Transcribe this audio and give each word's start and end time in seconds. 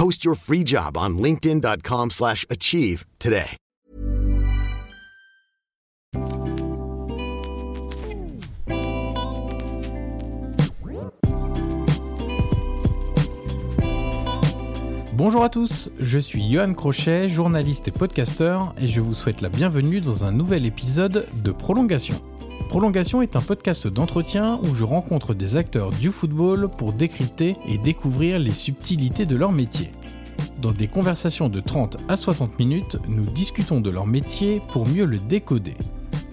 Post 0.00 0.24
your 0.24 0.34
free 0.34 0.64
job 0.64 0.96
on 0.96 1.18
linkedin.com/achieve 1.18 2.10
slash 2.10 2.46
achieve 2.48 3.04
today. 3.18 3.58
Bonjour 15.12 15.44
à 15.44 15.50
tous, 15.50 15.90
je 15.98 16.18
suis 16.18 16.48
Johan 16.48 16.72
Crochet, 16.72 17.28
journaliste 17.28 17.88
et 17.88 17.90
podcasteur, 17.90 18.74
et 18.80 18.88
je 18.88 19.02
vous 19.02 19.12
souhaite 19.12 19.42
la 19.42 19.50
bienvenue 19.50 20.00
dans 20.00 20.24
un 20.24 20.32
nouvel 20.32 20.64
épisode 20.64 21.26
de 21.44 21.52
Prolongation. 21.52 22.14
Prolongation 22.70 23.20
est 23.20 23.34
un 23.34 23.40
podcast 23.40 23.88
d'entretien 23.88 24.60
où 24.62 24.76
je 24.76 24.84
rencontre 24.84 25.34
des 25.34 25.56
acteurs 25.56 25.90
du 25.90 26.12
football 26.12 26.68
pour 26.68 26.92
décrypter 26.92 27.56
et 27.66 27.78
découvrir 27.78 28.38
les 28.38 28.54
subtilités 28.54 29.26
de 29.26 29.34
leur 29.34 29.50
métier. 29.50 29.90
Dans 30.62 30.70
des 30.70 30.86
conversations 30.86 31.48
de 31.48 31.58
30 31.58 31.96
à 32.08 32.14
60 32.14 32.60
minutes, 32.60 32.96
nous 33.08 33.24
discutons 33.24 33.80
de 33.80 33.90
leur 33.90 34.06
métier 34.06 34.62
pour 34.70 34.86
mieux 34.86 35.04
le 35.04 35.18
décoder. 35.18 35.74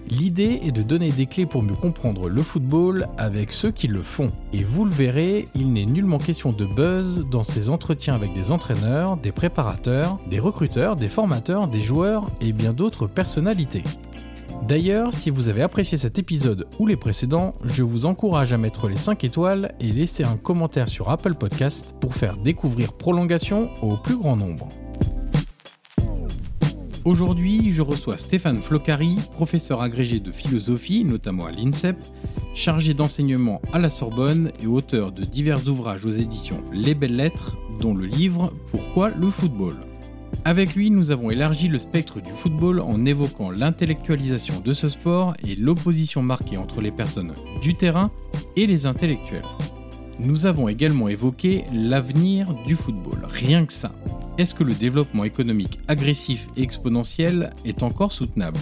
L'idée 0.08 0.60
est 0.62 0.70
de 0.70 0.82
donner 0.82 1.10
des 1.10 1.26
clés 1.26 1.44
pour 1.44 1.64
mieux 1.64 1.74
comprendre 1.74 2.28
le 2.28 2.42
football 2.42 3.08
avec 3.18 3.50
ceux 3.50 3.72
qui 3.72 3.88
le 3.88 4.02
font. 4.02 4.30
Et 4.52 4.62
vous 4.62 4.84
le 4.84 4.92
verrez, 4.92 5.48
il 5.56 5.72
n'est 5.72 5.86
nullement 5.86 6.18
question 6.18 6.52
de 6.52 6.66
buzz 6.66 7.26
dans 7.28 7.42
ces 7.42 7.68
entretiens 7.68 8.14
avec 8.14 8.32
des 8.32 8.52
entraîneurs, 8.52 9.16
des 9.16 9.32
préparateurs, 9.32 10.20
des 10.30 10.38
recruteurs, 10.38 10.94
des 10.94 11.08
formateurs, 11.08 11.66
des 11.66 11.82
joueurs 11.82 12.26
et 12.40 12.52
bien 12.52 12.72
d'autres 12.72 13.08
personnalités. 13.08 13.82
D'ailleurs, 14.66 15.12
si 15.12 15.30
vous 15.30 15.48
avez 15.48 15.62
apprécié 15.62 15.96
cet 15.96 16.18
épisode 16.18 16.66
ou 16.78 16.86
les 16.86 16.96
précédents, 16.96 17.54
je 17.64 17.82
vous 17.82 18.06
encourage 18.06 18.52
à 18.52 18.58
mettre 18.58 18.88
les 18.88 18.96
5 18.96 19.24
étoiles 19.24 19.74
et 19.80 19.90
laisser 19.90 20.24
un 20.24 20.36
commentaire 20.36 20.88
sur 20.88 21.08
Apple 21.08 21.34
Podcast 21.34 21.94
pour 22.00 22.14
faire 22.14 22.36
découvrir 22.36 22.92
Prolongation 22.92 23.70
au 23.82 23.96
plus 23.96 24.16
grand 24.16 24.36
nombre. 24.36 24.68
Aujourd'hui, 27.04 27.70
je 27.70 27.80
reçois 27.80 28.18
Stéphane 28.18 28.60
Flocari, 28.60 29.16
professeur 29.32 29.80
agrégé 29.80 30.20
de 30.20 30.30
philosophie, 30.30 31.04
notamment 31.04 31.46
à 31.46 31.50
l'INSEP, 31.50 31.96
chargé 32.52 32.92
d'enseignement 32.92 33.62
à 33.72 33.78
la 33.78 33.88
Sorbonne 33.88 34.52
et 34.60 34.66
auteur 34.66 35.12
de 35.12 35.22
divers 35.22 35.66
ouvrages 35.68 36.04
aux 36.04 36.10
éditions 36.10 36.62
Les 36.72 36.94
Belles 36.94 37.16
Lettres, 37.16 37.56
dont 37.80 37.94
le 37.94 38.04
livre 38.04 38.52
Pourquoi 38.70 39.10
le 39.10 39.30
football? 39.30 39.87
Avec 40.44 40.74
lui, 40.74 40.90
nous 40.90 41.10
avons 41.10 41.30
élargi 41.30 41.68
le 41.68 41.78
spectre 41.78 42.20
du 42.20 42.30
football 42.30 42.80
en 42.80 43.04
évoquant 43.04 43.50
l'intellectualisation 43.50 44.60
de 44.60 44.72
ce 44.72 44.88
sport 44.88 45.34
et 45.46 45.54
l'opposition 45.56 46.22
marquée 46.22 46.56
entre 46.56 46.80
les 46.80 46.90
personnes 46.90 47.34
du 47.60 47.74
terrain 47.74 48.10
et 48.56 48.66
les 48.66 48.86
intellectuels. 48.86 49.44
Nous 50.20 50.46
avons 50.46 50.68
également 50.68 51.08
évoqué 51.08 51.64
l'avenir 51.72 52.54
du 52.66 52.76
football, 52.76 53.20
rien 53.28 53.66
que 53.66 53.72
ça. 53.72 53.92
Est-ce 54.36 54.54
que 54.54 54.64
le 54.64 54.74
développement 54.74 55.24
économique 55.24 55.78
agressif 55.86 56.48
et 56.56 56.62
exponentiel 56.62 57.50
est 57.64 57.82
encore 57.82 58.12
soutenable? 58.12 58.58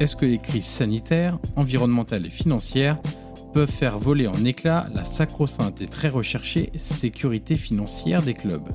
Est-ce 0.00 0.16
que 0.16 0.26
les 0.26 0.38
crises 0.38 0.66
sanitaires, 0.66 1.38
environnementales 1.56 2.26
et 2.26 2.30
financières 2.30 2.98
peuvent 3.54 3.70
faire 3.70 3.98
voler 3.98 4.26
en 4.26 4.44
éclats 4.44 4.88
la 4.94 5.04
sacro-sainte 5.04 5.80
et 5.80 5.86
très 5.86 6.08
recherchée 6.08 6.70
sécurité 6.76 7.56
financière 7.56 8.22
des 8.22 8.34
clubs? 8.34 8.68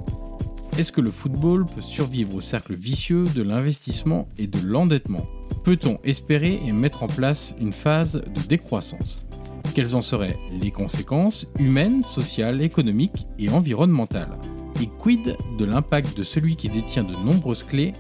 Est-ce 0.78 0.92
que 0.92 1.02
le 1.02 1.12
football 1.12 1.66
peut 1.66 1.82
survivre 1.82 2.36
au 2.36 2.42
cercle 2.42 2.74
vicieux 2.74 3.26
de 3.36 3.42
l'investissement 3.42 4.28
et 4.38 4.48
de 4.48 4.60
l'endettement 4.66 5.26
Peut-on 5.64 6.00
espérer 6.04 6.60
et 6.66 6.72
mettre 6.72 7.04
en 7.04 7.08
place 7.08 7.54
une 7.60 7.74
phase 7.74 8.14
de 8.14 8.48
décroissance 8.48 9.28
Quelles 9.76 9.96
en 9.96 10.02
seraient 10.02 10.38
les 10.52 10.72
conséquences 10.72 11.48
humaines, 11.60 12.04
sociales, 12.04 12.62
économiques 12.62 13.28
et 13.38 13.50
environnementales 13.50 14.40
Et 14.82 14.88
quid 14.88 15.36
de 15.58 15.66
l'impact 15.66 16.18
de 16.18 16.24
celui 16.24 16.56
qui 16.56 16.70
détient 16.70 17.04
de 17.04 17.16
nombreuses 17.16 17.64
clés, 17.64 17.92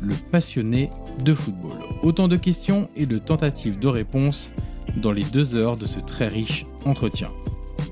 le 0.00 0.14
passionné 0.32 0.90
de 1.24 1.34
football 1.34 1.78
Autant 2.02 2.28
de 2.28 2.36
questions 2.36 2.88
et 2.96 3.06
de 3.06 3.18
tentatives 3.18 3.78
de 3.78 3.88
réponses 3.88 4.50
dans 4.96 5.12
les 5.12 5.24
deux 5.24 5.54
heures 5.54 5.76
de 5.76 5.86
ce 5.86 6.00
très 6.00 6.28
riche 6.28 6.66
entretien. 6.84 7.30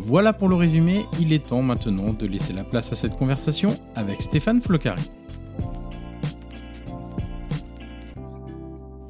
Voilà 0.00 0.32
pour 0.32 0.48
le 0.48 0.54
résumé, 0.56 1.06
il 1.20 1.32
est 1.32 1.46
temps 1.46 1.62
maintenant 1.62 2.12
de 2.12 2.26
laisser 2.26 2.52
la 2.52 2.64
place 2.64 2.92
à 2.92 2.94
cette 2.94 3.16
conversation 3.16 3.70
avec 3.94 4.20
Stéphane 4.20 4.60
Flocari. 4.60 5.10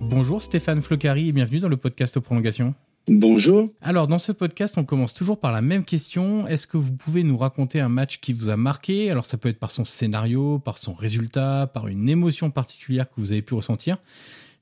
Bonjour 0.00 0.42
Stéphane 0.42 0.82
Flocari 0.82 1.28
et 1.28 1.32
bienvenue 1.32 1.60
dans 1.60 1.68
le 1.68 1.76
podcast 1.76 2.18
Prolongation. 2.20 2.74
Bonjour. 3.08 3.68
Alors 3.80 4.06
dans 4.06 4.18
ce 4.18 4.30
podcast, 4.30 4.78
on 4.78 4.84
commence 4.84 5.12
toujours 5.12 5.40
par 5.40 5.50
la 5.50 5.60
même 5.60 5.84
question. 5.84 6.46
Est-ce 6.46 6.68
que 6.68 6.76
vous 6.76 6.92
pouvez 6.92 7.24
nous 7.24 7.36
raconter 7.36 7.80
un 7.80 7.88
match 7.88 8.20
qui 8.20 8.32
vous 8.32 8.48
a 8.48 8.56
marqué? 8.56 9.10
Alors 9.10 9.26
ça 9.26 9.38
peut 9.38 9.48
être 9.48 9.58
par 9.58 9.72
son 9.72 9.84
scénario, 9.84 10.60
par 10.60 10.78
son 10.78 10.92
résultat, 10.92 11.68
par 11.72 11.88
une 11.88 12.08
émotion 12.08 12.50
particulière 12.50 13.08
que 13.08 13.14
vous 13.16 13.32
avez 13.32 13.42
pu 13.42 13.54
ressentir. 13.54 13.96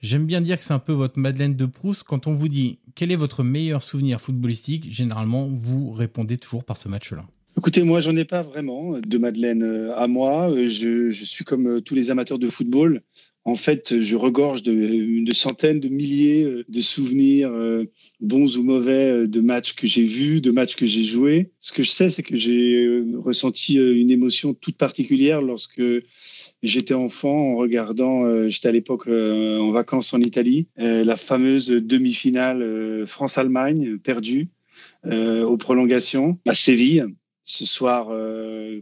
J'aime 0.02 0.24
bien 0.24 0.40
dire 0.40 0.56
que 0.58 0.64
c'est 0.64 0.72
un 0.72 0.78
peu 0.78 0.92
votre 0.92 1.18
Madeleine 1.18 1.56
de 1.56 1.66
Proust. 1.66 2.04
Quand 2.04 2.26
on 2.26 2.32
vous 2.32 2.48
dit 2.48 2.78
quel 2.94 3.12
est 3.12 3.16
votre 3.16 3.42
meilleur 3.42 3.82
souvenir 3.82 4.20
footballistique, 4.20 4.90
généralement, 4.90 5.48
vous 5.52 5.90
répondez 5.92 6.38
toujours 6.38 6.64
par 6.64 6.78
ce 6.78 6.88
match-là. 6.88 7.26
Écoutez, 7.58 7.82
moi, 7.82 8.00
j'en 8.00 8.16
ai 8.16 8.24
pas 8.24 8.42
vraiment 8.42 8.98
de 8.98 9.18
Madeleine 9.18 9.62
euh, 9.62 9.94
à 9.94 10.06
moi. 10.06 10.50
Euh, 10.50 10.66
je, 10.66 11.10
suis 11.10 11.44
comme 11.44 11.66
euh, 11.66 11.80
tous 11.80 11.94
les 11.94 12.10
amateurs 12.10 12.38
de 12.38 12.48
football. 12.48 13.02
En 13.44 13.56
fait, 13.56 14.00
je 14.00 14.16
regorge 14.16 14.62
de, 14.62 15.24
de 15.24 15.34
centaines, 15.34 15.80
de 15.80 15.88
milliers 15.88 16.46
de 16.68 16.80
souvenirs, 16.82 17.50
bons 18.20 18.58
ou 18.58 18.62
mauvais, 18.62 19.26
de 19.26 19.40
matchs 19.40 19.72
que 19.72 19.86
j'ai 19.86 20.04
vus, 20.04 20.42
de 20.42 20.50
matchs 20.50 20.76
que 20.76 20.86
j'ai 20.86 21.04
joués. 21.04 21.50
Ce 21.58 21.72
que 21.72 21.82
je 21.82 21.88
sais, 21.88 22.10
c'est 22.10 22.22
que 22.22 22.36
j'ai 22.36 23.02
ressenti 23.16 23.76
une 23.76 24.10
émotion 24.10 24.52
toute 24.52 24.76
particulière 24.76 25.40
lorsque 25.40 25.80
J'étais 26.62 26.94
enfant 26.94 27.52
en 27.52 27.56
regardant, 27.56 28.24
euh, 28.24 28.50
j'étais 28.50 28.68
à 28.68 28.72
l'époque 28.72 29.08
euh, 29.08 29.58
en 29.58 29.72
vacances 29.72 30.12
en 30.12 30.20
Italie, 30.20 30.68
euh, 30.78 31.04
la 31.04 31.16
fameuse 31.16 31.68
demi-finale 31.68 33.06
France-Allemagne 33.06 33.98
perdue 33.98 34.48
aux 35.04 35.56
prolongations 35.56 36.38
à 36.46 36.54
Séville. 36.54 37.06
Ce 37.42 37.64
soir 37.64 38.08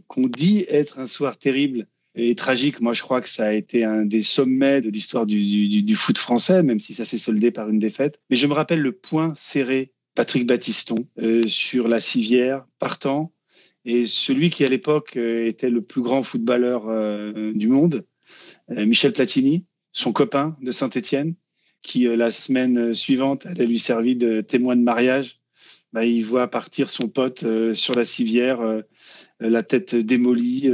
qu'on 0.07 0.27
dit 0.27 0.65
être 0.67 0.99
un 0.99 1.07
soir 1.07 1.37
terrible 1.37 1.87
et 2.13 2.35
tragique. 2.35 2.81
Moi, 2.81 2.93
je 2.93 3.01
crois 3.01 3.21
que 3.21 3.29
ça 3.29 3.47
a 3.47 3.53
été 3.53 3.85
un 3.85 4.05
des 4.05 4.21
sommets 4.21 4.81
de 4.81 4.89
l'histoire 4.89 5.25
du, 5.25 5.37
du, 5.69 5.81
du, 5.81 5.95
foot 5.95 6.17
français, 6.17 6.61
même 6.61 6.79
si 6.79 6.93
ça 6.93 7.05
s'est 7.05 7.17
soldé 7.17 7.51
par 7.51 7.69
une 7.69 7.79
défaite. 7.79 8.19
Mais 8.29 8.35
je 8.35 8.47
me 8.47 8.53
rappelle 8.53 8.81
le 8.81 8.91
point 8.91 9.33
serré 9.35 9.93
Patrick 10.13 10.45
Battiston 10.45 11.07
sur 11.47 11.87
la 11.87 12.01
civière 12.01 12.65
partant 12.79 13.31
et 13.85 14.05
celui 14.05 14.49
qui 14.49 14.63
à 14.63 14.67
l'époque 14.67 15.15
euh, 15.17 15.47
était 15.47 15.69
le 15.69 15.81
plus 15.81 16.01
grand 16.01 16.23
footballeur 16.23 16.89
euh, 16.89 17.51
du 17.53 17.67
monde, 17.67 18.05
euh, 18.71 18.85
Michel 18.85 19.13
Platini, 19.13 19.65
son 19.91 20.11
copain 20.11 20.57
de 20.61 20.71
Saint-Étienne, 20.71 21.35
qui 21.81 22.03
la 22.03 22.29
semaine 22.29 22.93
suivante 22.93 23.45
allait 23.45 23.65
lui 23.65 23.79
servir 23.79 24.17
de 24.17 24.41
témoin 24.41 24.75
de 24.75 24.81
mariage. 24.81 25.39
Bah, 25.93 26.05
il 26.05 26.23
voit 26.23 26.47
partir 26.49 26.89
son 26.89 27.07
pote 27.07 27.45
sur 27.73 27.95
la 27.95 28.05
civière 28.05 28.59
la 29.39 29.63
tête 29.63 29.95
démolie, 29.95 30.69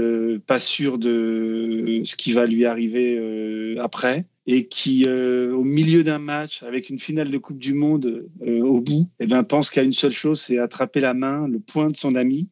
pas 0.48 0.60
sûr 0.60 0.98
de 0.98 2.01
ce 2.04 2.16
qui 2.16 2.34
va 2.34 2.48
lui 2.48 2.66
arriver 2.66 3.78
après 3.80 4.25
et 4.48 4.68
qui, 4.68 5.08
au 5.08 5.63
milieu 5.63 6.04
d'un 6.04 6.19
match, 6.19 6.63
avec 6.63 6.90
une 6.90 7.00
finale 7.00 7.30
de 7.30 7.38
Coupe 7.38 7.60
du 7.60 7.75
Monde 7.75 8.28
au 8.46 8.81
bout, 8.81 9.08
eh 9.19 9.28
ben, 9.28 9.44
pense 9.44 9.69
qu'à 9.69 9.84
une 9.84 9.94
seule 9.94 10.12
chose, 10.12 10.42
c'est 10.42 10.58
attraper 10.58 11.00
la 11.00 11.13
main, 11.13 11.48
le 11.48 11.60
poing 11.60 11.92
de 11.92 11.96
son 11.96 12.16
ami 12.16 12.50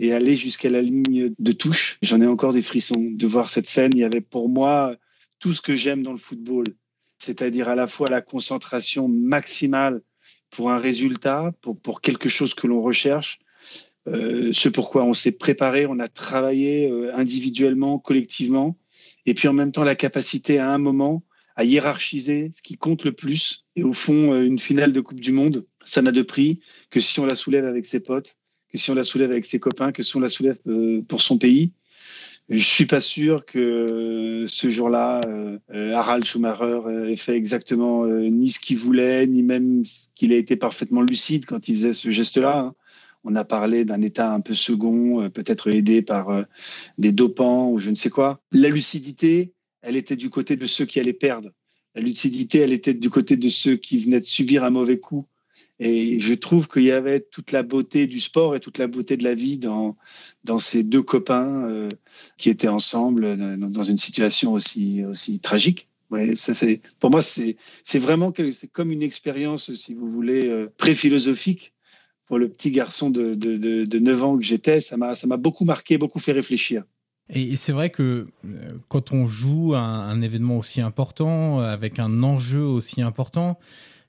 et 0.00 0.12
aller 0.14 0.34
jusqu'à 0.34 0.70
la 0.70 0.80
ligne 0.80 1.34
de 1.38 1.52
touche. 1.52 1.98
J'en 2.02 2.20
ai 2.22 2.26
encore 2.26 2.54
des 2.54 2.62
frissons 2.62 3.10
de 3.12 3.26
voir 3.26 3.50
cette 3.50 3.66
scène. 3.66 3.92
Il 3.94 4.00
y 4.00 4.04
avait 4.04 4.22
pour 4.22 4.48
moi 4.48 4.96
tout 5.38 5.52
ce 5.52 5.60
que 5.60 5.76
j'aime 5.76 6.02
dans 6.02 6.12
le 6.12 6.18
football, 6.18 6.64
c'est-à-dire 7.18 7.68
à 7.68 7.74
la 7.74 7.86
fois 7.86 8.08
la 8.08 8.22
concentration 8.22 9.08
maximale 9.08 10.00
pour 10.50 10.70
un 10.70 10.78
résultat, 10.78 11.52
pour, 11.60 11.78
pour 11.78 12.00
quelque 12.00 12.30
chose 12.30 12.54
que 12.54 12.66
l'on 12.66 12.80
recherche, 12.80 13.40
euh, 14.08 14.50
ce 14.54 14.70
pourquoi 14.70 15.04
on 15.04 15.12
s'est 15.12 15.32
préparé, 15.32 15.86
on 15.86 15.98
a 15.98 16.08
travaillé 16.08 16.90
euh, 16.90 17.14
individuellement, 17.14 17.98
collectivement, 17.98 18.78
et 19.26 19.34
puis 19.34 19.48
en 19.48 19.52
même 19.52 19.70
temps 19.70 19.84
la 19.84 19.94
capacité 19.94 20.58
à 20.58 20.70
un 20.70 20.78
moment 20.78 21.22
à 21.56 21.64
hiérarchiser 21.64 22.50
ce 22.54 22.62
qui 22.62 22.78
compte 22.78 23.04
le 23.04 23.12
plus. 23.12 23.66
Et 23.76 23.82
au 23.82 23.92
fond, 23.92 24.32
euh, 24.32 24.46
une 24.46 24.58
finale 24.58 24.94
de 24.94 25.00
Coupe 25.02 25.20
du 25.20 25.32
Monde, 25.32 25.66
ça 25.84 26.00
n'a 26.00 26.10
de 26.10 26.22
prix 26.22 26.60
que 26.88 27.00
si 27.00 27.20
on 27.20 27.26
la 27.26 27.34
soulève 27.34 27.66
avec 27.66 27.84
ses 27.84 28.00
potes, 28.00 28.38
que 28.70 28.78
si 28.78 28.90
on 28.90 28.94
la 28.94 29.04
soulève 29.04 29.30
avec 29.30 29.44
ses 29.44 29.58
copains, 29.58 29.92
que 29.92 30.02
si 30.02 30.16
on 30.16 30.20
la 30.20 30.28
soulève 30.28 30.58
pour 31.08 31.22
son 31.22 31.38
pays. 31.38 31.72
Je 32.50 32.64
suis 32.64 32.86
pas 32.86 32.98
sûr 32.98 33.44
que 33.46 34.44
ce 34.48 34.68
jour-là, 34.68 35.20
euh, 35.28 35.92
Harald 35.92 36.24
Schumacher 36.24 36.80
ait 37.08 37.14
fait 37.14 37.36
exactement 37.36 38.04
euh, 38.04 38.28
ni 38.28 38.48
ce 38.50 38.58
qu'il 38.58 38.76
voulait, 38.76 39.28
ni 39.28 39.44
même 39.44 39.84
qu'il 40.16 40.32
ait 40.32 40.40
été 40.40 40.56
parfaitement 40.56 41.02
lucide 41.02 41.46
quand 41.46 41.68
il 41.68 41.76
faisait 41.76 41.92
ce 41.92 42.10
geste-là. 42.10 42.58
Hein. 42.58 42.74
On 43.22 43.36
a 43.36 43.44
parlé 43.44 43.84
d'un 43.84 44.02
état 44.02 44.34
un 44.34 44.40
peu 44.40 44.54
second, 44.54 45.22
euh, 45.22 45.28
peut-être 45.28 45.72
aidé 45.72 46.02
par 46.02 46.44
des 46.98 47.12
dopants 47.12 47.70
ou 47.70 47.78
je 47.78 47.90
ne 47.90 47.94
sais 47.94 48.10
quoi. 48.10 48.40
La 48.50 48.68
lucidité, 48.68 49.52
elle 49.82 49.94
était 49.94 50.16
du 50.16 50.28
côté 50.28 50.56
de 50.56 50.66
ceux 50.66 50.86
qui 50.86 50.98
allaient 50.98 51.12
perdre. 51.12 51.50
La 51.94 52.02
lucidité, 52.02 52.58
elle 52.58 52.72
était 52.72 52.94
du 52.94 53.10
côté 53.10 53.36
de 53.36 53.48
ceux 53.48 53.76
qui 53.76 53.98
venaient 53.98 54.18
de 54.18 54.24
subir 54.24 54.64
un 54.64 54.70
mauvais 54.70 54.98
coup. 54.98 55.24
Et 55.82 56.20
je 56.20 56.34
trouve 56.34 56.68
qu'il 56.68 56.82
y 56.82 56.90
avait 56.90 57.20
toute 57.20 57.52
la 57.52 57.62
beauté 57.62 58.06
du 58.06 58.20
sport 58.20 58.54
et 58.54 58.60
toute 58.60 58.76
la 58.76 58.86
beauté 58.86 59.16
de 59.16 59.24
la 59.24 59.32
vie 59.32 59.56
dans, 59.56 59.96
dans 60.44 60.58
ces 60.58 60.82
deux 60.82 61.02
copains 61.02 61.64
euh, 61.64 61.88
qui 62.36 62.50
étaient 62.50 62.68
ensemble 62.68 63.24
euh, 63.24 63.56
dans 63.56 63.82
une 63.82 63.96
situation 63.96 64.52
aussi, 64.52 65.02
aussi 65.04 65.40
tragique. 65.40 65.88
Ouais, 66.10 66.34
ça 66.34 66.54
c'est 66.54 66.80
pour 66.98 67.10
moi 67.10 67.22
c'est 67.22 67.56
c'est 67.84 68.00
vraiment 68.00 68.32
c'est 68.52 68.66
comme 68.66 68.90
une 68.90 69.00
expérience 69.00 69.72
si 69.74 69.94
vous 69.94 70.10
voulez 70.10 70.44
euh, 70.44 70.66
pré-philosophique 70.76 71.72
pour 72.26 72.36
le 72.36 72.48
petit 72.48 72.72
garçon 72.72 73.10
de, 73.10 73.36
de, 73.36 73.56
de, 73.56 73.84
de 73.84 73.98
9 74.00 74.24
ans 74.24 74.36
que 74.36 74.42
j'étais 74.42 74.80
ça 74.80 74.96
m'a 74.96 75.14
ça 75.14 75.28
m'a 75.28 75.36
beaucoup 75.36 75.64
marqué 75.64 75.98
beaucoup 75.98 76.18
fait 76.18 76.32
réfléchir 76.32 76.82
et 77.28 77.54
c'est 77.54 77.70
vrai 77.70 77.90
que 77.90 78.26
quand 78.88 79.12
on 79.12 79.28
joue 79.28 79.76
un, 79.76 80.00
un 80.00 80.20
événement 80.20 80.58
aussi 80.58 80.80
important 80.80 81.60
avec 81.60 82.00
un 82.00 82.24
enjeu 82.24 82.64
aussi 82.64 83.02
important 83.02 83.60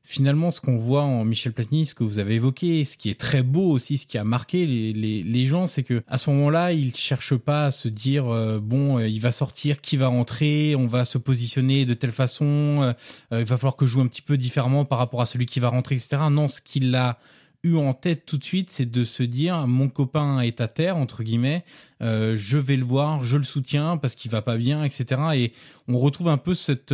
finalement, 0.03 0.51
ce 0.51 0.61
qu'on 0.61 0.77
voit 0.77 1.03
en 1.03 1.23
Michel 1.23 1.53
Platini, 1.53 1.85
ce 1.85 1.95
que 1.95 2.03
vous 2.03 2.19
avez 2.19 2.35
évoqué, 2.35 2.83
ce 2.85 2.97
qui 2.97 3.09
est 3.09 3.19
très 3.19 3.43
beau 3.43 3.69
aussi, 3.71 3.97
ce 3.97 4.07
qui 4.07 4.17
a 4.17 4.23
marqué 4.23 4.65
les, 4.65 5.45
gens, 5.45 5.67
c'est 5.67 5.83
que 5.83 6.01
à 6.07 6.17
ce 6.17 6.29
moment-là, 6.31 6.71
il 6.71 6.95
cherche 6.95 7.35
pas 7.35 7.65
à 7.67 7.71
se 7.71 7.87
dire 7.87 8.27
euh, 8.27 8.59
bon, 8.59 8.97
euh, 8.97 9.07
il 9.07 9.19
va 9.19 9.31
sortir, 9.31 9.81
qui 9.81 9.97
va 9.97 10.07
rentrer, 10.07 10.75
on 10.75 10.87
va 10.87 11.05
se 11.05 11.17
positionner 11.17 11.85
de 11.85 11.93
telle 11.93 12.11
façon, 12.11 12.45
euh, 12.81 12.93
il 13.31 13.45
va 13.45 13.57
falloir 13.57 13.75
que 13.75 13.85
je 13.85 13.93
joue 13.93 14.01
un 14.01 14.07
petit 14.07 14.21
peu 14.21 14.37
différemment 14.37 14.85
par 14.85 14.97
rapport 14.97 15.21
à 15.21 15.25
celui 15.25 15.45
qui 15.45 15.59
va 15.59 15.69
rentrer, 15.69 15.95
etc. 15.95 16.17
Non, 16.31 16.47
ce 16.47 16.61
qu'il 16.61 16.93
a 16.95 17.19
eu 17.63 17.75
en 17.75 17.93
tête 17.93 18.25
tout 18.25 18.39
de 18.39 18.43
suite, 18.43 18.71
c'est 18.71 18.89
de 18.89 19.03
se 19.03 19.21
dire 19.21 19.67
mon 19.67 19.87
copain 19.87 20.39
est 20.41 20.61
à 20.61 20.67
terre 20.67 20.97
entre 20.97 21.21
guillemets, 21.21 21.63
je 21.99 22.57
vais 22.57 22.75
le 22.75 22.83
voir, 22.83 23.23
je 23.23 23.37
le 23.37 23.43
soutiens 23.43 23.97
parce 23.97 24.15
qu'il 24.15 24.31
va 24.31 24.41
pas 24.41 24.57
bien, 24.57 24.83
etc. 24.83 25.21
Et 25.35 25.53
on 25.87 25.99
retrouve 25.99 26.29
un 26.29 26.39
peu 26.39 26.55
cette 26.55 26.91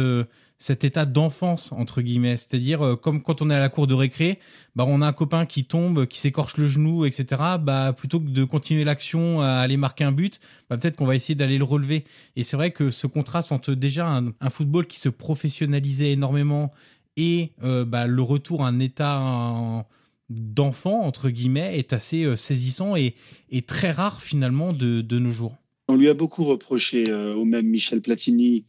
cet 0.60 0.84
état 0.84 1.06
d'enfance 1.06 1.72
entre 1.72 2.02
guillemets, 2.02 2.36
c'est-à-dire 2.36 2.84
euh, 2.84 2.96
comme 2.96 3.22
quand 3.22 3.42
on 3.42 3.50
est 3.50 3.56
à 3.56 3.60
la 3.60 3.70
cour 3.70 3.86
de 3.86 3.94
récré, 3.94 4.40
bah 4.76 4.86
on 4.88 5.02
a 5.02 5.08
un 5.08 5.14
copain 5.14 5.46
qui 5.46 5.66
tombe, 5.66 6.08
qui 6.08 6.20
s'écorche 6.20 6.58
le 6.58 6.68
genou, 6.68 7.06
etc. 7.06 7.42
Bah 7.62 7.94
plutôt 7.96 8.20
que 8.20 8.30
de 8.30 8.44
continuer 8.44 8.84
l'action 8.84 9.42
à 9.42 9.50
aller 9.50 9.78
marquer 9.78 10.04
un 10.04 10.12
but, 10.12 10.40
bah 10.70 10.78
peut-être 10.78 10.96
qu'on 10.96 11.06
va 11.06 11.16
essayer 11.16 11.36
d'aller 11.36 11.58
le 11.58 11.64
relever. 11.64 12.06
Et 12.36 12.44
c'est 12.44 12.58
vrai 12.58 12.72
que 12.72 12.90
ce 12.90 13.06
contraste 13.06 13.52
entre 13.52 13.74
déjà 13.74 14.08
un, 14.08 14.50
football 14.50 14.88
qui 14.88 15.00
se 15.00 15.10
professionnalisait 15.10 16.12
énormément 16.12 16.72
et 17.18 17.52
euh, 17.64 17.86
bah, 17.86 18.08
le 18.08 18.22
retour 18.22 18.64
à 18.64 18.68
un 18.68 18.80
état 18.80 19.86
d'enfant 20.30 21.02
entre 21.04 21.30
guillemets 21.30 21.78
est 21.78 21.94
assez 21.94 22.24
euh, 22.24 22.36
saisissant 22.36 22.96
et, 22.96 23.16
et, 23.50 23.62
très 23.62 23.92
rare 23.92 24.22
finalement 24.22 24.74
de, 24.74 25.02
de 25.02 25.20
nos 25.20 25.32
jours. 25.32 25.56
On 25.88 25.96
lui 25.96 26.10
a 26.10 26.14
beaucoup 26.14 26.44
reproché 26.44 27.06
au 27.10 27.46
même 27.46 27.68
Michel 27.68 28.02
Platini 28.02 28.66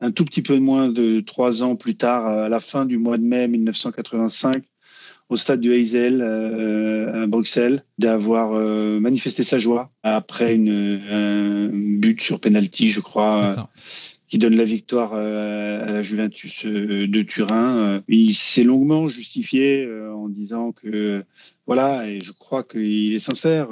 un 0.00 0.10
tout 0.10 0.24
petit 0.24 0.42
peu 0.42 0.58
moins 0.58 0.88
de 0.88 1.20
trois 1.20 1.62
ans 1.62 1.76
plus 1.76 1.96
tard, 1.96 2.26
à 2.26 2.48
la 2.48 2.60
fin 2.60 2.86
du 2.86 2.98
mois 2.98 3.18
de 3.18 3.24
mai 3.24 3.48
1985, 3.48 4.64
au 5.28 5.36
stade 5.36 5.60
du 5.60 5.72
Heysel 5.72 6.20
euh, 6.22 7.24
à 7.24 7.26
Bruxelles, 7.26 7.84
d'avoir 7.98 8.52
euh, 8.52 8.98
manifesté 9.00 9.42
sa 9.42 9.58
joie 9.58 9.90
après 10.02 10.54
une, 10.54 11.00
un 11.10 11.68
but 11.68 12.20
sur 12.20 12.40
penalty, 12.40 12.88
je 12.88 13.00
crois, 13.00 13.68
qui 14.28 14.38
donne 14.38 14.56
la 14.56 14.64
victoire 14.64 15.12
euh, 15.14 15.88
à 15.88 15.92
la 15.92 16.02
Juventus 16.02 16.64
de 16.64 17.22
Turin. 17.22 18.02
Il 18.08 18.32
s'est 18.34 18.64
longuement 18.64 19.08
justifié 19.08 19.88
en 20.14 20.28
disant 20.28 20.72
que 20.72 21.24
voilà, 21.66 22.08
et 22.08 22.20
je 22.20 22.32
crois 22.32 22.62
qu'il 22.62 23.14
est 23.14 23.18
sincère. 23.18 23.68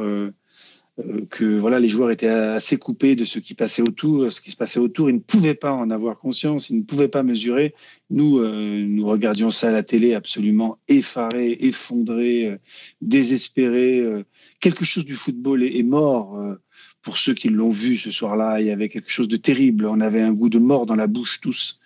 Euh, 0.98 1.26
que 1.28 1.44
voilà 1.44 1.78
les 1.78 1.88
joueurs 1.88 2.10
étaient 2.10 2.26
assez 2.26 2.78
coupés 2.78 3.16
de 3.16 3.26
ce 3.26 3.38
qui 3.38 3.52
passait 3.52 3.82
autour, 3.82 4.32
ce 4.32 4.40
qui 4.40 4.50
se 4.50 4.56
passait 4.56 4.80
autour. 4.80 5.10
Ils 5.10 5.16
ne 5.16 5.20
pouvaient 5.20 5.54
pas 5.54 5.72
en 5.72 5.90
avoir 5.90 6.18
conscience, 6.18 6.70
ils 6.70 6.78
ne 6.78 6.84
pouvaient 6.84 7.08
pas 7.08 7.22
mesurer. 7.22 7.74
Nous, 8.08 8.38
euh, 8.38 8.84
nous 8.86 9.06
regardions 9.06 9.50
ça 9.50 9.68
à 9.68 9.72
la 9.72 9.82
télé, 9.82 10.14
absolument 10.14 10.78
effarés, 10.88 11.56
effondrés, 11.60 12.48
euh, 12.48 12.56
désespérés. 13.02 14.24
quelque 14.60 14.84
chose 14.84 15.04
du 15.04 15.14
football 15.14 15.62
est, 15.62 15.82
mort. 15.82 16.56
pour 17.02 17.18
ceux 17.18 17.34
qui 17.34 17.48
l'ont 17.48 17.70
vu 17.70 17.96
ce 17.96 18.10
soir-là, 18.10 18.60
il 18.60 18.66
y 18.66 18.70
avait 18.70 18.88
quelque 18.88 19.10
chose 19.10 19.28
de 19.28 19.36
terrible. 19.36 19.86
On 19.86 20.00
avait 20.00 20.22
un 20.22 20.32
goût 20.32 20.48
de 20.48 20.58
mort 20.58 20.86
dans 20.86 20.96
la 20.96 21.06
bouche 21.06 21.40
tous. 21.40 21.78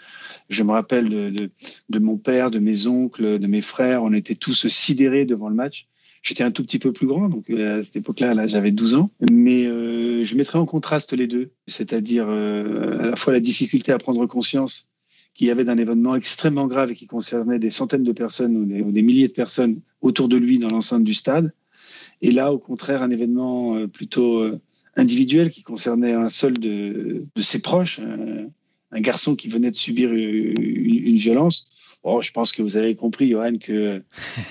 Je 0.49 0.62
me 0.62 0.73
rappelle 0.73 1.09
de, 1.09 1.31
de, 1.31 1.51
de 1.89 1.99
mon 1.99 2.17
père, 2.17 2.51
de 2.51 2.59
mes 2.59 2.87
oncles, 2.87 3.39
de 3.39 3.47
mes 3.47 3.61
frères. 3.61 4.03
On 4.03 4.12
était 4.12 4.37
tous 4.37 4.69
sidérés 4.69 5.25
devant 5.27 5.49
le 5.49 5.55
match. 5.57 5.89
J'étais 6.22 6.44
un 6.44 6.50
tout 6.50 6.62
petit 6.62 6.78
peu 6.78 6.93
plus 6.93 7.06
grand, 7.06 7.28
donc 7.31 7.49
euh, 7.49 7.81
à 7.81 7.82
cette 7.82 7.96
époque-là, 7.96 8.34
là, 8.34 8.46
j'avais 8.46 8.72
12 8.72 8.94
ans. 8.94 9.11
Mais 9.31 9.67
euh, 9.67 10.25
je 10.25 10.37
mettrais 10.37 10.58
en 10.58 10.67
contraste 10.67 11.14
les 11.14 11.26
deux, 11.26 11.50
c'est-à-dire 11.67 12.26
euh, 12.28 12.99
à 13.00 13.06
la 13.06 13.17
fois 13.17 13.32
la 13.32 13.40
difficulté 13.40 13.90
à 13.93 13.99
prendre 13.99 14.26
conscience 14.26 14.88
qu'il 15.34 15.46
y 15.46 15.50
avait 15.50 15.64
d'un 15.64 15.78
événement 15.78 16.17
extrêmement 16.17 16.67
grave 16.67 16.90
et 16.90 16.94
qui 16.94 17.06
concernait 17.06 17.58
des 17.58 17.70
centaines 17.70 18.05
de 18.05 18.12
personnes 18.12 18.56
ou 18.56 18.93
des, 18.93 19.02
milliers 19.02 19.28
de 19.28 19.32
personnes 19.32 19.81
autour 20.02 20.28
de 20.28 20.37
lui 20.37 20.58
dans 20.58 20.69
l'enceinte 20.69 21.05
du 21.05 21.14
stade. 21.14 21.55
Et 22.20 22.32
là, 22.32 22.52
au 22.52 22.58
contraire, 22.58 23.02
un 23.02 23.11
événement 23.11 23.87
plutôt 23.88 24.44
individuel 24.97 25.50
qui 25.50 25.62
concernait 25.62 26.12
un 26.12 26.28
seul 26.28 26.59
de, 26.59 27.25
ses 27.38 27.62
proches, 27.62 28.00
un, 28.00 29.00
garçon 29.00 29.37
qui 29.37 29.49
venait 29.49 29.71
de 29.71 29.76
subir 29.76 30.12
une 30.12 31.16
violence 31.16 31.66
Oh, 32.02 32.23
je 32.23 32.30
pense 32.30 32.52
que 32.52 32.62
vous 32.62 32.76
avez 32.76 32.95
compris, 32.97 33.28
Johan, 33.28 33.59
que 33.59 34.02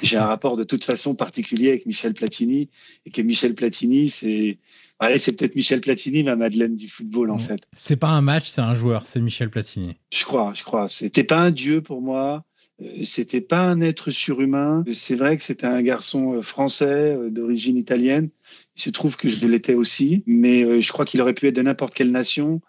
j'ai 0.03 0.18
un 0.18 0.25
rapport 0.25 0.56
de 0.56 0.63
toute 0.63 0.86
façon 0.86 1.15
particulier 1.15 1.70
avec 1.70 1.86
Michel 1.86 2.13
Platini 2.13 2.70
et 3.06 3.12
que 3.12 3.22
Michel 3.22 3.56
Platini, 3.56 4.10
c'est 4.10 4.60
ouais, 5.01 5.18
c'est 5.18 5.36
peut-être 5.36 5.56
Michel 5.56 5.82
Platini, 5.82 6.24
ma 6.24 6.36
Madeleine 6.36 6.75
du 6.75 6.88
football, 6.88 7.32
en 7.32 7.38
fait. 7.38 7.62
C'est 7.74 7.96
pas 7.96 8.10
un 8.10 8.22
match, 8.22 8.48
c'est 8.48 8.62
un 8.62 8.74
joueur, 8.74 9.06
c'est 9.06 9.20
Michel 9.20 9.50
Platini. 9.50 9.98
Je 10.13 10.25
crois, 10.25 10.53
je 10.56 10.63
crois. 10.63 10.88
C'était 10.88 11.24
pas 11.24 11.39
un 11.39 11.51
dieu 11.51 11.82
pour 11.82 12.01
moi. 12.01 12.46
Euh, 12.82 13.03
c'était 13.03 13.41
pas 13.41 13.63
un 13.63 13.82
être 13.82 14.12
surhumain. 14.12 14.84
C'est 14.94 15.15
vrai 15.15 15.38
que 15.38 15.44
c'était 15.44 15.68
un 15.68 15.82
garçon 15.82 16.36
euh, 16.36 16.41
français 16.41 17.15
euh, 17.15 17.29
d'origine 17.29 17.77
italienne. 17.77 18.29
Il 18.77 18.82
se 18.82 18.89
trouve 18.89 19.18
que 19.18 19.27
je 19.29 19.46
l'étais 19.48 19.74
aussi, 19.74 20.24
mais 20.25 20.82
je 20.82 20.91
crois 20.94 21.03
qu'il 21.03 21.22
aurait 21.22 21.34
pu 21.34 21.48
être 21.48 21.56
de 21.56 21.62
n'importe 21.62 21.94
quelle 21.94 22.12
nation. 22.12 22.62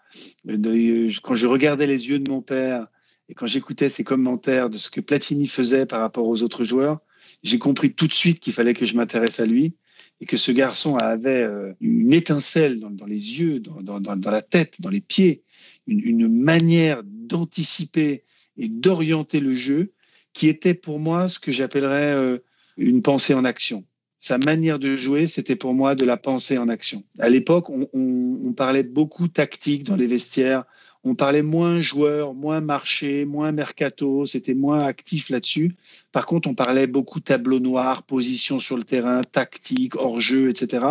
Quand 0.45 1.35
je 1.35 1.47
regardais 1.47 1.87
les 1.87 2.09
yeux 2.09 2.19
de 2.19 2.29
mon 2.29 2.41
père, 2.41 2.87
et 3.31 3.33
quand 3.33 3.47
j'écoutais 3.47 3.87
ses 3.87 4.03
commentaires 4.03 4.69
de 4.69 4.77
ce 4.77 4.89
que 4.89 4.99
Platini 4.99 5.47
faisait 5.47 5.85
par 5.85 6.01
rapport 6.01 6.27
aux 6.27 6.43
autres 6.43 6.65
joueurs, 6.65 6.99
j'ai 7.43 7.59
compris 7.59 7.93
tout 7.93 8.07
de 8.07 8.13
suite 8.13 8.41
qu'il 8.41 8.51
fallait 8.51 8.73
que 8.73 8.85
je 8.85 8.93
m'intéresse 8.97 9.39
à 9.39 9.45
lui 9.45 9.73
et 10.19 10.25
que 10.25 10.35
ce 10.35 10.51
garçon 10.51 10.97
avait 10.97 11.41
euh, 11.41 11.71
une 11.79 12.11
étincelle 12.11 12.81
dans, 12.81 13.05
les 13.05 13.39
yeux, 13.39 13.61
dans, 13.61 14.31
la 14.31 14.41
tête, 14.41 14.81
dans 14.81 14.89
les 14.89 14.99
pieds, 14.99 15.43
une, 15.87 16.27
manière 16.27 17.03
d'anticiper 17.05 18.25
et 18.57 18.67
d'orienter 18.67 19.39
le 19.39 19.53
jeu 19.53 19.93
qui 20.33 20.49
était 20.49 20.73
pour 20.73 20.99
moi 20.99 21.29
ce 21.29 21.39
que 21.39 21.53
j'appellerais 21.53 22.13
euh, 22.13 22.39
une 22.75 23.01
pensée 23.01 23.33
en 23.33 23.45
action. 23.45 23.85
Sa 24.19 24.39
manière 24.39 24.77
de 24.77 24.97
jouer, 24.97 25.25
c'était 25.25 25.55
pour 25.55 25.73
moi 25.73 25.95
de 25.95 26.03
la 26.03 26.17
pensée 26.17 26.57
en 26.57 26.67
action. 26.67 27.05
À 27.17 27.29
l'époque, 27.29 27.69
on 27.69 28.53
parlait 28.53 28.83
beaucoup 28.83 29.29
tactique 29.29 29.83
dans 29.85 29.95
les 29.95 30.05
vestiaires 30.05 30.65
on 31.03 31.15
parlait 31.15 31.41
moins 31.41 31.81
joueur, 31.81 32.33
moins 32.33 32.61
marché, 32.61 33.25
moins 33.25 33.51
mercato, 33.51 34.25
c'était 34.25 34.53
moins 34.53 34.79
actif 34.79 35.29
là-dessus. 35.29 35.73
Par 36.11 36.25
contre, 36.25 36.47
on 36.47 36.53
parlait 36.53 36.87
beaucoup 36.87 37.19
tableau 37.19 37.59
noir, 37.59 38.03
position 38.03 38.59
sur 38.59 38.77
le 38.77 38.83
terrain, 38.83 39.21
tactique, 39.23 39.95
hors-jeu, 39.95 40.49
etc. 40.49 40.85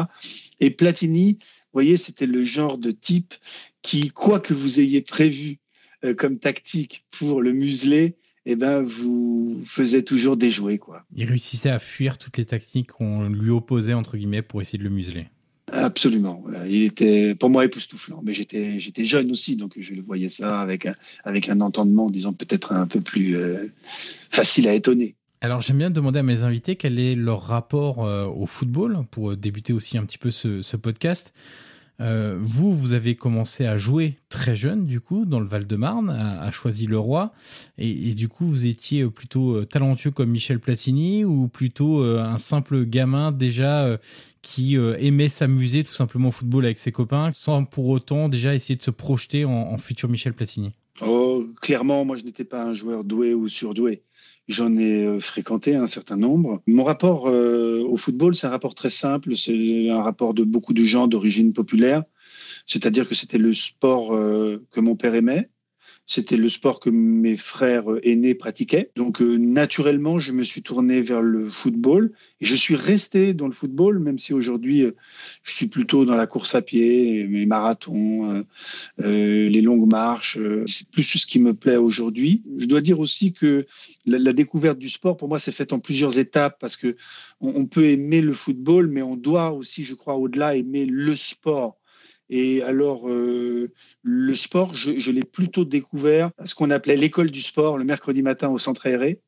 Et 0.58 0.70
Platini 0.70 1.38
voyez, 1.72 1.96
c'était 1.96 2.26
le 2.26 2.42
genre 2.42 2.78
de 2.78 2.90
type 2.90 3.34
qui, 3.82 4.10
quoi 4.10 4.40
que 4.40 4.54
vous 4.54 4.80
ayez 4.80 5.02
prévu 5.02 5.58
euh, 6.04 6.14
comme 6.14 6.38
tactique 6.38 7.04
pour 7.10 7.42
le 7.42 7.52
museler, 7.52 8.16
eh 8.46 8.56
ben, 8.56 8.82
vous 8.82 9.60
faisait 9.64 10.02
toujours 10.02 10.36
déjouer, 10.36 10.78
quoi. 10.78 11.04
Il 11.14 11.26
réussissait 11.26 11.70
à 11.70 11.78
fuir 11.78 12.18
toutes 12.18 12.38
les 12.38 12.46
tactiques 12.46 12.90
qu'on 12.92 13.28
lui 13.28 13.50
opposait, 13.50 13.94
entre 13.94 14.16
guillemets, 14.16 14.42
pour 14.42 14.60
essayer 14.62 14.78
de 14.78 14.84
le 14.84 14.90
museler. 14.90 15.26
Absolument. 15.80 16.44
Il 16.68 16.84
était 16.84 17.34
pour 17.34 17.50
moi 17.50 17.64
époustouflant, 17.64 18.20
mais 18.22 18.34
j'étais 18.34 18.78
j'étais 18.78 19.04
jeune 19.04 19.30
aussi, 19.30 19.56
donc 19.56 19.72
je 19.78 19.94
le 19.94 20.02
voyais 20.02 20.28
ça 20.28 20.60
avec 20.60 20.86
un, 20.86 21.60
entendement, 21.60 22.10
disons 22.10 22.32
peut-être 22.32 22.72
un 22.72 22.86
peu 22.86 23.00
plus 23.00 23.36
euh, 23.36 23.66
facile 24.30 24.68
à 24.68 24.74
étonner. 24.74 25.16
Alors 25.40 25.62
j'aime 25.62 25.78
bien 25.78 25.90
demander 25.90 26.18
à 26.18 26.22
mes 26.22 26.42
invités 26.42 26.76
quel 26.76 26.98
est 26.98 27.14
leur 27.14 27.42
rapport 27.42 28.04
euh, 28.04 28.26
au 28.26 28.46
football 28.46 28.98
pour 29.10 29.36
débuter 29.36 29.72
aussi 29.72 29.96
un 29.96 30.04
petit 30.04 30.18
peu 30.18 30.30
ce 30.30 30.76
podcast. 30.76 31.32
Euh, 32.00 32.38
vous, 32.40 32.74
vous 32.74 32.92
avez 32.92 33.14
commencé 33.14 33.66
à 33.66 33.76
jouer 33.76 34.16
très 34.28 34.56
jeune, 34.56 34.86
du 34.86 35.00
coup, 35.00 35.26
dans 35.26 35.40
le 35.40 35.46
Val-de-Marne, 35.46 36.10
à, 36.10 36.50
Choisy-le-Roi. 36.50 37.32
Et, 37.78 38.14
du 38.14 38.28
coup, 38.28 38.46
vous 38.46 38.66
étiez 38.66 39.06
plutôt 39.06 39.56
euh, 39.56 39.66
talentueux 39.66 40.10
comme 40.10 40.30
Michel 40.30 40.60
Platini 40.60 41.24
ou 41.24 41.48
plutôt 41.48 42.02
euh, 42.02 42.22
un 42.22 42.38
simple 42.38 42.84
gamin 42.84 43.32
déjà 43.32 43.98
qui 44.42 44.76
aimait 44.76 45.28
s'amuser 45.28 45.84
tout 45.84 45.92
simplement 45.92 46.28
au 46.28 46.32
football 46.32 46.64
avec 46.64 46.78
ses 46.78 46.92
copains, 46.92 47.30
sans 47.34 47.64
pour 47.64 47.88
autant 47.88 48.28
déjà 48.28 48.54
essayer 48.54 48.76
de 48.76 48.82
se 48.82 48.90
projeter 48.90 49.44
en 49.44 49.76
futur 49.76 50.08
Michel 50.08 50.32
Platini? 50.32 50.72
Oh, 51.02 51.46
clairement, 51.60 52.04
moi, 52.04 52.16
je 52.16 52.24
n'étais 52.24 52.44
pas 52.44 52.62
un 52.62 52.74
joueur 52.74 53.04
doué 53.04 53.34
ou 53.34 53.48
surdoué. 53.48 54.02
J'en 54.50 54.76
ai 54.76 55.04
euh, 55.06 55.20
fréquenté 55.20 55.76
un 55.76 55.86
certain 55.86 56.16
nombre. 56.16 56.60
Mon 56.66 56.82
rapport 56.82 57.28
euh, 57.28 57.84
au 57.84 57.96
football, 57.96 58.34
c'est 58.34 58.48
un 58.48 58.50
rapport 58.50 58.74
très 58.74 58.90
simple. 58.90 59.36
C'est 59.36 59.88
un 59.90 60.02
rapport 60.02 60.34
de 60.34 60.42
beaucoup 60.42 60.72
de 60.72 60.82
gens 60.82 61.06
d'origine 61.06 61.52
populaire. 61.52 62.02
C'est-à-dire 62.66 63.08
que 63.08 63.14
c'était 63.14 63.38
le 63.38 63.54
sport 63.54 64.12
euh, 64.12 64.66
que 64.72 64.80
mon 64.80 64.96
père 64.96 65.14
aimait. 65.14 65.50
C'était 66.06 66.36
le 66.36 66.48
sport 66.48 66.80
que 66.80 66.90
mes 66.90 67.36
frères 67.36 67.84
aînés 68.02 68.34
pratiquaient. 68.34 68.90
Donc 68.96 69.22
euh, 69.22 69.36
naturellement, 69.36 70.18
je 70.18 70.32
me 70.32 70.42
suis 70.42 70.60
tourné 70.60 71.00
vers 71.02 71.22
le 71.22 71.44
football. 71.44 72.12
Et 72.40 72.46
je 72.46 72.56
suis 72.56 72.74
resté 72.74 73.32
dans 73.32 73.46
le 73.46 73.52
football, 73.52 74.00
même 74.00 74.18
si 74.18 74.32
aujourd'hui, 74.32 74.82
euh, 74.82 74.96
je 75.44 75.54
suis 75.54 75.68
plutôt 75.68 76.04
dans 76.04 76.16
la 76.16 76.26
course 76.26 76.54
à 76.56 76.62
pied, 76.62 77.26
les 77.26 77.46
marathons, 77.46 78.44
euh, 78.98 79.48
les 79.48 79.60
longues 79.60 79.88
marches. 79.88 80.38
c'est 80.66 80.88
plus 80.90 81.04
ce 81.04 81.26
qui 81.26 81.38
me 81.38 81.54
plaît 81.54 81.76
aujourd'hui. 81.76 82.42
Je 82.56 82.66
dois 82.66 82.80
dire 82.80 82.98
aussi 82.98 83.32
que 83.32 83.66
la, 84.04 84.32
découverte 84.32 84.78
du 84.78 84.88
sport, 84.88 85.16
pour 85.16 85.28
moi, 85.28 85.38
s'est 85.38 85.52
faite 85.52 85.72
en 85.72 85.78
plusieurs 85.78 86.18
étapes 86.18 86.58
parce 86.60 86.76
que 86.76 86.96
on 87.40 87.66
peut 87.66 87.84
aimer 87.84 88.20
le 88.20 88.32
football, 88.32 88.88
mais 88.88 89.02
on 89.02 89.16
doit 89.16 89.52
aussi, 89.52 89.84
je 89.84 89.94
crois, 89.94 90.16
au-delà, 90.16 90.56
aimer 90.56 90.86
le 90.86 91.14
sport 91.14 91.79
et 92.30 92.62
alors, 92.62 93.08
euh, 93.08 93.72
le 94.02 94.34
sport, 94.36 94.76
je, 94.76 94.98
je 94.98 95.10
l'ai 95.10 95.22
plutôt 95.24 95.64
découvert 95.64 96.30
à 96.38 96.46
ce 96.46 96.54
qu'on 96.54 96.70
appelait 96.70 96.94
l'école 96.94 97.32
du 97.32 97.42
sport 97.42 97.76
le 97.76 97.84
mercredi 97.84 98.22
matin 98.22 98.48
au 98.48 98.58
centre 98.58 98.86
aéré. 98.86 99.20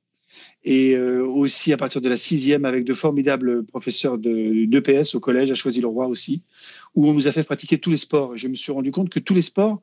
Et 0.65 0.95
euh, 0.95 1.27
aussi 1.27 1.73
à 1.73 1.77
partir 1.77 2.01
de 2.01 2.09
la 2.09 2.17
sixième 2.17 2.65
avec 2.65 2.85
de 2.85 2.95
formidables 2.95 3.67
professeurs 3.67 4.17
de 4.17 4.65
d'EPS 4.65 5.15
au 5.15 5.21
collège, 5.21 5.51
à 5.51 5.55
Choisy-le-Roi 5.55 6.07
aussi, 6.07 6.43
où 6.95 7.07
on 7.07 7.13
nous 7.13 7.27
a 7.27 7.33
fait 7.33 7.43
pratiquer 7.43 7.79
tous 7.79 7.91
les 7.91 7.97
sports. 7.97 8.35
Et 8.35 8.39
je 8.39 8.49
me 8.49 8.55
suis 8.55 8.73
rendu 8.73 8.93
compte 8.93 9.11
que 9.11 9.19
tous 9.19 9.35
les 9.35 9.43
sports 9.43 9.83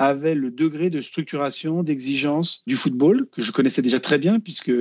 avaient 0.00 0.34
le 0.34 0.50
degré 0.50 0.88
de 0.88 1.02
structuration, 1.02 1.82
d'exigence 1.82 2.62
du 2.66 2.74
football, 2.74 3.28
que 3.30 3.42
je 3.42 3.52
connaissais 3.52 3.82
déjà 3.82 4.00
très 4.00 4.18
bien, 4.18 4.40
puisque 4.40 4.72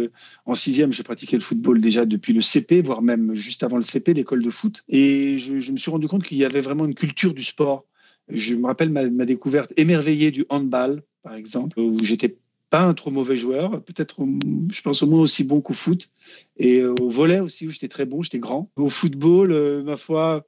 en 0.46 0.56
sixième, 0.56 0.94
je 0.94 1.04
pratiquais 1.04 1.36
le 1.36 1.44
football 1.44 1.82
déjà 1.82 2.06
depuis 2.06 2.32
le 2.32 2.42
CP, 2.42 2.82
voire 2.82 3.02
même 3.02 3.36
juste 3.36 3.64
avant 3.64 3.76
le 3.76 3.84
CP, 3.84 4.14
l'école 4.14 4.42
de 4.42 4.50
foot. 4.50 4.86
Et 4.88 5.38
je, 5.38 5.72
me 5.74 5.78
suis 5.78 5.92
rendu 5.92 6.08
compte 6.08 6.24
qu'il 6.24 6.38
y 6.38 6.46
avait 6.46 6.62
vraiment 6.62 6.86
une 6.86 6.96
culture 6.96 7.34
du 7.34 7.44
sport. 7.44 7.84
Je 8.30 8.56
me 8.56 8.66
rappelle 8.66 8.92
ma, 8.92 9.10
ma 9.10 9.26
découverte 9.26 9.74
émerveillée 9.76 10.32
du 10.32 10.46
handball, 10.48 11.04
par 11.22 11.36
exemple, 11.36 11.78
où 11.82 11.98
j'étais 12.02 12.38
pas 12.70 12.84
un 12.84 12.94
trop 12.94 13.12
mauvais 13.12 13.36
joueur, 13.36 13.84
peut-être, 13.84 14.24
je 14.72 14.82
pense 14.82 15.04
au 15.04 15.08
moins 15.08 15.20
aussi 15.20 15.44
bon 15.44 15.60
qu'au 15.60 15.74
foot. 15.74 16.10
Et 16.56 16.80
euh, 16.80 16.96
au 17.02 17.10
volet 17.10 17.42
aussi, 17.42 17.68
où 17.68 17.72
j'étais 17.72 17.90
très 17.90 18.06
bon, 18.06 18.22
j'étais 18.22 18.40
grand. 18.40 18.72
Au 18.78 18.88
football, 18.88 19.52
euh, 19.52 19.84
ma 19.84 19.98
foi, 19.98 20.46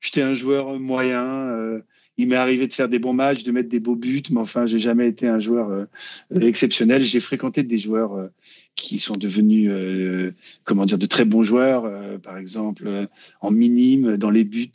j'étais 0.00 0.22
un 0.22 0.34
joueur 0.34 0.78
moyen. 0.78 1.48
Euh, 1.48 1.80
il 2.18 2.28
m'est 2.28 2.36
arrivé 2.36 2.68
de 2.68 2.74
faire 2.74 2.88
des 2.88 2.98
bons 2.98 3.14
matchs, 3.14 3.42
de 3.42 3.52
mettre 3.52 3.68
des 3.68 3.80
beaux 3.80 3.96
buts, 3.96 4.22
mais 4.30 4.40
enfin, 4.40 4.66
j'ai 4.66 4.78
jamais 4.78 5.08
été 5.08 5.28
un 5.28 5.40
joueur 5.40 5.70
euh, 5.70 5.86
exceptionnel. 6.30 7.02
J'ai 7.02 7.20
fréquenté 7.20 7.62
des 7.62 7.78
joueurs 7.78 8.14
euh, 8.14 8.28
qui 8.74 8.98
sont 8.98 9.14
devenus, 9.14 9.70
euh, 9.72 10.32
comment 10.64 10.84
dire, 10.84 10.98
de 10.98 11.06
très 11.06 11.24
bons 11.24 11.42
joueurs, 11.42 12.20
par 12.20 12.38
exemple 12.38 13.08
en 13.40 13.50
minime, 13.50 14.16
dans 14.16 14.30
les 14.30 14.44
buts. 14.44 14.72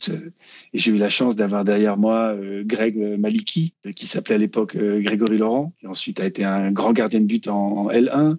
Et 0.72 0.78
j'ai 0.78 0.92
eu 0.92 0.96
la 0.96 1.10
chance 1.10 1.36
d'avoir 1.36 1.64
derrière 1.64 1.96
moi 1.96 2.36
Greg 2.62 2.96
Maliki, 3.18 3.74
qui 3.96 4.06
s'appelait 4.06 4.36
à 4.36 4.38
l'époque 4.38 4.76
Grégory 4.76 5.38
Laurent, 5.38 5.72
qui 5.80 5.88
ensuite 5.88 6.20
a 6.20 6.26
été 6.26 6.44
un 6.44 6.70
grand 6.70 6.92
gardien 6.92 7.20
de 7.20 7.26
but 7.26 7.48
en, 7.48 7.56
en 7.56 7.90
L1. 7.90 8.36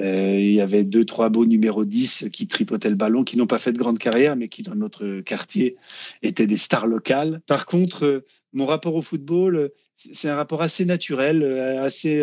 Euh, 0.00 0.38
il 0.38 0.52
y 0.52 0.60
avait 0.60 0.84
deux, 0.84 1.04
trois 1.04 1.28
beaux 1.28 1.44
numéro 1.44 1.84
10 1.84 2.30
qui 2.32 2.46
tripotaient 2.46 2.88
le 2.88 2.96
ballon, 2.96 3.22
qui 3.22 3.36
n'ont 3.36 3.46
pas 3.46 3.58
fait 3.58 3.72
de 3.72 3.78
grande 3.78 3.98
carrière, 3.98 4.36
mais 4.36 4.48
qui 4.48 4.62
dans 4.62 4.74
notre 4.74 5.20
quartier 5.20 5.76
étaient 6.22 6.46
des 6.46 6.56
stars 6.56 6.86
locales. 6.86 7.42
Par 7.46 7.66
contre, 7.66 8.04
euh, 8.04 8.26
mon 8.52 8.66
rapport 8.66 8.94
au 8.94 9.02
football, 9.02 9.70
c'est 9.96 10.28
un 10.28 10.36
rapport 10.36 10.62
assez 10.62 10.86
naturel, 10.86 11.42
euh, 11.42 11.82
assez 11.82 12.22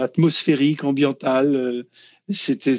atmosphérique, 0.00 0.84
ambiental. 0.84 1.84
C'était 2.28 2.76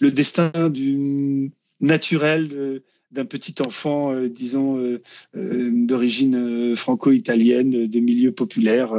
le 0.00 0.10
destin 0.10 0.70
du 0.70 1.52
naturel 1.80 2.82
d'un 3.12 3.24
petit 3.24 3.54
enfant, 3.64 4.12
disons, 4.28 4.98
d'origine 5.34 6.76
franco-italienne, 6.76 7.86
de 7.86 8.00
milieu 8.00 8.32
populaire, 8.32 8.92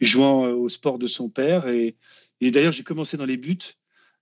jouant 0.00 0.48
au 0.48 0.68
sport 0.68 0.98
de 0.98 1.06
son 1.06 1.28
père. 1.28 1.68
Et, 1.68 1.96
et 2.40 2.50
d'ailleurs, 2.50 2.72
j'ai 2.72 2.82
commencé 2.82 3.16
dans 3.16 3.24
les 3.24 3.36
buts 3.36 3.58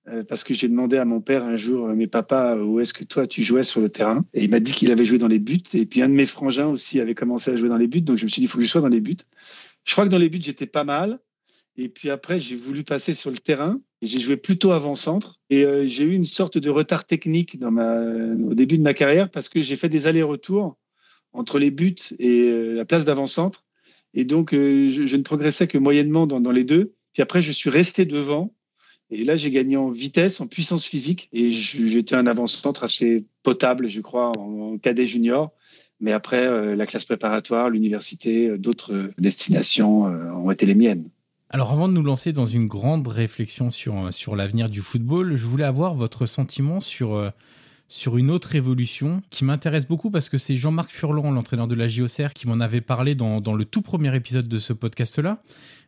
euh, 0.09 0.23
parce 0.23 0.44
que 0.44 0.52
j'ai 0.52 0.68
demandé 0.68 0.99
à 0.99 1.06
mon 1.06 1.21
père 1.21 1.44
un 1.44 1.56
jour, 1.56 1.88
euh, 1.88 1.94
mais 1.94 2.06
papa, 2.06 2.56
où 2.56 2.78
est-ce 2.78 2.92
que 2.92 3.04
toi 3.04 3.26
tu 3.26 3.42
jouais 3.42 3.64
sur 3.64 3.80
le 3.80 3.88
terrain? 3.88 4.25
Et 4.35 4.44
il 4.44 4.50
m'a 4.50 4.61
dit 4.61 4.73
qu'il 4.73 4.90
avait 4.90 5.06
joué 5.06 5.16
dans 5.16 5.28
les 5.28 5.38
buts. 5.38 5.62
Et 5.73 5.87
puis 5.87 6.02
un 6.02 6.09
de 6.09 6.14
mes 6.14 6.26
frangins 6.26 6.68
aussi 6.68 7.00
avait 7.00 7.14
commencé 7.14 7.50
à 7.50 7.56
jouer 7.56 7.71
dans 7.71 7.78
les 7.78 7.87
buts. 7.87 8.02
Donc 8.02 8.18
je 8.18 8.25
me 8.25 8.28
suis 8.28 8.40
dit, 8.40 8.47
il 8.47 8.49
faut 8.49 8.59
que 8.59 8.64
je 8.64 8.68
sois 8.71 8.83
dans 8.83 8.88
les 8.88 9.00
buts. 9.00 9.16
Je 9.85 9.92
crois 9.92 10.04
que 10.04 10.11
dans 10.11 10.18
les 10.18 10.28
buts, 10.28 10.40
j'étais 10.42 10.66
pas 10.66 10.85
mal. 10.85 11.21
Et 11.76 11.88
puis 11.88 12.11
après, 12.11 12.38
j'ai 12.38 12.54
voulu 12.54 12.85
passer 12.85 13.14
sur 13.14 13.30
le 13.30 13.38
terrain. 13.38 13.80
Et 14.02 14.06
j'ai 14.06 14.21
joué 14.21 14.37
plutôt 14.37 14.73
avant-centre. 14.73 15.40
Et 15.49 15.64
euh, 15.64 15.87
j'ai 15.87 16.04
eu 16.04 16.12
une 16.12 16.26
sorte 16.26 16.59
de 16.59 16.68
retard 16.68 17.06
technique 17.06 17.59
dans 17.59 17.71
ma, 17.71 17.97
au 17.97 18.54
début 18.54 18.76
de 18.76 18.83
ma 18.83 18.92
carrière 18.92 19.30
parce 19.30 19.49
que 19.49 19.62
j'ai 19.62 19.76
fait 19.76 19.88
des 19.88 20.06
allers-retours 20.06 20.76
entre 21.33 21.59
les 21.59 21.71
buts 21.71 21.97
et 22.18 22.75
la 22.75 22.85
place 22.85 23.06
d'avant-centre. 23.06 23.64
Et 24.12 24.25
donc, 24.25 24.52
je, 24.52 24.88
je, 25.06 25.16
ne 25.16 25.23
progressais 25.23 25.66
que 25.66 25.78
moyennement 25.78 26.28
dans, 26.28 26.40
dans 26.40 26.52
les 26.52 26.62
deux. 26.62 26.94
Puis 27.14 27.23
après, 27.23 27.40
je 27.40 27.52
suis 27.52 27.71
resté 27.71 28.04
devant. 28.04 28.52
Et 29.11 29.25
là, 29.25 29.37
j'ai 29.37 29.50
gagné 29.50 29.76
en 29.76 29.90
vitesse, 29.90 30.40
en 30.40 30.47
puissance 30.47 30.85
physique. 30.85 31.28
Et 31.33 31.50
j'étais 31.50 32.16
un 32.16 32.26
avant-centre 32.26 32.85
assez 32.85 33.25
potable, 33.42 33.88
je 33.88 34.00
crois, 34.00 34.33
en 34.37 34.76
cadet 34.78 35.06
junior. 35.06 35.52
Mais 36.00 36.12
après, 36.12 36.44
euh, 36.47 36.75
la 36.75 36.87
classe 36.87 37.04
préparatoire, 37.04 37.71
l'université, 37.71 38.49
euh, 38.49 38.59
d'autres 38.59 39.11
destinations 39.16 40.06
euh, 40.06 40.33
ont 40.33 40.50
été 40.50 40.66
les 40.66 40.75
miennes. 40.75 41.09
Alors 41.50 41.71
avant 41.71 41.87
de 41.87 41.92
nous 41.92 42.02
lancer 42.02 42.33
dans 42.33 42.47
une 42.47 42.66
grande 42.66 43.06
réflexion 43.06 43.71
sur, 43.71 44.12
sur 44.12 44.35
l'avenir 44.35 44.68
du 44.68 44.80
football, 44.80 45.37
je 45.37 45.47
voulais 45.47 45.64
avoir 45.64 45.94
votre 45.94 46.26
sentiment 46.26 46.80
sur 46.80 47.33
sur 47.88 48.17
une 48.17 48.31
autre 48.31 48.55
évolution 48.55 49.23
qui 49.31 49.45
m'intéresse 49.45 49.87
beaucoup 49.87 50.11
parce 50.11 50.29
que 50.29 50.38
c'est 50.38 50.57
Jean-Marc 50.57 50.91
Furlan, 50.91 51.31
l'entraîneur 51.31 51.69
de 51.69 51.75
la 51.75 51.87
JOCR, 51.87 52.33
qui 52.35 52.49
m'en 52.49 52.61
avait 52.61 52.81
parlé 52.81 53.14
dans, 53.14 53.41
le 53.55 53.64
tout 53.64 53.83
premier 53.83 54.14
épisode 54.17 54.49
de 54.49 54.59
ce 54.59 54.73
podcast-là, 54.73 55.43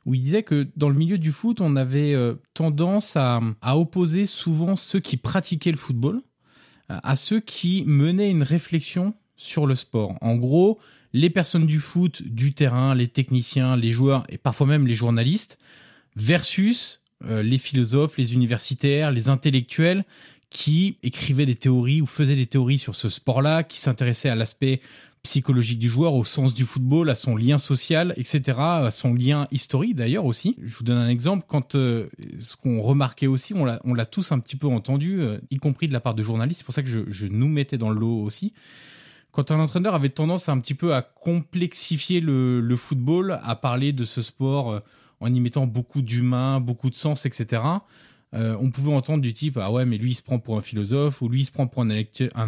où 0.05 0.15
il 0.15 0.21
disait 0.21 0.43
que 0.43 0.69
dans 0.77 0.89
le 0.89 0.95
milieu 0.95 1.19
du 1.19 1.33
foot, 1.33 1.61
on 1.61 1.75
avait 1.77 2.15
euh, 2.15 2.35
tendance 2.55 3.17
à, 3.17 3.41
à, 3.63 3.77
opposer 3.77 4.27
souvent 4.27 4.77
ceux 4.77 5.01
qui 5.01 5.17
pratiquaient 5.17 5.73
le 5.73 5.79
football 5.79 6.23
euh, 6.91 6.99
à 7.03 7.17
ceux 7.17 7.41
qui 7.41 7.83
menaient 7.87 8.31
une 8.31 8.43
réflexion 8.43 9.15
sur 9.35 9.67
le 9.67 9.75
sport. 9.75 10.17
En 10.21 10.37
gros, 10.37 10.79
les 11.13 11.31
personnes 11.31 11.67
du 11.67 11.81
foot, 11.81 12.23
du 12.23 12.53
terrain, 12.53 12.95
les 12.95 13.09
techniciens, 13.09 13.77
les 13.77 13.91
joueurs 13.91 14.25
et 14.29 14.39
parfois 14.39 14.67
même 14.67 14.87
les 14.87 14.95
journalistes, 14.95 15.59
versus 16.15 17.01
euh, 17.25 17.43
les 17.43 17.59
philosophes, 17.59 18.19
les 18.19 18.35
universitaires, 18.35 19.11
les 19.11 19.29
intellectuels 19.29 20.05
qui 20.51 20.99
écrivait 21.03 21.47
des 21.47 21.57
théories 21.57 22.01
ou 22.01 22.07
faisait 22.07 22.37
des 22.37 22.47
théories 22.47 22.79
sur 22.79 22.95
ce 22.95 23.09
sport-là, 23.09 23.63
qui 23.63 23.81
s'intéressait 23.81 24.29
à 24.29 24.35
l'aspect 24.35 24.81
psychologique 25.27 25.81
du 25.81 25.89
joueur, 25.89 26.15
au 26.15 26.23
sens 26.23 26.55
du 26.55 26.65
football, 26.65 27.11
à 27.11 27.17
son 27.17 27.35
lien 27.35 27.59
social, 27.59 28.15
etc., 28.17 28.59
à 28.59 28.91
son 28.93 29.13
lien 29.13 29.49
historique 29.51 29.97
d'ailleurs 29.97 30.25
aussi. 30.25 30.57
Je 30.63 30.77
vous 30.77 30.85
donne 30.85 30.99
un 30.99 31.09
exemple. 31.09 31.45
Quand 31.49 31.75
euh, 31.75 32.09
ce 32.39 32.57
qu'on 32.57 32.81
remarquait 32.81 33.27
aussi, 33.27 33.53
on 33.53 33.65
l'a, 33.65 34.07
tous 34.07 34.31
un 34.31 34.39
petit 34.39 34.55
peu 34.55 34.69
entendu, 34.69 35.21
euh, 35.21 35.39
y 35.51 35.57
compris 35.57 35.89
de 35.89 35.93
la 35.93 36.01
part 36.01 36.15
de 36.15 36.23
journalistes. 36.23 36.61
C'est 36.61 36.65
pour 36.65 36.75
ça 36.75 36.83
que 36.83 36.89
je, 36.89 37.27
nous 37.27 37.49
mettais 37.49 37.77
dans 37.77 37.91
le 37.91 37.99
lot 37.99 38.23
aussi. 38.23 38.53
Quand 39.33 39.51
un 39.51 39.59
entraîneur 39.59 39.95
avait 39.97 40.11
tendance 40.11 40.49
un 40.49 40.61
petit 40.61 40.75
peu 40.75 40.95
à 40.95 41.03
complexifier 41.03 42.21
le, 42.21 42.77
football, 42.77 43.41
à 43.43 43.57
parler 43.57 43.93
de 43.93 44.05
ce 44.05 44.23
sport 44.23 44.71
euh, 44.71 44.81
en 45.19 45.33
y 45.33 45.41
mettant 45.41 45.67
beaucoup 45.67 46.03
d'humain, 46.03 46.61
beaucoup 46.61 46.89
de 46.89 46.95
sens, 46.95 47.27
etc 47.27 47.63
euh, 48.37 48.57
on 48.61 48.71
pouvait 48.71 48.93
entendre 48.93 49.23
du 49.23 49.33
type 49.33 49.57
ah 49.57 49.73
ouais 49.73 49.87
mais 49.87 49.97
lui 49.97 50.11
il 50.11 50.15
se 50.15 50.23
prend 50.23 50.39
pour 50.39 50.59
un 50.59 50.61
philosophe 50.61 51.23
ou 51.23 51.29
lui 51.29 51.41
il 51.41 51.45
se 51.47 51.53
prend 51.53 51.67
pour 51.67 51.83
un, 51.83 51.91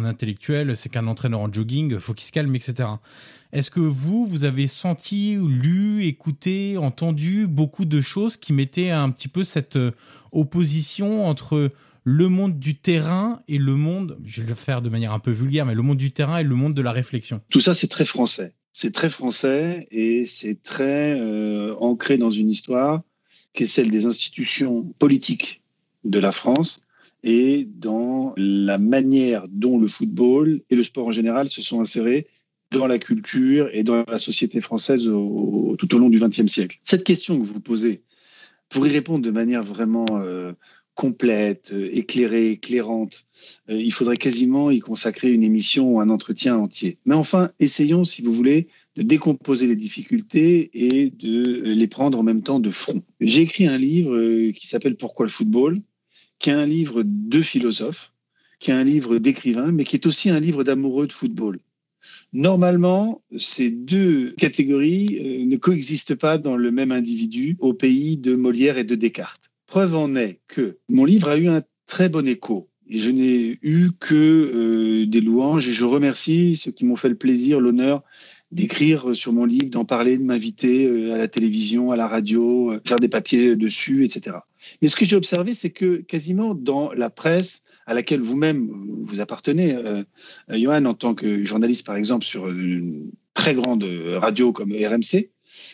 intellectuel, 0.05 0.77
c'est 0.77 0.89
qu'un 0.89 1.07
entraîneur 1.07 1.39
en 1.39 1.51
jogging, 1.51 1.97
faut 1.97 2.13
qu'il 2.13 2.27
se 2.27 2.31
calme, 2.31 2.55
etc. 2.55 2.89
Est-ce 3.51 3.71
que 3.71 3.79
vous, 3.79 4.27
vous 4.27 4.43
avez 4.43 4.67
senti, 4.67 5.35
lu, 5.35 6.05
écouté, 6.05 6.77
entendu 6.77 7.47
beaucoup 7.47 7.85
de 7.85 8.01
choses 8.01 8.37
qui 8.37 8.53
mettaient 8.53 8.91
un 8.91 9.09
petit 9.09 9.27
peu 9.27 9.43
cette 9.43 9.77
euh, 9.77 9.91
opposition 10.31 11.25
entre 11.25 11.71
le 12.03 12.29
monde 12.29 12.59
du 12.59 12.77
terrain 12.77 13.41
et 13.47 13.57
le 13.57 13.75
monde, 13.75 14.17
je 14.23 14.41
vais 14.41 14.49
le 14.49 14.55
faire 14.55 14.81
de 14.81 14.89
manière 14.89 15.11
un 15.13 15.19
peu 15.19 15.31
vulgaire, 15.31 15.65
mais 15.65 15.75
le 15.75 15.81
monde 15.81 15.97
du 15.97 16.11
terrain 16.11 16.37
et 16.37 16.43
le 16.43 16.55
monde 16.55 16.73
de 16.73 16.81
la 16.81 16.91
réflexion? 16.91 17.41
Tout 17.49 17.59
ça, 17.59 17.73
c'est 17.73 17.87
très 17.87 18.05
français. 18.05 18.53
C'est 18.73 18.93
très 18.93 19.09
français 19.09 19.87
et 19.91 20.25
c'est 20.25 20.61
très 20.61 21.19
euh, 21.19 21.75
ancré 21.75 22.17
dans 22.17 22.29
une 22.29 22.49
histoire 22.49 23.01
qui 23.53 23.63
est 23.63 23.67
celle 23.67 23.89
des 23.89 24.05
institutions 24.05 24.83
politiques 24.99 25.58
de 26.03 26.19
la 26.19 26.31
France 26.31 26.85
et 27.23 27.67
dans 27.69 28.33
la 28.37 28.77
manière 28.77 29.47
dont 29.49 29.79
le 29.79 29.87
football 29.87 30.61
et 30.69 30.75
le 30.75 30.83
sport 30.83 31.07
en 31.07 31.11
général 31.11 31.49
se 31.49 31.61
sont 31.61 31.81
insérés 31.81 32.27
dans 32.71 32.87
la 32.87 32.99
culture 32.99 33.69
et 33.73 33.83
dans 33.83 34.03
la 34.07 34.19
société 34.19 34.61
française 34.61 35.03
tout 35.03 35.95
au 35.95 35.97
long 35.97 36.09
du 36.09 36.19
XXe 36.19 36.47
siècle. 36.47 36.79
Cette 36.83 37.03
question 37.03 37.39
que 37.39 37.45
vous 37.45 37.59
posez, 37.59 38.03
pour 38.69 38.85
y 38.85 38.89
répondre 38.89 39.25
de 39.25 39.31
manière 39.31 39.63
vraiment 39.63 40.05
euh, 40.11 40.53
complète, 40.93 41.71
euh, 41.73 41.89
éclairée, 41.91 42.51
éclairante, 42.51 43.25
euh, 43.69 43.81
il 43.81 43.91
faudrait 43.91 44.17
quasiment 44.17 44.69
y 44.69 44.79
consacrer 44.79 45.31
une 45.31 45.43
émission 45.43 45.95
ou 45.95 45.99
un 45.99 46.09
entretien 46.09 46.55
entier. 46.55 46.99
Mais 47.05 47.15
enfin, 47.15 47.51
essayons, 47.59 48.03
si 48.03 48.21
vous 48.21 48.31
voulez, 48.31 48.67
de 48.95 49.01
décomposer 49.01 49.65
les 49.65 49.75
difficultés 49.75 50.69
et 50.73 51.09
de 51.09 51.73
les 51.73 51.87
prendre 51.87 52.19
en 52.19 52.23
même 52.23 52.43
temps 52.43 52.59
de 52.59 52.69
front. 52.69 53.01
J'ai 53.19 53.41
écrit 53.41 53.65
un 53.65 53.77
livre 53.77 54.51
qui 54.51 54.67
s'appelle 54.67 54.97
Pourquoi 54.97 55.25
le 55.25 55.31
football, 55.31 55.81
qui 56.39 56.49
est 56.49 56.53
un 56.53 56.65
livre 56.65 57.03
de 57.05 57.41
philosophes, 57.41 58.13
qui 58.59 58.71
est 58.71 58.73
un 58.73 58.83
livre 58.83 59.17
d'écrivains, 59.17 59.71
mais 59.71 59.83
qui 59.83 59.95
est 59.95 60.05
aussi 60.05 60.29
un 60.29 60.39
livre 60.39 60.63
d'amoureux 60.63 61.07
de 61.07 61.13
football. 61.13 61.59
Normalement, 62.31 63.21
ces 63.37 63.71
deux 63.71 64.31
catégories 64.31 65.07
euh, 65.19 65.45
ne 65.45 65.57
coexistent 65.57 66.15
pas 66.15 66.37
dans 66.37 66.57
le 66.57 66.71
même 66.71 66.91
individu 66.91 67.57
au 67.59 67.73
pays 67.73 68.17
de 68.17 68.35
Molière 68.35 68.77
et 68.77 68.83
de 68.83 68.95
Descartes. 68.95 69.51
Preuve 69.67 69.95
en 69.95 70.15
est 70.15 70.39
que 70.47 70.77
mon 70.89 71.05
livre 71.05 71.29
a 71.29 71.37
eu 71.37 71.47
un 71.47 71.63
très 71.87 72.09
bon 72.09 72.27
écho 72.27 72.69
et 72.87 72.99
je 72.99 73.11
n'ai 73.11 73.57
eu 73.61 73.91
que 73.99 74.15
euh, 74.15 75.05
des 75.05 75.21
louanges 75.21 75.67
et 75.67 75.73
je 75.73 75.85
remercie 75.85 76.55
ceux 76.55 76.71
qui 76.71 76.85
m'ont 76.85 76.95
fait 76.95 77.09
le 77.09 77.15
plaisir, 77.15 77.59
l'honneur 77.59 78.03
d'écrire 78.51 79.15
sur 79.15 79.31
mon 79.33 79.45
livre, 79.45 79.69
d'en 79.69 79.85
parler, 79.85 80.17
de 80.17 80.23
m'inviter 80.23 80.85
euh, 80.85 81.13
à 81.13 81.17
la 81.17 81.27
télévision, 81.27 81.91
à 81.91 81.95
la 81.95 82.07
radio, 82.07 82.73
faire 82.85 82.99
des 82.99 83.07
papiers 83.07 83.55
dessus, 83.55 84.05
etc. 84.05 84.37
Mais 84.81 84.87
ce 84.87 84.95
que 84.95 85.05
j'ai 85.05 85.15
observé, 85.15 85.53
c'est 85.53 85.69
que 85.69 85.97
quasiment 85.97 86.55
dans 86.55 86.91
la 86.93 87.09
presse, 87.09 87.63
à 87.85 87.93
laquelle 87.93 88.21
vous-même 88.21 88.69
vous 89.01 89.19
appartenez, 89.19 89.73
euh, 89.73 90.03
Johan, 90.49 90.85
en 90.85 90.93
tant 90.93 91.15
que 91.15 91.43
journaliste, 91.43 91.85
par 91.85 91.95
exemple, 91.95 92.25
sur 92.25 92.49
une 92.49 93.11
très 93.33 93.55
grande 93.55 93.83
radio 93.83 94.51
comme 94.51 94.71
RMC, 94.71 95.31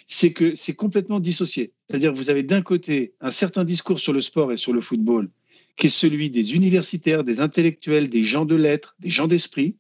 c'est 0.08 0.34
que 0.34 0.56
c'est 0.56 0.76
complètement 0.76 1.20
dissocié. 1.20 1.74
C'est-à-dire 1.90 2.14
que 2.14 2.18
vous 2.18 2.30
avez 2.30 2.44
d'un 2.44 2.62
côté 2.62 3.14
un 3.22 3.32
certain 3.32 3.66
discours 3.66 4.00
sur 4.00 4.14
le 4.14 4.22
sport 4.22 4.52
et 4.52 4.58
sur 4.58 4.74
le 4.74 4.82
football, 4.82 5.30
qui 5.76 5.88
est 5.88 5.90
celui 5.90 6.30
des 6.30 6.56
universitaires, 6.56 7.24
des 7.24 7.42
intellectuels, 7.42 8.10
des 8.10 8.24
gens 8.24 8.46
de 8.46 8.56
lettres, 8.56 8.96
des 9.00 9.10
gens 9.10 9.28
d'esprit, 9.28 9.76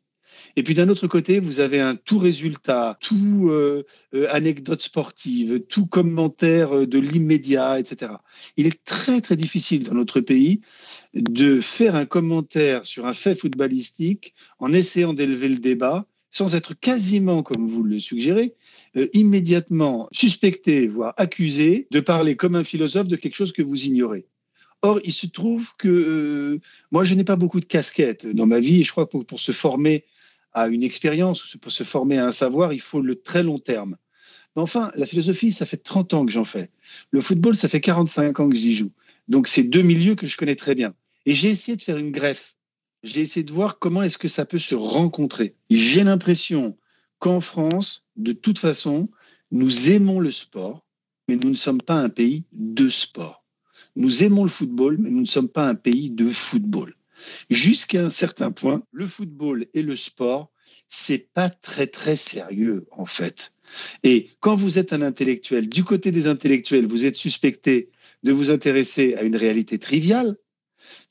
et 0.55 0.63
puis 0.63 0.73
d'un 0.73 0.89
autre 0.89 1.07
côté, 1.07 1.39
vous 1.39 1.59
avez 1.59 1.79
un 1.79 1.95
tout 1.95 2.17
résultat, 2.17 2.97
tout 3.01 3.49
euh, 3.49 3.83
euh, 4.13 4.27
anecdote 4.31 4.81
sportive, 4.81 5.61
tout 5.67 5.85
commentaire 5.85 6.75
euh, 6.75 6.87
de 6.87 6.99
l'immédiat, 6.99 7.79
etc. 7.79 8.13
Il 8.57 8.67
est 8.67 8.83
très 8.83 9.21
très 9.21 9.35
difficile 9.35 9.83
dans 9.83 9.93
notre 9.93 10.21
pays 10.21 10.61
de 11.13 11.59
faire 11.61 11.95
un 11.95 12.05
commentaire 12.05 12.85
sur 12.85 13.05
un 13.05 13.13
fait 13.13 13.35
footballistique 13.35 14.33
en 14.59 14.73
essayant 14.73 15.13
d'élever 15.13 15.49
le 15.49 15.57
débat 15.57 16.07
sans 16.31 16.53
être 16.53 16.77
quasiment, 16.77 17.43
comme 17.43 17.65
vous 17.65 17.81
le 17.81 17.97
suggérez, 17.97 18.55
immédiatement 19.13 20.09
suspecté, 20.11 20.85
voire 20.85 21.13
accusé 21.15 21.87
de 21.91 22.01
parler 22.01 22.35
comme 22.35 22.55
un 22.55 22.65
philosophe 22.65 23.07
de 23.07 23.15
quelque 23.15 23.35
chose 23.35 23.53
que 23.53 23.61
vous 23.61 23.85
ignorez. 23.85 24.27
Or, 24.81 24.99
il 25.05 25.13
se 25.13 25.27
trouve 25.27 25.71
que 25.77 26.59
moi, 26.91 27.05
je 27.05 27.15
n'ai 27.15 27.23
pas 27.23 27.37
beaucoup 27.37 27.61
de 27.61 27.65
casquettes 27.65 28.27
dans 28.27 28.47
ma 28.47 28.59
vie 28.59 28.81
et 28.81 28.83
je 28.83 28.91
crois 28.91 29.05
que 29.05 29.17
pour 29.17 29.39
se 29.39 29.53
former 29.53 30.03
à 30.55 30.69
une 30.69 30.83
expérience, 30.83 31.57
pour 31.57 31.71
se 31.71 31.83
former 31.83 32.17
à 32.17 32.27
un 32.27 32.31
savoir, 32.31 32.71
il 32.71 32.79
faut 32.79 33.01
le 33.01 33.15
très 33.15 33.43
long 33.43 33.59
terme. 33.59 33.97
Mais 34.55 34.61
enfin, 34.61 34.89
la 34.95 35.05
philosophie, 35.05 35.51
ça 35.51 35.65
fait 35.65 35.75
30 35.75 36.13
ans 36.13 36.25
que 36.25 36.31
j'en 36.31 36.45
fais. 36.45 36.71
Le 37.11 37.19
football, 37.19 37.57
ça 37.57 37.67
fait 37.67 37.81
45 37.81 38.39
ans 38.39 38.49
que 38.49 38.55
j'y 38.55 38.73
joue. 38.73 38.91
Donc, 39.27 39.49
c'est 39.49 39.63
deux 39.63 39.81
milieux 39.81 40.15
que 40.15 40.25
je 40.25 40.37
connais 40.37 40.55
très 40.55 40.73
bien. 40.73 40.95
Et 41.25 41.33
j'ai 41.33 41.49
essayé 41.49 41.75
de 41.75 41.81
faire 41.81 41.97
une 41.97 42.11
greffe. 42.11 42.55
J'ai 43.03 43.19
essayé 43.19 43.43
de 43.43 43.51
voir 43.51 43.79
comment 43.79 44.01
est-ce 44.01 44.17
que 44.17 44.29
ça 44.29 44.45
peut 44.45 44.57
se 44.57 44.75
rencontrer. 44.75 45.55
J'ai 45.69 46.05
l'impression 46.05 46.77
qu'en 47.19 47.41
France, 47.41 48.05
de 48.15 48.31
toute 48.31 48.59
façon, 48.59 49.09
nous 49.51 49.91
aimons 49.91 50.21
le 50.21 50.31
sport, 50.31 50.85
mais 51.27 51.35
nous 51.35 51.49
ne 51.49 51.55
sommes 51.55 51.81
pas 51.81 51.95
un 51.95 52.09
pays 52.09 52.45
de 52.53 52.87
sport. 52.87 53.43
Nous 53.97 54.23
aimons 54.23 54.43
le 54.43 54.49
football, 54.49 54.97
mais 54.99 55.09
nous 55.09 55.21
ne 55.21 55.25
sommes 55.25 55.49
pas 55.49 55.67
un 55.67 55.75
pays 55.75 56.11
de 56.11 56.31
football. 56.31 56.95
Jusqu'à 57.49 58.05
un 58.05 58.09
certain 58.09 58.51
point, 58.51 58.83
le 58.91 59.07
football 59.07 59.67
et 59.73 59.81
le 59.81 59.95
sport, 59.95 60.51
c'est 60.89 61.31
pas 61.33 61.49
très 61.49 61.87
très 61.87 62.15
sérieux 62.15 62.87
en 62.91 63.05
fait. 63.05 63.53
Et 64.03 64.29
quand 64.39 64.55
vous 64.55 64.77
êtes 64.77 64.93
un 64.93 65.01
intellectuel, 65.01 65.67
du 65.67 65.83
côté 65.83 66.11
des 66.11 66.27
intellectuels, 66.27 66.85
vous 66.85 67.05
êtes 67.05 67.15
suspecté 67.15 67.89
de 68.23 68.31
vous 68.31 68.51
intéresser 68.51 69.15
à 69.15 69.23
une 69.23 69.35
réalité 69.35 69.79
triviale. 69.79 70.37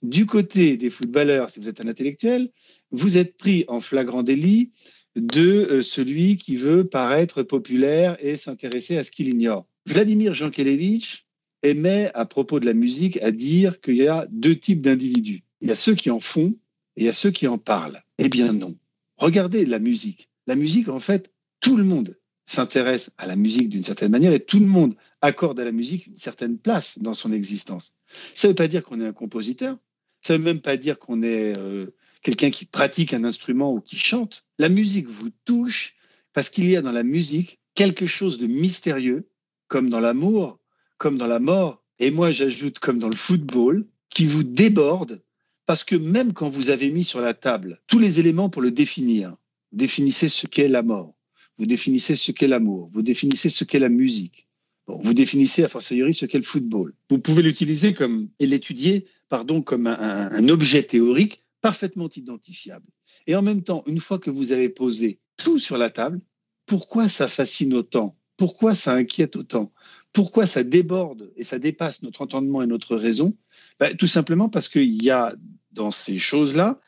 Du 0.02 0.26
côté 0.26 0.76
des 0.76 0.90
footballeurs, 0.90 1.50
si 1.50 1.60
vous 1.60 1.68
êtes 1.68 1.84
un 1.84 1.88
intellectuel, 1.88 2.50
vous 2.90 3.18
êtes 3.18 3.36
pris 3.36 3.64
en 3.68 3.80
flagrant 3.80 4.22
délit 4.22 4.70
de 5.16 5.66
euh, 5.70 5.82
celui 5.82 6.36
qui 6.36 6.56
veut 6.56 6.84
paraître 6.84 7.42
populaire 7.42 8.16
et 8.20 8.36
s'intéresser 8.36 8.96
à 8.98 9.04
ce 9.04 9.10
qu'il 9.10 9.28
ignore. 9.28 9.66
Vladimir 9.86 10.34
Jankélévitch 10.34 11.26
aimait, 11.62 12.10
à 12.14 12.26
propos 12.26 12.60
de 12.60 12.66
la 12.66 12.74
musique, 12.74 13.22
à 13.22 13.30
dire 13.30 13.80
qu'il 13.80 13.96
y 13.96 14.08
a 14.08 14.26
deux 14.30 14.56
types 14.56 14.82
d'individus. 14.82 15.43
Il 15.64 15.68
y 15.68 15.72
a 15.72 15.76
ceux 15.76 15.94
qui 15.94 16.10
en 16.10 16.20
font 16.20 16.54
et 16.94 17.00
il 17.00 17.04
y 17.04 17.08
a 17.08 17.12
ceux 17.14 17.30
qui 17.30 17.46
en 17.46 17.56
parlent. 17.56 18.04
Eh 18.18 18.28
bien 18.28 18.52
non. 18.52 18.76
Regardez 19.16 19.64
la 19.64 19.78
musique. 19.78 20.28
La 20.46 20.56
musique, 20.56 20.90
en 20.90 21.00
fait, 21.00 21.32
tout 21.60 21.78
le 21.78 21.84
monde 21.84 22.18
s'intéresse 22.44 23.12
à 23.16 23.26
la 23.26 23.34
musique 23.34 23.70
d'une 23.70 23.82
certaine 23.82 24.10
manière 24.10 24.34
et 24.34 24.44
tout 24.44 24.60
le 24.60 24.66
monde 24.66 24.94
accorde 25.22 25.58
à 25.58 25.64
la 25.64 25.72
musique 25.72 26.06
une 26.06 26.18
certaine 26.18 26.58
place 26.58 26.98
dans 26.98 27.14
son 27.14 27.32
existence. 27.32 27.94
Ça 28.34 28.46
ne 28.46 28.50
veut 28.50 28.56
pas 28.56 28.68
dire 28.68 28.82
qu'on 28.82 29.00
est 29.00 29.06
un 29.06 29.14
compositeur, 29.14 29.78
ça 30.20 30.34
ne 30.34 30.38
veut 30.38 30.44
même 30.44 30.60
pas 30.60 30.76
dire 30.76 30.98
qu'on 30.98 31.22
est 31.22 31.56
euh, 31.56 31.86
quelqu'un 32.20 32.50
qui 32.50 32.66
pratique 32.66 33.14
un 33.14 33.24
instrument 33.24 33.72
ou 33.72 33.80
qui 33.80 33.96
chante. 33.96 34.46
La 34.58 34.68
musique 34.68 35.08
vous 35.08 35.30
touche 35.46 35.96
parce 36.34 36.50
qu'il 36.50 36.68
y 36.68 36.76
a 36.76 36.82
dans 36.82 36.92
la 36.92 37.04
musique 37.04 37.58
quelque 37.74 38.04
chose 38.04 38.36
de 38.36 38.46
mystérieux, 38.46 39.30
comme 39.68 39.88
dans 39.88 40.00
l'amour, 40.00 40.60
comme 40.98 41.16
dans 41.16 41.26
la 41.26 41.40
mort, 41.40 41.82
et 41.98 42.10
moi 42.10 42.32
j'ajoute 42.32 42.80
comme 42.80 42.98
dans 42.98 43.08
le 43.08 43.16
football, 43.16 43.86
qui 44.10 44.26
vous 44.26 44.44
déborde 44.44 45.22
parce 45.66 45.84
que 45.84 45.96
même 45.96 46.32
quand 46.32 46.48
vous 46.48 46.70
avez 46.70 46.90
mis 46.90 47.04
sur 47.04 47.20
la 47.20 47.34
table 47.34 47.80
tous 47.86 47.98
les 47.98 48.20
éléments 48.20 48.50
pour 48.50 48.62
le 48.62 48.70
définir, 48.70 49.30
vous 49.72 49.78
définissez 49.78 50.28
ce 50.28 50.46
qu'est 50.46 50.68
la 50.68 50.82
mort, 50.82 51.14
vous 51.56 51.66
définissez 51.66 52.16
ce 52.16 52.32
qu'est 52.32 52.48
l'amour, 52.48 52.88
vous 52.92 53.02
définissez 53.02 53.50
ce 53.50 53.64
qu'est 53.64 53.78
la 53.78 53.88
musique, 53.88 54.48
vous 54.86 55.14
définissez 55.14 55.64
a 55.64 55.68
fortiori 55.68 56.12
ce 56.12 56.26
qu'est 56.26 56.38
le 56.38 56.44
football. 56.44 56.94
Vous 57.08 57.18
pouvez 57.18 57.42
l'utiliser 57.42 57.94
comme 57.94 58.28
et 58.38 58.46
l'étudier, 58.46 59.06
pardon, 59.28 59.62
comme 59.62 59.86
un 59.86 60.48
objet 60.48 60.82
théorique 60.82 61.42
parfaitement 61.60 62.10
identifiable. 62.14 62.86
Et 63.26 63.34
en 63.34 63.42
même 63.42 63.62
temps, 63.62 63.82
une 63.86 64.00
fois 64.00 64.18
que 64.18 64.30
vous 64.30 64.52
avez 64.52 64.68
posé 64.68 65.20
tout 65.38 65.58
sur 65.58 65.78
la 65.78 65.88
table, 65.88 66.20
pourquoi 66.66 67.08
ça 67.08 67.28
fascine 67.28 67.74
autant? 67.74 68.18
Pourquoi 68.36 68.74
ça 68.74 68.92
inquiète 68.92 69.36
autant? 69.36 69.72
Pourquoi 70.12 70.46
ça 70.46 70.62
déborde 70.62 71.32
et 71.36 71.44
ça 71.44 71.58
dépasse 71.58 72.02
notre 72.02 72.20
entendement 72.20 72.62
et 72.62 72.66
notre 72.66 72.96
raison? 72.96 73.34
Bah, 73.80 73.92
tout 73.94 74.06
simplement 74.06 74.48
parce 74.48 74.68
qu'il 74.68 75.02
y 75.02 75.10
a 75.10 75.34
dans 75.72 75.90
ces 75.90 76.18
choses-là 76.18 76.80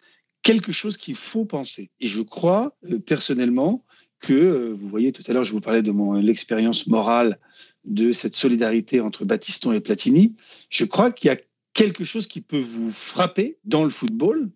quelque 0.43 0.71
chose 0.71 0.97
qu'il 0.97 1.17
faut 1.17 1.45
penser. 1.45 1.91
Et 2.01 2.07
je 2.07 2.23
crois 2.23 2.77
euh, 2.85 3.01
personnellement 3.01 3.85
que, 4.21 4.33
euh, 4.33 4.73
vous 4.73 4.89
voyez, 4.89 5.11
tout 5.11 5.25
à 5.27 5.33
l'heure, 5.33 5.45
je 5.45 5.51
vous 5.51 5.61
parlais 5.61 5.83
de 5.83 5.91
mon 5.91 6.15
l'expérience 6.15 6.87
morale 6.87 7.41
de 7.85 8.13
cette 8.13 8.35
solidarité 8.35 9.01
entre 9.01 9.25
Battiston 9.25 9.73
et 9.73 9.81
Platini. 9.81 10.37
Je 10.71 10.85
crois 10.85 11.11
qu'il 11.11 11.29
y 11.29 11.33
a 11.33 11.39
quelque 11.75 12.05
chose 12.05 12.29
qui 12.29 12.41
peut 12.41 12.61
vous 12.61 12.91
frapper 12.91 13.59
dans 13.65 13.83
le 13.83 13.91
football, 13.91 14.51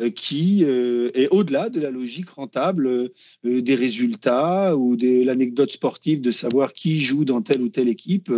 euh, 0.00 0.08
qui 0.08 0.62
est 0.64 1.28
au-delà 1.28 1.68
de 1.68 1.78
la 1.78 1.90
logique 1.90 2.30
rentable 2.30 3.10
des 3.44 3.74
résultats 3.74 4.74
ou 4.76 4.96
de 4.96 5.22
l'anecdote 5.24 5.70
sportive 5.70 6.22
de 6.22 6.30
savoir 6.30 6.72
qui 6.72 7.00
joue 7.00 7.26
dans 7.26 7.42
telle 7.42 7.60
ou 7.60 7.68
telle 7.68 7.88
équipe. 7.88 8.32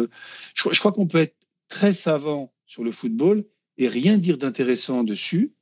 je 0.55 0.79
crois 0.79 0.93
qu'on 0.93 1.07
peut 1.07 1.19
être 1.19 1.37
très 1.69 1.93
savant 1.93 2.53
sur 2.67 2.85
le 2.85 2.91
football 2.91 3.45
et 3.79 3.89
rien 3.89 4.19
dire 4.19 4.39
d'intéressant 4.39 5.05
dessus. 5.05 5.53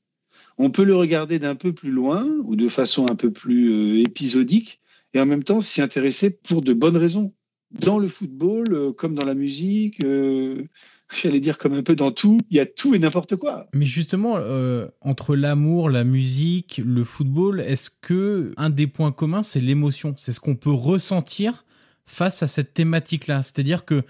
On 0.59 0.71
peut 0.71 0.85
le 0.85 0.97
regarder 0.97 1.38
d'un 1.38 1.55
peu 1.55 1.73
plus 1.73 1.90
loin 1.90 2.27
ou 2.45 2.57
de 2.57 2.69
façon 2.69 3.07
un 3.11 3.17
peu 3.17 3.31
plus 3.31 3.73
euh, 3.73 4.03
épisodique 4.03 4.81
et 5.12 5.21
en 5.21 5.27
même 5.27 5.45
temps 5.45 5.61
s'y 5.61 5.83
intéresser 5.83 6.31
pour 6.31 6.62
de 6.62 6.73
bonnes 6.73 6.97
raisons. 6.97 7.33
Dans 7.71 7.99
le 7.99 8.09
football, 8.09 8.64
euh, 8.71 8.93
comme 8.93 9.14
dans 9.14 9.27
la 9.27 9.35
musique, 9.35 10.05
euh, 10.05 10.62
j'allais 11.14 11.40
dire 11.40 11.59
comme 11.59 11.75
un 11.75 11.83
peu 11.83 11.97
dans 11.97 12.12
tout, 12.12 12.38
il 12.51 12.57
y 12.57 12.61
a 12.61 12.67
tout 12.67 12.95
et 12.95 12.99
n'importe 12.99 13.37
quoi. 13.37 13.69
Mais 13.75 13.87
justement, 13.87 14.38
entre 15.01 15.37
l'amour, 15.37 15.90
la 15.90 16.05
musique, 16.05 16.81
le 16.85 17.05
football, 17.05 17.61
est-ce 17.61 17.90
que 18.01 18.53
un 18.57 18.71
des 18.71 18.87
points 18.87 19.12
communs, 19.12 19.43
c'est 19.43 19.61
l'émotion? 19.61 20.14
C'est 20.17 20.33
ce 20.33 20.40
qu'on 20.40 20.57
peut 20.57 20.73
ressentir 20.73 21.64
face 22.07 22.43
à 22.43 22.49
cette 22.49 22.75
thématique-là. 22.75 23.43
C'est-à-dire 23.43 23.85
que 23.85 24.03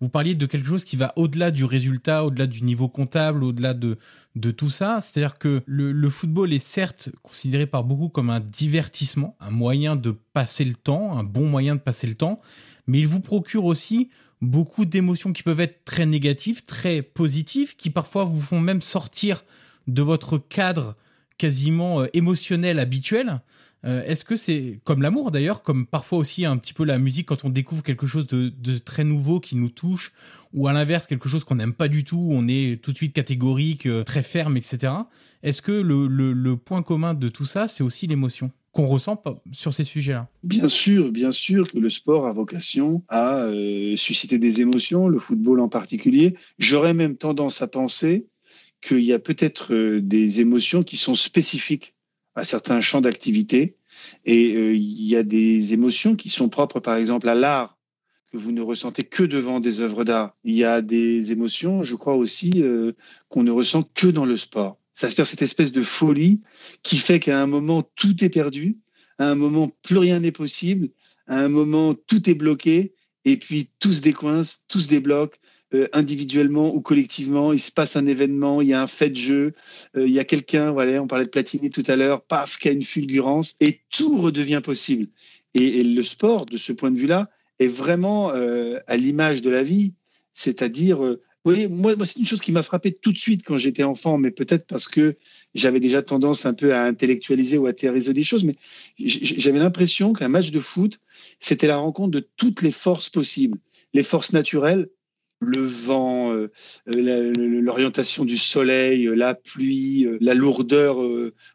vous 0.00 0.08
parliez 0.08 0.34
de 0.34 0.46
quelque 0.46 0.66
chose 0.66 0.84
qui 0.84 0.96
va 0.96 1.12
au-delà 1.16 1.50
du 1.50 1.64
résultat, 1.64 2.24
au-delà 2.24 2.46
du 2.46 2.62
niveau 2.62 2.88
comptable, 2.88 3.44
au-delà 3.44 3.74
de, 3.74 3.98
de 4.34 4.50
tout 4.50 4.70
ça. 4.70 5.00
C'est-à-dire 5.00 5.38
que 5.38 5.62
le, 5.66 5.92
le, 5.92 6.08
football 6.08 6.52
est 6.52 6.64
certes 6.64 7.10
considéré 7.22 7.66
par 7.66 7.84
beaucoup 7.84 8.08
comme 8.08 8.30
un 8.30 8.40
divertissement, 8.40 9.36
un 9.40 9.50
moyen 9.50 9.96
de 9.96 10.12
passer 10.32 10.64
le 10.64 10.74
temps, 10.74 11.18
un 11.18 11.24
bon 11.24 11.46
moyen 11.46 11.74
de 11.74 11.80
passer 11.80 12.06
le 12.06 12.14
temps, 12.14 12.40
mais 12.86 12.98
il 13.00 13.06
vous 13.06 13.20
procure 13.20 13.66
aussi 13.66 14.08
beaucoup 14.40 14.86
d'émotions 14.86 15.32
qui 15.32 15.42
peuvent 15.42 15.60
être 15.60 15.84
très 15.84 16.06
négatives, 16.06 16.64
très 16.64 17.02
positives, 17.02 17.76
qui 17.76 17.90
parfois 17.90 18.24
vous 18.24 18.40
font 18.40 18.60
même 18.60 18.80
sortir 18.80 19.44
de 19.86 20.02
votre 20.02 20.38
cadre 20.38 20.96
quasiment 21.36 22.02
euh, 22.02 22.06
émotionnel 22.12 22.78
habituel. 22.78 23.40
Euh, 23.84 24.02
est-ce 24.04 24.24
que 24.24 24.36
c'est 24.36 24.80
comme 24.84 25.02
l'amour 25.02 25.30
d'ailleurs, 25.30 25.62
comme 25.62 25.86
parfois 25.86 26.18
aussi 26.18 26.44
un 26.44 26.56
petit 26.58 26.74
peu 26.74 26.84
la 26.84 26.98
musique 26.98 27.26
quand 27.26 27.44
on 27.44 27.48
découvre 27.48 27.82
quelque 27.82 28.06
chose 28.06 28.26
de, 28.26 28.78
très 28.78 29.04
nouveau 29.04 29.40
qui 29.40 29.56
nous 29.56 29.70
touche, 29.70 30.12
ou 30.52 30.68
à 30.68 30.72
l'inverse 30.72 31.06
quelque 31.06 31.28
chose 31.28 31.44
qu'on 31.44 31.54
n'aime 31.54 31.72
pas 31.72 31.88
du 31.88 32.04
tout, 32.04 32.28
on 32.30 32.46
est 32.48 32.82
tout 32.82 32.92
de 32.92 32.96
suite 32.96 33.12
catégorique, 33.12 33.86
euh, 33.86 34.04
très 34.04 34.22
ferme, 34.22 34.56
etc. 34.56 34.92
Est-ce 35.42 35.62
que 35.62 35.72
le, 35.72 36.56
point 36.56 36.82
commun 36.82 37.14
de 37.14 37.28
tout 37.28 37.46
ça, 37.46 37.68
c'est 37.68 37.82
aussi 37.82 38.06
l'émotion 38.06 38.50
qu'on 38.72 38.86
ressent 38.86 39.22
sur 39.52 39.72
ces 39.72 39.84
sujets-là? 39.84 40.28
Bien 40.42 40.68
sûr, 40.68 41.10
bien 41.10 41.32
sûr 41.32 41.70
que 41.70 41.78
le 41.78 41.90
sport 41.90 42.26
a 42.26 42.32
vocation 42.32 43.02
à 43.08 43.44
euh, 43.44 43.96
susciter 43.96 44.38
des 44.38 44.60
émotions, 44.60 45.08
le 45.08 45.18
football 45.18 45.60
en 45.60 45.68
particulier. 45.68 46.34
J'aurais 46.58 46.94
même 46.94 47.16
tendance 47.16 47.62
à 47.62 47.66
penser 47.66 48.26
qu'il 48.82 49.04
y 49.04 49.12
a 49.12 49.18
peut-être 49.18 49.74
des 49.98 50.40
émotions 50.40 50.82
qui 50.82 50.96
sont 50.96 51.14
spécifiques 51.14 51.94
à 52.34 52.44
certains 52.44 52.80
champs 52.80 53.00
d'activité 53.00 53.76
et 54.24 54.54
euh, 54.56 54.74
il 54.74 55.06
y 55.06 55.16
a 55.16 55.22
des 55.22 55.72
émotions 55.72 56.16
qui 56.16 56.28
sont 56.28 56.48
propres, 56.48 56.80
par 56.80 56.96
exemple, 56.96 57.28
à 57.28 57.34
l'art 57.34 57.78
que 58.30 58.36
vous 58.36 58.52
ne 58.52 58.60
ressentez 58.60 59.02
que 59.02 59.24
devant 59.24 59.58
des 59.58 59.80
œuvres 59.80 60.04
d'art. 60.04 60.36
Il 60.44 60.54
y 60.54 60.64
a 60.64 60.82
des 60.82 61.32
émotions, 61.32 61.82
je 61.82 61.96
crois 61.96 62.14
aussi, 62.14 62.62
qu'on 63.28 63.42
ne 63.42 63.50
ressent 63.50 63.82
que 63.82 64.06
dans 64.06 64.24
le 64.24 64.36
sport. 64.36 64.78
Ça 64.94 65.10
se 65.10 65.14
fait 65.14 65.24
cette 65.24 65.42
espèce 65.42 65.72
de 65.72 65.82
folie 65.82 66.40
qui 66.84 66.96
fait 66.96 67.18
qu'à 67.18 67.40
un 67.40 67.46
moment, 67.46 67.82
tout 67.82 68.24
est 68.24 68.28
perdu, 68.28 68.78
à 69.18 69.28
un 69.30 69.34
moment, 69.34 69.70
plus 69.82 69.98
rien 69.98 70.20
n'est 70.20 70.30
possible, 70.30 70.90
à 71.26 71.38
un 71.38 71.48
moment, 71.48 71.94
tout 71.94 72.28
est 72.30 72.34
bloqué, 72.34 72.94
et 73.24 73.36
puis 73.36 73.70
tout 73.78 73.92
se 73.92 74.00
décoince, 74.00 74.64
tout 74.68 74.80
se 74.80 74.88
débloque, 74.88 75.39
euh, 75.74 75.88
individuellement 75.92 76.74
ou 76.74 76.80
collectivement. 76.80 77.52
Il 77.52 77.58
se 77.58 77.72
passe 77.72 77.96
un 77.96 78.06
événement, 78.06 78.60
il 78.60 78.68
y 78.68 78.74
a 78.74 78.82
un 78.82 78.86
fait 78.86 79.10
de 79.10 79.16
jeu, 79.16 79.54
euh, 79.96 80.06
il 80.06 80.12
y 80.12 80.18
a 80.18 80.24
quelqu'un, 80.24 80.70
voilà, 80.72 81.02
on 81.02 81.06
parlait 81.06 81.24
de 81.24 81.30
Platini 81.30 81.70
tout 81.70 81.84
à 81.86 81.96
l'heure, 81.96 82.22
paf, 82.22 82.58
qui 82.58 82.68
a 82.68 82.72
une 82.72 82.82
fulgurance, 82.82 83.56
et 83.60 83.80
tout 83.90 84.18
redevient 84.18 84.60
possible. 84.62 85.08
Et, 85.54 85.82
le 85.82 86.02
sport, 86.02 86.46
de 86.46 86.56
ce 86.56 86.72
point 86.72 86.90
de 86.90 86.98
vue-là, 86.98 87.30
est 87.58 87.66
vraiment 87.66 88.32
euh, 88.32 88.78
à 88.86 88.96
l'image 88.96 89.42
de 89.42 89.50
la 89.50 89.62
vie, 89.62 89.92
c'est-à-dire 90.32 91.18
oui, 91.44 91.68
moi, 91.68 91.96
moi 91.96 92.04
c'est 92.04 92.18
une 92.18 92.26
chose 92.26 92.40
qui 92.40 92.52
m'a 92.52 92.62
frappé 92.62 92.92
tout 92.92 93.12
de 93.12 93.18
suite 93.18 93.42
quand 93.44 93.56
j'étais 93.56 93.82
enfant, 93.82 94.18
mais 94.18 94.30
peut-être 94.30 94.66
parce 94.66 94.88
que 94.88 95.16
j'avais 95.54 95.80
déjà 95.80 96.02
tendance 96.02 96.44
un 96.44 96.52
peu 96.52 96.74
à 96.74 96.82
intellectualiser 96.82 97.56
ou 97.56 97.66
à 97.66 97.72
théoriser 97.72 98.12
des 98.12 98.24
choses, 98.24 98.44
mais 98.44 98.54
j'avais 98.98 99.58
l'impression 99.58 100.12
qu'un 100.12 100.28
match 100.28 100.50
de 100.50 100.60
foot, 100.60 101.00
c'était 101.38 101.66
la 101.66 101.78
rencontre 101.78 102.10
de 102.10 102.28
toutes 102.36 102.60
les 102.60 102.70
forces 102.70 103.08
possibles. 103.08 103.58
Les 103.94 104.02
forces 104.02 104.32
naturelles, 104.32 104.88
le 105.40 105.62
vent, 105.62 106.34
euh, 106.34 106.50
euh, 106.94 107.32
l'orientation 107.36 108.24
du 108.24 108.36
soleil, 108.36 109.06
euh, 109.06 109.14
la 109.14 109.34
pluie, 109.34 110.06
la 110.20 110.34
lourdeur 110.34 110.98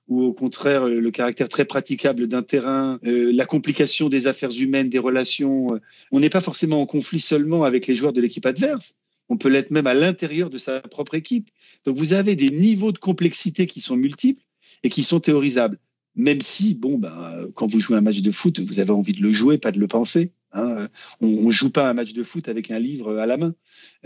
ou 0.07 0.23
au 0.23 0.33
contraire 0.33 0.87
le 0.87 1.11
caractère 1.11 1.49
très 1.49 1.65
praticable 1.65 2.27
d'un 2.27 2.41
terrain, 2.41 2.99
la 3.03 3.45
complication 3.45 4.09
des 4.09 4.27
affaires 4.27 4.51
humaines, 4.51 4.89
des 4.89 4.99
relations. 4.99 5.79
On 6.11 6.19
n'est 6.19 6.29
pas 6.29 6.41
forcément 6.41 6.81
en 6.81 6.85
conflit 6.85 7.19
seulement 7.19 7.63
avec 7.63 7.87
les 7.87 7.95
joueurs 7.95 8.13
de 8.13 8.21
l'équipe 8.21 8.45
adverse, 8.45 8.95
on 9.29 9.37
peut 9.37 9.49
l'être 9.49 9.71
même 9.71 9.87
à 9.87 9.93
l'intérieur 9.93 10.49
de 10.49 10.57
sa 10.57 10.81
propre 10.81 11.15
équipe. 11.15 11.49
Donc 11.85 11.97
vous 11.97 12.13
avez 12.13 12.35
des 12.35 12.49
niveaux 12.49 12.91
de 12.91 12.97
complexité 12.97 13.67
qui 13.67 13.81
sont 13.81 13.95
multiples 13.95 14.43
et 14.83 14.89
qui 14.89 15.03
sont 15.03 15.19
théorisables. 15.19 15.79
Même 16.15 16.39
si, 16.39 16.75
bon, 16.75 16.97
ben, 16.97 17.49
quand 17.55 17.67
vous 17.67 17.81
jouez 17.81 17.97
un 17.97 18.01
match 18.01 18.21
de 18.21 18.31
foot, 18.31 18.59
vous 18.59 18.79
avez 18.79 18.91
envie 18.91 19.13
de 19.13 19.21
le 19.21 19.31
jouer, 19.31 19.57
pas 19.57 19.73
de 19.73 19.79
le 19.79 19.87
penser. 19.87 20.31
Hein. 20.55 20.87
On 21.21 21.27
ne 21.27 21.51
joue 21.51 21.69
pas 21.69 21.89
un 21.89 21.93
match 21.93 22.13
de 22.13 22.23
foot 22.23 22.47
avec 22.47 22.71
un 22.71 22.79
livre 22.79 23.17
à 23.17 23.25
la 23.25 23.37
main. 23.37 23.53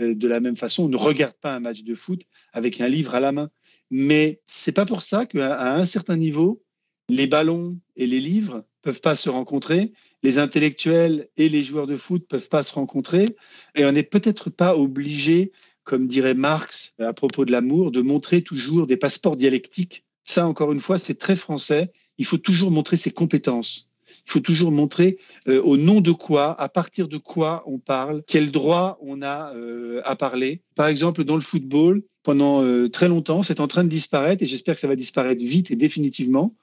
Euh, 0.00 0.14
de 0.14 0.28
la 0.28 0.40
même 0.40 0.56
façon, 0.56 0.84
on 0.84 0.88
ne 0.88 0.96
regarde 0.96 1.34
pas 1.40 1.54
un 1.54 1.60
match 1.60 1.82
de 1.82 1.94
foot 1.94 2.22
avec 2.52 2.80
un 2.80 2.88
livre 2.88 3.14
à 3.14 3.20
la 3.20 3.32
main. 3.32 3.50
Mais 3.90 4.40
c'est 4.44 4.72
pas 4.72 4.86
pour 4.86 5.02
ça 5.02 5.26
qu'à 5.26 5.74
un 5.74 5.84
certain 5.84 6.16
niveau, 6.16 6.62
les 7.08 7.26
ballons 7.26 7.80
et 7.96 8.06
les 8.06 8.20
livres 8.20 8.64
peuvent 8.82 9.00
pas 9.00 9.16
se 9.16 9.30
rencontrer 9.30 9.92
les 10.22 10.38
intellectuels 10.38 11.28
et 11.36 11.48
les 11.48 11.64
joueurs 11.64 11.86
de 11.86 11.96
foot 11.96 12.26
peuvent 12.28 12.48
pas 12.48 12.62
se 12.62 12.74
rencontrer 12.74 13.26
et 13.74 13.84
on 13.84 13.92
n'est 13.92 14.02
peut-être 14.02 14.50
pas 14.50 14.76
obligé, 14.76 15.52
comme 15.82 16.06
dirait 16.06 16.34
Marx 16.34 16.94
à 16.98 17.12
propos 17.12 17.44
de 17.44 17.52
l'amour, 17.52 17.90
de 17.90 18.02
montrer 18.02 18.42
toujours 18.42 18.86
des 18.86 18.96
passeports 18.96 19.36
dialectiques. 19.36 20.04
Ça, 20.24 20.46
encore 20.46 20.72
une 20.72 20.80
fois, 20.80 20.98
c'est 20.98 21.16
très 21.18 21.36
français. 21.36 21.92
Il 22.18 22.26
faut 22.26 22.38
toujours 22.38 22.70
montrer 22.70 22.96
ses 22.96 23.10
compétences. 23.10 23.89
Il 24.30 24.34
faut 24.34 24.40
toujours 24.40 24.70
montrer 24.70 25.18
euh, 25.48 25.60
au 25.62 25.76
nom 25.76 26.00
de 26.00 26.12
quoi, 26.12 26.58
à 26.60 26.68
partir 26.68 27.08
de 27.08 27.16
quoi 27.16 27.64
on 27.66 27.80
parle, 27.80 28.22
quel 28.28 28.52
droit 28.52 28.96
on 29.02 29.22
a 29.22 29.52
euh, 29.56 30.02
à 30.04 30.14
parler. 30.14 30.62
Par 30.76 30.86
exemple, 30.86 31.24
dans 31.24 31.34
le 31.34 31.40
football, 31.40 32.04
pendant 32.22 32.62
euh, 32.62 32.88
très 32.88 33.08
longtemps, 33.08 33.42
c'est 33.42 33.58
en 33.58 33.66
train 33.66 33.82
de 33.82 33.88
disparaître 33.88 34.40
et 34.44 34.46
j'espère 34.46 34.76
que 34.76 34.80
ça 34.80 34.86
va 34.86 34.94
disparaître 34.94 35.44
vite 35.44 35.72
et 35.72 35.76
définitivement. 35.76 36.54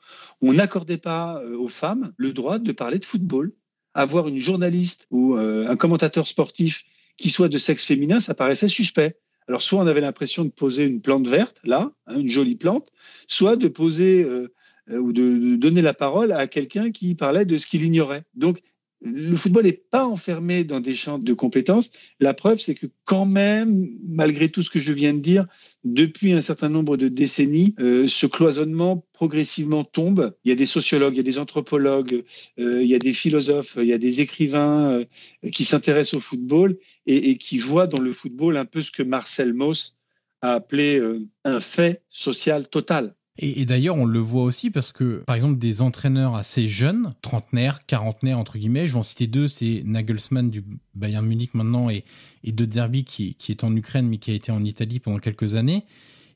On 0.41 0.53
n'accordait 0.53 0.97
pas 0.97 1.43
aux 1.59 1.67
femmes 1.67 2.13
le 2.15 2.31
droit 2.31 2.57
de 2.57 2.71
parler 2.71 2.99
de 2.99 3.05
football. 3.05 3.51
Avoir 3.93 4.29
une 4.29 4.39
journaliste 4.39 5.05
ou 5.11 5.35
un 5.35 5.75
commentateur 5.75 6.27
sportif 6.27 6.85
qui 7.17 7.29
soit 7.29 7.49
de 7.49 7.57
sexe 7.57 7.85
féminin, 7.85 8.21
ça 8.21 8.33
paraissait 8.33 8.69
suspect. 8.69 9.17
Alors 9.47 9.61
soit 9.61 9.79
on 9.81 9.87
avait 9.87 10.01
l'impression 10.01 10.43
de 10.43 10.49
poser 10.49 10.83
une 10.83 11.01
plante 11.01 11.27
verte, 11.27 11.57
là, 11.63 11.91
hein, 12.07 12.19
une 12.19 12.29
jolie 12.29 12.55
plante, 12.55 12.91
soit 13.27 13.55
de 13.55 13.67
poser 13.67 14.23
euh, 14.23 14.53
ou 14.89 15.11
de, 15.13 15.55
donner 15.55 15.81
la 15.81 15.93
parole 15.93 16.31
à 16.31 16.47
quelqu'un 16.47 16.91
qui 16.91 17.15
parlait 17.15 17.45
de 17.45 17.57
ce 17.57 17.67
qu'il 17.67 17.83
ignorait. 17.83 18.23
Donc, 18.35 18.61
le 19.01 19.35
football 19.35 19.65
n'est 19.65 19.73
pas 19.73 20.05
enfermé 20.05 20.63
dans 20.63 20.79
des 20.79 20.95
champs 20.95 21.19
de 21.19 21.33
compétences. 21.33 21.91
La 22.19 22.33
preuve, 22.33 22.59
c'est 22.59 22.73
que 22.73 22.87
quand 23.05 23.25
même, 23.25 23.89
malgré 24.07 24.49
tout 24.49 24.63
ce 24.63 24.71
que 24.71 24.79
je 24.79 24.91
viens 24.91 25.13
de 25.13 25.19
dire, 25.19 25.45
depuis 25.83 26.33
un 26.33 26.41
certain 26.41 26.69
nombre 26.69 26.97
de 26.97 27.07
décennies, 27.07 27.75
euh, 27.79 28.07
ce 28.07 28.25
cloisonnement 28.25 29.05
progressivement 29.13 29.83
tombe. 29.83 30.35
Il 30.43 30.49
y 30.49 30.51
a 30.51 30.55
des 30.55 30.65
sociologues, 30.65 31.13
il 31.13 31.17
y 31.17 31.21
a 31.21 31.23
des 31.23 31.37
anthropologues, 31.37 32.23
euh, 32.59 32.81
il 32.81 32.89
y 32.89 32.95
a 32.95 32.99
des 32.99 33.13
philosophes, 33.13 33.77
il 33.79 33.87
y 33.87 33.93
a 33.93 33.99
des 33.99 34.21
écrivains 34.21 35.03
qui 35.51 35.63
s'intéressent 35.63 36.15
au 36.15 36.19
football 36.19 36.77
et, 37.05 37.29
et, 37.29 37.37
qui 37.37 37.59
voient 37.59 37.87
dans 37.87 38.01
le 38.01 38.13
football 38.13 38.57
un 38.57 38.65
peu 38.65 38.81
ce 38.81 38.91
que 38.91 39.03
Marcel 39.03 39.53
Mauss 39.53 39.97
a 40.41 40.53
appelé 40.53 41.01
un 41.45 41.59
fait 41.59 42.03
social 42.09 42.67
total. 42.67 43.15
Et, 43.39 43.65
d'ailleurs, 43.65 43.95
on 43.95 44.05
le 44.05 44.19
voit 44.19 44.43
aussi 44.43 44.71
parce 44.71 44.91
que, 44.91 45.23
par 45.27 45.35
exemple, 45.35 45.59
des 45.59 45.81
entraîneurs 45.83 46.35
assez 46.35 46.67
jeunes, 46.67 47.13
trentenaires, 47.21 47.85
quarantenaires, 47.85 48.39
entre 48.39 48.57
guillemets, 48.57 48.87
je 48.87 48.93
vais 48.93 48.99
en 48.99 49.03
citer 49.03 49.27
deux, 49.27 49.47
c'est 49.47 49.83
Nagelsmann 49.85 50.49
du 50.49 50.63
Bayern 50.95 51.25
Munich 51.25 51.53
maintenant 51.53 51.89
et, 51.89 52.03
et 52.43 52.51
De 52.51 52.71
Zerbi 52.71 53.03
qui, 53.03 53.35
qui 53.35 53.51
est 53.51 53.63
en 53.63 53.75
Ukraine 53.75 54.07
mais 54.07 54.17
qui 54.17 54.31
a 54.31 54.33
été 54.33 54.51
en 54.51 54.63
Italie 54.63 54.99
pendant 54.99 55.19
quelques 55.19 55.53
années. 55.53 55.85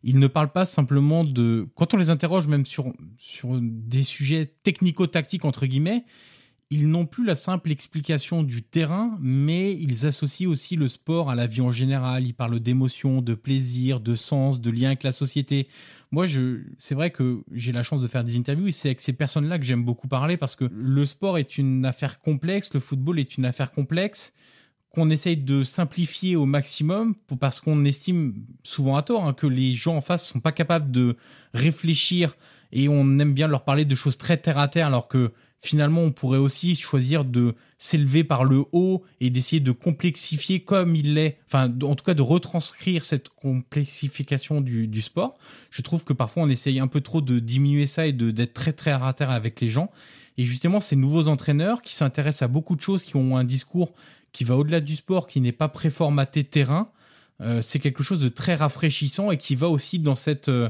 Ils 0.04 0.20
ne 0.20 0.28
parlent 0.28 0.52
pas 0.52 0.66
simplement 0.66 1.24
de... 1.24 1.68
Quand 1.76 1.94
on 1.94 1.98
les 1.98 2.10
interroge 2.10 2.48
même 2.48 2.66
sur, 2.66 2.94
sur 3.18 3.60
des 3.62 4.04
sujets 4.04 4.54
technico-tactiques, 4.64 5.46
entre 5.46 5.66
guillemets, 5.66 6.06
ils 6.72 6.90
n'ont 6.90 7.06
plus 7.06 7.26
la 7.26 7.36
simple 7.36 7.70
explication 7.70 8.44
du 8.44 8.64
terrain, 8.64 9.18
mais 9.20 9.76
ils 9.76 10.06
associent 10.06 10.50
aussi 10.50 10.78
le 10.78 10.88
sport 10.88 11.30
à 11.30 11.36
la 11.36 11.46
vie 11.46 11.60
en 11.60 11.72
général. 11.72 12.26
Ils 12.26 12.34
parlent 12.34 12.62
d'émotion, 12.62 13.22
de 13.22 13.34
plaisir, 13.34 14.00
de 14.00 14.16
sens, 14.16 14.62
de 14.62 14.72
lien 14.72 14.88
avec 14.88 15.04
la 15.04 15.12
société. 15.12 15.68
Moi, 16.12 16.28
je, 16.28 16.62
c'est 16.78 16.96
vrai 16.96 17.12
que 17.12 17.44
j'ai 17.52 17.74
la 17.74 17.84
chance 17.84 18.02
de 18.02 18.08
faire 18.08 18.24
des 18.24 18.38
interviews 18.38 18.70
et 18.70 18.72
c'est 18.72 18.88
avec 18.88 19.02
ces 19.02 19.12
personnes-là 19.12 19.60
que 19.60 19.66
j'aime 19.66 19.84
beaucoup 19.84 20.08
parler 20.08 20.38
parce 20.38 20.56
que 20.56 20.64
le 20.72 21.06
sport 21.06 21.38
est 21.38 21.58
une 21.58 21.86
affaire 21.86 22.22
complexe, 22.22 22.74
le 22.74 22.80
football 22.80 23.20
est 23.20 23.38
une 23.38 23.44
affaire 23.44 23.74
complexe 23.74 24.32
qu'on 24.92 25.10
essaye 25.10 25.38
de 25.38 25.66
simplifier 25.66 26.38
au 26.38 26.46
maximum 26.46 27.16
parce 27.40 27.60
qu'on 27.60 27.84
estime 27.84 28.46
souvent 28.64 28.96
à 28.96 29.04
tort 29.04 29.26
hein, 29.26 29.34
que 29.34 29.48
les 29.48 29.74
gens 29.74 29.98
en 29.98 30.02
face 30.02 30.26
sont 30.26 30.40
pas 30.40 30.52
capables 30.54 30.92
de 30.92 31.18
réfléchir 31.54 32.36
et 32.72 32.88
on 32.88 33.20
aime 33.20 33.34
bien 33.34 33.48
leur 33.48 33.66
parler 33.66 33.84
de 33.84 33.96
choses 33.96 34.18
très 34.18 34.38
terre 34.38 34.58
à 34.58 34.70
terre 34.70 34.88
alors 34.88 35.10
que 35.10 35.34
finalement 35.62 36.02
on 36.02 36.12
pourrait 36.12 36.40
aussi 36.40 36.76
choisir 36.76 37.24
de 37.24 37.56
s'élever 37.78 38.24
par 38.24 38.44
le 38.44 38.66
haut 38.72 39.04
et 39.20 39.30
d'essayer 39.30 39.60
de 39.60 39.72
complexifier 39.72 40.60
comme 40.62 40.96
il 40.96 41.14
l'est, 41.14 41.38
enfin 41.46 41.72
en 41.84 41.96
tout 41.96 42.04
cas 42.04 42.16
de 42.16 42.22
retranscrire 42.22 43.06
cette 43.06 43.30
complexification 43.30 44.60
du, 44.60 44.88
du, 44.88 45.02
sport. 45.02 45.38
Je 45.70 45.82
trouve 45.82 46.04
que 46.04 46.14
parfois 46.14 46.44
on 46.44 46.50
essaye 46.50 46.80
un 46.80 46.88
peu 46.88 47.02
trop 47.02 47.22
de 47.22 47.40
diminuer 47.40 47.86
ça 47.86 48.08
et 48.08 48.12
d'être 48.12 48.54
très 48.54 48.74
très 48.74 48.92
à 48.92 49.14
terre 49.14 49.30
avec 49.30 49.62
les 49.62 49.70
gens. 49.70 49.92
Et 50.38 50.46
justement 50.46 50.80
ces 50.80 50.96
nouveaux 50.96 51.28
entraîneurs 51.28 51.82
qui 51.82 51.94
s'intéressent 51.94 52.44
à 52.44 52.48
beaucoup 52.48 52.76
de 52.76 52.82
choses, 52.82 53.04
qui 53.04 53.16
ont 53.16 53.38
un 53.38 53.44
discours 53.44 53.94
qui 54.32 54.44
va 54.44 54.56
au-delà 54.56 54.82
du 54.82 54.96
sport, 54.96 55.28
qui 55.28 55.42
n'est 55.42 55.52
pas 55.52 55.68
préformaté 55.68 56.44
terrain, 56.44 56.90
c'est 57.62 57.80
quelque 57.80 58.04
chose 58.04 58.22
de 58.22 58.30
très 58.30 58.54
rafraîchissant 58.54 59.32
et 59.32 59.38
qui 59.38 59.56
va 59.56 59.68
aussi 59.68 59.98
dans 59.98 60.14
cette 60.14 60.48
euh, 60.50 60.70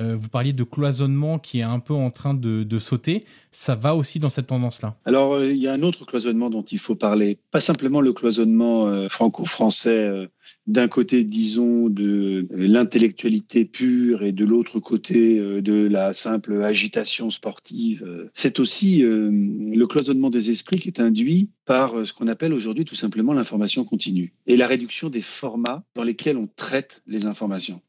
vous 0.00 0.28
parliez 0.28 0.52
de 0.52 0.64
cloisonnement 0.64 1.38
qui 1.38 1.60
est 1.60 1.64
un 1.64 1.80
peu 1.80 1.94
en 1.94 2.10
train 2.10 2.34
de, 2.34 2.78
sauter. 2.78 3.24
Ça 3.50 3.74
va 3.74 3.94
aussi 3.94 4.18
dans 4.18 4.28
cette 4.28 4.46
tendance-là 4.46 4.96
Alors, 5.04 5.34
euh, 5.34 5.50
il 5.50 5.58
y 5.58 5.66
a 5.66 5.72
un 5.72 5.82
autre 5.82 6.06
cloisonnement 6.06 6.50
dont 6.50 6.62
il 6.62 6.78
faut 6.78 6.94
parler. 6.94 7.38
Pas 7.50 7.60
simplement 7.60 8.00
le 8.00 8.12
cloisonnement 8.12 8.86
euh, 8.86 9.08
franco-français 9.08 10.28
d'un 10.66 10.88
côté, 10.88 11.24
disons, 11.24 11.88
de 11.88 12.46
l'intellectualité 12.50 13.64
pure 13.64 14.22
et 14.22 14.32
de 14.32 14.44
l'autre 14.44 14.80
côté, 14.80 15.38
de 15.60 15.86
la 15.86 16.12
simple 16.12 16.62
agitation 16.62 17.30
sportive. 17.30 18.30
C'est 18.34 18.60
aussi 18.60 19.02
le 19.02 19.84
cloisonnement 19.86 20.30
des 20.30 20.50
esprits 20.50 20.78
qui 20.78 20.88
est 20.88 21.00
induit 21.00 21.50
par 21.66 22.04
ce 22.04 22.12
qu'on 22.12 22.28
appelle 22.28 22.52
aujourd'hui 22.52 22.84
tout 22.84 22.94
simplement 22.94 23.32
l'information 23.32 23.84
continue 23.84 24.32
et 24.46 24.56
la 24.56 24.66
réduction 24.66 25.08
des 25.08 25.22
formats 25.22 25.82
dans 25.94 26.04
lesquels 26.04 26.36
on 26.36 26.46
traite 26.46 27.02
les 27.06 27.26
informations. 27.26 27.80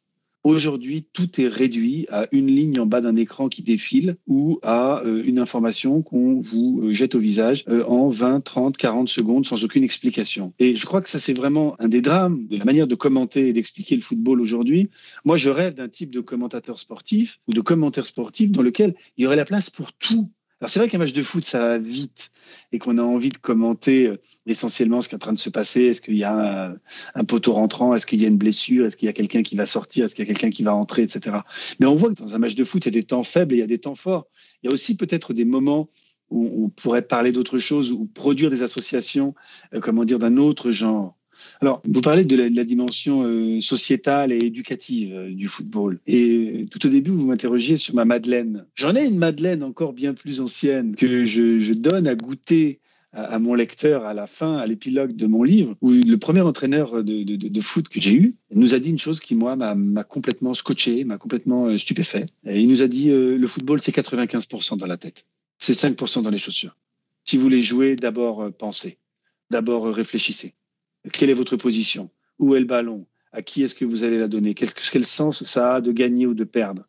Aujourd'hui, 0.43 1.05
tout 1.13 1.39
est 1.39 1.47
réduit 1.47 2.07
à 2.09 2.25
une 2.31 2.47
ligne 2.47 2.79
en 2.79 2.87
bas 2.87 2.99
d'un 2.99 3.15
écran 3.15 3.47
qui 3.47 3.61
défile 3.61 4.15
ou 4.25 4.57
à 4.63 5.03
euh, 5.05 5.21
une 5.23 5.37
information 5.37 6.01
qu'on 6.01 6.39
vous 6.41 6.81
euh, 6.81 6.93
jette 6.93 7.13
au 7.13 7.19
visage 7.19 7.63
euh, 7.69 7.83
en 7.85 8.09
20, 8.09 8.41
30, 8.41 8.75
40 8.75 9.07
secondes 9.07 9.45
sans 9.45 9.63
aucune 9.63 9.83
explication. 9.83 10.53
Et 10.57 10.75
je 10.75 10.85
crois 10.87 11.01
que 11.01 11.11
ça, 11.11 11.19
c'est 11.19 11.35
vraiment 11.35 11.79
un 11.79 11.89
des 11.89 12.01
drames 12.01 12.47
de 12.47 12.57
la 12.57 12.65
manière 12.65 12.87
de 12.87 12.95
commenter 12.95 13.49
et 13.49 13.53
d'expliquer 13.53 13.95
le 13.95 14.01
football 14.01 14.41
aujourd'hui. 14.41 14.89
Moi, 15.25 15.37
je 15.37 15.49
rêve 15.49 15.75
d'un 15.75 15.89
type 15.89 16.09
de 16.09 16.21
commentateur 16.21 16.79
sportif 16.79 17.39
ou 17.47 17.53
de 17.53 17.61
commentaire 17.61 18.07
sportif 18.07 18.49
dans 18.51 18.63
lequel 18.63 18.95
il 19.17 19.23
y 19.23 19.27
aurait 19.27 19.35
la 19.35 19.45
place 19.45 19.69
pour 19.69 19.93
tout 19.93 20.27
alors 20.61 20.69
c'est 20.69 20.79
vrai 20.79 20.89
qu'un 20.89 20.99
match 20.99 21.13
de 21.13 21.23
foot, 21.23 21.43
ça 21.43 21.59
va 21.59 21.77
vite 21.79 22.31
et 22.71 22.77
qu'on 22.77 22.99
a 22.99 23.01
envie 23.01 23.29
de 23.29 23.37
commenter 23.37 24.05
euh, 24.07 24.17
essentiellement 24.45 25.01
ce 25.01 25.09
qui 25.09 25.15
est 25.15 25.17
en 25.17 25.19
train 25.19 25.33
de 25.33 25.39
se 25.39 25.49
passer. 25.49 25.85
Est-ce 25.85 26.01
qu'il 26.01 26.15
y 26.15 26.23
a 26.23 26.75
un, 27.15 27.23
poteau 27.23 27.53
rentrant? 27.53 27.95
Est-ce 27.95 28.05
qu'il 28.05 28.21
y 28.21 28.25
a 28.25 28.27
une 28.27 28.37
blessure? 28.37 28.85
Est-ce 28.85 28.95
qu'il 28.95 29.07
y 29.07 29.09
a 29.09 29.13
quelqu'un 29.13 29.41
qui 29.41 29.55
va 29.55 29.65
sortir? 29.65 30.05
Est-ce 30.05 30.13
qu'il 30.13 30.23
y 30.23 30.29
a 30.29 30.31
quelqu'un 30.31 30.51
qui 30.51 30.61
va 30.61 30.75
entrer, 30.75 31.01
etc. 31.01 31.37
Mais 31.79 31.87
on 31.87 31.95
voit 31.95 32.09
que 32.09 32.21
dans 32.21 32.35
un 32.35 32.37
match 32.37 32.53
de 32.53 32.63
foot, 32.63 32.85
il 32.85 32.93
y 32.93 32.97
a 32.97 33.01
des 33.01 33.07
temps 33.07 33.23
faibles 33.23 33.55
et 33.55 33.57
il 33.57 33.61
y 33.61 33.63
a 33.63 33.67
des 33.67 33.79
temps 33.79 33.95
forts. 33.95 34.27
Il 34.61 34.67
y 34.67 34.69
a 34.69 34.73
aussi 34.73 34.95
peut-être 34.95 35.33
des 35.33 35.45
moments 35.45 35.87
où 36.29 36.65
on 36.65 36.69
pourrait 36.69 37.01
parler 37.01 37.31
d'autre 37.31 37.57
chose 37.57 37.91
ou 37.91 38.05
produire 38.05 38.51
des 38.51 38.61
associations, 38.61 39.33
euh, 39.73 39.79
comment 39.79 40.05
dire, 40.05 40.19
d'un 40.19 40.37
autre 40.37 40.69
genre. 40.69 41.17
Alors, 41.63 41.83
vous 41.85 42.01
parlez 42.01 42.25
de 42.25 42.35
la, 42.35 42.63
dimension 42.63 43.21
euh, 43.21 43.61
sociétale 43.61 44.31
et 44.31 44.43
éducative 44.43 45.13
euh, 45.13 45.31
du 45.31 45.47
football. 45.47 45.99
Et 46.07 46.65
tout 46.71 46.83
au 46.87 46.89
début, 46.89 47.11
vous 47.11 47.27
m'interrogiez 47.27 47.77
sur 47.77 47.93
ma 47.93 48.03
Madeleine. 48.03 48.65
J'en 48.73 48.95
ai 48.95 49.05
une 49.05 49.19
Madeleine 49.19 49.61
encore 49.61 49.93
bien 49.93 50.15
plus 50.15 50.41
ancienne 50.41 50.95
que 50.95 51.23
je, 51.23 51.73
donne 51.73 52.07
à 52.07 52.15
goûter 52.15 52.79
à, 53.13 53.37
mon 53.37 53.53
lecteur 53.53 54.05
à 54.05 54.15
la 54.15 54.25
fin, 54.25 54.57
à 54.57 54.65
l'épilogue 54.65 55.15
de 55.15 55.27
mon 55.27 55.43
livre, 55.43 55.75
où 55.81 55.91
le 55.91 56.15
premier 56.17 56.41
entraîneur 56.41 57.03
de, 57.03 57.61
foot 57.61 57.89
que 57.89 58.01
j'ai 58.01 58.15
eu 58.15 58.35
nous 58.51 58.73
a 58.73 58.79
dit 58.79 58.89
une 58.89 58.97
chose 58.97 59.19
qui, 59.19 59.35
moi, 59.35 59.55
m'a 59.55 60.03
complètement 60.03 60.55
scotché, 60.55 61.03
m'a 61.03 61.19
complètement 61.19 61.67
euh, 61.67 61.77
stupéfait. 61.77 62.25
Il 62.43 62.69
nous 62.69 62.81
a 62.81 62.87
dit, 62.87 63.11
le 63.11 63.47
football, 63.47 63.79
c'est 63.81 63.95
95% 63.95 64.77
dans 64.77 64.87
la 64.87 64.97
tête. 64.97 65.27
C'est 65.59 65.73
5% 65.73 66.23
dans 66.23 66.31
les 66.31 66.39
chaussures. 66.39 66.75
Si 67.23 67.37
vous 67.37 67.43
voulez 67.43 67.61
jouer, 67.61 67.95
d'abord 67.95 68.51
pensez. 68.51 68.97
D'abord 69.51 69.85
réfléchissez. 69.93 70.55
Quelle 71.11 71.29
est 71.29 71.35
votre 71.35 71.55
position? 71.55 72.09
Où 72.39 72.55
est 72.55 72.59
le 72.59 72.65
ballon? 72.65 73.05
À 73.31 73.41
qui 73.41 73.63
est-ce 73.63 73.75
que 73.75 73.85
vous 73.85 74.03
allez 74.03 74.19
la 74.19 74.27
donner? 74.27 74.53
Quel, 74.53 74.69
quel, 74.73 75.05
sens 75.05 75.43
ça 75.43 75.75
a 75.75 75.81
de 75.81 75.91
gagner 75.91 76.25
ou 76.25 76.33
de 76.33 76.43
perdre? 76.43 76.83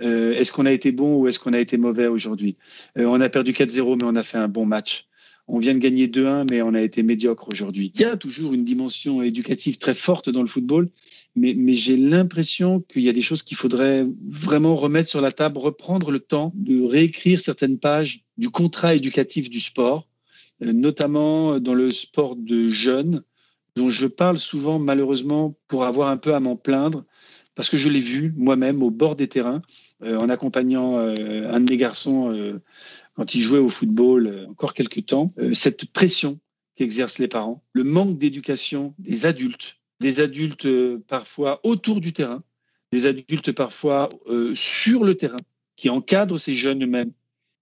Euh, 0.00 0.32
Est-ce 0.32 0.52
qu'on 0.52 0.66
a 0.66 0.72
été 0.72 0.92
bon 0.92 1.16
ou 1.16 1.28
est-ce 1.28 1.38
qu'on 1.38 1.52
a 1.52 1.58
été 1.58 1.76
mauvais 1.76 2.06
aujourd'hui? 2.06 2.56
Euh, 2.98 3.04
On 3.06 3.20
a 3.20 3.28
perdu 3.28 3.52
4-0 3.52 3.98
mais 3.98 4.04
on 4.04 4.16
a 4.16 4.22
fait 4.22 4.38
un 4.38 4.48
bon 4.48 4.64
match. 4.64 5.06
On 5.48 5.58
vient 5.58 5.74
de 5.74 5.80
gagner 5.80 6.06
2-1 6.06 6.46
mais 6.50 6.62
on 6.62 6.72
a 6.72 6.80
été 6.80 7.02
médiocre 7.02 7.48
aujourd'hui. 7.48 7.92
Il 7.94 8.00
y 8.00 8.04
a 8.04 8.16
toujours 8.16 8.54
une 8.54 8.64
dimension 8.64 9.22
éducative 9.22 9.78
très 9.78 9.94
forte 9.94 10.30
dans 10.30 10.40
le 10.40 10.48
football, 10.48 10.88
mais, 11.34 11.54
mais 11.56 11.74
j'ai 11.74 11.96
l'impression 11.96 12.80
qu'il 12.80 13.02
y 13.02 13.08
a 13.08 13.12
des 13.12 13.22
choses 13.22 13.42
qu'il 13.42 13.56
faudrait 13.56 14.06
vraiment 14.28 14.76
remettre 14.76 15.08
sur 15.08 15.20
la 15.20 15.32
table, 15.32 15.58
reprendre 15.58 16.10
le 16.10 16.20
temps 16.20 16.52
de 16.54 16.82
réécrire 16.84 17.40
certaines 17.40 17.78
pages 17.78 18.24
du 18.38 18.50
contrat 18.50 18.94
éducatif 18.94 19.50
du 19.50 19.60
sport, 19.60 20.08
euh, 20.62 20.72
notamment 20.72 21.58
dans 21.58 21.74
le 21.74 21.90
sport 21.90 22.36
de 22.36 22.70
jeunes 22.70 23.24
dont 23.76 23.90
je 23.90 24.06
parle 24.06 24.38
souvent 24.38 24.78
malheureusement 24.78 25.56
pour 25.68 25.84
avoir 25.84 26.08
un 26.08 26.16
peu 26.16 26.34
à 26.34 26.40
m'en 26.40 26.56
plaindre, 26.56 27.04
parce 27.54 27.68
que 27.68 27.76
je 27.76 27.88
l'ai 27.88 28.00
vu 28.00 28.32
moi-même 28.36 28.82
au 28.82 28.90
bord 28.90 29.16
des 29.16 29.28
terrains, 29.28 29.62
euh, 30.02 30.18
en 30.18 30.28
accompagnant 30.28 30.98
euh, 30.98 31.50
un 31.52 31.60
de 31.60 31.70
mes 31.70 31.76
garçons 31.76 32.32
euh, 32.32 32.60
quand 33.14 33.34
il 33.34 33.42
jouait 33.42 33.58
au 33.58 33.68
football 33.68 34.46
encore 34.48 34.72
quelques 34.72 35.06
temps, 35.06 35.34
cette 35.52 35.84
pression 35.84 36.40
qu'exercent 36.76 37.18
les 37.18 37.28
parents, 37.28 37.62
le 37.74 37.84
manque 37.84 38.18
d'éducation 38.18 38.94
des 38.98 39.26
adultes, 39.26 39.76
des 40.00 40.20
adultes 40.20 40.66
parfois 41.08 41.60
autour 41.62 42.00
du 42.00 42.14
terrain, 42.14 42.42
des 42.90 43.04
adultes 43.04 43.52
parfois 43.52 44.08
sur 44.54 45.04
le 45.04 45.14
terrain, 45.14 45.36
qui 45.76 45.90
encadrent 45.90 46.40
ces 46.40 46.54
jeunes 46.54 46.84
eux-mêmes. 46.84 47.12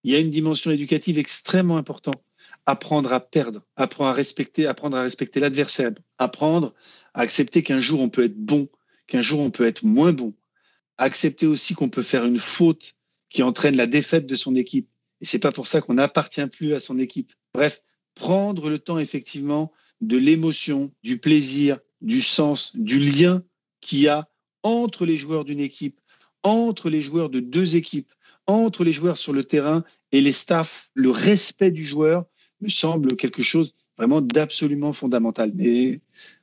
Il 0.04 0.12
y 0.12 0.14
a 0.14 0.20
une 0.20 0.30
dimension 0.30 0.70
éducative 0.70 1.18
extrêmement 1.18 1.76
importante 1.76 2.22
apprendre 2.70 3.12
à 3.12 3.20
perdre, 3.20 3.62
apprendre 3.76 4.10
à 4.10 4.12
respecter, 4.12 4.66
apprendre 4.66 4.96
à 4.96 5.02
respecter 5.02 5.40
l'adversaire, 5.40 5.90
apprendre 6.18 6.72
à 7.14 7.22
accepter 7.22 7.62
qu'un 7.62 7.80
jour 7.80 8.00
on 8.00 8.08
peut 8.08 8.24
être 8.24 8.38
bon, 8.38 8.68
qu'un 9.08 9.22
jour 9.22 9.40
on 9.40 9.50
peut 9.50 9.66
être 9.66 9.82
moins 9.84 10.12
bon, 10.12 10.34
accepter 10.96 11.46
aussi 11.46 11.74
qu'on 11.74 11.88
peut 11.88 12.02
faire 12.02 12.24
une 12.24 12.38
faute 12.38 12.94
qui 13.28 13.42
entraîne 13.42 13.76
la 13.76 13.86
défaite 13.86 14.26
de 14.26 14.36
son 14.36 14.54
équipe. 14.54 14.88
Et 15.20 15.26
c'est 15.26 15.40
pas 15.40 15.50
pour 15.50 15.66
ça 15.66 15.80
qu'on 15.80 15.94
n'appartient 15.94 16.46
plus 16.46 16.72
à 16.74 16.80
son 16.80 16.98
équipe. 16.98 17.32
Bref, 17.54 17.82
prendre 18.14 18.70
le 18.70 18.78
temps 18.78 18.98
effectivement 18.98 19.72
de 20.00 20.16
l'émotion, 20.16 20.92
du 21.02 21.18
plaisir, 21.18 21.78
du 22.00 22.20
sens, 22.20 22.76
du 22.76 23.00
lien 23.00 23.42
qu'il 23.80 24.00
y 24.00 24.08
a 24.08 24.28
entre 24.62 25.06
les 25.06 25.16
joueurs 25.16 25.44
d'une 25.44 25.60
équipe, 25.60 26.00
entre 26.44 26.88
les 26.88 27.00
joueurs 27.00 27.30
de 27.30 27.40
deux 27.40 27.76
équipes, 27.76 28.12
entre 28.46 28.84
les 28.84 28.92
joueurs 28.92 29.16
sur 29.16 29.32
le 29.32 29.44
terrain 29.44 29.84
et 30.12 30.20
les 30.20 30.32
staffs, 30.32 30.90
le 30.94 31.10
respect 31.10 31.70
du 31.70 31.84
joueur, 31.84 32.26
me 32.60 32.68
semble 32.68 33.16
quelque 33.16 33.42
chose 33.42 33.74
vraiment 33.96 34.20
d'absolument 34.20 34.92
fondamental. 34.92 35.52
Mais 35.54 36.00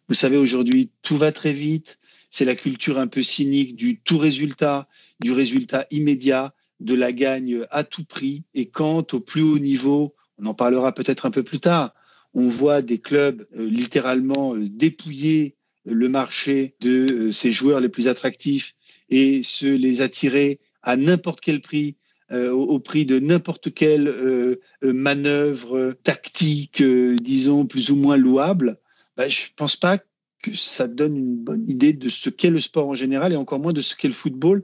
vous 0.07 0.15
savez, 0.15 0.37
aujourd'hui, 0.37 0.91
tout 1.01 1.17
va 1.17 1.31
très 1.31 1.53
vite. 1.53 1.99
C'est 2.29 2.45
la 2.45 2.55
culture 2.55 2.99
un 2.99 3.07
peu 3.07 3.23
cynique 3.23 3.75
du 3.75 3.99
tout 3.99 4.17
résultat, 4.17 4.87
du 5.19 5.31
résultat 5.31 5.87
immédiat, 5.91 6.53
de 6.79 6.93
la 6.93 7.11
gagne 7.11 7.65
à 7.71 7.83
tout 7.83 8.03
prix. 8.03 8.43
Et 8.53 8.67
quant 8.67 9.05
au 9.11 9.19
plus 9.19 9.41
haut 9.41 9.59
niveau, 9.59 10.15
on 10.37 10.45
en 10.45 10.53
parlera 10.53 10.93
peut-être 10.93 11.25
un 11.25 11.31
peu 11.31 11.43
plus 11.43 11.59
tard, 11.59 11.93
on 12.33 12.49
voit 12.49 12.81
des 12.81 12.99
clubs 12.99 13.47
euh, 13.55 13.67
littéralement 13.67 14.55
euh, 14.55 14.69
dépouiller 14.69 15.55
le 15.85 16.09
marché 16.09 16.75
de 16.81 17.07
euh, 17.11 17.31
ces 17.31 17.51
joueurs 17.51 17.79
les 17.79 17.89
plus 17.89 18.07
attractifs 18.07 18.75
et 19.09 19.41
se 19.41 19.65
les 19.65 20.01
attirer 20.01 20.59
à 20.83 20.97
n'importe 20.97 21.41
quel 21.41 21.61
prix 21.61 21.95
euh, 22.31 22.51
au, 22.51 22.77
prix 22.79 23.05
de 23.05 23.19
n'importe 23.19 23.73
quelle 23.73 24.09
euh, 24.09 24.59
euh, 24.83 24.91
manœuvre 24.91 25.93
tactique, 26.03 26.83
disons, 26.83 27.65
plus 27.65 27.89
ou 27.89 27.95
moins 27.95 28.17
louable, 28.17 28.79
bah, 29.15 29.29
je 29.29 29.43
ne 29.43 29.55
pense 29.55 29.77
pas 29.77 29.97
que 30.43 30.53
ça 30.53 30.89
donne 30.89 31.15
une 31.15 31.37
bonne 31.37 31.65
idée 31.69 31.93
de 31.93 32.09
ce 32.09 32.29
qu'est 32.29 32.49
le 32.49 32.59
sport 32.59 32.89
en 32.89 32.95
général 32.95 33.31
et 33.31 33.37
encore 33.37 33.59
moins 33.59 33.71
de 33.71 33.79
ce 33.79 33.95
qu'est 33.95 34.09
le 34.09 34.13
football, 34.13 34.63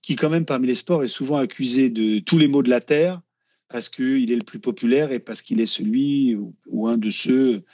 qui 0.00 0.16
quand 0.16 0.30
même 0.30 0.46
parmi 0.46 0.66
les 0.66 0.74
sports 0.74 1.04
est 1.04 1.08
souvent 1.08 1.36
accusé 1.36 1.90
de 1.90 2.20
tous 2.20 2.38
les 2.38 2.48
maux 2.48 2.62
de 2.62 2.70
la 2.70 2.80
terre 2.80 3.20
parce 3.68 3.90
qu'il 3.90 4.32
est 4.32 4.36
le 4.36 4.44
plus 4.44 4.58
populaire 4.58 5.12
et 5.12 5.18
parce 5.18 5.42
qu'il 5.42 5.60
est 5.60 5.66
celui 5.66 6.36
ou, 6.36 6.88
un 6.88 6.96
de 6.96 7.10
ceux 7.10 7.64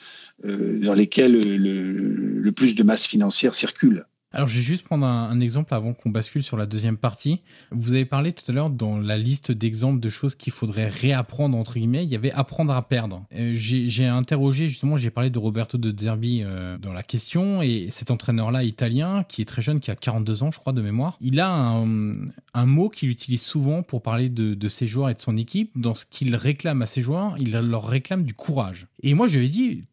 dans 0.43 0.95
lesquels 0.95 1.40
le, 1.40 2.51
plus 2.53 2.75
de 2.75 2.83
masse 2.83 3.07
financière 3.07 3.55
circule. 3.55 4.07
Alors, 4.33 4.47
je 4.47 4.59
vais 4.59 4.64
juste 4.64 4.85
prendre 4.85 5.07
un, 5.07 5.40
exemple 5.40 5.75
avant 5.75 5.93
qu'on 5.93 6.11
bascule 6.11 6.45
sur 6.45 6.57
la 6.57 6.66
deuxième 6.66 6.97
partie. 6.97 7.40
Vous 7.73 7.95
avez 7.95 8.05
parlé 8.05 8.33
tout 8.33 8.45
à 8.49 8.55
l'heure 8.55 8.71
dans 8.71 8.97
la 8.97 9.19
liste 9.19 9.51
d'exemples 9.51 9.99
de 9.99 10.09
choses 10.09 10.37
qu'il 10.37 10.53
faudrait 10.53 10.87
réapprendre 10.88 11.59
entre 11.59 11.75
guillemets. 11.75 12.05
Il 12.05 12.11
y 12.11 12.14
avait 12.14 12.31
apprendre 12.31 12.73
à 12.73 12.87
perdre. 12.87 13.25
Euh, 13.35 13.53
j'ai 13.55 14.07
interrogé 14.07 14.69
justement, 14.69 14.97
j'ai 14.97 15.11
parlé 15.11 15.31
de 15.31 15.38
Roberto 15.38 15.79
de 15.79 15.99
Zerbi 15.99 16.43
euh, 16.45 16.79
dans 16.79 16.93
la 16.93 17.03
question 17.03 17.61
et 17.61 17.88
cet 17.90 18.12
entraîneur-là 18.12 18.62
italien 18.62 19.25
qui 19.25 19.43
est 19.43 19.47
très 19.47 19.62
jeune, 19.62 19.81
qui 19.81 19.90
a 19.90 19.97
42 19.97 20.45
ans, 20.45 20.51
je 20.53 20.61
crois 20.61 20.73
de 20.73 20.83
mémoire. 20.83 21.16
Il 21.21 21.40
a 21.40 21.51
un, 21.51 22.66
mot 22.66 22.88
qu'il 22.88 23.09
utilise 23.09 23.43
souvent 23.43 23.83
pour 23.83 24.01
parler 24.01 24.29
de, 24.29 24.55
de 24.55 24.69
ses 24.69 24.87
joueurs 24.87 25.11
et 25.11 25.14
de 25.14 25.21
son 25.21 25.37
équipe. 25.37 25.73
Dans 25.75 25.95
ce 25.95 26.07
qu'il 26.07 26.37
réclame 26.37 26.83
à 26.83 26.87
ses 26.87 27.03
joueurs, 27.03 27.35
il 27.38 27.51
leur 27.51 27.87
réclame 27.88 28.23
du 28.23 28.35
courage. 28.35 28.87
Et 29.03 29.14
moi, 29.14 29.27
je 29.27 29.38
lui 29.38 29.47
ai 29.47 29.49
dit, 29.49 29.85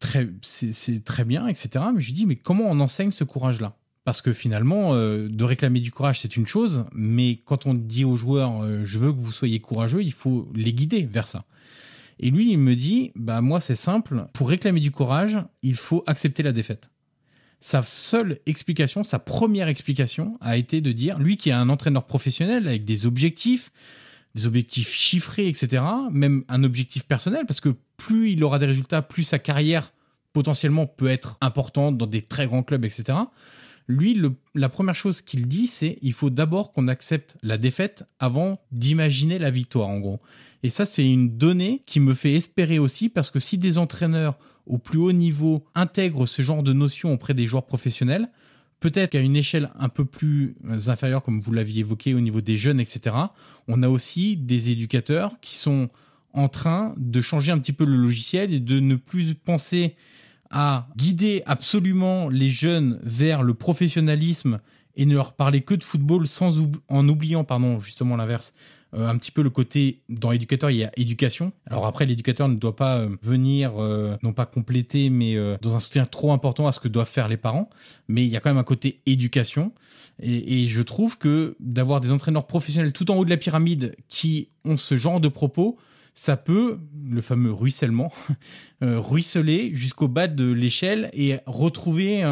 c'est 0.42 1.04
très 1.04 1.24
bien, 1.24 1.48
etc. 1.48 1.84
Mais 1.92 2.00
je 2.00 2.06
lui 2.06 2.12
ai 2.12 2.14
dit, 2.14 2.26
mais 2.26 2.36
comment 2.36 2.64
on 2.68 2.78
enseigne 2.78 3.10
ce 3.10 3.24
courage-là? 3.24 3.74
Parce 4.04 4.22
que 4.22 4.32
finalement, 4.32 4.94
euh, 4.94 5.28
de 5.28 5.44
réclamer 5.44 5.80
du 5.80 5.90
courage, 5.90 6.20
c'est 6.20 6.36
une 6.36 6.46
chose, 6.46 6.84
mais 6.94 7.40
quand 7.44 7.66
on 7.66 7.74
dit 7.74 8.04
aux 8.04 8.16
joueurs, 8.16 8.62
euh, 8.62 8.84
je 8.84 8.98
veux 8.98 9.12
que 9.12 9.20
vous 9.20 9.32
soyez 9.32 9.60
courageux, 9.60 10.02
il 10.02 10.12
faut 10.12 10.50
les 10.54 10.72
guider 10.72 11.02
vers 11.02 11.26
ça. 11.26 11.44
Et 12.18 12.30
lui, 12.30 12.50
il 12.50 12.58
me 12.58 12.74
dit, 12.74 13.12
bah 13.14 13.40
moi, 13.40 13.60
c'est 13.60 13.74
simple. 13.74 14.26
Pour 14.32 14.48
réclamer 14.48 14.80
du 14.80 14.90
courage, 14.90 15.38
il 15.62 15.76
faut 15.76 16.02
accepter 16.06 16.42
la 16.42 16.52
défaite. 16.52 16.90
Sa 17.60 17.82
seule 17.82 18.40
explication, 18.46 19.04
sa 19.04 19.18
première 19.18 19.68
explication, 19.68 20.38
a 20.40 20.56
été 20.56 20.80
de 20.80 20.92
dire, 20.92 21.18
lui 21.18 21.36
qui 21.36 21.50
est 21.50 21.52
un 21.52 21.68
entraîneur 21.68 22.06
professionnel 22.06 22.66
avec 22.66 22.84
des 22.84 23.06
objectifs, 23.06 23.70
des 24.34 24.46
objectifs 24.46 24.92
chiffrés, 24.92 25.48
etc., 25.48 25.82
même 26.10 26.44
un 26.48 26.64
objectif 26.64 27.04
personnel, 27.04 27.44
parce 27.46 27.60
que 27.60 27.74
plus 27.96 28.30
il 28.30 28.42
aura 28.44 28.58
des 28.58 28.66
résultats, 28.66 29.02
plus 29.02 29.24
sa 29.24 29.38
carrière 29.38 29.92
potentiellement 30.32 30.86
peut 30.86 31.08
être 31.08 31.36
importante 31.40 31.98
dans 31.98 32.06
des 32.06 32.22
très 32.22 32.46
grands 32.46 32.62
clubs, 32.62 32.84
etc 32.84 33.18
Lui, 33.88 34.20
la 34.54 34.68
première 34.68 34.94
chose 34.94 35.22
qu'il 35.22 35.48
dit, 35.48 35.66
c'est 35.66 35.98
il 36.02 36.12
faut 36.12 36.28
d'abord 36.28 36.72
qu'on 36.72 36.88
accepte 36.88 37.38
la 37.42 37.56
défaite 37.56 38.04
avant 38.20 38.60
d'imaginer 38.70 39.38
la 39.38 39.50
victoire, 39.50 39.88
en 39.88 39.98
gros. 39.98 40.20
Et 40.62 40.68
ça, 40.68 40.84
c'est 40.84 41.08
une 41.08 41.38
donnée 41.38 41.82
qui 41.86 41.98
me 41.98 42.12
fait 42.12 42.34
espérer 42.34 42.78
aussi, 42.78 43.08
parce 43.08 43.30
que 43.30 43.40
si 43.40 43.56
des 43.56 43.78
entraîneurs 43.78 44.38
au 44.66 44.76
plus 44.76 44.98
haut 44.98 45.12
niveau 45.12 45.64
intègrent 45.74 46.26
ce 46.26 46.42
genre 46.42 46.62
de 46.62 46.74
notions 46.74 47.14
auprès 47.14 47.32
des 47.32 47.46
joueurs 47.46 47.64
professionnels, 47.64 48.28
peut-être 48.80 49.12
qu'à 49.12 49.20
une 49.20 49.36
échelle 49.36 49.70
un 49.78 49.88
peu 49.88 50.04
plus 50.04 50.56
inférieure, 50.86 51.22
comme 51.22 51.40
vous 51.40 51.52
l'aviez 51.52 51.80
évoqué 51.80 52.12
au 52.12 52.20
niveau 52.20 52.42
des 52.42 52.58
jeunes, 52.58 52.80
etc., 52.80 53.16
on 53.68 53.82
a 53.82 53.88
aussi 53.88 54.36
des 54.36 54.70
éducateurs 54.70 55.40
qui 55.40 55.56
sont 55.56 55.88
en 56.34 56.48
train 56.48 56.94
de 56.98 57.20
changer 57.22 57.52
un 57.52 57.58
petit 57.58 57.72
peu 57.72 57.86
le 57.86 57.96
logiciel 57.96 58.52
et 58.52 58.60
de 58.60 58.80
ne 58.80 58.96
plus 58.96 59.34
penser 59.34 59.96
à 60.50 60.88
guider 60.96 61.42
absolument 61.46 62.28
les 62.28 62.50
jeunes 62.50 62.98
vers 63.02 63.42
le 63.42 63.54
professionnalisme 63.54 64.60
et 64.96 65.06
ne 65.06 65.14
leur 65.14 65.32
parler 65.34 65.60
que 65.60 65.74
de 65.74 65.84
football 65.84 66.26
sans 66.26 66.58
en 66.88 67.08
oubliant 67.08 67.44
pardon 67.44 67.78
justement 67.78 68.16
l'inverse 68.16 68.54
euh, 68.94 69.06
un 69.06 69.18
petit 69.18 69.30
peu 69.30 69.42
le 69.42 69.50
côté 69.50 70.00
dans 70.08 70.32
éducateur 70.32 70.70
il 70.70 70.78
y 70.78 70.84
a 70.84 70.90
éducation. 70.96 71.52
Alors 71.66 71.86
après 71.86 72.06
l'éducateur 72.06 72.48
ne 72.48 72.54
doit 72.54 72.74
pas 72.74 72.96
euh, 72.96 73.16
venir 73.22 73.72
euh, 73.76 74.16
non 74.22 74.32
pas 74.32 74.46
compléter 74.46 75.10
mais 75.10 75.36
dans 75.60 75.76
un 75.76 75.80
soutien 75.80 76.06
trop 76.06 76.32
important 76.32 76.66
à 76.66 76.72
ce 76.72 76.80
que 76.80 76.88
doivent 76.88 77.08
faire 77.08 77.28
les 77.28 77.36
parents. 77.36 77.68
Mais 78.08 78.24
il 78.24 78.28
y 78.28 78.36
a 78.36 78.40
quand 78.40 78.50
même 78.50 78.58
un 78.58 78.64
côté 78.64 79.00
éducation. 79.06 79.72
Et 80.20 80.66
je 80.66 80.82
trouve 80.82 81.16
que 81.16 81.54
d'avoir 81.60 82.00
des 82.00 82.10
entraîneurs 82.10 82.48
professionnels 82.48 82.92
tout 82.92 83.08
en 83.12 83.16
haut 83.16 83.24
de 83.24 83.30
la 83.30 83.36
pyramide 83.36 83.94
qui 84.08 84.48
ont 84.64 84.76
ce 84.76 84.96
genre 84.96 85.20
de 85.20 85.28
propos 85.28 85.78
ça 86.18 86.36
peut, 86.36 86.78
le 87.08 87.20
fameux 87.20 87.52
ruissellement, 87.52 88.12
euh, 88.82 88.98
ruisseler 88.98 89.70
jusqu'au 89.72 90.08
bas 90.08 90.26
de 90.26 90.50
l'échelle 90.50 91.10
et 91.12 91.36
retrouver 91.46 92.24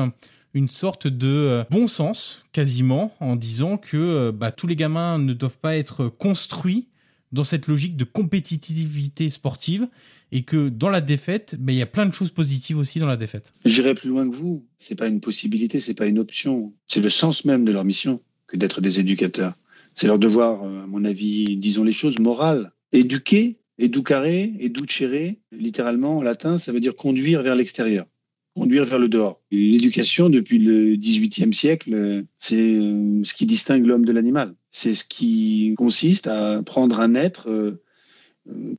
une 0.55 0.69
sorte 0.69 1.07
de 1.07 1.29
euh, 1.29 1.65
bon 1.71 1.87
sens 1.87 2.45
quasiment 2.53 3.15
en 3.21 3.37
disant 3.37 3.77
que 3.77 3.97
euh, 3.97 4.33
bah, 4.33 4.51
tous 4.51 4.67
les 4.67 4.75
gamins 4.75 5.19
ne 5.19 5.33
doivent 5.33 5.59
pas 5.59 5.77
être 5.77 6.09
construits 6.09 6.89
dans 7.31 7.45
cette 7.45 7.69
logique 7.69 7.97
de 7.97 8.03
compétitivité 8.03 9.31
sportive 9.31 9.87
et 10.33 10.43
que 10.43 10.69
dans 10.69 10.89
la 10.89 11.01
défaite, 11.01 11.55
bah, 11.57 11.73
il 11.73 11.79
y 11.79 11.83
a 11.83 11.87
plein 11.87 12.07
de 12.07 12.13
choses 12.13 12.33
positives 12.33 12.79
aussi 12.79 12.99
dans 12.99 13.07
la 13.07 13.17
défaite. 13.17 13.53
J'irai 13.65 13.95
plus 13.95 14.09
loin 14.09 14.29
que 14.29 14.35
vous. 14.35 14.67
C'est 14.79 14.97
pas 14.97 15.07
une 15.07 15.21
possibilité, 15.21 15.79
c'est 15.79 15.95
pas 15.95 16.07
une 16.07 16.19
option. 16.19 16.75
C'est 16.89 17.01
le 17.01 17.09
sens 17.09 17.45
même 17.45 17.65
de 17.65 17.71
leur 17.71 17.85
mission 17.85 18.21
que 18.49 18.57
d'être 18.57 18.81
des 18.81 18.99
éducateurs. 18.99 19.55
C'est 19.95 20.09
leur 20.09 20.19
devoir, 20.19 20.65
à 20.65 20.87
mon 20.89 21.05
avis, 21.05 21.57
disons 21.57 21.85
les 21.85 21.93
choses, 21.93 22.19
morales. 22.19 22.73
Éduquer 22.93 23.59
Educare, 23.79 24.55
educere, 24.59 25.37
littéralement 25.53 26.19
en 26.19 26.23
latin, 26.23 26.59
ça 26.59 26.73
veut 26.73 26.81
dire 26.81 26.97
conduire 26.97 27.43
vers 27.43 27.55
l'extérieur, 27.55 28.07
conduire 28.55 28.85
vers 28.87 28.99
le 28.99 29.09
dehors. 29.09 29.43
L'éducation, 29.51 30.31
depuis 30.31 30.59
le 30.59 30.97
XVIIIe 30.97 31.53
siècle, 31.53 32.25
c'est 32.39 32.77
euh, 32.77 33.23
ce 33.23 33.35
qui 33.35 33.45
distingue 33.45 33.85
l'homme 33.85 34.07
de 34.07 34.13
l'animal. 34.13 34.55
C'est 34.71 34.95
ce 34.95 35.05
qui 35.05 35.75
consiste 35.77 36.27
à 36.27 36.63
prendre 36.63 37.01
un 37.01 37.15
être 37.15 37.51
euh, 37.51 37.83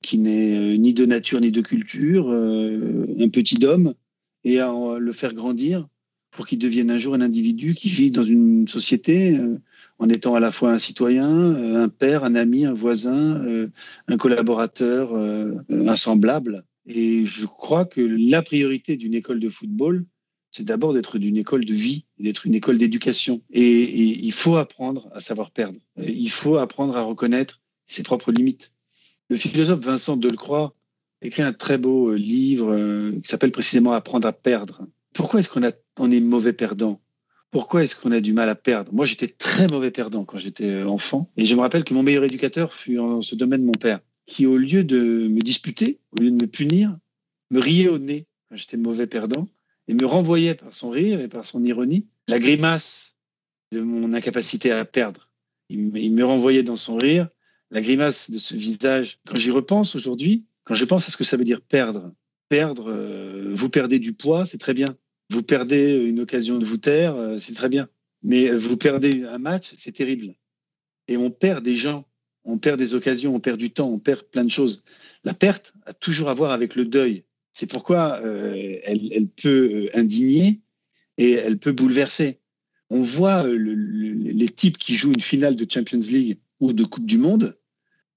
qui 0.02 0.18
n'est 0.18 0.58
euh, 0.58 0.78
ni 0.78 0.96
de 0.96 1.06
nature 1.06 1.42
ni 1.42 1.52
de 1.52 1.62
culture, 1.62 2.32
un 2.32 3.30
petit 3.30 3.64
homme, 3.66 3.94
et 4.44 4.60
à 4.60 4.72
le 4.98 5.12
faire 5.12 5.34
grandir 5.34 5.88
pour 6.32 6.48
qu'il 6.48 6.60
devienne 6.60 6.90
un 6.90 7.00
jour 7.00 7.14
un 7.14 7.22
individu 7.22 7.76
qui 7.76 7.90
vit 7.90 8.12
dans 8.12 8.24
une 8.24 8.68
société 8.68 9.38
en 10.00 10.10
étant 10.10 10.36
à 10.36 10.40
la 10.40 10.52
fois 10.52 10.72
un 10.72 10.80
citoyen, 10.80 11.30
euh, 11.30 11.84
un 11.84 11.90
père, 11.90 12.24
un 12.24 12.36
ami, 12.36 12.66
un 12.66 12.74
voisin, 12.74 13.44
euh, 13.46 13.70
un 14.08 14.18
collaborateur, 14.18 15.14
euh, 15.14 15.56
un 15.70 15.96
semblable. 15.96 16.64
Et 16.86 17.26
je 17.26 17.46
crois 17.46 17.86
que 17.86 18.02
la 18.02 18.42
priorité 18.42 18.96
d'une 18.96 19.14
école 19.14 19.40
de 19.40 19.50
football, 19.50 20.06
c'est 20.52 20.64
d'abord 20.64 20.94
d'être 20.94 21.18
d'une 21.18 21.38
école 21.38 21.66
de 21.66 21.74
vie, 21.74 22.06
d'être 22.20 22.46
une 22.46 22.56
école 22.56 22.78
d'éducation. 22.78 23.42
Et, 23.52 24.26
il 24.26 24.32
faut 24.32 24.56
apprendre 24.56 25.10
à 25.14 25.20
savoir 25.20 25.52
perdre. 25.52 25.80
Il 25.98 26.30
faut 26.30 26.58
apprendre 26.58 26.96
à 26.96 27.02
reconnaître 27.02 27.62
ses 27.88 28.04
propres 28.04 28.32
limites. 28.32 28.74
Le 29.30 29.36
philosophe 29.36 29.82
Vincent 29.82 30.16
Delcroix 30.16 30.74
écrit 31.22 31.42
un 31.42 31.52
très 31.52 31.78
beau 31.78 32.14
livre 32.14 33.12
qui 33.22 33.28
s'appelle 33.28 33.52
précisément 33.52 33.92
Apprendre 33.92 34.28
à 34.28 34.34
perdre. 34.34 34.88
Pourquoi 35.14 35.42
est-ce 35.42 35.50
qu'on 35.50 35.70
on 36.00 36.12
est 36.12 36.22
mauvais 36.22 36.54
perdant? 36.54 37.02
Pourquoi 37.52 37.84
est-ce 37.84 37.96
qu'on 37.96 38.12
a 38.12 38.20
du 38.20 38.34
mal 38.34 38.50
à 38.50 38.56
perdre? 38.56 38.94
Moi, 38.94 39.06
j'étais 39.06 39.28
très 39.28 39.68
mauvais 39.68 39.92
perdant 39.92 40.26
quand 40.26 40.38
j'étais 40.38 40.70
euh, 40.70 40.88
enfant. 40.88 41.30
Et 41.38 41.46
je 41.46 41.56
me 41.56 41.62
rappelle 41.62 41.84
que 41.84 41.94
mon 41.94 42.04
meilleur 42.04 42.24
éducateur 42.24 42.74
fut 42.74 43.00
en 43.00 43.22
ce 43.22 43.36
domaine 43.36 43.64
mon 43.64 43.74
père, 43.74 44.00
qui, 44.26 44.46
au 44.46 44.58
lieu 44.58 44.84
de 44.84 45.28
me 45.28 45.40
disputer, 45.40 46.00
au 46.12 46.22
lieu 46.22 46.30
de 46.30 46.36
me 46.36 46.48
punir, 46.48 46.96
me 47.52 47.60
riait 47.60 47.88
au 47.88 47.98
nez 47.98 48.26
quand 48.50 48.58
j'étais 48.58 48.78
mauvais 48.78 49.08
perdant 49.08 49.48
et 49.88 49.94
me 49.94 50.06
renvoyait 50.06 50.56
par 50.56 50.74
son 50.74 50.90
rire 50.90 51.22
et 51.22 51.28
par 51.28 51.46
son 51.46 51.64
ironie 51.64 52.08
la 52.28 52.40
grimace 52.40 53.16
de 53.72 53.80
mon 53.80 54.14
incapacité 54.14 54.72
à 54.72 54.84
perdre. 54.84 55.30
Il 55.70 56.14
me 56.14 56.24
renvoyait 56.24 56.64
dans 56.64 56.78
son 56.78 56.98
rire 56.98 57.30
la 57.72 57.82
grimace 57.82 58.32
de 58.32 58.38
ce 58.38 58.56
visage. 58.56 59.20
Quand 59.26 59.38
j'y 59.38 59.52
repense 59.52 59.96
aujourd'hui, 59.96 60.46
quand 60.64 60.76
je 60.76 60.86
pense 60.86 61.08
à 61.08 61.12
ce 61.12 61.18
que 61.18 61.24
ça 61.24 61.38
veut 61.38 61.44
dire 61.44 61.62
perdre, 61.62 62.14
perdre, 62.50 62.90
euh, 62.90 63.52
vous 63.54 63.70
perdez 63.70 64.00
du 64.00 64.14
poids, 64.14 64.46
c'est 64.46 64.58
très 64.58 64.74
bien. 64.74 64.88
Vous 65.30 65.44
perdez 65.44 65.98
une 66.06 66.20
occasion 66.20 66.58
de 66.58 66.66
vous 66.66 66.78
taire, 66.78 67.16
euh, 67.16 67.40
c'est 67.40 67.54
très 67.54 67.70
bien. 67.70 67.90
Mais 68.24 68.50
vous 68.52 68.78
perdez 68.78 69.24
un 69.26 69.38
match, 69.38 69.74
c'est 69.78 69.92
terrible. 69.92 70.36
Et 71.08 71.18
on 71.18 71.30
perd 71.30 71.64
des 71.64 71.76
gens, 71.76 72.06
on 72.44 72.58
perd 72.58 72.80
des 72.80 72.94
occasions, 72.94 73.36
on 73.36 73.40
perd 73.40 73.58
du 73.58 73.70
temps, 73.70 73.90
on 73.90 74.00
perd 74.00 74.24
plein 74.24 74.44
de 74.44 74.50
choses. 74.50 74.84
La 75.24 75.34
perte 75.34 75.74
a 75.86 75.94
toujours 75.94 76.30
à 76.30 76.34
voir 76.34 76.52
avec 76.52 76.76
le 76.76 76.86
deuil. 76.86 77.24
C'est 77.54 77.70
pourquoi 77.70 78.20
euh, 78.24 78.80
elle, 78.84 79.28
peut 79.28 79.72
euh, 79.74 79.98
indigner 79.98 80.62
et 81.18 81.32
elle 81.32 81.58
peut 81.58 81.72
bouleverser. 81.72 82.40
On 82.90 83.04
voit 83.04 83.46
les 83.48 84.50
types 84.50 84.78
qui 84.78 84.96
jouent 84.96 85.12
une 85.12 85.22
finale 85.22 85.56
de 85.56 85.70
Champions 85.70 86.00
League 86.00 86.40
ou 86.60 86.72
de 86.72 86.84
Coupe 86.86 87.06
du 87.06 87.18
Monde, 87.18 87.58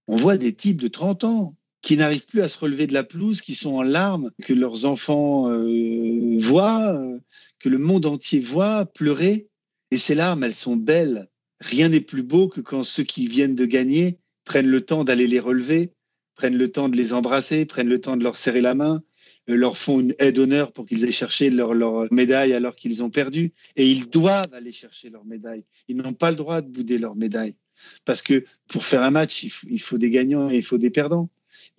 on 0.06 0.16
voit 0.16 0.36
des 0.36 0.52
types 0.52 0.80
de 0.80 0.88
30 0.88 1.24
ans, 1.24 1.56
qui 1.82 1.96
n'arrivent 1.96 2.26
plus 2.26 2.42
à 2.42 2.48
se 2.48 2.58
relever 2.58 2.86
de 2.86 2.92
la 2.92 3.04
pelouse, 3.04 3.40
qui 3.40 3.54
sont 3.54 3.74
en 3.74 3.82
larmes, 3.82 4.30
que 4.42 4.52
leurs 4.52 4.84
enfants 4.84 5.50
euh, 5.50 6.36
voient, 6.38 6.92
euh, 6.92 7.18
que 7.58 7.68
le 7.68 7.78
monde 7.78 8.06
entier 8.06 8.40
voit 8.40 8.86
pleurer. 8.86 9.48
Et 9.90 9.98
ces 9.98 10.14
larmes, 10.14 10.44
elles 10.44 10.54
sont 10.54 10.76
belles. 10.76 11.28
Rien 11.60 11.88
n'est 11.88 12.00
plus 12.00 12.22
beau 12.22 12.48
que 12.48 12.60
quand 12.60 12.82
ceux 12.82 13.02
qui 13.02 13.26
viennent 13.26 13.54
de 13.54 13.64
gagner 13.64 14.18
prennent 14.44 14.68
le 14.68 14.80
temps 14.80 15.04
d'aller 15.04 15.26
les 15.26 15.40
relever, 15.40 15.92
prennent 16.34 16.56
le 16.56 16.70
temps 16.70 16.88
de 16.88 16.96
les 16.96 17.12
embrasser, 17.12 17.66
prennent 17.66 17.88
le 17.88 18.00
temps 18.00 18.16
de 18.16 18.24
leur 18.24 18.36
serrer 18.36 18.60
la 18.60 18.74
main, 18.74 19.02
euh, 19.48 19.56
leur 19.56 19.76
font 19.76 20.00
une 20.00 20.14
aide 20.18 20.36
d'honneur 20.36 20.72
pour 20.72 20.86
qu'ils 20.86 21.04
aient 21.04 21.12
cherché 21.12 21.48
leur, 21.48 21.72
leur 21.72 22.12
médaille 22.12 22.52
alors 22.52 22.76
qu'ils 22.76 23.02
ont 23.02 23.10
perdu. 23.10 23.52
Et 23.76 23.90
ils 23.90 24.08
doivent 24.08 24.52
aller 24.52 24.72
chercher 24.72 25.08
leur 25.08 25.24
médaille. 25.24 25.64
Ils 25.88 25.96
n'ont 25.96 26.12
pas 26.12 26.30
le 26.30 26.36
droit 26.36 26.60
de 26.60 26.68
bouder 26.68 26.98
leur 26.98 27.16
médaille. 27.16 27.56
Parce 28.04 28.20
que 28.20 28.44
pour 28.68 28.84
faire 28.84 29.02
un 29.02 29.10
match, 29.10 29.42
il 29.66 29.80
faut 29.80 29.96
des 29.96 30.10
gagnants 30.10 30.50
et 30.50 30.56
il 30.56 30.62
faut 30.62 30.76
des 30.76 30.90
perdants 30.90 31.30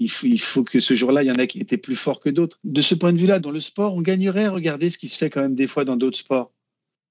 il 0.01 0.39
faut, 0.39 0.63
que 0.63 0.79
ce 0.79 0.93
jour-là, 0.93 1.23
il 1.23 1.27
y 1.27 1.31
en 1.31 1.35
a 1.35 1.47
qui 1.47 1.59
étaient 1.59 1.77
plus 1.77 1.95
forts 1.95 2.19
que 2.19 2.29
d'autres. 2.29 2.59
De 2.63 2.81
ce 2.81 2.95
point 2.95 3.13
de 3.13 3.19
vue-là, 3.19 3.39
dans 3.39 3.51
le 3.51 3.59
sport, 3.59 3.93
on 3.93 4.01
gagnerait 4.01 4.45
à 4.45 4.51
regarder 4.51 4.89
ce 4.89 4.97
qui 4.97 5.07
se 5.07 5.17
fait 5.17 5.29
quand 5.29 5.41
même 5.41 5.55
des 5.55 5.67
fois 5.67 5.85
dans 5.85 5.95
d'autres 5.95 6.17
sports. 6.17 6.51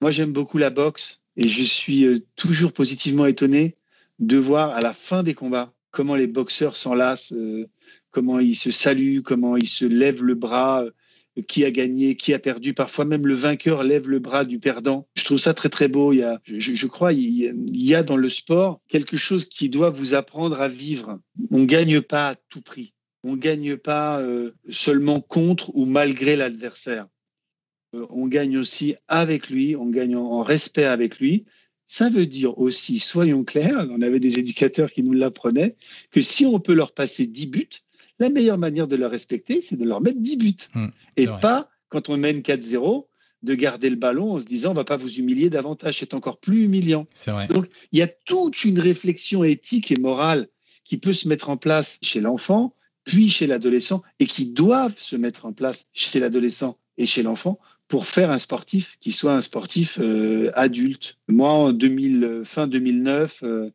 Moi, 0.00 0.10
j'aime 0.10 0.32
beaucoup 0.32 0.58
la 0.58 0.70
boxe 0.70 1.22
et 1.36 1.46
je 1.46 1.62
suis 1.62 2.04
euh, 2.04 2.18
toujours 2.36 2.72
positivement 2.72 3.26
étonné 3.26 3.76
de 4.18 4.36
voir 4.36 4.70
à 4.70 4.80
la 4.80 4.92
fin 4.92 5.22
des 5.22 5.34
combats 5.34 5.72
comment 5.90 6.14
les 6.14 6.26
boxeurs 6.26 6.76
s'enlacent, 6.76 7.32
euh, 7.32 7.68
comment 8.10 8.38
ils 8.38 8.54
se 8.54 8.70
saluent, 8.70 9.22
comment 9.22 9.56
ils 9.56 9.68
se 9.68 9.84
lèvent 9.84 10.24
le 10.24 10.34
bras, 10.34 10.84
qui 11.46 11.64
a 11.64 11.70
gagné, 11.70 12.16
qui 12.16 12.34
a 12.34 12.38
perdu. 12.38 12.74
Parfois 12.74 13.04
même 13.04 13.26
le 13.26 13.34
vainqueur 13.34 13.82
lève 13.82 14.08
le 14.08 14.18
bras 14.18 14.44
du 14.44 14.58
perdant. 14.58 15.08
Je 15.16 15.24
trouve 15.24 15.38
ça 15.38 15.54
très 15.54 15.68
très 15.68 15.88
beau. 15.88 16.12
Il 16.12 16.18
y 16.18 16.22
a, 16.22 16.40
je, 16.44 16.86
crois, 16.86 17.12
il 17.12 17.54
y 17.72 17.94
a 17.94 18.02
dans 18.02 18.16
le 18.16 18.28
sport 18.28 18.80
quelque 18.88 19.16
chose 19.16 19.44
qui 19.44 19.68
doit 19.68 19.90
vous 19.90 20.14
apprendre 20.14 20.60
à 20.60 20.68
vivre. 20.68 21.18
On 21.50 21.64
gagne 21.64 22.00
pas 22.00 22.30
à 22.30 22.34
tout 22.48 22.62
prix. 22.62 22.94
On 23.22 23.36
gagne 23.36 23.76
pas 23.76 24.20
euh, 24.20 24.52
seulement 24.70 25.20
contre 25.20 25.74
ou 25.74 25.84
malgré 25.84 26.36
l'adversaire. 26.36 27.06
Euh, 27.94 28.06
on 28.10 28.26
gagne 28.28 28.56
aussi 28.56 28.94
avec 29.08 29.50
lui, 29.50 29.76
on 29.76 29.90
gagne 29.90 30.16
en 30.16 30.42
respect 30.42 30.84
avec 30.84 31.18
lui. 31.18 31.44
Ça 31.86 32.08
veut 32.08 32.26
dire 32.26 32.56
aussi, 32.58 33.00
soyons 33.00 33.42
clairs, 33.42 33.88
on 33.90 34.00
avait 34.00 34.20
des 34.20 34.38
éducateurs 34.38 34.92
qui 34.92 35.02
nous 35.02 35.12
l'apprenaient, 35.12 35.76
que 36.12 36.20
si 36.20 36.46
on 36.46 36.60
peut 36.60 36.72
leur 36.72 36.92
passer 36.92 37.26
10 37.26 37.46
buts, 37.48 37.68
la 38.20 38.28
meilleure 38.28 38.58
manière 38.58 38.86
de 38.86 38.96
le 38.96 39.06
respecter, 39.06 39.62
c'est 39.62 39.76
de 39.76 39.84
leur 39.84 40.00
mettre 40.00 40.20
10 40.20 40.36
buts. 40.36 40.54
Hmm, 40.74 40.88
et 41.16 41.26
pas, 41.26 41.68
quand 41.88 42.08
on 42.08 42.16
mène 42.16 42.40
4-0, 42.40 43.06
de 43.42 43.54
garder 43.54 43.90
le 43.90 43.96
ballon 43.96 44.32
en 44.32 44.40
se 44.40 44.44
disant 44.44 44.72
on 44.72 44.74
va 44.74 44.84
pas 44.84 44.96
vous 44.96 45.18
humilier 45.18 45.50
davantage, 45.50 45.98
c'est 45.98 46.14
encore 46.14 46.38
plus 46.38 46.64
humiliant. 46.64 47.06
Donc 47.48 47.68
il 47.92 47.98
y 47.98 48.02
a 48.02 48.06
toute 48.06 48.64
une 48.64 48.78
réflexion 48.78 49.44
éthique 49.44 49.90
et 49.90 49.96
morale 49.96 50.48
qui 50.84 50.98
peut 50.98 51.12
se 51.12 51.28
mettre 51.28 51.48
en 51.48 51.56
place 51.56 51.98
chez 52.02 52.20
l'enfant, 52.20 52.74
puis 53.04 53.30
chez 53.30 53.46
l'adolescent, 53.46 54.02
et 54.18 54.26
qui 54.26 54.46
doivent 54.46 54.98
se 54.98 55.16
mettre 55.16 55.46
en 55.46 55.52
place 55.52 55.86
chez 55.92 56.20
l'adolescent 56.20 56.78
et 56.98 57.06
chez 57.06 57.22
l'enfant 57.22 57.58
pour 57.88 58.06
faire 58.06 58.30
un 58.30 58.38
sportif 58.38 58.98
qui 59.00 59.10
soit 59.10 59.32
un 59.32 59.40
sportif 59.40 59.98
euh, 60.00 60.52
adulte. 60.54 61.18
Moi, 61.28 61.50
en 61.50 61.72
2000, 61.72 62.42
fin 62.44 62.66
2009, 62.66 63.40
euh, 63.42 63.70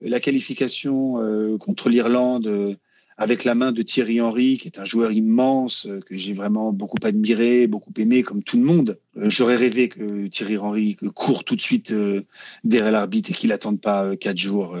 la 0.00 0.20
qualification 0.20 1.20
euh, 1.20 1.56
contre 1.58 1.88
l'Irlande 1.88 2.76
avec 3.18 3.44
la 3.44 3.54
main 3.54 3.72
de 3.72 3.82
Thierry 3.82 4.20
Henry, 4.20 4.58
qui 4.58 4.68
est 4.68 4.78
un 4.78 4.84
joueur 4.84 5.10
immense, 5.10 5.86
euh, 5.86 6.00
que 6.00 6.16
j'ai 6.16 6.34
vraiment 6.34 6.72
beaucoup 6.72 6.98
admiré, 7.02 7.66
beaucoup 7.66 7.92
aimé, 7.96 8.22
comme 8.22 8.42
tout 8.42 8.58
le 8.58 8.64
monde. 8.64 8.98
Euh, 9.16 9.30
j'aurais 9.30 9.56
rêvé 9.56 9.88
que 9.88 10.26
Thierry 10.26 10.58
Henry 10.58 10.96
court 11.14 11.44
tout 11.44 11.56
de 11.56 11.60
suite 11.60 11.92
euh, 11.92 12.22
derrière 12.64 12.92
l'arbitre 12.92 13.30
et 13.30 13.34
qu'il 13.34 13.50
n'attende 13.50 13.80
pas 13.80 14.16
quatre 14.16 14.36
jours 14.36 14.76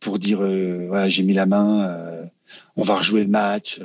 pour 0.00 0.18
dire 0.18 0.38
voilà, 0.38 1.08
j'ai 1.08 1.22
mis 1.22 1.32
la 1.32 1.46
main, 1.46 2.28
on 2.76 2.82
va 2.82 2.96
rejouer 2.96 3.22
le 3.22 3.28
match. 3.28 3.80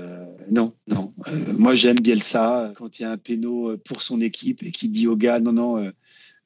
non, 0.49 0.73
non. 0.87 1.13
moi, 1.57 1.75
j'aime 1.75 1.99
Bielsa 1.99 2.73
quand 2.75 2.99
il 2.99 3.03
y 3.03 3.05
a 3.05 3.11
un 3.11 3.17
péno 3.17 3.77
pour 3.77 4.01
son 4.01 4.19
équipe 4.19 4.63
et 4.63 4.71
qui 4.71 4.89
dit 4.89 5.07
au 5.07 5.15
gars 5.15 5.39
non, 5.39 5.53
non, 5.53 5.91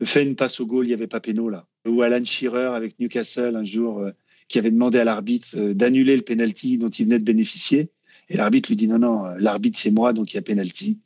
fais 0.04 0.24
une 0.24 0.36
passe 0.36 0.60
au 0.60 0.66
goal, 0.66 0.86
il 0.86 0.90
n'y 0.90 0.94
avait 0.94 1.08
pas 1.08 1.22
péno 1.22 1.48
là. 1.48 1.68
Ou 1.88 2.02
Alan 2.02 2.24
Shearer 2.24 2.76
avec 2.76 3.00
Newcastle 3.00 3.56
un 3.56 3.64
jour 3.64 4.06
qui 4.52 4.60
avait 4.60 4.72
demandé 4.72 5.00
à 5.00 5.04
l'arbitre 5.04 5.48
euh, 5.56 5.74
d'annuler 5.74 6.16
le 6.16 6.22
penalty 6.22 6.78
dont 6.78 6.90
il 6.90 7.06
venait 7.06 7.20
de 7.20 7.24
bénéficier. 7.24 7.90
Et 8.30 8.38
l'arbitre 8.38 8.70
lui 8.70 8.76
dit 8.76 8.88
non, 8.88 9.00
non, 9.00 9.26
l'arbitre 9.38 9.80
c'est 9.80 9.92
moi, 9.92 10.14
donc 10.14 10.34
il 10.34 10.36
y 10.36 10.40
a 10.40 10.42
penalty. 10.42 11.00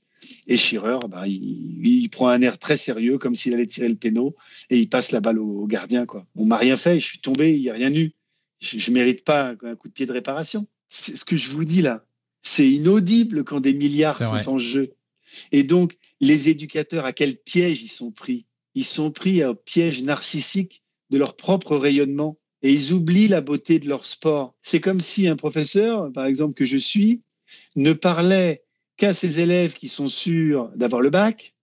Et 0.48 0.58
Schirer, 0.58 1.00
bah, 1.08 1.28
il, 1.28 2.10
prend 2.10 2.30
un 2.30 2.42
air 2.42 2.58
très 2.58 2.78
sérieux, 2.78 3.18
comme 3.18 3.36
s'il 3.36 3.54
allait 3.54 3.68
tirer 3.68 3.90
le 3.90 3.96
péno, 3.96 4.36
et 4.70 4.80
il 4.80 4.90
passe 4.90 5.12
la 5.12 5.22
balle 5.22 5.40
au, 5.40 5.68
gardien. 5.68 6.06
Quoi. 6.06 6.26
On 6.36 6.46
m'a 6.46 6.58
rien 6.58 6.78
fait, 6.78 7.00
je 7.00 7.06
suis 7.06 7.20
tombé, 7.20 7.56
il 7.56 7.62
n'y 7.62 7.70
a 7.70 7.74
rien 7.74 7.94
eu. 7.94 8.14
Je, 8.60 8.90
ne 8.90 8.96
mérite 8.96 9.24
pas 9.24 9.50
un, 9.50 9.76
coup 9.76 9.88
de 9.88 9.94
pied 9.94 10.06
de 10.06 10.12
réparation. 10.12 10.66
C'est 10.88 11.16
ce 11.16 11.26
que 11.26 11.36
je 11.36 11.50
vous 11.50 11.66
dis 11.66 11.82
là. 11.82 12.06
C'est 12.42 12.70
inaudible 12.70 13.44
quand 13.44 13.60
des 13.60 13.74
milliards 13.74 14.18
sont 14.18 14.50
en 14.50 14.60
jeu. 14.60 14.96
Et 15.52 15.64
donc, 15.64 15.98
les 16.20 16.50
éducateurs, 16.50 17.06
à 17.06 17.14
quel 17.14 17.38
piège 17.38 17.84
ils 17.84 17.90
sont 17.90 18.12
pris? 18.12 18.46
Ils 18.76 18.86
sont 18.86 19.12
pris 19.12 19.44
au 19.44 19.56
piège 19.56 20.04
narcissique 20.04 20.84
de 21.10 21.18
leur 21.18 21.36
propre 21.36 21.76
rayonnement 21.76 22.40
et 22.66 22.74
ils 22.74 22.94
oublient 22.94 23.28
la 23.28 23.42
beauté 23.42 23.78
de 23.78 23.88
leur 23.88 24.08
sport. 24.08 24.56
C'est 24.64 24.80
comme 24.80 25.00
si 25.00 25.28
un 25.28 25.36
professeur, 25.36 26.12
par 26.12 26.26
exemple 26.26 26.56
que 26.56 26.66
je 26.66 26.78
suis, 26.78 27.22
ne 27.76 27.94
parlait 27.94 28.64
qu'à 28.98 29.14
ses 29.14 29.40
élèves 29.40 29.76
qui 29.76 29.88
sont 29.88 30.10
sûrs 30.10 30.72
d'avoir 30.76 31.04
le 31.04 31.12
bac 31.12 31.54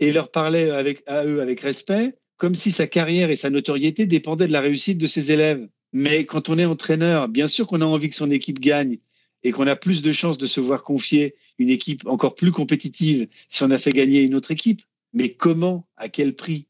et 0.00 0.10
leur 0.10 0.32
parlait 0.32 0.72
à 1.06 1.24
eux 1.26 1.40
avec 1.40 1.60
respect, 1.60 2.18
comme 2.38 2.56
si 2.56 2.72
sa 2.72 2.88
carrière 2.88 3.30
et 3.30 3.36
sa 3.36 3.50
notoriété 3.50 4.06
dépendaient 4.06 4.48
de 4.48 4.52
la 4.52 4.60
réussite 4.60 4.98
de 4.98 5.06
ses 5.06 5.30
élèves. 5.30 5.68
Mais 5.92 6.24
quand 6.24 6.48
on 6.48 6.58
est 6.58 6.64
entraîneur, 6.64 7.28
bien 7.28 7.46
sûr 7.46 7.68
qu'on 7.68 7.80
a 7.80 7.86
envie 7.86 8.10
que 8.10 8.16
son 8.16 8.32
équipe 8.32 8.58
gagne 8.58 8.98
et 9.44 9.52
qu'on 9.52 9.68
a 9.68 9.76
plus 9.76 10.02
de 10.02 10.10
chances 10.10 10.38
de 10.38 10.46
se 10.46 10.58
voir 10.58 10.82
confier 10.82 11.36
une 11.58 11.70
équipe 11.70 12.04
encore 12.08 12.34
plus 12.34 12.50
compétitive 12.50 13.28
si 13.48 13.62
on 13.62 13.70
a 13.70 13.78
fait 13.78 13.92
gagner 13.92 14.22
une 14.22 14.34
autre 14.34 14.50
équipe. 14.50 14.82
Mais 15.12 15.34
comment? 15.34 15.86
À 15.96 16.08
quel 16.08 16.34
prix? 16.34 16.66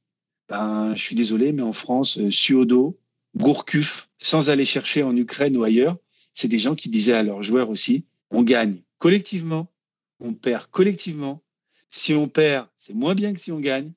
Ben, 0.50 0.94
je 0.94 1.02
suis 1.02 1.16
désolé, 1.16 1.52
mais 1.52 1.62
en 1.62 1.72
France, 1.72 2.18
euh, 2.18 2.30
Suodo, 2.30 2.98
Gourcuff, 3.36 4.10
sans 4.20 4.50
aller 4.50 4.64
chercher 4.64 5.02
en 5.02 5.16
Ukraine 5.16 5.56
ou 5.56 5.64
ailleurs, 5.64 5.96
c'est 6.34 6.48
des 6.48 6.58
gens 6.58 6.74
qui 6.74 6.88
disaient 6.88 7.14
à 7.14 7.22
leurs 7.22 7.42
joueurs 7.42 7.70
aussi, 7.70 8.06
on 8.30 8.42
gagne 8.42 8.82
collectivement, 8.98 9.72
on 10.20 10.34
perd 10.34 10.66
collectivement. 10.70 11.42
Si 11.88 12.12
on 12.14 12.28
perd, 12.28 12.68
c'est 12.76 12.94
moins 12.94 13.14
bien 13.14 13.32
que 13.32 13.40
si 13.40 13.52
on 13.52 13.60
gagne. 13.60 13.92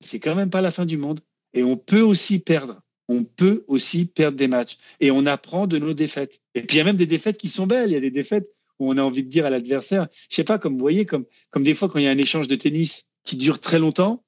C'est 0.00 0.20
quand 0.20 0.34
même 0.34 0.50
pas 0.50 0.60
la 0.60 0.70
fin 0.70 0.84
du 0.84 0.96
monde. 0.96 1.20
Et 1.54 1.62
on 1.62 1.76
peut 1.76 2.00
aussi 2.00 2.40
perdre. 2.40 2.82
On 3.08 3.22
peut 3.22 3.64
aussi 3.68 4.06
perdre 4.06 4.36
des 4.36 4.48
matchs. 4.48 4.78
Et 5.00 5.10
on 5.10 5.26
apprend 5.26 5.66
de 5.66 5.78
nos 5.78 5.94
défaites. 5.94 6.42
Et 6.54 6.62
puis 6.62 6.76
il 6.76 6.78
y 6.78 6.80
a 6.80 6.84
même 6.84 6.96
des 6.96 7.06
défaites 7.06 7.38
qui 7.38 7.48
sont 7.48 7.66
belles. 7.66 7.90
Il 7.90 7.94
y 7.94 7.96
a 7.96 8.00
des 8.00 8.10
défaites 8.10 8.48
où 8.78 8.90
on 8.90 8.96
a 8.98 9.02
envie 9.02 9.22
de 9.22 9.30
dire 9.30 9.46
à 9.46 9.50
l'adversaire, 9.50 10.08
je 10.28 10.36
sais 10.36 10.44
pas, 10.44 10.58
comme 10.58 10.74
vous 10.74 10.80
voyez, 10.80 11.06
comme, 11.06 11.24
comme 11.50 11.64
des 11.64 11.74
fois 11.74 11.88
quand 11.88 11.98
il 11.98 12.04
y 12.04 12.08
a 12.08 12.10
un 12.10 12.18
échange 12.18 12.48
de 12.48 12.56
tennis 12.56 13.10
qui 13.24 13.36
dure 13.36 13.60
très 13.60 13.78
longtemps. 13.78 14.24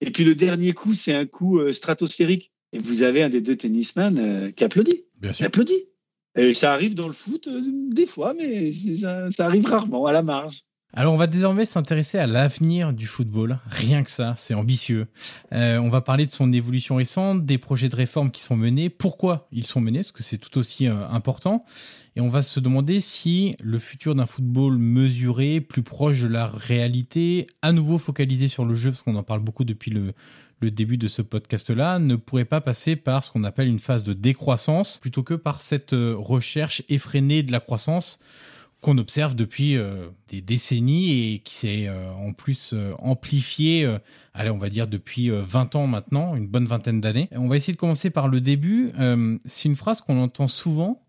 Et 0.00 0.10
puis 0.10 0.24
le 0.24 0.34
dernier 0.34 0.72
coup, 0.72 0.94
c'est 0.94 1.14
un 1.14 1.26
coup 1.26 1.58
euh, 1.58 1.72
stratosphérique. 1.72 2.51
Et 2.72 2.78
vous 2.78 3.02
avez 3.02 3.22
un 3.22 3.28
des 3.28 3.40
deux 3.40 3.56
tennisman 3.56 4.18
euh, 4.18 4.50
qui 4.50 4.64
applaudit. 4.64 5.04
Bien 5.20 5.32
sûr. 5.32 5.44
Qui 5.44 5.46
applaudit. 5.46 5.88
Et 6.36 6.54
ça 6.54 6.72
arrive 6.72 6.94
dans 6.94 7.08
le 7.08 7.12
foot 7.12 7.46
euh, 7.48 7.60
des 7.92 8.06
fois, 8.06 8.34
mais 8.34 8.72
ça, 8.72 9.30
ça, 9.30 9.46
arrive 9.46 9.66
rarement, 9.66 10.06
à 10.06 10.12
la 10.12 10.22
marge. 10.22 10.64
Alors 10.94 11.14
on 11.14 11.16
va 11.16 11.26
désormais 11.26 11.64
s'intéresser 11.64 12.18
à 12.18 12.26
l'avenir 12.26 12.92
du 12.92 13.06
football. 13.06 13.58
Rien 13.66 14.02
que 14.02 14.10
ça, 14.10 14.34
c'est 14.36 14.52
ambitieux. 14.52 15.06
Euh, 15.52 15.78
on 15.78 15.88
va 15.88 16.02
parler 16.02 16.26
de 16.26 16.30
son 16.30 16.52
évolution 16.52 16.96
récente, 16.96 17.46
des 17.46 17.56
projets 17.56 17.88
de 17.88 17.96
réforme 17.96 18.30
qui 18.30 18.42
sont 18.42 18.56
menés, 18.56 18.90
pourquoi 18.90 19.48
ils 19.52 19.66
sont 19.66 19.80
menés, 19.80 20.00
parce 20.00 20.12
que 20.12 20.22
c'est 20.22 20.36
tout 20.36 20.58
aussi 20.58 20.88
euh, 20.88 21.08
important. 21.08 21.64
Et 22.14 22.20
on 22.20 22.28
va 22.28 22.42
se 22.42 22.60
demander 22.60 23.00
si 23.00 23.56
le 23.62 23.78
futur 23.78 24.14
d'un 24.14 24.26
football 24.26 24.76
mesuré, 24.76 25.62
plus 25.62 25.82
proche 25.82 26.20
de 26.20 26.28
la 26.28 26.46
réalité, 26.46 27.46
à 27.62 27.72
nouveau 27.72 27.96
focalisé 27.96 28.48
sur 28.48 28.66
le 28.66 28.74
jeu, 28.74 28.90
parce 28.90 29.02
qu'on 29.02 29.16
en 29.16 29.22
parle 29.22 29.40
beaucoup 29.40 29.64
depuis 29.64 29.90
le, 29.90 30.12
le 30.62 30.70
début 30.70 30.96
de 30.96 31.08
ce 31.08 31.22
podcast-là 31.22 31.98
ne 31.98 32.16
pourrait 32.16 32.44
pas 32.44 32.60
passer 32.60 32.96
par 32.96 33.24
ce 33.24 33.30
qu'on 33.30 33.44
appelle 33.44 33.68
une 33.68 33.80
phase 33.80 34.04
de 34.04 34.12
décroissance 34.12 34.98
plutôt 34.98 35.22
que 35.22 35.34
par 35.34 35.60
cette 35.60 35.92
euh, 35.92 36.14
recherche 36.16 36.82
effrénée 36.88 37.42
de 37.42 37.52
la 37.52 37.60
croissance 37.60 38.20
qu'on 38.80 38.98
observe 38.98 39.34
depuis 39.34 39.76
euh, 39.76 40.08
des 40.28 40.40
décennies 40.40 41.34
et 41.34 41.38
qui 41.40 41.54
s'est 41.54 41.88
euh, 41.88 42.12
en 42.12 42.32
plus 42.32 42.74
amplifié, 42.98 43.98
allez, 44.34 44.50
on 44.50 44.58
va 44.58 44.70
dire 44.70 44.86
depuis 44.86 45.30
20 45.30 45.76
ans 45.76 45.86
maintenant, 45.86 46.34
une 46.36 46.46
bonne 46.46 46.66
vingtaine 46.66 47.00
d'années. 47.00 47.28
On 47.32 47.48
va 47.48 47.56
essayer 47.56 47.72
de 47.72 47.78
commencer 47.78 48.10
par 48.10 48.28
le 48.28 48.40
début. 48.40 48.92
c'est 49.46 49.68
une 49.68 49.76
phrase 49.76 50.00
qu'on 50.00 50.20
entend 50.20 50.46
souvent 50.46 51.04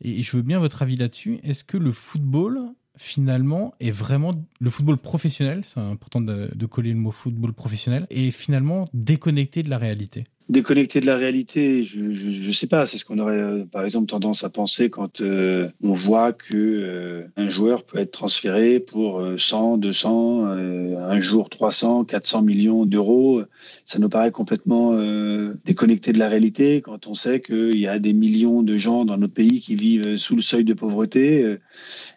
et 0.00 0.22
je 0.22 0.36
veux 0.36 0.42
bien 0.42 0.58
votre 0.58 0.82
avis 0.82 0.96
là-dessus. 0.96 1.40
Est-ce 1.42 1.64
que 1.64 1.76
le 1.76 1.92
football 1.92 2.60
finalement 2.96 3.74
est 3.80 3.90
vraiment 3.90 4.32
le 4.60 4.70
football 4.70 4.98
professionnel, 4.98 5.62
c'est 5.64 5.80
important 5.80 6.20
de, 6.20 6.66
coller 6.66 6.92
le 6.92 6.98
mot 6.98 7.10
football 7.10 7.52
professionnel, 7.52 8.06
est 8.10 8.30
finalement 8.30 8.88
déconnecté 8.92 9.62
de 9.62 9.70
la 9.70 9.78
réalité 9.78 10.24
déconnecté 10.48 11.00
de 11.00 11.06
la 11.06 11.16
réalité, 11.16 11.84
je 11.84 12.12
je, 12.12 12.52
sais 12.52 12.66
pas. 12.66 12.86
C'est 12.86 12.98
ce 12.98 13.04
qu'on 13.04 13.18
aurait, 13.18 13.38
euh, 13.38 13.64
par 13.64 13.84
exemple, 13.84 14.06
tendance 14.06 14.44
à 14.44 14.50
penser 14.50 14.90
quand 14.90 15.20
euh, 15.20 15.68
on 15.82 15.92
voit 15.92 16.32
que 16.32 16.54
euh, 16.54 17.22
un 17.36 17.48
joueur 17.48 17.84
peut 17.84 17.98
être 17.98 18.12
transféré 18.12 18.78
pour 18.78 19.24
100, 19.38 19.78
200, 19.78 20.44
un 20.44 21.20
jour 21.20 21.48
300, 21.48 22.04
400 22.04 22.42
millions 22.42 22.84
d'euros. 22.84 23.42
Ça 23.86 23.98
nous 23.98 24.08
paraît 24.08 24.30
complètement 24.30 24.92
déconnecté 25.64 26.12
de 26.12 26.18
la 26.18 26.28
réalité 26.28 26.80
quand 26.80 27.06
on 27.06 27.14
sait 27.14 27.40
qu'il 27.40 27.78
y 27.78 27.86
a 27.86 27.98
des 27.98 28.12
millions 28.12 28.62
de 28.62 28.76
gens 28.76 29.04
dans 29.04 29.16
notre 29.16 29.32
pays 29.32 29.60
qui 29.60 29.74
vivent 29.74 30.16
sous 30.16 30.36
le 30.36 30.42
seuil 30.42 30.64
de 30.64 30.74
pauvreté 30.74 31.56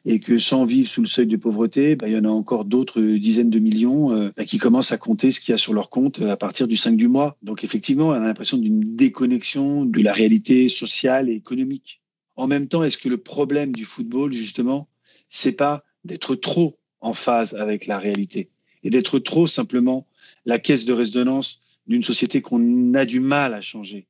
et 0.05 0.19
que 0.19 0.37
sans 0.37 0.65
vivre 0.65 0.89
sous 0.89 1.01
le 1.01 1.07
seuil 1.07 1.27
de 1.27 1.37
pauvreté, 1.37 1.95
bah, 1.95 2.07
il 2.07 2.13
y 2.13 2.17
en 2.17 2.25
a 2.25 2.29
encore 2.29 2.65
d'autres 2.65 3.01
dizaines 3.01 3.49
de 3.49 3.59
millions 3.59 4.09
bah, 4.35 4.45
qui 4.45 4.57
commencent 4.57 4.91
à 4.91 4.97
compter 4.97 5.31
ce 5.31 5.39
qu'il 5.39 5.51
y 5.51 5.55
a 5.55 5.57
sur 5.57 5.73
leur 5.73 5.89
compte 5.89 6.21
à 6.21 6.37
partir 6.37 6.67
du 6.67 6.75
5 6.75 6.97
du 6.97 7.07
mois. 7.07 7.37
Donc 7.43 7.63
effectivement, 7.63 8.16
a 8.21 8.27
l'impression 8.27 8.57
d'une 8.57 8.95
déconnexion 8.95 9.85
de 9.85 10.01
la 10.01 10.13
réalité 10.13 10.69
sociale 10.69 11.29
et 11.29 11.33
économique. 11.33 12.01
En 12.35 12.47
même 12.47 12.67
temps, 12.67 12.83
est-ce 12.83 12.97
que 12.97 13.09
le 13.09 13.17
problème 13.17 13.73
du 13.73 13.85
football, 13.85 14.31
justement, 14.31 14.87
c'est 15.29 15.53
pas 15.53 15.83
d'être 16.05 16.35
trop 16.35 16.77
en 17.01 17.13
phase 17.13 17.55
avec 17.55 17.87
la 17.87 17.99
réalité 17.99 18.49
et 18.83 18.89
d'être 18.89 19.19
trop 19.19 19.47
simplement 19.47 20.07
la 20.45 20.59
caisse 20.59 20.85
de 20.85 20.93
résonance 20.93 21.59
d'une 21.87 22.03
société 22.03 22.41
qu'on 22.41 22.93
a 22.93 23.05
du 23.05 23.19
mal 23.19 23.53
à 23.53 23.61
changer? 23.61 24.07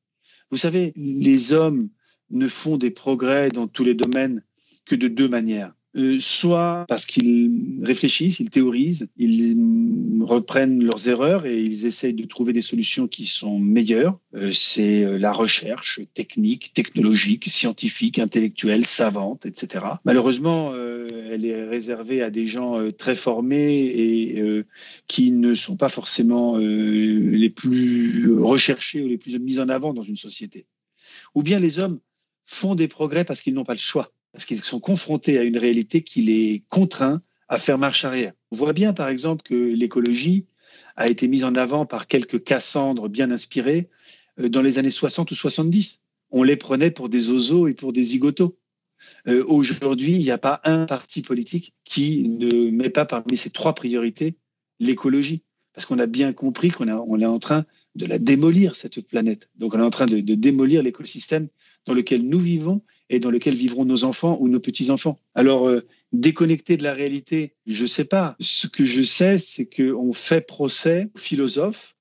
Vous 0.51 0.57
savez, 0.57 0.93
les 0.95 1.53
hommes 1.53 1.89
ne 2.29 2.47
font 2.47 2.77
des 2.77 2.91
progrès 2.91 3.49
dans 3.49 3.67
tous 3.67 3.83
les 3.83 3.95
domaines 3.95 4.43
que 4.85 4.95
de 4.95 5.07
deux 5.07 5.27
manières. 5.27 5.73
Euh, 5.97 6.19
soit 6.19 6.85
parce 6.87 7.07
qu'ils 7.07 7.79
réfléchissent, 7.81 8.39
ils 8.39 8.51
théorisent, 8.51 9.09
ils 9.17 10.21
reprennent 10.21 10.83
leurs 10.83 11.07
erreurs 11.07 11.47
et 11.47 11.59
ils 11.59 11.87
essayent 11.87 12.13
de 12.13 12.25
trouver 12.25 12.53
des 12.53 12.61
solutions 12.61 13.07
qui 13.07 13.25
sont 13.25 13.57
meilleures. 13.57 14.19
Euh, 14.35 14.51
c'est 14.51 15.03
euh, 15.03 15.17
la 15.17 15.33
recherche 15.33 16.01
technique, 16.13 16.71
technologique, 16.75 17.45
scientifique, 17.45 18.19
intellectuelle, 18.19 18.85
savante, 18.85 19.47
etc. 19.47 19.85
Malheureusement, 20.05 20.73
elle 20.75 21.45
est 21.45 21.63
réservée 21.63 22.21
à 22.21 22.29
des 22.29 22.45
gens 22.45 22.91
très 22.91 23.15
formés 23.15 23.85
et 23.85 24.63
qui 25.07 25.31
ne 25.31 25.53
sont 25.53 25.77
pas 25.77 25.89
forcément 25.89 26.57
les 26.57 27.49
plus 27.49 28.33
recherchés 28.39 29.01
ou 29.01 29.07
les 29.07 29.17
plus 29.17 29.37
mis 29.39 29.59
en 29.59 29.69
avant 29.69 29.93
dans 29.93 30.03
une 30.03 30.17
société. 30.17 30.67
Ou 31.35 31.43
bien 31.43 31.59
les 31.59 31.79
hommes 31.79 31.99
font 32.45 32.75
des 32.75 32.87
progrès 32.87 33.25
parce 33.25 33.41
qu'ils 33.41 33.53
n'ont 33.53 33.65
pas 33.65 33.73
le 33.73 33.79
choix 33.79 34.11
parce 34.31 34.45
qu'ils 34.45 34.63
sont 34.63 34.79
confrontés 34.79 35.37
à 35.37 35.43
une 35.43 35.57
réalité 35.57 36.01
qui 36.01 36.21
les 36.21 36.63
contraint 36.69 37.21
à 37.49 37.57
faire 37.57 37.77
marche 37.77 38.05
arrière. 38.05 38.33
On 38.51 38.57
voit 38.57 38.73
bien, 38.73 38.93
par 38.93 39.09
exemple, 39.09 39.43
que 39.43 39.55
l'écologie 39.55 40.45
a 40.95 41.07
été 41.07 41.27
mise 41.27 41.43
en 41.43 41.55
avant 41.55 41.85
par 41.85 42.07
quelques 42.07 42.43
Cassandres 42.43 43.09
bien 43.09 43.31
inspirés 43.31 43.89
euh, 44.39 44.49
dans 44.49 44.61
les 44.61 44.79
années 44.79 44.91
60 44.91 45.31
ou 45.31 45.35
70. 45.35 46.01
On 46.31 46.43
les 46.43 46.57
prenait 46.57 46.91
pour 46.91 47.09
des 47.09 47.29
oiseaux 47.29 47.67
et 47.67 47.73
pour 47.73 47.93
des 47.93 48.03
zigotos. 48.03 48.57
Euh, 49.27 49.43
aujourd'hui, 49.47 50.13
il 50.13 50.23
n'y 50.23 50.31
a 50.31 50.37
pas 50.37 50.59
un 50.65 50.85
parti 50.85 51.21
politique 51.21 51.73
qui 51.83 52.27
ne 52.27 52.69
met 52.71 52.89
pas 52.89 53.05
parmi 53.05 53.37
ses 53.37 53.51
trois 53.51 53.75
priorités 53.75 54.37
l'écologie. 54.79 55.43
Parce 55.73 55.85
qu'on 55.85 55.99
a 55.99 56.07
bien 56.07 56.33
compris 56.33 56.71
qu'on 56.71 56.89
on 56.89 57.21
est 57.21 57.25
en 57.25 57.39
train 57.39 57.63
de 57.95 58.07
la 58.07 58.17
démolir, 58.17 58.75
cette 58.75 59.01
planète. 59.01 59.49
Donc 59.55 59.75
on 59.75 59.79
est 59.79 59.83
en 59.83 59.91
train 59.91 60.07
de 60.07 60.35
démolir 60.35 60.81
l'écosystème 60.81 61.47
dans 61.85 61.93
lequel 61.93 62.23
nous 62.23 62.39
vivons 62.39 62.81
et 63.09 63.19
dans 63.19 63.31
lequel 63.31 63.55
vivront 63.55 63.85
nos 63.85 64.03
enfants 64.03 64.37
ou 64.39 64.49
nos 64.49 64.59
petits-enfants. 64.59 65.19
Alors, 65.35 65.67
euh, 65.67 65.81
déconnecté 66.11 66.77
de 66.77 66.83
la 66.83 66.93
réalité, 66.93 67.55
je 67.65 67.83
ne 67.83 67.87
sais 67.87 68.05
pas. 68.05 68.35
Ce 68.39 68.67
que 68.67 68.85
je 68.85 69.01
sais, 69.01 69.37
c'est 69.37 69.65
qu'on 69.65 70.13
fait 70.13 70.41
procès 70.41 71.09
aux 71.15 71.19
philosophes 71.19 71.95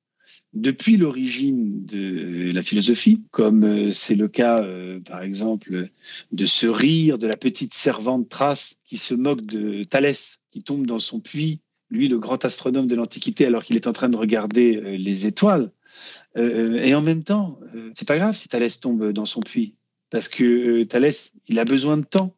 depuis 0.52 0.96
l'origine 0.96 1.84
de 1.84 2.50
la 2.52 2.62
philosophie, 2.62 3.22
comme 3.30 3.64
euh, 3.64 3.92
c'est 3.92 4.14
le 4.14 4.28
cas, 4.28 4.62
euh, 4.62 5.00
par 5.00 5.22
exemple, 5.22 5.88
de 6.32 6.46
se 6.46 6.66
rire 6.66 7.18
de 7.18 7.26
la 7.26 7.36
petite 7.36 7.74
servante 7.74 8.28
Thrace 8.28 8.80
qui 8.84 8.96
se 8.96 9.14
moque 9.14 9.44
de 9.44 9.84
Thalès, 9.84 10.38
qui 10.50 10.62
tombe 10.62 10.86
dans 10.86 10.98
son 10.98 11.20
puits, 11.20 11.60
lui 11.90 12.08
le 12.08 12.18
grand 12.18 12.44
astronome 12.44 12.88
de 12.88 12.94
l'Antiquité, 12.94 13.46
alors 13.46 13.64
qu'il 13.64 13.76
est 13.76 13.86
en 13.86 13.92
train 13.92 14.08
de 14.08 14.16
regarder 14.16 14.98
les 14.98 15.26
étoiles. 15.26 15.70
et 16.34 16.94
en 16.94 17.00
même 17.00 17.22
temps, 17.22 17.60
c'est 17.94 18.08
pas 18.08 18.18
grave 18.18 18.34
si 18.34 18.48
Thalès 18.48 18.80
tombe 18.80 19.12
dans 19.12 19.24
son 19.24 19.40
puits, 19.40 19.74
parce 20.10 20.28
que 20.28 20.84
Thalès, 20.84 21.32
il 21.48 21.58
a 21.58 21.64
besoin 21.64 21.96
de 21.96 22.04
temps, 22.04 22.36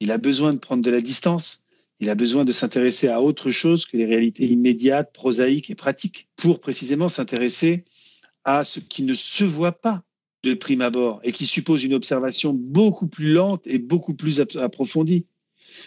il 0.00 0.10
a 0.10 0.18
besoin 0.18 0.54
de 0.54 0.58
prendre 0.58 0.82
de 0.82 0.90
la 0.90 1.00
distance, 1.00 1.66
il 2.00 2.08
a 2.08 2.14
besoin 2.14 2.44
de 2.44 2.52
s'intéresser 2.52 3.08
à 3.08 3.20
autre 3.20 3.50
chose 3.50 3.84
que 3.84 3.96
les 3.96 4.06
réalités 4.06 4.46
immédiates, 4.46 5.12
prosaïques 5.12 5.70
et 5.70 5.74
pratiques, 5.74 6.28
pour 6.36 6.60
précisément 6.60 7.08
s'intéresser 7.08 7.84
à 8.44 8.64
ce 8.64 8.80
qui 8.80 9.02
ne 9.02 9.14
se 9.14 9.44
voit 9.44 9.72
pas 9.72 10.02
de 10.42 10.54
prime 10.54 10.80
abord 10.80 11.20
et 11.22 11.32
qui 11.32 11.44
suppose 11.44 11.84
une 11.84 11.92
observation 11.92 12.54
beaucoup 12.54 13.06
plus 13.06 13.32
lente 13.32 13.62
et 13.66 13.78
beaucoup 13.78 14.14
plus 14.14 14.40
approfondie. 14.40 15.26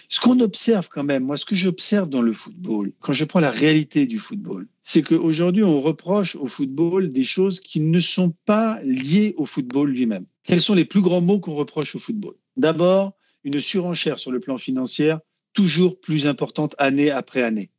Ce 0.09 0.19
qu'on 0.19 0.39
observe 0.39 0.87
quand 0.89 1.03
même, 1.03 1.23
moi, 1.23 1.37
ce 1.37 1.45
que 1.45 1.55
j'observe 1.55 2.09
dans 2.09 2.21
le 2.21 2.33
football, 2.33 2.93
quand 2.99 3.13
je 3.13 3.25
prends 3.25 3.39
la 3.39 3.51
réalité 3.51 4.05
du 4.05 4.19
football, 4.19 4.67
c'est 4.81 5.01
qu'aujourd'hui, 5.01 5.63
on 5.63 5.81
reproche 5.81 6.35
au 6.35 6.45
football 6.45 7.11
des 7.11 7.23
choses 7.23 7.59
qui 7.59 7.79
ne 7.79 7.99
sont 7.99 8.33
pas 8.45 8.79
liées 8.83 9.33
au 9.37 9.45
football 9.45 9.89
lui-même. 9.89 10.25
Quels 10.43 10.61
sont 10.61 10.73
les 10.73 10.85
plus 10.85 11.01
grands 11.01 11.21
mots 11.21 11.39
qu'on 11.39 11.55
reproche 11.55 11.95
au 11.95 11.99
football? 11.99 12.35
D'abord, 12.57 13.13
une 13.43 13.59
surenchère 13.59 14.19
sur 14.19 14.31
le 14.31 14.39
plan 14.39 14.57
financier 14.57 15.15
toujours 15.53 15.99
plus 15.99 16.27
importante 16.27 16.75
année 16.77 17.11
après 17.11 17.43
année. 17.43 17.69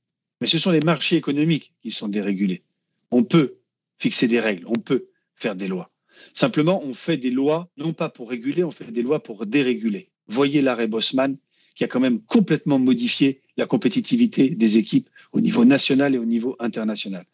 Mais 0.40 0.46
ce 0.46 0.58
sont 0.58 0.70
les 0.70 0.80
marchés 0.80 1.16
économiques 1.16 1.74
qui 1.82 1.90
sont 1.90 2.08
dérégulés. 2.08 2.62
On 3.10 3.24
peut 3.24 3.56
fixer 3.98 4.28
des 4.28 4.40
règles, 4.40 4.64
on 4.66 4.74
peut 4.74 5.08
faire 5.34 5.56
des 5.56 5.68
lois. 5.68 5.90
Simplement, 6.32 6.80
on 6.84 6.94
fait 6.94 7.16
des 7.16 7.30
lois 7.30 7.70
non 7.76 7.92
pas 7.92 8.08
pour 8.08 8.30
réguler, 8.30 8.64
on 8.64 8.70
fait 8.70 8.90
des 8.90 9.02
lois 9.02 9.22
pour 9.22 9.46
déréguler. 9.46 10.10
Voyez 10.26 10.62
l'arrêt 10.62 10.86
Bosman 10.86 11.36
qui 11.74 11.84
a 11.84 11.88
quand 11.88 12.00
même 12.00 12.20
complètement 12.20 12.78
modifié 12.78 13.40
la 13.56 13.66
compétitivité 13.66 14.50
des 14.50 14.76
équipes 14.78 15.10
au 15.32 15.40
niveau 15.40 15.64
national 15.64 16.14
et 16.14 16.18
au 16.18 16.24
niveau 16.24 16.56
international. 16.60 17.26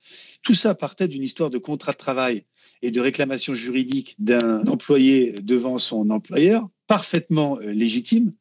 Tout 0.42 0.54
ça 0.54 0.74
partait 0.74 1.08
d'une 1.08 1.22
histoire 1.22 1.50
de 1.50 1.58
contrat 1.58 1.92
de 1.92 1.98
travail 1.98 2.44
et 2.82 2.90
de 2.90 3.00
réclamation 3.00 3.54
juridique 3.54 4.16
d'un 4.18 4.66
employé 4.66 5.32
devant 5.42 5.78
son 5.78 6.10
employeur, 6.10 6.68
parfaitement 6.86 7.58
euh, 7.60 7.72
légitime, 7.72 8.32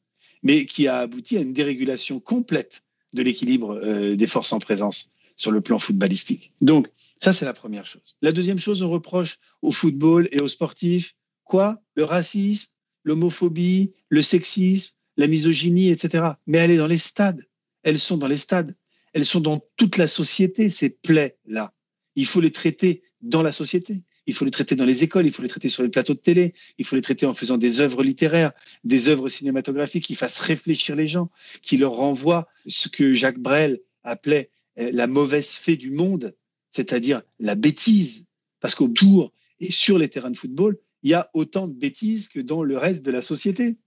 mais 0.43 0.65
qui 0.65 0.87
a 0.87 0.99
abouti 0.99 1.37
à 1.37 1.41
une 1.41 1.53
dérégulation 1.53 2.19
complète 2.19 2.83
de 3.13 3.21
l'équilibre 3.21 3.79
euh, 3.83 4.15
des 4.15 4.27
forces 4.27 4.53
en 4.53 4.59
présence 4.59 5.11
sur 5.35 5.51
le 5.51 5.61
plan 5.61 5.79
footballistique. 5.79 6.51
Donc, 6.61 6.89
ça, 7.21 7.33
c'est 7.33 7.45
la 7.45 7.53
première 7.53 7.85
chose. 7.85 8.15
La 8.21 8.31
deuxième 8.31 8.59
chose, 8.59 8.81
on 8.81 8.89
reproche 8.89 9.39
au 9.61 9.71
football 9.71 10.27
et 10.31 10.41
aux 10.41 10.47
sportifs 10.47 11.15
quoi? 11.49 11.81
Le 11.95 12.05
racisme, 12.05 12.69
l'homophobie, 13.03 13.93
le 14.07 14.21
sexisme, 14.21 14.93
la 15.17 15.27
misogynie, 15.27 15.89
etc. 15.89 16.25
Mais 16.47 16.59
elle 16.59 16.71
est 16.71 16.77
dans 16.77 16.87
les 16.87 16.97
stades. 16.97 17.45
Elles 17.83 17.99
sont 17.99 18.17
dans 18.17 18.27
les 18.27 18.37
stades. 18.37 18.75
Elles 19.13 19.25
sont 19.25 19.41
dans 19.41 19.59
toute 19.75 19.97
la 19.97 20.07
société, 20.07 20.69
ces 20.69 20.89
plaies-là. 20.89 21.73
Il 22.15 22.25
faut 22.25 22.39
les 22.39 22.51
traiter 22.51 23.01
dans 23.21 23.41
la 23.41 23.51
société 23.51 24.03
il 24.29 24.35
faut 24.35 24.45
les 24.45 24.51
traiter 24.51 24.75
dans 24.75 24.85
les 24.85 25.03
écoles, 25.03 25.25
il 25.25 25.31
faut 25.31 25.41
les 25.41 25.49
traiter 25.49 25.69
sur 25.69 25.81
les 25.81 25.89
plateaux 25.89 26.13
de 26.13 26.19
télé, 26.19 26.53
il 26.77 26.85
faut 26.85 26.95
les 26.95 27.01
traiter 27.01 27.25
en 27.25 27.33
faisant 27.33 27.57
des 27.57 27.81
œuvres 27.81 28.03
littéraires, 28.03 28.51
des 28.83 29.09
œuvres 29.09 29.27
cinématographiques 29.27 30.03
qui 30.05 30.13
fassent 30.13 30.39
réfléchir 30.39 30.95
les 30.95 31.07
gens, 31.07 31.31
qui 31.63 31.77
leur 31.77 31.93
renvoient 31.93 32.47
ce 32.67 32.89
que 32.89 33.15
Jacques 33.15 33.39
Brel 33.39 33.79
appelait 34.03 34.51
euh, 34.77 34.91
la 34.93 35.07
mauvaise 35.07 35.49
fée 35.49 35.77
du 35.77 35.89
monde, 35.89 36.35
c'est-à-dire 36.71 37.23
la 37.39 37.55
bêtise. 37.55 38.25
Parce 38.59 38.75
qu'autour 38.75 39.33
et 39.59 39.71
sur 39.71 39.97
les 39.97 40.09
terrains 40.09 40.29
de 40.29 40.37
football, 40.37 40.77
il 41.01 41.09
y 41.09 41.15
a 41.15 41.31
autant 41.33 41.67
de 41.67 41.73
bêtises 41.73 42.27
que 42.27 42.39
dans 42.39 42.61
le 42.61 42.77
reste 42.77 43.01
de 43.01 43.09
la 43.09 43.23
société. 43.23 43.77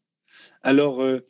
Alors, 0.62 1.00
euh, 1.02 1.20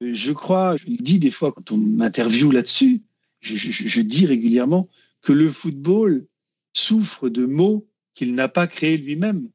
je 0.00 0.30
crois, 0.30 0.76
je 0.76 0.86
le 0.86 0.96
dis 0.96 1.18
des 1.18 1.32
fois 1.32 1.50
quand 1.50 1.72
on 1.72 1.76
m'interviewe 1.76 2.52
là-dessus, 2.52 3.02
je, 3.40 4.00
dis 4.00 4.26
régulièrement 4.26 4.88
que 5.22 5.32
le 5.32 5.48
football 5.48 6.26
souffre 6.72 7.28
de 7.28 7.46
mots 7.46 7.89
qu'il 8.14 8.34
n'a 8.34 8.48
pas 8.48 8.66
créé 8.66 8.96
lui-même. 8.96 9.48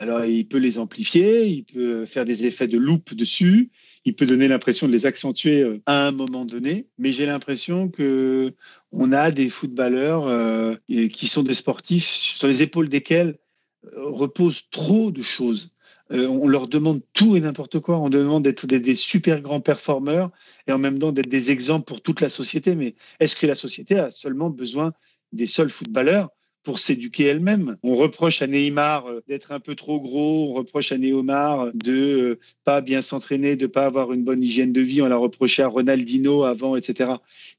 Alors, 0.00 0.24
il 0.24 0.48
peut 0.48 0.56
les 0.56 0.78
amplifier, 0.78 1.46
il 1.46 1.64
peut 1.64 2.06
faire 2.06 2.24
des 2.24 2.46
effets 2.46 2.68
de 2.68 2.78
loupe 2.78 3.12
dessus, 3.12 3.70
il 4.06 4.16
peut 4.16 4.24
donner 4.24 4.48
l'impression 4.48 4.86
de 4.86 4.92
les 4.92 5.04
accentuer 5.04 5.60
euh, 5.60 5.82
à 5.84 6.06
un 6.06 6.10
moment 6.10 6.46
donné, 6.46 6.88
mais 6.96 7.12
j'ai 7.12 7.26
l'impression 7.26 7.90
que 7.90 8.54
on 8.92 9.12
a 9.12 9.30
des 9.30 9.50
footballeurs 9.50 10.26
euh, 10.26 10.74
qui 10.88 11.26
sont 11.26 11.42
des 11.42 11.52
sportifs 11.52 12.08
sur 12.08 12.48
les 12.48 12.62
épaules 12.62 12.88
desquels 12.88 13.36
euh, 13.84 14.08
reposent 14.10 14.70
trop 14.70 15.10
de 15.10 15.20
choses. 15.20 15.70
on 16.10 16.48
leur 16.48 16.66
demande 16.66 17.02
tout 17.12 17.36
et 17.36 17.40
n'importe 17.40 17.78
quoi. 17.80 17.98
On 17.98 18.08
demande 18.08 18.44
d'être 18.44 18.66
des, 18.66 18.80
des, 18.80 18.94
super 18.94 19.42
grands 19.42 19.60
performeurs 19.60 20.30
et 20.66 20.72
en 20.72 20.78
même 20.78 20.98
temps 20.98 21.12
d'être 21.12 21.28
des 21.28 21.50
exemples 21.50 21.84
pour 21.84 22.00
toute 22.00 22.22
la 22.22 22.30
société. 22.30 22.74
Mais 22.74 22.94
est-ce 23.20 23.36
que 23.36 23.46
la 23.46 23.54
société 23.54 23.98
a 23.98 24.10
seulement 24.10 24.48
besoin 24.48 24.92
des 25.32 25.46
seuls 25.46 25.70
footballeurs? 25.70 26.30
Pour 26.62 26.78
s'éduquer 26.78 27.24
elle-même. 27.24 27.76
On 27.82 27.96
reproche 27.96 28.42
à 28.42 28.46
Neymar 28.46 29.06
euh, 29.06 29.20
d'être 29.28 29.52
un 29.52 29.60
peu 29.60 29.74
trop 29.74 30.00
gros, 30.00 30.50
on 30.50 30.52
reproche 30.52 30.92
à 30.92 30.98
Neymar 30.98 31.70
de 31.74 31.92
euh, 31.92 32.38
pas 32.64 32.80
bien 32.80 33.02
s'entraîner, 33.02 33.56
de 33.56 33.66
pas 33.66 33.86
avoir 33.86 34.12
une 34.12 34.24
bonne 34.24 34.42
hygiène 34.42 34.72
de 34.72 34.80
vie, 34.80 35.02
on 35.02 35.08
l'a 35.08 35.16
reproché 35.16 35.62
à 35.62 35.68
Ronaldinho 35.68 36.44
avant, 36.44 36.76
etc. 36.76 37.12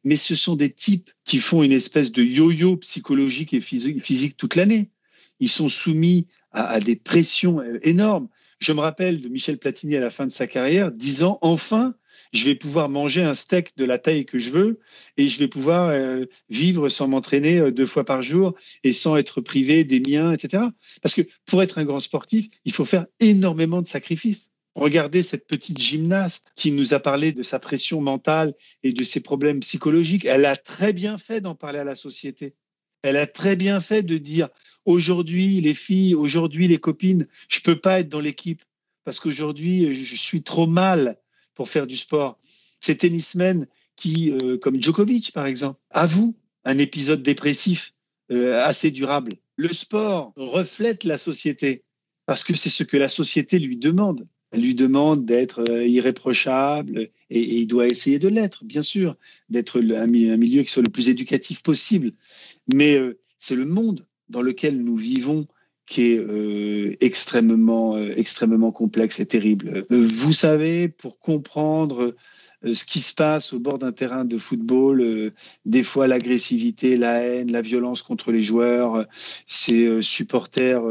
Mais 0.04 0.16
ce 0.16 0.36
sont 0.36 0.56
des 0.56 0.70
types 0.70 1.10
qui 1.24 1.40
font 1.40 1.64
une 1.64 1.72
espèce 1.72 2.12
de 2.12 2.24
yo-yo 2.24 2.78
psychologique 2.78 3.54
et 3.54 3.62
physique 3.62 4.38
toute 4.38 4.56
l'année. 4.56 4.90
Ils 5.40 5.50
sont 5.50 5.70
soumis 5.70 6.28
à, 6.52 6.80
des 6.80 6.96
pressions 6.96 7.60
euh, 7.60 7.80
énormes. 7.84 8.28
Je 8.60 8.74
me 8.74 8.80
rappelle 8.80 9.22
de 9.22 9.30
Michel 9.30 9.58
Platini 9.58 9.96
à 9.96 10.02
la 10.02 10.12
fin 10.12 10.28
de 10.28 10.32
sa 10.32 10.46
carrière 10.46 10.92
disant 10.92 11.40
enfin 11.42 11.96
je 12.32 12.46
vais 12.46 12.56
pouvoir 12.56 12.90
manger 12.90 13.22
un 13.22 13.34
steak 13.34 13.76
de 13.78 13.86
la 13.86 13.98
taille 13.98 14.26
que 14.26 14.40
je 14.40 14.50
veux 14.52 14.80
et 15.18 15.28
je 15.28 15.40
vais 15.40 15.48
pouvoir 15.48 15.90
euh, 15.90 16.26
vivre 16.50 16.90
sans 16.90 17.08
m'entraîner 17.08 17.60
euh, 17.60 17.72
deux 17.72 17.86
fois 17.86 18.06
par 18.06 18.22
jour 18.22 18.56
et 18.84 18.94
sans 18.94 19.18
être 19.18 19.42
privé 19.42 19.84
des 19.84 20.00
miens, 20.00 20.32
etc. 20.32 20.64
Parce 21.02 21.16
que 21.16 21.22
pour 21.46 21.62
être 21.62 21.78
un 21.78 21.86
grand 21.86 22.00
sportif, 22.00 22.48
il 22.66 22.72
faut 22.72 22.86
faire 22.86 23.06
énormément 23.20 23.82
de 23.82 23.88
sacrifices. 23.88 24.52
Regardez 24.76 25.22
cette 25.22 25.48
petite 25.48 25.80
gymnaste 25.80 26.54
qui 26.56 26.72
nous 26.72 26.94
a 26.94 27.00
parlé 27.00 27.34
de 27.34 27.44
sa 27.44 27.60
pression 27.60 28.00
mentale 28.00 28.54
et 28.84 28.94
de 28.94 29.04
ses 29.04 29.20
problèmes 29.20 29.60
psychologiques. 29.60 30.24
Elle 30.24 30.46
a 30.46 30.56
très 30.56 30.94
bien 30.94 31.18
fait 31.18 31.42
d'en 31.42 31.56
parler 31.56 31.80
à 31.80 31.84
la 31.84 31.96
société. 31.96 32.56
Elle 33.04 33.18
a 33.18 33.28
très 33.28 33.58
bien 33.58 33.82
fait 33.82 34.04
de 34.04 34.18
dire 34.18 34.48
aujourd'hui 34.86 35.60
les 35.60 35.74
filles, 35.74 36.16
aujourd'hui 36.16 36.70
les 36.70 36.80
copines, 36.80 37.28
je 37.50 37.60
peux 37.60 37.76
pas 37.76 38.00
être 38.00 38.10
dans 38.10 38.22
l'équipe 38.22 38.64
parce 39.04 39.20
qu'aujourd'hui 39.20 39.94
je 39.94 40.16
suis 40.16 40.44
trop 40.44 40.68
mal 40.68 41.18
pour 41.62 41.70
faire 41.70 41.86
du 41.86 41.96
sport. 41.96 42.40
Ces 42.80 42.98
tennismen 42.98 43.68
qui, 43.96 44.32
euh, 44.32 44.58
comme 44.58 44.82
Djokovic 44.82 45.32
par 45.32 45.46
exemple, 45.46 45.80
avouent 45.92 46.34
un 46.66 46.80
épisode 46.80 47.22
dépressif 47.22 47.94
euh, 48.32 48.60
assez 48.64 48.90
durable. 48.90 49.34
Le 49.58 49.72
sport 49.72 50.34
reflète 50.36 51.04
la 51.04 51.20
société 51.20 51.84
parce 52.26 52.44
que 52.44 52.56
c'est 52.56 52.72
ce 52.72 52.84
que 52.84 52.98
la 52.98 53.10
société 53.10 53.60
lui 53.60 53.78
demande. 53.78 54.28
Elle 54.50 54.62
lui 54.62 54.74
demande 54.74 55.24
d'être 55.24 55.64
euh, 55.70 55.86
irréprochable 55.86 57.12
et, 57.30 57.60
il 57.60 57.68
doit 57.68 57.86
essayer 57.86 58.18
de 58.18 58.28
l'être, 58.28 58.66
bien 58.66 58.82
sûr, 58.82 59.16
d'être 59.50 59.82
un, 59.82 60.08
milieu 60.08 60.64
qui 60.64 60.72
soit 60.72 60.82
le 60.82 60.90
plus 60.90 61.10
éducatif 61.10 61.62
possible. 61.62 62.14
Mais 62.74 62.98
c'est 63.38 63.56
le 63.56 63.66
monde 63.66 64.08
dans 64.30 64.42
lequel 64.42 64.82
nous 64.82 64.96
vivons 64.96 65.46
qui 65.86 66.14
est 66.14 66.18
euh, 66.18 66.96
extrêmement, 67.02 67.96
euh, 67.96 68.14
extrêmement 68.16 68.72
complexe 68.72 69.20
et 69.20 69.26
terrible. 69.26 69.86
Euh, 69.92 70.08
vous 70.08 70.34
savez, 70.34 70.88
pour 70.88 71.20
comprendre 71.20 72.16
ce 72.64 72.86
qui 72.86 73.00
se 73.00 73.16
passe 73.16 73.54
au 73.54 73.60
bord 73.60 73.80
d'un 73.80 73.92
terrain 73.92 74.24
de 74.24 74.38
football, 74.38 75.32
des 75.66 75.82
fois 75.82 76.06
l'agressivité, 76.06 76.96
la 76.96 77.24
haine, 77.24 77.52
la 77.52 77.64
violence 77.64 78.04
contre 78.04 78.32
les 78.32 78.44
joueurs, 78.44 79.08
ces 79.48 80.00
supporters 80.04 80.84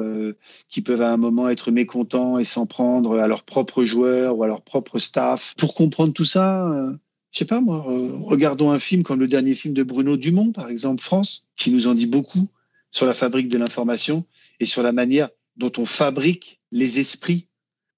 qui 0.69 0.81
peuvent 0.83 1.03
à 1.03 1.13
un 1.13 1.17
moment 1.17 1.49
être 1.49 1.71
mécontents 1.71 2.41
et 2.41 2.45
s'en 2.45 2.67
prendre 2.67 3.21
à 3.21 3.29
leurs 3.29 3.45
propres 3.45 3.85
joueurs 3.85 4.37
ou 4.37 4.43
à 4.43 4.49
leur 4.49 4.63
propre 4.63 4.99
staff. 4.99 5.55
Pour 5.59 5.77
comprendre 5.77 6.13
tout 6.13 6.25
ça, 6.25 6.93
je 7.31 7.39
sais 7.39 7.45
pas 7.45 7.61
moi, 7.61 7.85
regardons 7.87 8.73
un 8.73 8.81
film 8.81 9.05
comme 9.05 9.21
le 9.21 9.29
dernier 9.29 9.55
film 9.55 9.73
de 9.73 9.85
Bruno 9.85 10.17
Dumont, 10.17 10.51
par 10.51 10.71
exemple, 10.71 11.01
France, 11.01 11.47
qui 11.57 11.71
nous 11.71 11.87
en 11.87 11.95
dit 11.95 12.07
beaucoup 12.07 12.49
sur 12.91 13.07
la 13.07 13.15
fabrique 13.15 13.49
de 13.49 13.59
l'information 13.59 14.25
et 14.61 14.67
sur 14.67 14.83
la 14.83 14.93
manière 14.93 15.31
dont 15.57 15.73
on 15.79 15.87
fabrique 15.87 16.61
les 16.71 17.01
esprits. 17.01 17.49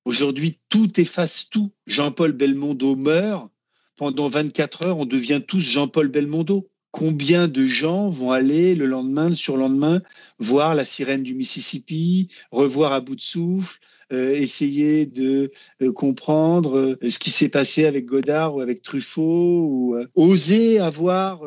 Aujourd'hui, 0.05 0.59
tout 0.69 1.01
efface 1.01 1.49
tout. 1.51 1.71
Jean-Paul 1.87 2.33
Belmondo 2.33 2.97
meurt. 2.97 3.51
Pendant 3.97 4.29
24 4.29 4.87
heures, 4.87 4.99
on 4.99 5.05
devient 5.05 5.43
tous 5.47 5.61
Jean-Paul 5.61 6.09
Belmondo. 6.09 6.69
Combien 6.91 7.49
de 7.49 7.67
gens 7.67 8.11
vont 8.11 8.33
aller 8.33 8.75
le 8.75 8.85
lendemain, 8.85 9.29
le 9.29 9.35
surlendemain, 9.35 10.03
voir 10.39 10.75
la 10.75 10.85
sirène 10.85 11.23
du 11.23 11.35
Mississippi, 11.35 12.29
revoir 12.51 12.93
à 12.93 13.01
bout 13.01 13.17
de 13.17 13.21
souffle, 13.21 13.79
euh, 14.13 14.35
essayer 14.35 15.07
de 15.07 15.53
euh, 15.81 15.93
comprendre 15.93 16.77
euh, 16.77 17.09
ce 17.09 17.19
qui 17.19 17.31
s'est 17.31 17.49
passé 17.49 17.87
avec 17.87 18.05
Godard 18.05 18.57
ou 18.57 18.61
avec 18.61 18.83
Truffaut, 18.83 19.65
ou 19.65 19.97
oser 20.15 20.81
avoir 20.81 21.43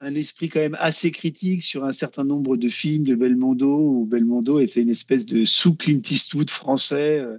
un 0.00 0.14
esprit 0.14 0.48
quand 0.48 0.60
même 0.60 0.76
assez 0.78 1.10
critique 1.10 1.62
sur 1.62 1.84
un 1.84 1.92
certain 1.92 2.24
nombre 2.24 2.56
de 2.56 2.68
films 2.68 3.02
de 3.02 3.16
Belmondo, 3.16 3.90
où 3.90 4.06
Belmondo 4.06 4.60
était 4.60 4.80
une 4.80 4.90
espèce 4.90 5.26
de 5.26 5.44
sous 5.44 5.74
Clint 5.74 6.02
Eastwood 6.08 6.50
français, 6.50 7.18
euh, 7.18 7.38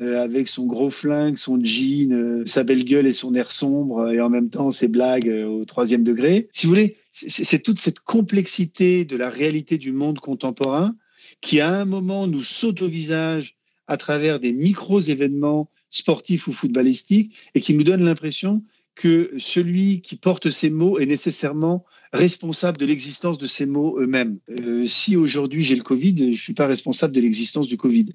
euh, 0.00 0.22
avec 0.22 0.48
son 0.48 0.66
gros 0.66 0.90
flingue, 0.90 1.36
son 1.36 1.62
jean, 1.62 2.12
euh, 2.12 2.42
sa 2.46 2.64
belle 2.64 2.84
gueule 2.84 3.06
et 3.06 3.12
son 3.12 3.34
air 3.34 3.52
sombre, 3.52 4.10
et 4.10 4.20
en 4.20 4.28
même 4.28 4.50
temps 4.50 4.72
ses 4.72 4.88
blagues 4.88 5.28
au 5.28 5.64
troisième 5.64 6.02
degré. 6.02 6.48
Si 6.52 6.66
vous 6.66 6.70
voulez, 6.70 6.96
c'est 7.12 7.62
toute 7.62 7.78
cette 7.78 8.00
complexité 8.00 9.04
de 9.04 9.16
la 9.16 9.30
réalité 9.30 9.78
du 9.78 9.92
monde 9.92 10.18
contemporain 10.18 10.96
qui, 11.40 11.60
à 11.60 11.72
un 11.72 11.84
moment, 11.84 12.26
nous 12.26 12.42
saute 12.42 12.82
au 12.82 12.88
visage 12.88 13.56
à 13.86 13.96
travers 13.96 14.40
des 14.40 14.52
micros-événements 14.52 15.70
sportifs 15.90 16.46
ou 16.46 16.52
footballistiques 16.52 17.34
et 17.54 17.60
qui 17.60 17.74
nous 17.74 17.82
donne 17.82 18.04
l'impression 18.04 18.62
que 18.94 19.32
celui 19.38 20.00
qui 20.02 20.16
porte 20.16 20.50
ces 20.50 20.70
mots 20.70 20.98
est 20.98 21.06
nécessairement 21.06 21.84
responsable 22.12 22.78
de 22.78 22.86
l'existence 22.86 23.38
de 23.38 23.46
ces 23.46 23.66
mots 23.66 23.98
eux-mêmes. 23.98 24.38
Euh, 24.50 24.86
si 24.86 25.16
aujourd'hui 25.16 25.62
j'ai 25.62 25.76
le 25.76 25.82
Covid, 25.82 26.14
je 26.18 26.24
ne 26.24 26.32
suis 26.32 26.54
pas 26.54 26.66
responsable 26.66 27.14
de 27.14 27.20
l'existence 27.20 27.66
du 27.66 27.76
Covid. 27.76 28.14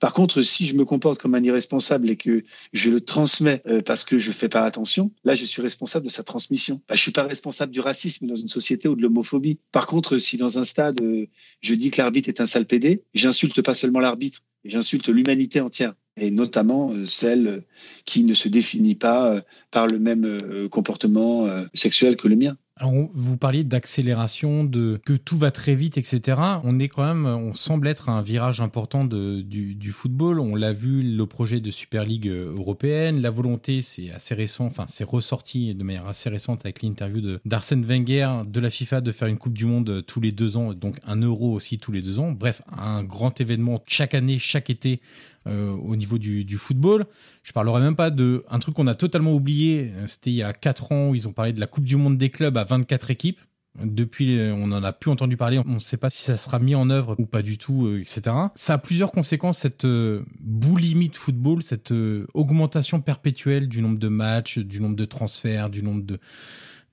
Par 0.00 0.14
contre, 0.14 0.40
si 0.40 0.66
je 0.66 0.74
me 0.74 0.86
comporte 0.86 1.20
comme 1.20 1.34
un 1.34 1.42
irresponsable 1.42 2.08
et 2.08 2.16
que 2.16 2.42
je 2.72 2.90
le 2.90 3.02
transmets 3.02 3.60
euh, 3.66 3.82
parce 3.82 4.04
que 4.04 4.18
je 4.18 4.32
fais 4.32 4.48
pas 4.48 4.64
attention, 4.64 5.12
là, 5.24 5.34
je 5.34 5.44
suis 5.44 5.60
responsable 5.60 6.06
de 6.06 6.10
sa 6.10 6.22
transmission. 6.22 6.80
Bah, 6.88 6.94
je 6.94 7.02
suis 7.02 7.12
pas 7.12 7.24
responsable 7.24 7.70
du 7.70 7.80
racisme 7.80 8.26
dans 8.26 8.36
une 8.36 8.48
société 8.48 8.88
ou 8.88 8.96
de 8.96 9.02
l'homophobie. 9.02 9.58
Par 9.72 9.86
contre, 9.86 10.16
si 10.16 10.38
dans 10.38 10.58
un 10.58 10.64
stade, 10.64 11.00
euh, 11.02 11.26
je 11.60 11.74
dis 11.74 11.90
que 11.90 12.00
l'arbitre 12.00 12.30
est 12.30 12.40
un 12.40 12.46
sale 12.46 12.66
pédé, 12.66 13.04
j'insulte 13.12 13.60
pas 13.60 13.74
seulement 13.74 14.00
l'arbitre, 14.00 14.40
j'insulte 14.64 15.08
l'humanité 15.08 15.60
entière 15.60 15.94
et 16.20 16.30
notamment 16.30 16.92
euh, 16.92 17.04
celle 17.04 17.64
qui 18.04 18.24
ne 18.24 18.34
se 18.34 18.48
définit 18.48 18.94
pas 18.94 19.42
par 19.70 19.86
le 19.86 19.98
même 19.98 20.68
comportement 20.70 21.46
sexuel 21.74 22.16
que 22.16 22.28
le 22.28 22.36
mien. 22.36 22.56
Vous 22.82 23.36
parliez 23.36 23.64
d'accélération, 23.64 24.64
de 24.64 25.00
que 25.04 25.12
tout 25.12 25.36
va 25.36 25.50
très 25.50 25.74
vite, 25.74 25.98
etc. 25.98 26.40
On 26.64 26.78
est 26.78 26.88
quand 26.88 27.06
même, 27.06 27.26
on 27.26 27.52
semble 27.52 27.88
être 27.88 28.08
un 28.08 28.22
virage 28.22 28.60
important 28.60 29.04
du, 29.04 29.92
football. 29.92 30.40
On 30.40 30.54
l'a 30.54 30.72
vu, 30.72 31.02
le 31.02 31.26
projet 31.26 31.60
de 31.60 31.70
Super 31.70 32.04
League 32.04 32.28
européenne, 32.28 33.20
la 33.20 33.30
volonté, 33.30 33.82
c'est 33.82 34.10
assez 34.10 34.34
récent, 34.34 34.66
enfin 34.66 34.86
c'est 34.88 35.04
ressorti 35.04 35.74
de 35.74 35.84
manière 35.84 36.06
assez 36.06 36.30
récente 36.30 36.60
avec 36.64 36.82
l'interview 36.82 37.38
d'Arsène 37.44 37.84
Wenger 37.84 38.42
de 38.46 38.60
la 38.60 38.70
FIFA 38.70 39.00
de 39.00 39.12
faire 39.12 39.28
une 39.28 39.38
Coupe 39.38 39.54
du 39.54 39.66
Monde 39.66 40.04
tous 40.06 40.20
les 40.20 40.32
deux 40.32 40.56
ans, 40.56 40.72
donc 40.72 40.96
un 41.06 41.16
Euro 41.16 41.52
aussi 41.52 41.78
tous 41.78 41.92
les 41.92 42.02
deux 42.02 42.18
ans. 42.18 42.32
Bref, 42.32 42.62
un 42.76 43.02
grand 43.02 43.40
événement 43.40 43.82
chaque 43.86 44.14
année, 44.14 44.38
chaque 44.38 44.70
été 44.70 45.00
euh, 45.46 45.70
au 45.70 45.96
niveau 45.96 46.18
du, 46.18 46.58
football. 46.58 47.06
Je 47.42 47.52
parlerai 47.52 47.80
même 47.80 47.96
pas 47.96 48.10
de 48.10 48.44
un 48.50 48.58
truc 48.58 48.74
qu'on 48.74 48.86
a 48.86 48.94
totalement 48.94 49.32
oublié. 49.32 49.92
Euh, 49.96 50.06
c'était 50.06 50.30
il 50.30 50.36
y 50.36 50.42
a 50.42 50.52
quatre 50.52 50.92
ans 50.92 51.10
où 51.10 51.14
ils 51.14 51.26
ont 51.26 51.32
parlé 51.32 51.52
de 51.52 51.60
la 51.60 51.66
Coupe 51.66 51.84
du 51.84 51.96
Monde 51.96 52.18
des 52.18 52.30
clubs 52.30 52.56
à 52.56 52.64
24 52.64 53.10
équipes. 53.10 53.40
Depuis, 53.82 54.36
euh, 54.38 54.52
on 54.54 54.72
en 54.72 54.82
a 54.82 54.92
plus 54.92 55.10
entendu 55.10 55.36
parler. 55.36 55.58
On 55.58 55.74
ne 55.74 55.78
sait 55.78 55.96
pas 55.96 56.10
si 56.10 56.22
ça 56.22 56.36
sera 56.36 56.58
mis 56.58 56.74
en 56.74 56.90
œuvre 56.90 57.14
ou 57.18 57.26
pas 57.26 57.42
du 57.42 57.56
tout, 57.56 57.96
etc. 57.96 58.22
Ça 58.56 58.74
a 58.74 58.78
plusieurs 58.78 59.12
conséquences 59.12 59.58
cette 59.58 59.86
boulimie 60.40 61.08
de 61.08 61.16
football, 61.16 61.62
cette 61.62 61.94
augmentation 62.34 63.00
perpétuelle 63.00 63.68
du 63.68 63.80
nombre 63.80 63.98
de 63.98 64.08
matchs, 64.08 64.58
du 64.58 64.80
nombre 64.80 64.96
de 64.96 65.04
transferts, 65.04 65.70
du 65.70 65.82
nombre 65.82 66.04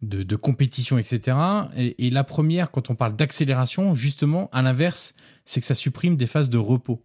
de 0.03 0.35
compétitions, 0.35 0.99
etc. 0.99 1.35
Et, 1.75 2.07
et 2.07 2.09
la 2.11 2.23
première, 2.23 2.69
quand 2.69 2.91
on 2.91 2.95
parle 2.95 3.15
d'accélération, 3.15 3.95
justement, 3.95 4.47
à 4.53 4.61
l'inverse, 4.61 5.15
c'est 5.45 5.59
que 5.59 5.65
ça 5.65 5.75
supprime 5.75 6.15
des 6.15 6.27
phases 6.27 6.51
de 6.51 6.59
repos. 6.59 7.03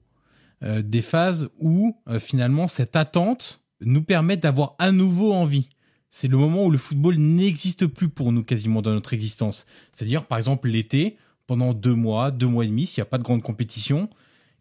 Euh, 0.64 0.80
des 0.82 1.02
phases 1.02 1.48
où 1.58 1.96
euh, 2.08 2.20
finalement 2.20 2.68
cette 2.68 2.94
attente 2.94 3.62
nous 3.80 4.02
permet 4.02 4.36
d'avoir 4.36 4.76
à 4.78 4.92
nouveau 4.92 5.32
envie. 5.32 5.68
C'est 6.08 6.28
le 6.28 6.36
moment 6.36 6.66
où 6.66 6.70
le 6.70 6.78
football 6.78 7.16
n'existe 7.16 7.86
plus 7.86 8.08
pour 8.08 8.30
nous 8.30 8.44
quasiment 8.44 8.80
dans 8.80 8.92
notre 8.92 9.12
existence. 9.12 9.66
C'est-à-dire 9.90 10.26
par 10.26 10.38
exemple 10.38 10.68
l'été, 10.68 11.16
pendant 11.48 11.74
deux 11.74 11.94
mois, 11.94 12.30
deux 12.30 12.46
mois 12.46 12.64
et 12.64 12.68
demi, 12.68 12.86
s'il 12.86 13.00
n'y 13.00 13.06
a 13.06 13.10
pas 13.10 13.18
de 13.18 13.24
grande 13.24 13.42
compétition, 13.42 14.08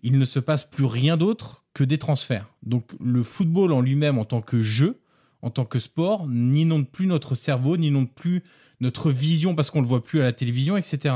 il 0.02 0.18
ne 0.18 0.26
se 0.26 0.40
passe 0.40 0.66
plus 0.66 0.86
rien 0.86 1.18
d'autre 1.18 1.66
que 1.74 1.84
des 1.84 2.00
transferts. 2.00 2.50
Donc 2.64 2.92
le 3.00 3.22
football 3.22 3.72
en 3.72 3.82
lui-même 3.82 4.18
en 4.18 4.26
tant 4.26 4.42
que 4.42 4.62
jeu, 4.62 5.02
en 5.44 5.52
tant 5.52 5.66
que 5.66 5.78
sport, 5.78 6.28
n'inonde 6.28 6.90
plus 6.90 7.06
notre 7.06 7.36
cerveau, 7.36 7.78
n'inonde 7.78 8.12
plus 8.12 8.44
notre 8.80 9.12
vision 9.12 9.54
parce 9.54 9.70
qu'on 9.70 9.82
le 9.82 9.88
voit 9.88 10.04
plus 10.04 10.20
à 10.20 10.24
la 10.24 10.34
télévision, 10.34 10.78
etc. 10.78 11.16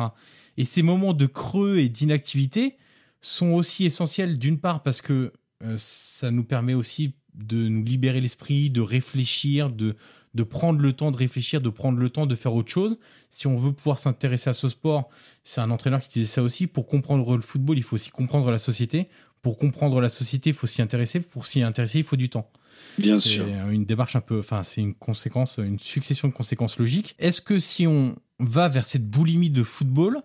Et 0.58 0.66
ces 0.66 0.84
moments 0.84 1.14
de 1.14 1.26
creux 1.26 1.80
et 1.80 1.90
d'inactivité, 1.90 2.78
sont 3.26 3.54
aussi 3.54 3.86
essentiels 3.86 4.38
d'une 4.38 4.60
part 4.60 4.84
parce 4.84 5.02
que 5.02 5.34
euh, 5.64 5.76
ça 5.78 6.30
nous 6.30 6.44
permet 6.44 6.76
aussi 6.76 7.16
de 7.34 7.68
nous 7.68 7.84
libérer 7.84 8.22
l'esprit, 8.22 8.70
de 8.70 8.82
réfléchir, 8.82 9.72
de, 9.72 9.96
de 10.36 10.44
prendre 10.44 10.80
le 10.80 10.94
temps 10.94 11.12
de 11.12 11.18
réfléchir, 11.18 11.60
de 11.60 11.70
prendre 11.70 11.98
le 11.98 12.10
temps 12.10 12.28
de 12.28 12.36
faire 12.36 12.54
autre 12.54 12.72
chose. 12.72 13.00
Si 13.32 13.48
on 13.48 13.56
veut 13.56 13.74
pouvoir 13.74 13.98
s'intéresser 13.98 14.52
à 14.52 14.54
ce 14.54 14.70
sport, 14.70 15.10
c'est 15.44 15.60
un 15.60 15.72
entraîneur 15.72 16.02
qui 16.02 16.10
disait 16.10 16.26
ça 16.26 16.44
aussi, 16.44 16.68
pour 16.68 16.86
comprendre 16.86 17.36
le 17.36 17.42
football, 17.42 17.78
il 17.78 17.84
faut 17.84 17.96
aussi 17.96 18.12
comprendre 18.12 18.52
la 18.52 18.60
société. 18.60 19.10
Pour 19.42 19.58
comprendre 19.58 20.00
la 20.02 20.10
société, 20.10 20.52
il 20.52 20.56
faut 20.56 20.68
s'y 20.68 20.82
intéresser. 20.82 21.20
Pour 21.20 21.46
s'y 21.46 21.62
intéresser, 21.62 22.00
il 22.00 22.04
faut 22.04 22.16
du 22.16 22.30
temps. 22.30 22.50
Bien 22.98 23.20
sûr. 23.20 23.46
C'est 23.48 23.74
une 23.74 23.86
démarche 23.86 24.16
un 24.16 24.22
peu, 24.22 24.40
enfin, 24.40 24.64
c'est 24.64 24.82
une 24.82 24.94
conséquence, 24.94 25.58
une 25.58 25.80
succession 25.80 26.28
de 26.28 26.34
conséquences 26.34 26.78
logiques. 26.78 27.16
Est-ce 27.20 27.42
que 27.42 27.60
si 27.60 27.88
on 27.88 28.16
va 28.40 28.68
vers 28.68 28.86
cette 28.86 29.08
boulimie 29.08 29.50
de 29.50 29.64
football, 29.64 30.22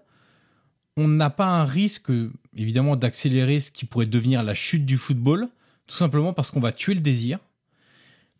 on 0.97 1.09
n'a 1.09 1.31
pas 1.31 1.47
un 1.47 1.65
risque, 1.65 2.11
évidemment, 2.57 2.97
d'accélérer 2.97 3.61
ce 3.61 3.71
qui 3.73 3.85
pourrait 3.87 4.07
devenir 4.07 4.43
la 4.43 4.55
chute 4.55 4.85
du 4.85 4.99
football, 4.99 5.49
tout 5.87 5.97
simplement 5.97 6.33
parce 6.33 6.51
qu'on 6.51 6.61
va 6.61 6.73
tuer 6.73 6.95
le 6.95 7.01
désir. 7.01 7.39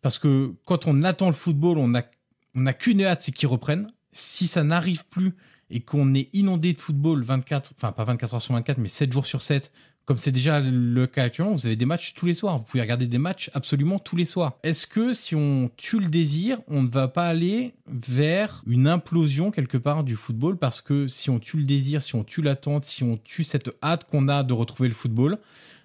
Parce 0.01 0.19
que 0.19 0.53
quand 0.65 0.87
on 0.87 1.03
attend 1.03 1.27
le 1.27 1.33
football, 1.33 1.77
on 1.77 1.87
n'a 1.87 2.73
qu'une 2.73 3.03
hâte, 3.03 3.21
c'est 3.21 3.31
qu'il 3.31 3.47
reprenne. 3.47 3.87
Si 4.11 4.47
ça 4.47 4.63
n'arrive 4.63 5.05
plus 5.07 5.33
et 5.69 5.81
qu'on 5.81 6.13
est 6.13 6.29
inondé 6.33 6.73
de 6.73 6.81
football 6.81 7.23
24, 7.23 7.73
enfin 7.77 7.91
pas 7.91 8.03
24 8.03 8.33
heures 8.33 8.41
sur 8.41 8.53
24, 8.53 8.77
mais 8.77 8.89
7 8.89 9.11
jours 9.13 9.25
sur 9.25 9.41
7, 9.41 9.71
comme 10.05 10.17
c'est 10.17 10.31
déjà 10.31 10.59
le 10.59 11.07
cas 11.07 11.23
actuellement, 11.23 11.53
vous 11.53 11.67
avez 11.67 11.75
des 11.75 11.85
matchs 11.85 12.13
tous 12.15 12.25
les 12.25 12.33
soirs. 12.33 12.57
Vous 12.57 12.63
pouvez 12.63 12.81
regarder 12.81 13.07
des 13.07 13.17
matchs 13.17 13.51
absolument 13.53 13.99
tous 13.99 14.15
les 14.15 14.25
soirs. 14.25 14.57
Est-ce 14.63 14.87
que 14.87 15.13
si 15.13 15.35
on 15.35 15.69
tue 15.77 15.99
le 15.99 16.07
désir, 16.07 16.59
on 16.67 16.81
ne 16.81 16.89
va 16.89 17.07
pas 17.07 17.27
aller 17.27 17.73
vers 17.87 18.63
une 18.65 18.87
implosion 18.87 19.51
quelque 19.51 19.77
part 19.77 20.03
du 20.03 20.15
football 20.15 20.57
Parce 20.57 20.81
que 20.81 21.07
si 21.07 21.29
on 21.29 21.39
tue 21.39 21.57
le 21.57 21.63
désir, 21.63 22.01
si 22.01 22.15
on 22.15 22.23
tue 22.23 22.41
l'attente, 22.41 22.83
si 22.83 23.03
on 23.03 23.17
tue 23.17 23.43
cette 23.43 23.71
hâte 23.83 24.05
qu'on 24.09 24.27
a 24.27 24.43
de 24.43 24.53
retrouver 24.53 24.89
le 24.89 24.95
football, 24.95 25.37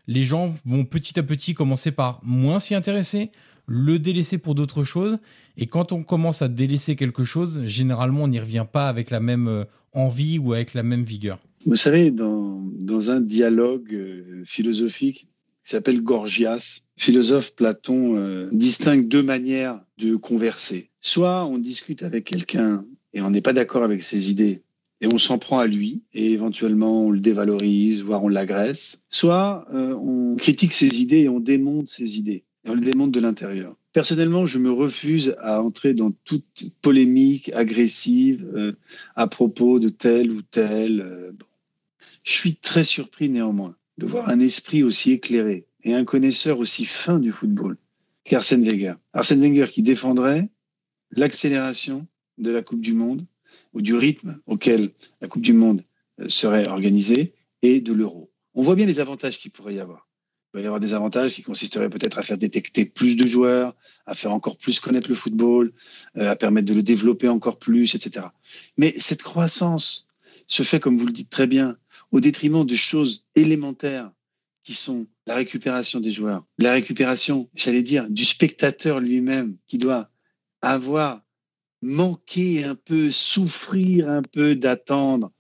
les 0.07 0.23
gens 0.23 0.53
vont 0.65 0.85
petit 0.85 1.19
à 1.19 1.23
petit 1.23 1.55
commencer 1.55 1.93
par 1.93 2.21
moins 2.23 2.59
s'y 2.59 2.75
intéresser, 2.75 3.31
le 3.67 3.99
délaisser 3.99 4.39
pour 4.39 4.55
d'autres 4.55 4.85
choses. 4.85 5.19
Et 5.57 5.67
quand 5.67 5.93
on 5.93 6.03
commence 6.03 6.43
à 6.43 6.49
délaisser 6.49 6.97
quelque 6.97 7.25
chose, 7.25 7.65
généralement, 7.67 8.23
on 8.23 8.29
n'y 8.29 8.41
revient 8.41 8.67
pas 8.71 8.89
avec 8.89 9.11
la 9.11 9.21
même 9.21 9.49
euh, 9.49 9.65
envie 9.97 10.39
ou 10.39 10.53
avec 10.53 10.75
la 10.75 10.83
même 10.83 11.03
vigueur. 11.03 11.39
Vous 11.65 11.77
savez, 11.77 12.11
dans, 12.11 12.63
un 13.11 13.21
dialogue 13.21 13.93
euh, 13.93 14.43
philosophique 14.45 15.29
qui 15.65 15.71
s'appelle 15.71 16.01
Gorgias, 16.01 16.83
philosophe 16.97 17.55
Platon 17.55 18.17
euh, 18.17 18.49
distingue 18.53 19.09
deux 19.09 19.23
manières 19.23 19.81
de 19.99 20.15
converser. 20.17 20.91
Soit 21.01 21.45
on 21.47 21.59
discute 21.59 22.03
avec 22.03 22.25
quelqu'un 22.25 22.85
et 23.15 23.23
on 23.23 23.31
n'est 23.31 23.41
pas 23.41 23.53
d'accord 23.53 23.83
avec 23.83 24.03
ses 24.03 24.31
idées 24.31 24.63
et 25.01 25.09
on 25.13 25.19
s'en 25.19 25.39
prend 25.39 25.59
à 25.59 25.67
lui 25.67 26.03
et 26.15 26.33
éventuellement 26.33 27.07
on 27.07 27.11
le 27.11 27.21
dévalorise, 27.21 28.03
voire 28.03 28.23
on 28.23 28.29
l'agresse. 28.29 29.03
Soit 29.09 29.67
euh, 29.73 29.95
on 29.95 30.37
critique 30.37 30.73
ses 30.73 31.01
idées 31.01 31.23
et 31.23 31.29
on 31.29 31.41
démonte 31.41 31.89
ses 31.89 32.19
idées 32.19 32.45
et 32.65 32.71
on 32.71 32.75
le 32.75 32.81
démonte 32.81 33.11
de 33.11 33.21
l'intérieur. 33.21 33.77
Personnellement, 33.97 34.45
je 34.45 34.59
me 34.59 34.71
refuse 34.71 35.35
à 35.39 35.63
entrer 35.63 35.95
dans 35.95 36.11
toute 36.11 36.65
polémique 36.83 37.51
agressive 37.55 38.77
à 39.15 39.27
propos 39.27 39.79
de 39.79 39.89
tel 39.89 40.31
ou 40.31 40.43
tel. 40.43 41.33
Bon 41.33 41.47
je 42.27 42.33
suis 42.33 42.57
très 42.57 42.85
surpris 42.85 43.29
néanmoins 43.29 43.77
de 43.99 44.05
voir 44.05 44.29
un 44.29 44.41
esprit 44.41 44.83
aussi 44.83 45.13
éclairé 45.13 45.65
et 45.85 45.95
un 45.95 46.05
connaisseur 46.05 46.59
aussi 46.59 46.85
fin 46.85 47.21
du 47.21 47.31
football 47.31 47.79
qu'Arsène 48.25 48.69
Wenger. 48.69 48.95
Arsène 49.13 49.41
Wenger 49.41 49.71
qui 49.71 49.83
défendrait 49.83 50.51
l'accélération 51.13 52.07
de 52.37 52.51
la 52.51 52.63
Coupe 52.63 52.81
du 52.81 52.95
Monde 52.95 53.25
ou 53.73 53.81
du 53.81 53.95
rythme 53.95 54.41
auquel 54.47 54.91
la 55.21 55.29
Coupe 55.29 55.43
du 55.43 55.53
Monde 55.53 55.85
euh, 56.21 56.29
serait 56.29 56.69
organisée 56.69 57.33
et 57.63 57.81
de 57.81 57.93
l'euro. 57.93 58.31
On 58.55 58.63
voit 58.63 58.75
bien 58.75 58.87
les 58.87 58.99
avantages 58.99 59.39
qu'il 59.39 59.53
pourrait 59.53 59.77
y 59.77 59.81
avoir. 59.81 60.06
Il 60.57 60.61
pourrait 60.61 60.65
y 60.65 60.69
avoir 60.69 60.81
des 60.81 60.95
avantages 60.95 61.35
qui 61.35 61.43
consisteraient 61.43 61.91
peut-être 61.91 62.17
à 62.17 62.23
faire 62.23 62.39
détecter 62.39 62.87
plus 62.87 63.19
de 63.19 63.27
joueurs, 63.27 63.75
à 64.07 64.15
faire 64.15 64.33
encore 64.33 64.57
plus 64.57 64.81
connaître 64.81 65.11
le 65.11 65.15
football, 65.15 65.71
euh, 66.17 66.31
à 66.31 66.35
permettre 66.35 66.67
de 66.67 66.73
le 66.73 66.83
développer 66.83 67.29
encore 67.29 67.59
plus, 67.59 67.95
etc. 67.95 68.29
Mais 68.79 68.95
cette 68.97 69.23
croissance 69.23 70.09
se 70.47 70.63
fait, 70.63 70.81
comme 70.81 70.97
vous 70.97 71.05
le 71.05 71.13
dites 71.13 71.29
très 71.29 71.47
bien, 71.47 71.77
au 72.11 72.21
détriment 72.21 72.65
de 72.65 72.75
choses 72.75 73.27
élémentaires 73.35 74.11
qui 74.65 74.73
sont 74.73 75.07
la 75.27 75.35
récupération 75.35 76.01
des 76.01 76.11
joueurs, 76.11 76.47
la 76.57 76.73
récupération, 76.73 77.51
j'allais 77.55 77.83
dire, 77.83 78.09
du 78.09 78.25
spectateur 78.25 78.99
lui-même 78.99 79.59
qui 79.67 79.77
doit 79.77 80.09
avoir 80.63 81.21
manqué 81.83 82.65
un 82.65 82.77
peu, 82.77 83.11
souffrir 83.11 84.09
un 84.09 84.23
peu 84.23 84.57
d'attendre, 84.57 85.33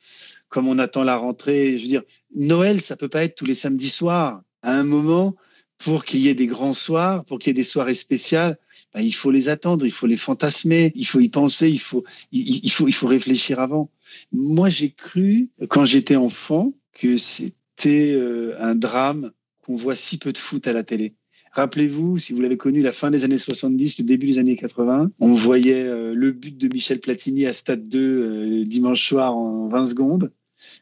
comme 0.50 0.68
on 0.68 0.78
attend 0.78 1.04
la 1.04 1.16
rentrée. 1.16 1.78
Je 1.78 1.84
veux 1.84 1.88
dire, 1.88 2.02
Noël, 2.34 2.82
ça 2.82 2.98
peut 2.98 3.08
pas 3.08 3.24
être 3.24 3.34
tous 3.34 3.46
les 3.46 3.54
samedis 3.54 3.88
soirs. 3.88 4.42
À 4.66 4.72
un 4.72 4.82
moment, 4.82 5.36
pour 5.78 6.04
qu'il 6.04 6.18
y 6.20 6.28
ait 6.28 6.34
des 6.34 6.48
grands 6.48 6.74
soirs, 6.74 7.24
pour 7.24 7.38
qu'il 7.38 7.50
y 7.50 7.52
ait 7.52 7.54
des 7.54 7.62
soirées 7.62 7.94
spéciales, 7.94 8.58
bah, 8.92 9.00
il 9.00 9.14
faut 9.14 9.30
les 9.30 9.48
attendre, 9.48 9.86
il 9.86 9.92
faut 9.92 10.08
les 10.08 10.16
fantasmer, 10.16 10.90
il 10.96 11.06
faut 11.06 11.20
y 11.20 11.28
penser, 11.28 11.70
il 11.70 11.78
faut, 11.78 12.02
il, 12.32 12.68
faut, 12.72 12.88
il 12.88 12.92
faut 12.92 13.06
réfléchir 13.06 13.60
avant. 13.60 13.92
Moi, 14.32 14.68
j'ai 14.68 14.90
cru, 14.90 15.50
quand 15.68 15.84
j'étais 15.84 16.16
enfant, 16.16 16.72
que 16.92 17.16
c'était 17.16 18.12
euh, 18.12 18.56
un 18.58 18.74
drame 18.74 19.30
qu'on 19.64 19.76
voit 19.76 19.94
si 19.94 20.18
peu 20.18 20.32
de 20.32 20.38
foot 20.38 20.66
à 20.66 20.72
la 20.72 20.82
télé. 20.82 21.14
Rappelez-vous, 21.52 22.18
si 22.18 22.32
vous 22.32 22.40
l'avez 22.40 22.56
connu, 22.56 22.82
la 22.82 22.92
fin 22.92 23.12
des 23.12 23.22
années 23.22 23.38
70, 23.38 24.00
le 24.00 24.04
début 24.04 24.26
des 24.26 24.40
années 24.40 24.56
80, 24.56 25.12
on 25.20 25.34
voyait 25.34 25.84
euh, 25.84 26.12
le 26.12 26.32
but 26.32 26.58
de 26.58 26.68
Michel 26.74 26.98
Platini 26.98 27.46
à 27.46 27.54
Stade 27.54 27.88
2 27.88 28.00
euh, 28.00 28.64
dimanche 28.66 29.06
soir 29.06 29.36
en 29.36 29.68
20 29.68 29.86
secondes. 29.86 30.32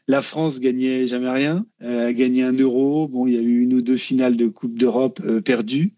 La 0.07 0.21
France 0.21 0.59
gagnait 0.59 1.07
jamais 1.07 1.29
rien, 1.29 1.65
a 1.81 2.13
gagné 2.13 2.43
un 2.43 2.53
euro. 2.53 3.07
Bon, 3.07 3.25
il 3.25 3.33
y 3.33 3.37
a 3.37 3.41
eu 3.41 3.61
une 3.61 3.73
ou 3.73 3.81
deux 3.81 3.97
finales 3.97 4.37
de 4.37 4.47
Coupe 4.47 4.77
d'Europe 4.77 5.21
perdues, 5.41 5.95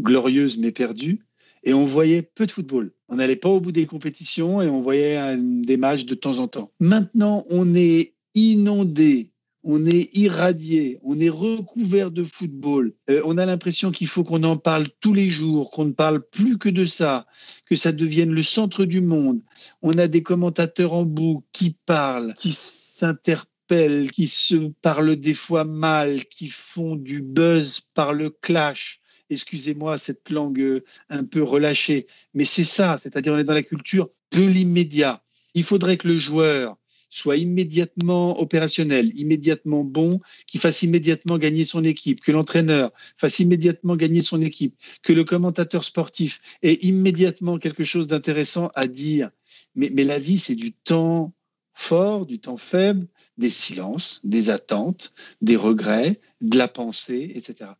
glorieuses 0.00 0.58
mais 0.58 0.72
perdues 0.72 1.24
et 1.64 1.74
on 1.74 1.84
voyait 1.84 2.22
peu 2.22 2.46
de 2.46 2.52
football. 2.52 2.92
On 3.08 3.16
n'allait 3.16 3.36
pas 3.36 3.48
au 3.48 3.60
bout 3.60 3.72
des 3.72 3.86
compétitions 3.86 4.62
et 4.62 4.68
on 4.68 4.82
voyait 4.82 5.36
des 5.36 5.76
matchs 5.76 6.04
de 6.04 6.14
temps 6.14 6.38
en 6.38 6.48
temps. 6.48 6.70
Maintenant, 6.80 7.44
on 7.50 7.74
est 7.74 8.14
inondé, 8.34 9.32
on 9.64 9.86
est 9.86 10.14
irradié, 10.16 10.98
on 11.02 11.18
est 11.18 11.30
recouvert 11.30 12.10
de 12.10 12.22
football. 12.22 12.92
Euh, 13.08 13.22
on 13.24 13.38
a 13.38 13.46
l'impression 13.46 13.90
qu'il 13.90 14.06
faut 14.06 14.22
qu'on 14.22 14.44
en 14.44 14.58
parle 14.58 14.88
tous 15.00 15.14
les 15.14 15.28
jours, 15.28 15.70
qu'on 15.70 15.86
ne 15.86 15.92
parle 15.92 16.22
plus 16.22 16.58
que 16.58 16.68
de 16.68 16.84
ça, 16.84 17.26
que 17.66 17.74
ça 17.74 17.90
devienne 17.90 18.30
le 18.30 18.42
centre 18.42 18.84
du 18.84 19.00
monde. 19.00 19.40
On 19.82 19.96
a 19.98 20.06
des 20.06 20.22
commentateurs 20.22 20.92
en 20.92 21.04
boucle 21.04 21.46
qui 21.52 21.76
parlent, 21.86 22.34
qui 22.34 22.52
s'interpellent, 22.52 24.10
qui 24.10 24.26
se 24.26 24.70
parlent 24.82 25.16
des 25.16 25.34
fois 25.34 25.64
mal, 25.64 26.26
qui 26.26 26.48
font 26.48 26.94
du 26.94 27.22
buzz 27.22 27.80
par 27.94 28.12
le 28.12 28.30
clash 28.30 29.00
excusez-moi 29.30 29.98
cette 29.98 30.30
langue 30.30 30.60
euh, 30.60 30.84
un 31.08 31.24
peu 31.24 31.42
relâchée, 31.42 32.06
mais 32.34 32.44
c'est 32.44 32.62
ça, 32.62 32.98
c'est-à-dire 32.98 33.32
on 33.32 33.38
est 33.38 33.44
dans 33.44 33.54
la 33.54 33.62
culture 33.62 34.10
de 34.32 34.42
l'immédiat. 34.42 35.22
Il 35.54 35.64
faudrait 35.64 35.96
que 35.96 36.08
le 36.08 36.18
joueur 36.18 36.76
soit 37.14 37.36
immédiatement 37.36 38.40
opérationnel, 38.40 39.12
immédiatement 39.16 39.84
bon, 39.84 40.20
qu'il 40.48 40.60
fasse 40.60 40.82
immédiatement 40.82 41.38
gagner 41.38 41.64
son 41.64 41.84
équipe, 41.84 42.20
que 42.20 42.32
l'entraîneur 42.32 42.90
fasse 43.16 43.38
immédiatement 43.38 43.94
gagner 43.94 44.20
son 44.20 44.42
équipe, 44.42 44.74
que 45.02 45.12
le 45.12 45.22
commentateur 45.22 45.84
sportif 45.84 46.40
ait 46.62 46.74
immédiatement 46.82 47.58
quelque 47.58 47.84
chose 47.84 48.08
d'intéressant 48.08 48.70
à 48.74 48.88
dire. 48.88 49.30
Mais, 49.76 49.90
mais 49.92 50.02
la 50.02 50.18
vie, 50.18 50.38
c'est 50.38 50.56
du 50.56 50.72
temps 50.72 51.32
fort, 51.72 52.26
du 52.26 52.40
temps 52.40 52.56
faible, 52.56 53.06
des 53.38 53.50
silences, 53.50 54.20
des 54.24 54.50
attentes, 54.50 55.14
des 55.40 55.56
regrets, 55.56 56.20
de 56.40 56.58
la 56.58 56.66
pensée, 56.66 57.30
etc 57.36 57.70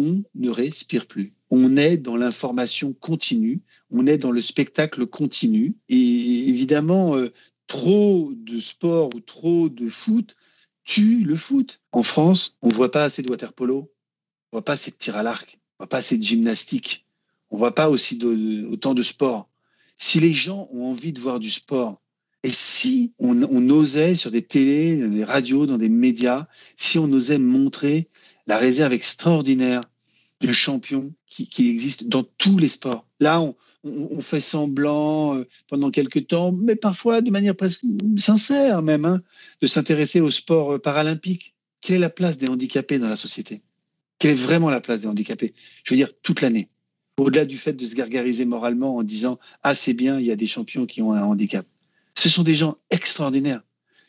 on 0.00 0.22
ne 0.34 0.50
respire 0.50 1.06
plus. 1.06 1.34
On 1.50 1.76
est 1.76 1.98
dans 1.98 2.16
l'information 2.16 2.92
continue, 2.92 3.60
on 3.90 4.06
est 4.06 4.18
dans 4.18 4.30
le 4.30 4.40
spectacle 4.40 5.06
continu. 5.06 5.74
Et 5.88 6.48
évidemment, 6.48 7.16
euh, 7.16 7.32
trop 7.70 8.32
de 8.34 8.58
sport 8.58 9.14
ou 9.14 9.20
trop 9.20 9.68
de 9.68 9.88
foot 9.88 10.34
tue 10.82 11.22
le 11.22 11.36
foot. 11.36 11.80
En 11.92 12.02
France, 12.02 12.58
on 12.62 12.68
ne 12.68 12.74
voit 12.74 12.90
pas 12.90 13.04
assez 13.04 13.22
de 13.22 13.30
water 13.30 13.52
polo, 13.52 13.92
on 14.50 14.56
voit 14.56 14.64
pas 14.64 14.72
assez 14.72 14.90
de 14.90 14.96
tir 14.96 15.16
à 15.16 15.22
l'arc, 15.22 15.56
on 15.78 15.84
voit 15.84 15.88
pas 15.88 15.98
assez 15.98 16.18
de 16.18 16.22
gymnastique, 16.24 17.06
on 17.48 17.58
voit 17.58 17.76
pas 17.76 17.88
aussi 17.88 18.18
autant 18.68 18.92
de 18.92 19.02
sport. 19.02 19.48
Si 19.98 20.18
les 20.18 20.32
gens 20.32 20.66
ont 20.72 20.90
envie 20.90 21.12
de 21.12 21.20
voir 21.20 21.38
du 21.38 21.48
sport, 21.48 22.02
et 22.42 22.50
si 22.50 23.14
on, 23.20 23.40
osait 23.70 24.16
sur 24.16 24.32
des 24.32 24.42
télés, 24.42 24.96
des 24.96 25.24
radios, 25.24 25.66
dans 25.66 25.78
des 25.78 25.90
médias, 25.90 26.48
si 26.76 26.98
on 26.98 27.04
osait 27.12 27.38
montrer 27.38 28.08
la 28.48 28.58
réserve 28.58 28.92
extraordinaire 28.92 29.82
de 30.40 30.52
champions 30.52 31.14
qui, 31.48 31.68
existe 31.68 32.04
dans 32.04 32.22
tous 32.22 32.58
les 32.58 32.68
sports. 32.68 33.06
Là, 33.20 33.40
on, 33.40 33.54
on, 33.84 34.20
fait 34.20 34.40
semblant 34.40 35.36
euh, 35.36 35.46
pendant 35.68 35.90
quelques 35.90 36.26
temps, 36.26 36.52
mais 36.52 36.76
parfois 36.76 37.20
de 37.20 37.30
manière 37.30 37.56
presque 37.56 37.82
sincère 38.16 38.82
même, 38.82 39.04
hein, 39.04 39.22
de 39.60 39.66
s'intéresser 39.66 40.20
au 40.20 40.30
sport 40.30 40.74
euh, 40.74 40.78
paralympique. 40.78 41.54
Quelle 41.80 41.96
est 41.96 42.00
la 42.00 42.10
place 42.10 42.38
des 42.38 42.48
handicapés 42.48 42.98
dans 42.98 43.08
la 43.08 43.16
société? 43.16 43.62
Quelle 44.18 44.32
est 44.32 44.34
vraiment 44.34 44.68
la 44.68 44.80
place 44.80 45.00
des 45.00 45.06
handicapés? 45.06 45.54
Je 45.84 45.94
veux 45.94 45.96
dire, 45.98 46.10
toute 46.22 46.42
l'année. 46.42 46.68
Au-delà 47.16 47.44
du 47.44 47.58
fait 47.58 47.72
de 47.72 47.86
se 47.86 47.94
gargariser 47.94 48.44
moralement 48.44 48.96
en 48.96 49.02
disant 49.02 49.38
Ah, 49.62 49.74
c'est 49.74 49.94
bien, 49.94 50.18
il 50.18 50.26
y 50.26 50.30
a 50.30 50.36
des 50.36 50.46
champions 50.46 50.86
qui 50.86 51.02
ont 51.02 51.12
un 51.12 51.22
handicap. 51.22 51.66
Ce 52.14 52.28
sont 52.28 52.42
des 52.42 52.54
gens 52.54 52.76
extraordinaires 52.90 53.62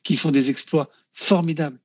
qui 0.04 0.18
font 0.18 0.32
des 0.32 0.50
exploits 0.50 0.90
formidables. 1.14 1.80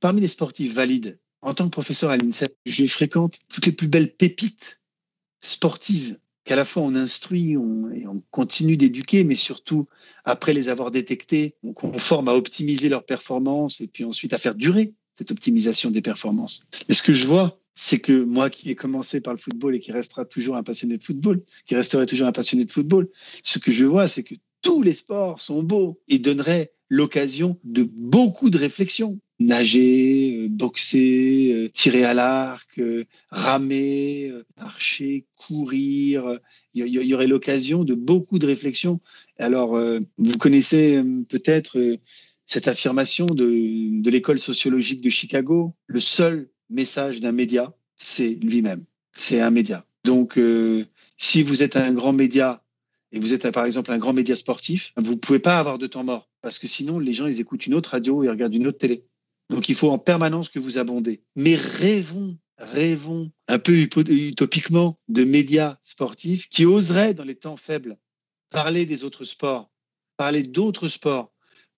Parmi 0.00 0.20
les 0.20 0.28
sportifs 0.28 0.72
valides, 0.72 1.18
en 1.42 1.54
tant 1.54 1.64
que 1.66 1.70
professeur 1.70 2.10
à 2.10 2.16
l'INSEP, 2.16 2.56
je 2.66 2.86
fréquente 2.86 3.38
toutes 3.48 3.66
les 3.66 3.72
plus 3.72 3.88
belles 3.88 4.14
pépites 4.14 4.77
sportives 5.40 6.18
qu'à 6.44 6.56
la 6.56 6.64
fois 6.64 6.82
on 6.82 6.94
instruit 6.94 7.56
on, 7.56 7.90
et 7.90 8.06
on 8.06 8.22
continue 8.30 8.76
d'éduquer, 8.76 9.24
mais 9.24 9.34
surtout, 9.34 9.86
après 10.24 10.52
les 10.52 10.68
avoir 10.68 10.90
détectés, 10.90 11.56
on, 11.62 11.74
on 11.82 11.92
forme 11.98 12.28
à 12.28 12.34
optimiser 12.34 12.88
leurs 12.88 13.04
performances 13.04 13.80
et 13.80 13.88
puis 13.88 14.04
ensuite 14.04 14.32
à 14.32 14.38
faire 14.38 14.54
durer 14.54 14.94
cette 15.14 15.30
optimisation 15.30 15.90
des 15.90 16.00
performances. 16.02 16.62
Et 16.88 16.94
ce 16.94 17.02
que 17.02 17.12
je 17.12 17.26
vois, 17.26 17.60
c'est 17.74 18.00
que 18.00 18.24
moi 18.24 18.50
qui 18.50 18.70
ai 18.70 18.74
commencé 18.74 19.20
par 19.20 19.32
le 19.32 19.38
football 19.38 19.74
et 19.74 19.80
qui 19.80 19.92
restera 19.92 20.24
toujours 20.24 20.56
un 20.56 20.62
passionné 20.62 20.98
de 20.98 21.04
football, 21.04 21.42
qui 21.64 21.76
resterai 21.76 22.06
toujours 22.06 22.26
un 22.26 22.32
passionné 22.32 22.64
de 22.64 22.72
football, 22.72 23.08
ce 23.42 23.58
que 23.58 23.70
je 23.70 23.84
vois, 23.84 24.08
c'est 24.08 24.24
que 24.24 24.34
tous 24.62 24.82
les 24.82 24.94
sports 24.94 25.40
sont 25.40 25.62
beaux 25.62 26.00
et 26.08 26.18
donneraient 26.18 26.72
l'occasion 26.88 27.58
de 27.64 27.82
beaucoup 27.82 28.50
de 28.50 28.58
réflexions. 28.58 29.20
Nager, 29.40 30.36
euh, 30.36 30.48
boxer, 30.48 31.52
euh, 31.52 31.70
tirer 31.72 32.04
à 32.04 32.12
l'arc, 32.12 32.78
euh, 32.78 33.04
ramer, 33.30 34.32
marcher, 34.56 35.26
courir. 35.36 36.40
Il 36.74 36.86
y, 36.86 37.14
aurait 37.14 37.26
l'occasion 37.26 37.84
de 37.84 37.94
beaucoup 37.94 38.38
de 38.38 38.46
réflexions. 38.46 39.00
Alors, 39.38 39.78
vous 40.16 40.38
connaissez 40.38 41.02
peut-être 41.28 41.98
cette 42.46 42.68
affirmation 42.68 43.26
de, 43.26 44.00
de 44.00 44.10
l'école 44.10 44.38
sociologique 44.38 45.00
de 45.00 45.10
Chicago. 45.10 45.74
Le 45.86 45.98
seul 45.98 46.48
message 46.70 47.20
d'un 47.20 47.32
média, 47.32 47.74
c'est 47.96 48.30
lui-même. 48.30 48.84
C'est 49.12 49.40
un 49.40 49.50
média. 49.50 49.84
Donc, 50.04 50.38
si 51.16 51.42
vous 51.42 51.64
êtes 51.64 51.74
un 51.74 51.92
grand 51.92 52.12
média 52.12 52.62
et 53.12 53.20
vous 53.20 53.32
êtes 53.32 53.50
par 53.50 53.64
exemple 53.64 53.90
un 53.92 53.98
grand 53.98 54.12
média 54.12 54.36
sportif, 54.36 54.92
vous 54.96 55.12
ne 55.12 55.16
pouvez 55.16 55.38
pas 55.38 55.58
avoir 55.58 55.78
de 55.78 55.86
temps 55.86 56.04
mort 56.04 56.28
parce 56.42 56.58
que 56.58 56.66
sinon 56.66 56.98
les 56.98 57.12
gens 57.12 57.26
ils 57.26 57.40
écoutent 57.40 57.66
une 57.66 57.74
autre 57.74 57.90
radio 57.90 58.22
et 58.22 58.28
regardent 58.28 58.54
une 58.54 58.66
autre 58.66 58.78
télé. 58.78 59.04
Donc 59.50 59.68
il 59.68 59.74
faut 59.74 59.90
en 59.90 59.98
permanence 59.98 60.50
que 60.50 60.58
vous 60.58 60.78
abondez. 60.78 61.22
Mais 61.34 61.56
rêvons, 61.56 62.36
rêvons 62.58 63.30
un 63.46 63.58
peu 63.58 63.72
utopiquement 63.80 64.98
de 65.08 65.24
médias 65.24 65.78
sportifs 65.84 66.48
qui 66.48 66.66
oseraient 66.66 67.14
dans 67.14 67.24
les 67.24 67.36
temps 67.36 67.56
faibles 67.56 67.98
parler 68.50 68.86
des 68.86 69.04
autres 69.04 69.24
sports, 69.24 69.70
parler 70.16 70.42
d'autres 70.42 70.88
sports, 70.88 71.32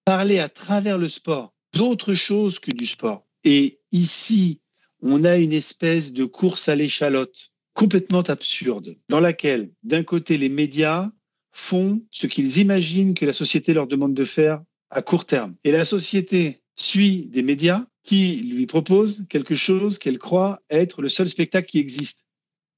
parler 0.05 0.39
à 0.39 0.49
travers 0.49 0.99
le 0.99 1.09
sport 1.09 1.55
d'autres 1.73 2.15
choses 2.15 2.59
que 2.59 2.71
du 2.71 2.87
sport. 2.87 3.27
Et 3.45 3.81
ici, 3.93 4.61
on 5.03 5.25
a 5.25 5.37
une 5.37 5.53
espèce 5.53 6.13
de 6.13 6.25
course 6.25 6.69
à 6.69 6.75
l'échalote 6.75 7.53
complètement 7.75 8.23
absurde, 8.23 8.97
dans 9.09 9.21
laquelle, 9.21 9.71
d'un 9.83 10.03
côté, 10.03 10.37
les 10.37 10.49
médias 10.49 11.11
font 11.53 12.03
ce 12.11 12.27
qu'ils 12.27 12.59
imaginent 12.59 13.15
que 13.15 13.27
la 13.27 13.33
société 13.33 13.75
leur 13.75 13.87
demande 13.87 14.15
de 14.15 14.25
faire 14.25 14.63
à 14.91 15.03
court 15.03 15.27
terme. 15.27 15.55
Et 15.65 15.73
la 15.73 15.85
société 15.85 16.63
suit 16.75 17.27
des 17.27 17.43
médias 17.43 17.87
qui 18.03 18.37
lui 18.37 18.67
proposent 18.67 19.27
quelque 19.29 19.55
chose 19.55 19.99
qu'elle 19.99 20.19
croit 20.19 20.63
être 20.71 21.03
le 21.03 21.09
seul 21.09 21.29
spectacle 21.29 21.69
qui 21.69 21.79
existe. 21.79 22.25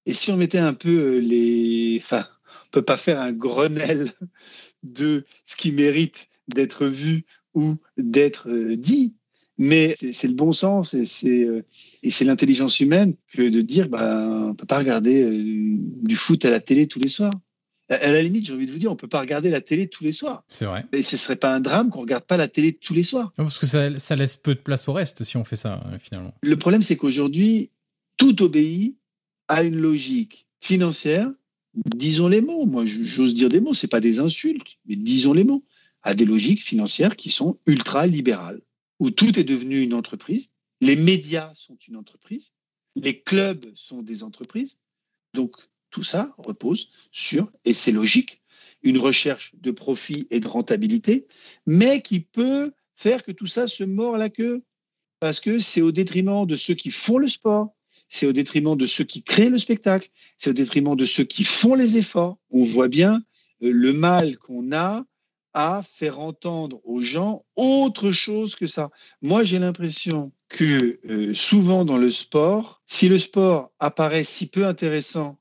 Et 0.07 0.15
si 0.15 0.33
on 0.33 0.37
mettait 0.37 0.59
un 0.59 0.75
peu 0.75 0.89
euh, 0.89 1.19
les... 1.19 1.99
Enfin, 2.03 2.27
on 2.67 2.71
peut 2.73 2.83
pas 2.83 2.97
faire 2.97 3.21
un 3.21 3.33
Grenelle 3.33 4.13
de 4.83 5.25
ce 5.45 5.57
qui 5.57 5.71
mérite 5.71 6.29
d'être 6.49 6.87
vu 6.87 7.25
ou 7.55 7.77
d'être 7.97 8.51
euh, 8.51 8.77
dit, 8.77 9.15
mais 9.59 9.95
c'est 9.97 10.29
le 10.29 10.35
bon 10.35 10.53
sens 10.53 10.95
et 10.95 11.05
c'est 11.05 11.45
euh, 11.45 11.65
et 12.03 12.11
c'est 12.11 12.25
l'intelligence 12.25 12.81
humaine 12.81 13.15
que 13.33 13.43
de 13.43 13.61
dire 13.61 13.89
bah 13.89 14.49
on 14.49 14.55
peut 14.55 14.67
pas 14.67 14.79
regarder 14.79 15.25
du 15.31 16.17
foot 16.17 16.45
à 16.45 16.51
la 16.51 16.59
télé 16.59 16.89
tous 16.89 16.99
les 16.99 17.09
soirs 17.09 17.35
à 18.01 18.13
la 18.13 18.23
limite, 18.23 18.47
j'ai 18.47 18.53
envie 18.53 18.67
de 18.67 18.73
vous 18.73 18.79
dire, 18.79 18.91
on 18.91 18.97
peut 18.97 19.09
pas 19.09 19.21
regarder 19.21 19.51
la 19.51 19.61
télé 19.61 19.89
tous 19.89 20.05
les 20.05 20.13
soirs. 20.13 20.45
C'est 20.49 20.67
vrai. 20.67 20.85
Et 20.93 21.03
ce 21.03 21.17
serait 21.17 21.37
pas 21.37 21.55
un 21.55 21.61
drame 21.61 21.91
qu'on 21.91 22.01
regarde 22.01 22.25
pas 22.25 22.37
la 22.37 22.49
télé 22.49 22.73
tous 22.73 22.95
les 22.95 23.03
soirs. 23.03 23.33
parce 23.37 23.59
que 23.59 23.67
ça, 23.67 24.17
laisse 24.17 24.37
peu 24.37 24.55
de 24.55 24.61
place 24.61 24.89
au 24.89 24.93
reste 24.93 25.25
si 25.25 25.37
on 25.37 25.45
fait 25.45 25.57
ça, 25.57 25.83
euh, 25.87 25.99
finalement. 25.99 26.33
Le 26.43 26.57
problème, 26.57 26.83
c'est 26.83 26.97
qu'aujourd'hui, 26.97 27.71
tout 28.17 28.43
obéit 28.43 28.97
à 29.49 29.63
une 29.63 29.77
logique 29.77 30.47
financière. 30.61 31.31
Disons 31.75 32.29
les 32.29 32.41
mots. 32.41 32.67
Moi, 32.67 32.85
j'ose 32.87 33.35
dire 33.35 33.49
des 33.49 33.61
mots. 33.61 33.75
C'est 33.75 33.89
pas 33.89 34.01
des 34.01 34.21
insultes, 34.21 34.79
mais 34.87 34.97
disons 34.97 35.33
les 35.33 35.45
mots. 35.45 35.65
À 36.03 36.15
des 36.15 36.25
logiques 36.25 36.63
financières 36.63 37.17
qui 37.17 37.31
sont 37.31 37.59
ultra 37.67 38.07
libérales, 38.07 38.61
où 38.99 39.11
tout 39.11 39.39
est 39.39 39.45
devenu 39.45 39.81
une 39.81 39.95
entreprise. 39.95 40.51
Les 40.81 40.97
médias 40.97 41.53
sont 41.55 41.77
une 41.87 41.97
entreprise. 41.97 42.53
Les 42.97 43.21
clubs 43.21 43.67
sont 43.75 44.03
des 44.03 44.25
entreprises. 44.25 44.79
Donc, 45.33 45.57
tout 45.93 46.03
ça 46.03 46.35
repose 46.39 46.89
sur, 47.13 47.53
et 47.65 47.75
c'est 47.75 47.93
logique, 47.93 48.43
une 48.83 48.99
recherche 48.99 49.53
de 49.55 49.71
profit 49.71 50.27
et 50.31 50.41
de 50.41 50.49
rentabilité, 50.49 51.29
mais 51.67 52.03
qui 52.03 52.19
peut 52.19 52.73
faire 52.97 53.23
que 53.23 53.31
tout 53.31 53.47
ça 53.47 53.69
se 53.69 53.85
mord 53.85 54.17
la 54.17 54.29
queue, 54.29 54.65
parce 55.21 55.39
que 55.39 55.61
c'est 55.61 55.83
au 55.83 55.93
détriment 55.93 56.47
de 56.47 56.57
ceux 56.57 56.75
qui 56.75 56.91
font 56.91 57.19
le 57.19 57.29
sport, 57.29 57.77
c'est 58.09 58.27
au 58.27 58.33
détriment 58.33 58.77
de 58.77 58.87
ceux 58.87 59.05
qui 59.05 59.23
créent 59.23 59.51
le 59.51 59.59
spectacle, 59.59 60.11
c'est 60.37 60.51
au 60.51 60.55
détriment 60.55 60.97
de 60.97 61.05
ceux 61.05 61.25
qui 61.25 61.45
font 61.45 61.75
les 61.75 61.97
efforts. 61.97 62.39
On 62.51 62.65
voit 62.65 62.89
bien 62.89 63.23
euh, 63.63 63.71
le 63.71 63.93
mal 63.93 64.37
qu'on 64.39 64.73
a 64.73 65.05
à 65.55 65.83
faire 65.83 66.19
entendre 66.19 66.81
aux 66.85 67.03
gens 67.03 67.45
autre 67.57 68.11
chose 68.11 68.55
que 68.55 68.67
ça. 68.67 68.91
Moi, 69.21 69.45
j'ai 69.45 69.59
l'impression 69.59 70.33
que 70.49 70.99
euh, 71.09 71.35
souvent 71.35 71.85
dans 71.85 71.99
le 71.99 72.11
sport, 72.11 72.83
si 72.87 73.09
le 73.09 73.19
sport 73.19 73.71
apparaît 73.79 74.25
si 74.25 74.51
peu 74.51 74.67
intéressant 74.67 75.39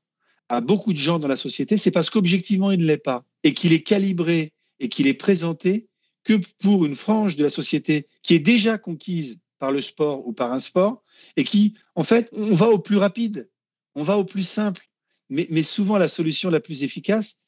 à 0.52 0.60
beaucoup 0.60 0.91
de 0.91 0.97
gens 0.97 1.18
dans 1.18 1.30
la 1.30 1.38
société, 1.38 1.78
c'est 1.78 1.91
parce 1.91 2.10
qu'objectivement, 2.10 2.72
il 2.72 2.80
ne 2.80 2.86
l'est 2.86 2.97
pas 2.97 3.24
et 3.43 3.54
qu'il 3.54 3.72
est 3.72 3.84
calibré 3.84 4.52
et 4.82 4.89
qu'il 4.89 5.08
est 5.08 5.14
présenté 5.14 5.88
que 6.26 6.34
pour 6.60 6.86
une 6.86 6.97
frange 6.97 7.38
de 7.38 7.43
la 7.43 7.49
société 7.49 8.08
qui 8.22 8.36
est 8.36 8.39
déjà 8.39 8.78
conquise 8.78 9.39
par 9.60 9.72
le 9.72 9.80
sport 9.80 10.28
ou 10.28 10.34
par 10.34 10.52
un 10.52 10.60
sport 10.60 11.04
et 11.38 11.45
qui, 11.45 11.76
en 11.95 12.04
fait, 12.04 12.30
on 12.34 12.54
va 12.54 12.68
au 12.68 12.80
plus 12.80 12.97
rapide, 12.97 13.49
on 13.95 14.04
va 14.04 14.18
au 14.18 14.26
plus 14.26 14.43
simple. 14.43 14.89
Mais, 15.30 15.47
mais 15.49 15.64
souvent, 15.64 15.97
la 15.97 16.10
solution 16.10 16.49
la 16.49 16.60
plus 16.60 16.84
efficace 16.84 17.39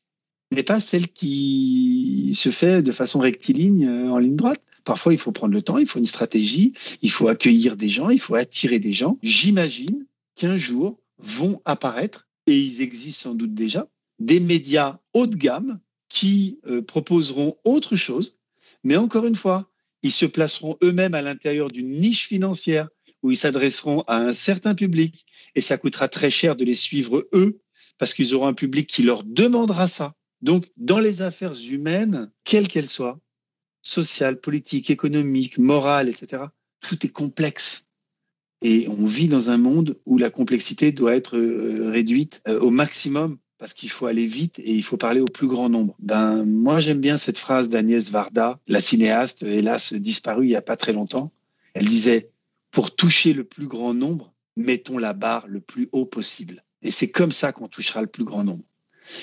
n'est 0.52 0.64
pas 0.64 0.80
celle 0.80 1.10
qui 1.10 2.32
se 2.36 2.52
fait 2.52 2.82
de 2.82 2.92
façon 2.94 3.20
rectiligne 3.20 3.86
euh, 3.86 4.12
en 4.12 4.18
ligne 4.18 4.38
droite. 4.38 4.62
Parfois, 4.86 5.12
il 5.12 5.20
faut 5.20 5.34
prendre 5.34 5.54
le 5.54 5.62
temps, 5.62 5.78
il 5.78 5.88
faut 5.88 6.00
une 6.00 6.06
stratégie, 6.06 6.72
il 7.02 7.12
faut 7.12 7.28
accueillir 7.28 7.76
des 7.76 7.90
gens, 7.90 8.10
il 8.10 8.20
faut 8.20 8.36
attirer 8.36 8.80
des 8.80 8.94
gens. 8.94 9.18
J'imagine 9.22 10.06
qu'un 10.36 10.58
jour 10.58 11.02
vont 11.18 11.62
apparaître, 11.66 12.30
et 12.48 12.58
ils 12.58 12.82
existent 12.82 13.30
sans 13.30 13.36
doute 13.36 13.54
déjà, 13.54 13.88
des 14.20 14.40
médias 14.40 15.00
haut 15.14 15.28
de 15.28 15.36
gamme 15.36 15.80
qui 16.10 16.60
euh, 16.68 16.82
proposeront 16.82 17.58
autre 17.64 17.96
chose, 17.96 18.40
mais 18.84 18.98
encore 18.98 19.26
une 19.26 19.36
fois, 19.36 19.70
ils 20.04 20.12
se 20.12 20.26
placeront 20.26 20.78
eux-mêmes 20.84 21.16
à 21.16 21.22
l'intérieur 21.22 21.70
d'une 21.70 21.90
niche 21.90 22.28
financière 22.28 22.90
où 23.22 23.32
ils 23.32 23.38
s'adresseront 23.38 24.02
à 24.02 24.18
un 24.18 24.34
certain 24.34 24.76
public 24.76 25.26
et 25.56 25.62
ça 25.62 25.78
coûtera 25.78 26.08
très 26.10 26.30
cher 26.30 26.56
de 26.56 26.66
les 26.66 26.76
suivre 26.76 27.26
eux 27.34 27.62
parce 27.98 28.14
qu'ils 28.14 28.36
auront 28.36 28.48
un 28.48 28.54
public 28.54 28.88
qui 28.88 29.04
leur 29.04 29.24
demandera 29.24 29.88
ça. 29.88 30.16
Donc, 30.42 30.70
dans 30.76 31.00
les 31.00 31.22
affaires 31.22 31.54
humaines, 31.54 32.30
quelles 32.44 32.68
qu'elles 32.68 32.90
soient, 32.90 33.22
sociales, 33.82 34.40
politiques, 34.40 34.90
économiques, 34.90 35.58
morales, 35.58 36.10
etc., 36.10 36.44
tout 36.82 37.06
est 37.06 37.12
complexe. 37.12 37.88
Et 38.64 38.88
on 38.88 39.06
vit 39.06 39.28
dans 39.28 39.50
un 39.50 39.58
monde 39.58 40.00
où 40.06 40.18
la 40.18 40.30
complexité 40.30 40.92
doit 40.92 41.16
être 41.16 41.38
euh, 41.38 41.90
réduite 41.90 42.42
euh, 42.48 42.60
au 42.62 42.70
maximum 42.70 43.38
parce 43.58 43.74
qu'il 43.74 43.90
faut 43.90 44.08
aller 44.08 44.26
vite 44.26 44.60
et 44.60 44.74
il 44.74 44.84
faut 44.84 44.98
parler 44.98 45.22
au 45.22 45.26
plus 45.26 45.48
grand 45.48 45.70
nombre. 45.70 45.96
Ben, 46.00 46.44
moi, 46.44 46.80
j'aime 46.80 47.00
bien 47.00 47.18
cette 47.18 47.38
phrase 47.38 47.70
d'Agnès 47.70 48.10
Varda, 48.10 48.60
la 48.68 48.82
cinéaste, 48.82 49.44
hélas 49.44 49.94
disparue 49.94 50.46
il 50.46 50.50
n'y 50.50 50.56
a 50.56 50.62
pas 50.62 50.78
très 50.78 50.92
longtemps. 50.92 51.32
Elle 51.74 51.88
disait, 51.88 52.32
pour 52.72 52.96
toucher 52.96 53.34
le 53.34 53.44
plus 53.44 53.68
grand 53.68 53.94
nombre, 53.94 54.34
mettons 54.58 54.98
la 54.98 55.14
barre 55.14 55.48
le 55.48 55.62
plus 55.62 55.88
haut 55.92 56.06
possible. 56.06 56.64
Et 56.82 56.92
c'est 56.92 57.10
comme 57.10 57.32
ça 57.32 57.54
qu'on 57.54 57.68
touchera 57.68 58.02
le 58.02 58.08
plus 58.08 58.26
grand 58.26 58.44
nombre. 58.44 58.66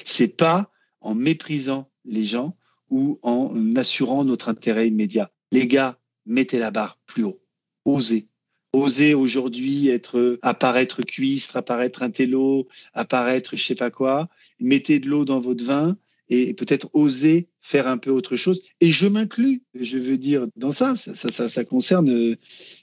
C'est 0.04 0.36
pas 0.36 0.70
en 1.00 1.14
méprisant 1.14 1.90
les 2.04 2.24
gens 2.24 2.56
ou 2.88 3.18
en 3.22 3.76
assurant 3.76 4.24
notre 4.24 4.48
intérêt 4.48 4.88
immédiat. 4.88 5.30
Les 5.52 5.66
gars, 5.66 5.98
mettez 6.26 6.58
la 6.58 6.70
barre 6.70 6.98
plus 7.06 7.24
haut. 7.24 7.42
Osez. 7.84 8.29
Osez 8.72 9.14
aujourd'hui 9.14 9.88
être, 9.88 10.38
apparaître 10.42 11.02
cuistre, 11.02 11.56
apparaître 11.56 12.02
un 12.02 12.10
télo, 12.10 12.68
apparaître 12.94 13.56
je 13.56 13.64
sais 13.64 13.74
pas 13.74 13.90
quoi. 13.90 14.28
Mettez 14.60 15.00
de 15.00 15.08
l'eau 15.08 15.24
dans 15.24 15.40
votre 15.40 15.64
vin 15.64 15.96
et 16.28 16.54
peut-être 16.54 16.88
oser 16.92 17.48
faire 17.60 17.88
un 17.88 17.98
peu 17.98 18.10
autre 18.10 18.36
chose. 18.36 18.62
Et 18.80 18.90
je 18.90 19.08
m'inclus, 19.08 19.62
je 19.74 19.98
veux 19.98 20.16
dire, 20.16 20.46
dans 20.56 20.72
ça. 20.72 20.94
Ça, 20.96 21.14
ça, 21.14 21.48
ça, 21.48 21.64
concerne, 21.64 22.36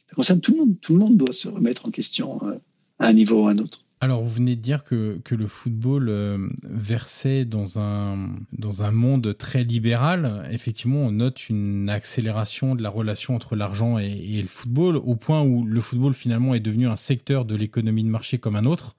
ça 0.09 0.15
concerne 0.15 0.41
tout 0.41 0.51
le 0.51 0.57
monde. 0.57 0.79
Tout 0.81 0.93
le 0.93 0.99
monde 0.99 1.17
doit 1.17 1.33
se 1.33 1.47
remettre 1.47 1.87
en 1.87 1.91
question 1.91 2.39
euh, 2.43 2.57
à 2.99 3.07
un 3.07 3.13
niveau 3.13 3.43
ou 3.43 3.47
à 3.47 3.51
un 3.51 3.57
autre. 3.57 3.86
Alors, 3.99 4.21
vous 4.21 4.29
venez 4.29 4.55
de 4.55 4.61
dire 4.61 4.83
que, 4.83 5.19
que 5.23 5.33
le 5.33 5.47
football 5.47 6.09
euh, 6.09 6.47
versait 6.69 7.45
dans 7.45 7.79
un, 7.79 8.29
dans 8.53 8.83
un 8.83 8.91
monde 8.91 9.35
très 9.35 9.63
libéral. 9.63 10.47
Effectivement, 10.51 10.99
on 10.99 11.11
note 11.11 11.49
une 11.49 11.89
accélération 11.89 12.75
de 12.75 12.83
la 12.83 12.89
relation 12.89 13.35
entre 13.35 13.55
l'argent 13.55 13.97
et, 13.97 14.39
le 14.39 14.47
football, 14.47 14.97
au 14.97 15.15
point 15.15 15.41
où 15.41 15.65
le 15.65 15.81
football 15.81 16.13
finalement 16.13 16.53
est 16.53 16.59
devenu 16.59 16.87
un 16.87 16.95
secteur 16.95 17.43
de 17.43 17.55
l'économie 17.55 18.03
de 18.03 18.09
marché 18.09 18.37
comme 18.37 18.55
un 18.55 18.65
autre. 18.65 18.95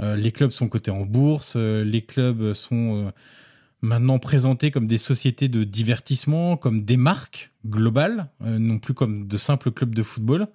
Euh, 0.00 0.14
les 0.14 0.30
clubs 0.30 0.50
sont 0.50 0.68
cotés 0.68 0.90
en 0.90 1.04
bourse, 1.04 1.54
euh, 1.56 1.84
les 1.84 2.02
clubs 2.02 2.52
sont 2.52 3.06
euh, 3.06 3.10
maintenant 3.82 4.18
présentés 4.18 4.70
comme 4.70 4.86
des 4.86 4.98
sociétés 4.98 5.48
de 5.48 5.64
divertissement, 5.64 6.56
comme 6.56 6.84
des 6.84 6.96
marques 6.96 7.50
globales, 7.66 8.28
non 8.40 8.78
plus 8.78 8.94
comme 8.94 9.26
de 9.26 9.36
simples 9.36 9.70
clubs 9.72 9.94
de 9.94 10.02
football. 10.02 10.48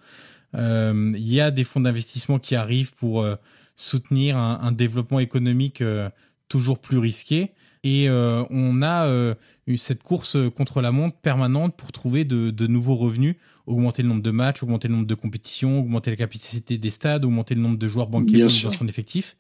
Il 0.53 1.28
y 1.28 1.41
a 1.41 1.51
des 1.51 1.65
fonds 1.65 1.82
d'investissement 1.82 2.39
qui 2.39 2.55
arrivent 2.55 2.95
pour 2.95 3.28
soutenir 3.76 4.38
un, 4.38 4.59
un 4.61 4.71
développement 4.71 5.19
économique 5.19 5.82
euh, 5.82 6.09
toujours 6.47 6.80
plus 6.80 6.97
risqué. 6.97 7.51
Et 7.84 8.09
euh, 8.09 8.43
on 8.49 8.82
a 8.82 9.05
euh, 9.05 9.36
eu 9.67 9.78
cette 9.78 10.01
course 10.01 10.38
contre 10.55 10.82
la 10.82 10.91
montre 10.91 11.17
permanente 11.17 11.76
pour 11.76 11.91
trouver 11.91 12.26
de, 12.26 12.49
de, 12.49 12.67
nouveaux 12.67 12.95
revenus, 12.95 13.36
augmenter 13.67 14.01
le 14.01 14.09
nombre 14.09 14.23
de 14.23 14.32
matchs, 14.32 14.63
augmenter 14.63 14.88
le 14.88 14.95
nombre 14.95 15.05
de 15.05 15.13
compétitions, 15.13 15.80
augmenter 15.80 16.09
la 16.09 16.17
capacité 16.17 16.80
des 16.80 16.89
stades, 16.89 17.26
augmenter 17.26 17.53
le 17.53 17.61
nombre 17.61 17.78
de 17.78 17.88
joueurs 17.88 18.07
banquiers 18.07 18.41
dans 18.41 18.49
son 18.49 18.88
effectif. 18.88 19.38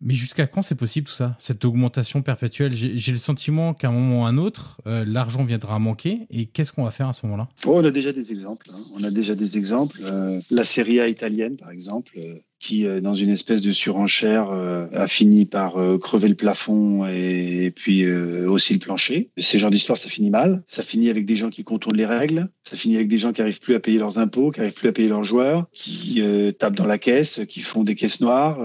Mais 0.00 0.14
jusqu'à 0.14 0.46
quand 0.46 0.62
c'est 0.62 0.76
possible 0.76 1.08
tout 1.08 1.12
ça? 1.12 1.34
Cette 1.40 1.64
augmentation 1.64 2.22
perpétuelle 2.22 2.72
J'ai 2.74 3.12
le 3.12 3.18
sentiment 3.18 3.74
qu'à 3.74 3.88
un 3.88 3.92
moment 3.92 4.22
ou 4.22 4.26
à 4.26 4.28
un 4.28 4.38
autre, 4.38 4.80
euh, 4.86 5.04
l'argent 5.04 5.44
viendra 5.44 5.74
à 5.74 5.78
manquer. 5.80 6.20
Et 6.30 6.46
qu'est-ce 6.46 6.72
qu'on 6.72 6.84
va 6.84 6.92
faire 6.92 7.08
à 7.08 7.12
ce 7.12 7.26
moment-là? 7.26 7.48
Oh, 7.66 7.72
On 7.74 7.84
a 7.84 7.90
déjà 7.90 8.12
des 8.12 8.30
exemples. 8.30 8.70
Hein. 8.72 8.80
On 8.94 9.02
a 9.02 9.10
déjà 9.10 9.34
des 9.34 9.58
exemples. 9.58 10.00
Euh, 10.04 10.40
la 10.52 10.64
Serie 10.64 11.00
A 11.00 11.08
italienne, 11.08 11.56
par 11.56 11.70
exemple, 11.70 12.12
euh, 12.16 12.36
qui, 12.68 12.86
euh, 12.86 13.00
dans 13.00 13.14
une 13.14 13.30
espèce 13.30 13.62
de 13.62 13.72
surenchère, 13.72 14.50
euh, 14.50 14.86
a 14.92 15.08
fini 15.08 15.46
par 15.46 15.76
crever 16.00 16.28
le 16.28 16.34
plafond 16.34 17.06
et, 17.06 17.64
et 17.64 17.70
puis 17.70 18.06
aussi 18.10 18.74
le 18.74 18.78
plancher. 18.78 19.30
Ces 19.38 19.58
genres 19.58 19.70
d'histoires, 19.70 19.96
ça 19.96 20.08
finit 20.08 20.28
mal. 20.28 20.62
Ça 20.66 20.82
finit 20.82 21.08
avec 21.08 21.24
des 21.24 21.34
gens 21.34 21.48
qui 21.48 21.64
contournent 21.64 21.96
les 21.96 22.06
règles. 22.06 22.48
Ça 22.62 22.76
finit 22.76 22.96
avec 22.96 23.08
des 23.08 23.16
gens 23.16 23.32
qui 23.32 23.40
arrivent 23.40 23.60
plus 23.60 23.74
à 23.74 23.80
payer 23.80 23.98
leurs 23.98 24.18
impôts, 24.18 24.50
qui 24.50 24.60
arrivent 24.60 24.74
plus 24.74 24.88
à 24.88 24.92
payer 24.92 25.08
leurs 25.08 25.24
joueurs, 25.24 25.66
qui 25.72 26.22
tapent 26.58 26.76
dans 26.76 26.86
la 26.86 26.98
caisse, 26.98 27.40
qui 27.48 27.60
font 27.60 27.84
des 27.84 27.94
caisses 27.94 28.20
noires. 28.20 28.58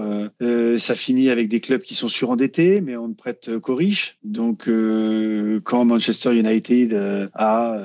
ça 0.76 0.94
finit 0.94 1.30
avec 1.30 1.48
des 1.48 1.60
clubs 1.60 1.82
qui 1.82 1.94
sont 1.94 2.08
surendettés, 2.08 2.80
mais 2.80 2.96
on 2.96 3.08
ne 3.08 3.14
prête 3.14 3.58
qu'aux 3.58 3.76
riches. 3.76 4.18
Donc, 4.22 4.68
quand 5.64 5.84
Manchester 5.84 6.34
United 6.34 6.94
a 7.34 7.80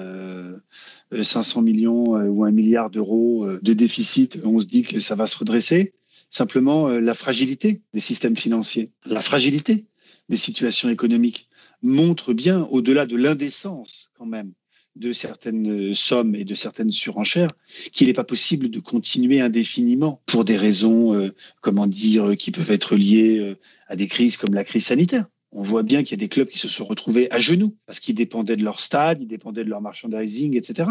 500 1.12 1.62
millions 1.62 2.14
ou 2.28 2.44
un 2.44 2.52
milliard 2.52 2.90
d'euros 2.90 3.48
de 3.62 3.74
déficit, 3.74 4.40
on 4.44 4.60
se 4.60 4.66
dit 4.66 4.84
que 4.84 5.00
ça 5.00 5.16
va 5.16 5.28
se 5.28 5.38
redresser 5.38 5.94
simplement 6.30 6.90
euh, 6.90 7.00
la 7.00 7.14
fragilité 7.14 7.82
des 7.94 8.00
systèmes 8.00 8.38
financiers, 8.38 8.92
la 9.06 9.22
fragilité 9.22 9.86
des 10.30 10.38
situations 10.38 10.90
économiques 10.90 11.50
montre 11.82 12.34
bien, 12.34 12.64
au-delà 12.72 13.06
de 13.06 13.16
l'indécence 13.16 14.12
quand 14.18 14.26
même 14.26 14.54
de 14.96 15.14
certaines 15.14 15.94
sommes 15.94 16.36
et 16.36 16.44
de 16.44 16.56
certaines 16.56 16.92
surenchères, 16.92 17.50
qu'il 17.94 18.08
n'est 18.08 18.14
pas 18.14 18.24
possible 18.24 18.70
de 18.70 18.80
continuer 18.80 19.40
indéfiniment 19.40 20.22
pour 20.26 20.44
des 20.44 20.58
raisons, 20.58 21.14
euh, 21.14 21.30
comment 21.62 21.88
dire, 21.88 22.36
qui 22.38 22.52
peuvent 22.52 22.72
être 22.72 22.96
liées 22.96 23.40
euh, 23.40 23.56
à 23.88 23.96
des 23.96 24.08
crises 24.08 24.38
comme 24.38 24.54
la 24.54 24.64
crise 24.64 24.86
sanitaire 24.86 25.26
on 25.52 25.64
voit 25.64 25.84
bien 25.84 26.04
qu'il 26.04 26.12
y 26.12 26.20
a 26.20 26.24
des 26.24 26.30
clubs 26.30 26.48
qui 26.48 26.60
se 26.60 26.68
sont 26.68 26.86
retrouvés 26.86 27.32
à 27.32 27.40
genoux 27.40 27.76
parce 27.88 28.00
qu'ils 28.00 28.16
dépendaient 28.16 28.56
de 28.56 28.64
leur 28.64 28.80
stade, 28.80 29.20
ils 29.22 29.28
dépendaient 29.28 29.64
de 29.64 29.70
leur 29.70 29.82
merchandising, 29.82 30.56
etc. 30.56 30.90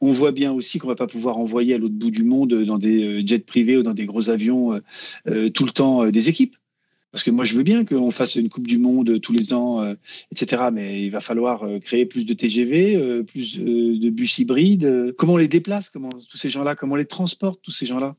On 0.00 0.10
voit 0.12 0.32
bien 0.32 0.52
aussi 0.52 0.78
qu'on 0.78 0.88
va 0.88 0.94
pas 0.94 1.06
pouvoir 1.06 1.36
envoyer 1.36 1.74
à 1.74 1.78
l'autre 1.78 1.94
bout 1.94 2.10
du 2.10 2.24
monde 2.24 2.54
dans 2.64 2.78
des 2.78 3.20
euh, 3.20 3.26
jets 3.26 3.40
privés 3.40 3.76
ou 3.76 3.82
dans 3.82 3.92
des 3.92 4.06
gros 4.06 4.30
avions 4.30 4.74
euh, 4.74 4.80
euh, 5.28 5.50
tout 5.50 5.66
le 5.66 5.72
temps 5.72 6.08
des 6.08 6.28
équipes. 6.28 6.56
Parce 7.12 7.24
que 7.24 7.30
moi, 7.32 7.44
je 7.44 7.56
veux 7.56 7.64
bien 7.64 7.84
qu'on 7.84 8.12
fasse 8.12 8.36
une 8.36 8.48
Coupe 8.48 8.68
du 8.68 8.78
Monde 8.78 9.20
tous 9.20 9.32
les 9.32 9.52
ans, 9.52 9.96
etc. 10.30 10.68
Mais 10.72 11.02
il 11.02 11.10
va 11.10 11.20
falloir 11.20 11.66
créer 11.80 12.06
plus 12.06 12.24
de 12.24 12.32
TGV, 12.34 13.24
plus 13.24 13.58
de 13.58 14.10
bus 14.10 14.38
hybrides. 14.38 15.12
Comment 15.18 15.32
on 15.32 15.36
les 15.36 15.48
déplace 15.48 15.90
Comment 15.90 16.10
tous 16.10 16.36
ces 16.36 16.50
gens-là 16.50 16.76
Comment 16.76 16.92
on 16.92 16.96
les 16.96 17.06
transporte 17.06 17.58
tous 17.64 17.72
ces 17.72 17.84
gens-là 17.84 18.14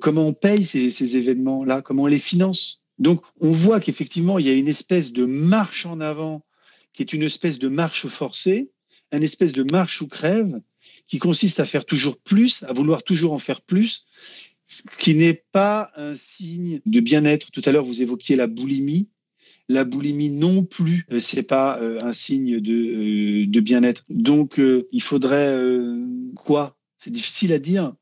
Comment 0.00 0.26
on 0.26 0.32
paye 0.32 0.66
ces 0.66 1.16
événements-là 1.16 1.80
Comment 1.80 2.02
on 2.04 2.06
les 2.06 2.18
finance 2.18 2.82
donc, 2.98 3.22
on 3.40 3.52
voit 3.52 3.80
qu'effectivement, 3.80 4.38
il 4.38 4.46
y 4.46 4.50
a 4.50 4.54
une 4.54 4.68
espèce 4.68 5.12
de 5.12 5.26
marche 5.26 5.86
en 5.86 6.00
avant 6.00 6.42
qui 6.92 7.02
est 7.02 7.12
une 7.12 7.22
espèce 7.22 7.58
de 7.58 7.68
marche 7.68 8.06
forcée, 8.06 8.70
une 9.12 9.22
espèce 9.22 9.52
de 9.52 9.64
marche 9.70 10.00
ou 10.00 10.08
crève 10.08 10.60
qui 11.06 11.18
consiste 11.18 11.60
à 11.60 11.64
faire 11.64 11.84
toujours 11.84 12.16
plus, 12.18 12.62
à 12.64 12.72
vouloir 12.72 13.02
toujours 13.02 13.32
en 13.32 13.38
faire 13.38 13.60
plus, 13.60 14.04
ce 14.66 14.82
qui 14.98 15.14
n'est 15.14 15.44
pas 15.52 15.90
un 15.94 16.16
signe 16.16 16.80
de 16.86 17.00
bien-être. 17.00 17.50
Tout 17.50 17.62
à 17.64 17.72
l'heure, 17.72 17.84
vous 17.84 18.02
évoquiez 18.02 18.34
la 18.34 18.46
boulimie. 18.46 19.08
La 19.68 19.84
boulimie 19.84 20.30
non 20.30 20.64
plus, 20.64 21.06
euh, 21.10 21.18
c'est 21.18 21.42
pas 21.42 21.80
euh, 21.80 21.98
un 22.00 22.12
signe 22.12 22.60
de, 22.60 22.72
euh, 22.72 23.46
de 23.46 23.60
bien-être. 23.60 24.04
Donc, 24.08 24.60
il 24.60 25.02
faudrait 25.02 25.60
quoi? 26.36 26.76
C'est 26.98 27.10
difficile 27.10 27.52
à 27.52 27.58
dire 27.58 27.92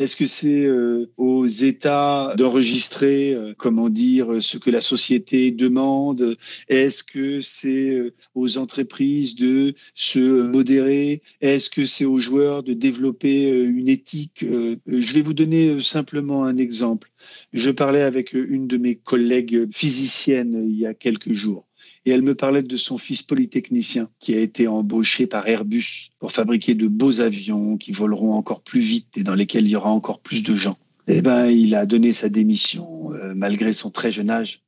Est-ce 0.00 0.16
que 0.16 0.24
c'est 0.24 0.64
euh, 0.64 1.12
aux 1.18 1.44
États 1.44 2.32
d'enregistrer, 2.38 3.34
euh, 3.34 3.52
comment 3.54 3.90
dire, 3.90 4.42
ce 4.42 4.56
que 4.56 4.70
la 4.70 4.80
société 4.80 5.50
demande? 5.50 6.38
Est-ce 6.68 7.04
que 7.04 7.42
c'est 7.42 7.90
euh, 7.90 8.14
aux 8.34 8.56
entreprises 8.56 9.34
de 9.34 9.74
se 9.94 10.18
modérer? 10.18 11.20
Est-ce 11.42 11.68
que 11.68 11.84
c'est 11.84 12.06
aux 12.06 12.18
joueurs 12.18 12.62
de 12.62 12.72
développer 12.72 13.50
une 13.50 13.90
éthique? 13.90 14.42
Je 14.86 15.12
vais 15.12 15.20
vous 15.20 15.34
donner 15.34 15.82
simplement 15.82 16.44
un 16.44 16.56
exemple. 16.56 17.10
Je 17.52 17.70
parlais 17.70 18.00
avec 18.00 18.32
une 18.32 18.66
de 18.66 18.78
mes 18.78 18.96
collègues 18.96 19.70
physiciennes 19.70 20.64
il 20.66 20.78
y 20.78 20.86
a 20.86 20.94
quelques 20.94 21.34
jours 21.34 21.66
et 22.06 22.10
elle 22.10 22.22
me 22.22 22.34
parlait 22.34 22.62
de 22.62 22.76
son 22.76 22.98
fils 22.98 23.22
polytechnicien 23.22 24.08
qui 24.18 24.34
a 24.34 24.40
été 24.40 24.68
embauché 24.68 25.26
par 25.26 25.46
Airbus 25.46 26.10
pour 26.18 26.32
fabriquer 26.32 26.74
de 26.74 26.88
beaux 26.88 27.20
avions 27.20 27.76
qui 27.76 27.92
voleront 27.92 28.32
encore 28.32 28.62
plus 28.62 28.80
vite 28.80 29.16
et 29.16 29.22
dans 29.22 29.34
lesquels 29.34 29.66
il 29.66 29.70
y 29.70 29.76
aura 29.76 29.90
encore 29.90 30.20
plus 30.20 30.42
de 30.42 30.54
gens. 30.54 30.78
Eh 31.06 31.22
ben, 31.22 31.46
il 31.46 31.74
a 31.74 31.86
donné 31.86 32.12
sa 32.12 32.28
démission 32.28 33.12
euh, 33.12 33.34
malgré 33.34 33.72
son 33.72 33.90
très 33.90 34.12
jeune 34.12 34.30
âge 34.30 34.62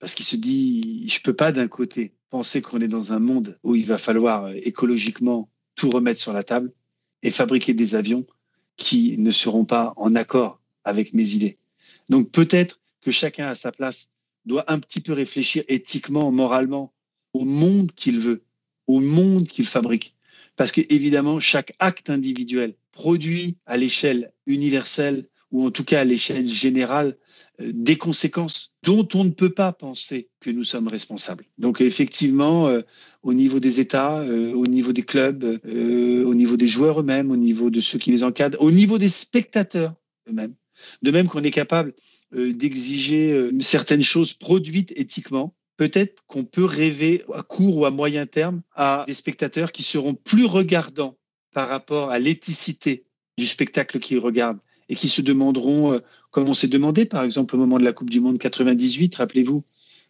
parce 0.00 0.14
qu'il 0.14 0.26
se 0.26 0.36
dit 0.36 1.08
je 1.08 1.20
peux 1.22 1.32
pas 1.32 1.52
d'un 1.52 1.68
côté 1.68 2.12
penser 2.30 2.60
qu'on 2.60 2.80
est 2.80 2.88
dans 2.88 3.12
un 3.12 3.18
monde 3.18 3.58
où 3.62 3.74
il 3.74 3.86
va 3.86 3.98
falloir 3.98 4.46
euh, 4.46 4.52
écologiquement 4.56 5.48
tout 5.74 5.90
remettre 5.90 6.20
sur 6.20 6.32
la 6.32 6.42
table 6.42 6.72
et 7.22 7.30
fabriquer 7.30 7.72
des 7.72 7.94
avions 7.94 8.26
qui 8.76 9.16
ne 9.18 9.30
seront 9.30 9.64
pas 9.64 9.94
en 9.96 10.14
accord 10.14 10.60
avec 10.84 11.14
mes 11.14 11.30
idées. 11.30 11.58
Donc 12.08 12.30
peut-être 12.30 12.80
que 13.00 13.10
chacun 13.10 13.48
a 13.48 13.54
sa 13.54 13.72
place 13.72 14.10
doit 14.46 14.70
un 14.72 14.78
petit 14.78 15.00
peu 15.00 15.12
réfléchir 15.12 15.64
éthiquement, 15.68 16.30
moralement 16.30 16.94
au 17.32 17.44
monde 17.44 17.92
qu'il 17.92 18.18
veut, 18.18 18.42
au 18.86 19.00
monde 19.00 19.46
qu'il 19.46 19.66
fabrique. 19.66 20.14
Parce 20.56 20.72
que 20.72 20.80
évidemment, 20.88 21.38
chaque 21.38 21.74
acte 21.78 22.08
individuel 22.08 22.74
produit 22.92 23.58
à 23.66 23.76
l'échelle 23.76 24.32
universelle 24.46 25.28
ou 25.52 25.64
en 25.64 25.70
tout 25.70 25.84
cas 25.84 26.00
à 26.00 26.04
l'échelle 26.04 26.46
générale 26.46 27.16
euh, 27.60 27.70
des 27.74 27.96
conséquences 27.96 28.74
dont 28.82 29.06
on 29.14 29.24
ne 29.24 29.30
peut 29.30 29.50
pas 29.50 29.72
penser 29.72 30.28
que 30.40 30.50
nous 30.50 30.64
sommes 30.64 30.88
responsables. 30.88 31.44
Donc 31.58 31.80
effectivement, 31.80 32.68
euh, 32.68 32.80
au 33.22 33.32
niveau 33.32 33.60
des 33.60 33.80
États, 33.80 34.20
euh, 34.20 34.52
au 34.54 34.66
niveau 34.66 34.92
des 34.92 35.02
clubs, 35.02 35.44
au 35.64 36.34
niveau 36.34 36.56
des 36.56 36.68
joueurs 36.68 37.00
eux-mêmes, 37.00 37.30
au 37.30 37.36
niveau 37.36 37.70
de 37.70 37.80
ceux 37.80 37.98
qui 37.98 38.10
les 38.10 38.24
encadrent, 38.24 38.60
au 38.60 38.70
niveau 38.70 38.98
des 38.98 39.08
spectateurs 39.08 39.94
eux-mêmes, 40.28 40.54
de 41.02 41.10
même 41.10 41.28
qu'on 41.28 41.42
est 41.42 41.50
capable 41.50 41.94
d'exiger 42.32 43.32
euh, 43.32 43.52
certaines 43.60 44.02
choses 44.02 44.34
produites 44.34 44.92
éthiquement, 44.96 45.54
peut-être 45.76 46.24
qu'on 46.26 46.44
peut 46.44 46.64
rêver 46.64 47.24
à 47.32 47.42
court 47.42 47.78
ou 47.78 47.86
à 47.86 47.90
moyen 47.90 48.26
terme 48.26 48.62
à 48.74 49.04
des 49.06 49.14
spectateurs 49.14 49.72
qui 49.72 49.82
seront 49.82 50.14
plus 50.14 50.46
regardants 50.46 51.16
par 51.52 51.68
rapport 51.68 52.10
à 52.10 52.18
l'éthicité 52.18 53.04
du 53.38 53.46
spectacle 53.46 54.00
qu'ils 54.00 54.18
regardent 54.18 54.58
et 54.88 54.94
qui 54.94 55.08
se 55.08 55.20
demanderont, 55.20 55.92
euh, 55.92 55.98
comme 56.30 56.48
on 56.48 56.54
s'est 56.54 56.68
demandé 56.68 57.04
par 57.04 57.22
exemple 57.22 57.54
au 57.54 57.58
moment 57.58 57.78
de 57.78 57.84
la 57.84 57.92
Coupe 57.92 58.10
du 58.10 58.20
Monde 58.20 58.38
98, 58.38 59.16
rappelez-vous, 59.16 59.64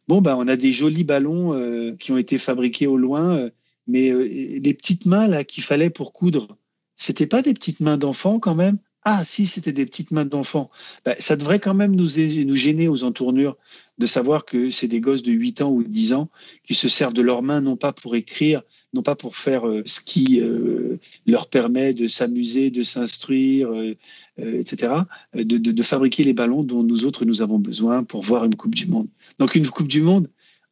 bon 0.09 0.21
ben 0.21 0.37
on 0.37 0.49
a 0.49 0.57
des 0.57 0.73
jolis 0.73 1.05
ballons 1.05 1.97
qui 1.99 2.13
ont 2.13 2.19
été 2.19 2.39
fabriqués 2.39 2.87
au 2.87 2.97
loin, 2.97 3.51
mais 3.87 4.13
les 4.13 4.75
petites 4.75 5.07
mains 5.07 5.27
là 5.27 5.45
qu'il 5.45 5.65
fallait 5.65 5.91
pour 5.91 6.13
coudre, 6.13 6.57
c'était 6.97 7.27
pas 7.27 7.43
des 7.43 7.55
petites 7.55 7.81
mains 7.81 7.99
d'enfants 7.99 8.39
quand 8.39 8.55
même? 8.55 8.79
Ah, 9.09 9.25
si 9.25 9.47
c'était 9.47 9.73
des 9.73 9.87
petites 9.87 10.11
mains 10.11 10.25
d'enfants, 10.25 10.69
ben, 11.05 11.15
ça 11.21 11.37
devrait 11.37 11.61
quand 11.61 11.75
même 11.75 11.95
nous, 11.95 12.09
nous 12.45 12.57
gêner 12.57 12.89
aux 12.89 13.05
entournures 13.05 13.57
de 13.99 14.05
savoir 14.05 14.45
que 14.45 14.73
c'est 14.73 14.89
des 14.89 15.01
gosses 15.01 15.23
de 15.23 15.31
8 15.31 15.61
ans 15.61 15.71
ou 15.71 15.85
10 15.85 16.15
ans 16.15 16.29
qui 16.65 16.75
se 16.75 16.89
servent 16.89 17.15
de 17.15 17.23
leurs 17.23 17.45
mains 17.45 17.61
non 17.61 17.77
pas 17.77 17.93
pour 17.93 18.17
écrire, 18.17 18.63
non 18.95 19.03
pas 19.03 19.15
pour 19.15 19.37
faire 19.37 19.69
euh, 19.69 19.85
ce 19.87 20.01
qui 20.01 20.41
euh, 20.41 20.97
leur 21.25 21.49
permet 21.49 21.95
de 21.95 22.09
s'amuser, 22.09 22.73
de 22.73 22.83
s'instruire, 22.83 23.71
euh, 23.71 23.95
etc., 24.39 24.93
de, 25.35 25.57
de, 25.57 25.83
fabriquer 25.85 26.25
les 26.25 26.35
ballons 26.35 26.65
dont 26.65 26.83
nous 26.83 27.05
autres 27.05 27.25
nous 27.25 27.43
avons 27.43 27.61
besoin 27.61 28.03
pour 28.03 28.23
voir 28.23 28.45
une 28.45 28.57
Coupe 28.57 28.75
du 28.75 28.87
Monde. 28.87 29.07
Donc 29.39 29.55
une 29.55 29.69
Coupe 29.69 29.87
du 29.87 30.03
Monde, 30.03 30.29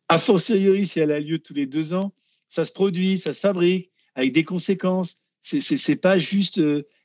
a 0.09 0.19
fortiori 0.19 0.89
si 0.89 0.99
elle 0.99 1.13
a 1.13 1.21
lieu 1.21 1.39
tous 1.39 1.55
les 1.55 1.67
deux 1.67 1.95
ans, 1.95 2.13
ça 2.49 2.65
se 2.65 2.73
produit, 2.73 3.17
ça 3.17 3.33
se 3.33 3.39
fabrique 3.39 3.93
avec 4.17 4.33
des 4.33 4.43
conséquences. 4.43 5.21
C'est 5.41 5.97
pas 5.97 6.19
juste 6.19 6.61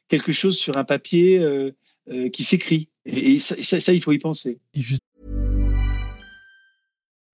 quelque 0.09 0.31
chose 0.33 0.57
sur 0.57 0.77
un 0.77 0.83
papier 0.83 1.39
euh, 1.39 1.71
euh, 2.11 2.29
qui 2.29 2.43
s'écrit. 2.43 2.89
Et, 3.05 3.35
et 3.35 3.39
ça, 3.39 3.55
ça, 3.61 3.79
ça, 3.79 3.93
il 3.93 4.01
faut 4.01 4.11
y 4.11 4.19
penser. 4.19 4.59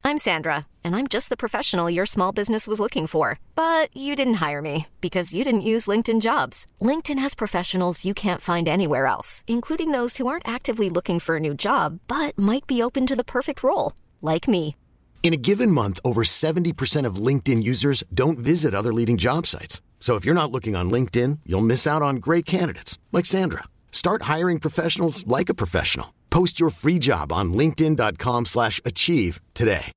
I'm 0.03 0.19
Sandra, 0.19 0.67
and 0.83 0.95
I'm 0.95 1.07
just 1.07 1.29
the 1.29 1.35
professional 1.35 1.89
your 1.89 2.05
small 2.05 2.31
business 2.31 2.67
was 2.67 2.79
looking 2.79 3.07
for. 3.07 3.39
But 3.55 3.89
you 3.97 4.15
didn't 4.15 4.35
hire 4.35 4.61
me 4.61 4.85
because 5.01 5.33
you 5.33 5.43
didn't 5.43 5.69
use 5.71 5.87
LinkedIn 5.87 6.21
jobs. 6.21 6.67
LinkedIn 6.79 7.17
has 7.17 7.33
professionals 7.33 8.05
you 8.05 8.13
can't 8.13 8.39
find 8.39 8.67
anywhere 8.67 9.07
else, 9.07 9.43
including 9.47 9.89
those 9.89 10.17
who 10.17 10.27
aren't 10.27 10.47
actively 10.47 10.91
looking 10.91 11.19
for 11.19 11.37
a 11.37 11.39
new 11.39 11.55
job, 11.55 11.99
but 12.07 12.37
might 12.37 12.67
be 12.67 12.83
open 12.83 13.07
to 13.07 13.15
the 13.15 13.23
perfect 13.23 13.63
role, 13.63 13.93
like 14.21 14.47
me. 14.47 14.75
In 15.23 15.33
a 15.33 15.41
given 15.41 15.71
month, 15.71 15.99
over 16.05 16.21
70% 16.21 17.05
of 17.07 17.15
LinkedIn 17.15 17.63
users 17.63 18.03
don't 18.13 18.37
visit 18.37 18.75
other 18.75 18.93
leading 18.93 19.17
job 19.17 19.47
sites. 19.47 19.81
So 20.05 20.13
if 20.13 20.23
you're 20.23 20.35
not 20.35 20.51
looking 20.51 20.75
on 20.75 20.91
LinkedIn, 20.91 21.39
you'll 21.47 21.65
miss 21.65 21.87
out 21.87 22.03
on 22.03 22.17
great 22.17 22.45
candidates 22.45 22.99
like 23.11 23.25
Sandra. 23.25 23.63
Start 23.91 24.29
hiring 24.29 24.59
professionals 24.59 25.25
like 25.25 25.49
a 25.49 25.55
professional. 25.55 26.13
Post 26.29 26.59
your 26.59 26.69
free 26.69 26.99
job 26.99 27.31
on 27.31 27.55
linkedin.com/achieve 27.55 29.39
today. 29.55 29.91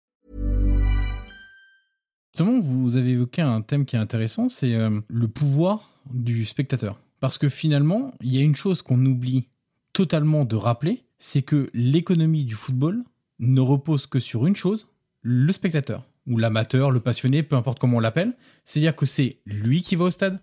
Justement, 2.32 2.58
vous 2.58 2.96
avez 2.96 3.10
évoqué 3.10 3.42
un 3.42 3.60
thème 3.60 3.84
qui 3.84 3.96
est 3.96 3.98
intéressant, 3.98 4.48
c'est 4.48 4.74
euh, 4.74 4.98
le 5.08 5.28
pouvoir 5.28 5.90
du 6.10 6.46
spectateur. 6.46 6.98
Parce 7.20 7.36
que 7.36 7.50
finalement, 7.50 8.14
il 8.22 8.34
y 8.34 8.38
a 8.38 8.42
une 8.42 8.56
chose 8.56 8.80
qu'on 8.80 9.04
oublie 9.04 9.48
totalement 9.92 10.46
de 10.46 10.56
rappeler, 10.56 11.04
c'est 11.18 11.42
que 11.42 11.68
l'économie 11.74 12.46
du 12.46 12.54
football 12.54 13.04
ne 13.40 13.60
repose 13.60 14.06
que 14.06 14.20
sur 14.20 14.46
une 14.46 14.56
chose, 14.56 14.88
le 15.20 15.52
spectateur 15.52 16.07
ou 16.28 16.38
l'amateur, 16.38 16.90
le 16.90 17.00
passionné, 17.00 17.42
peu 17.42 17.56
importe 17.56 17.78
comment 17.78 17.96
on 17.96 18.00
l'appelle. 18.00 18.36
C'est-à-dire 18.64 18.94
que 18.94 19.06
c'est 19.06 19.38
lui 19.46 19.82
qui 19.82 19.96
va 19.96 20.04
au 20.04 20.10
stade, 20.10 20.40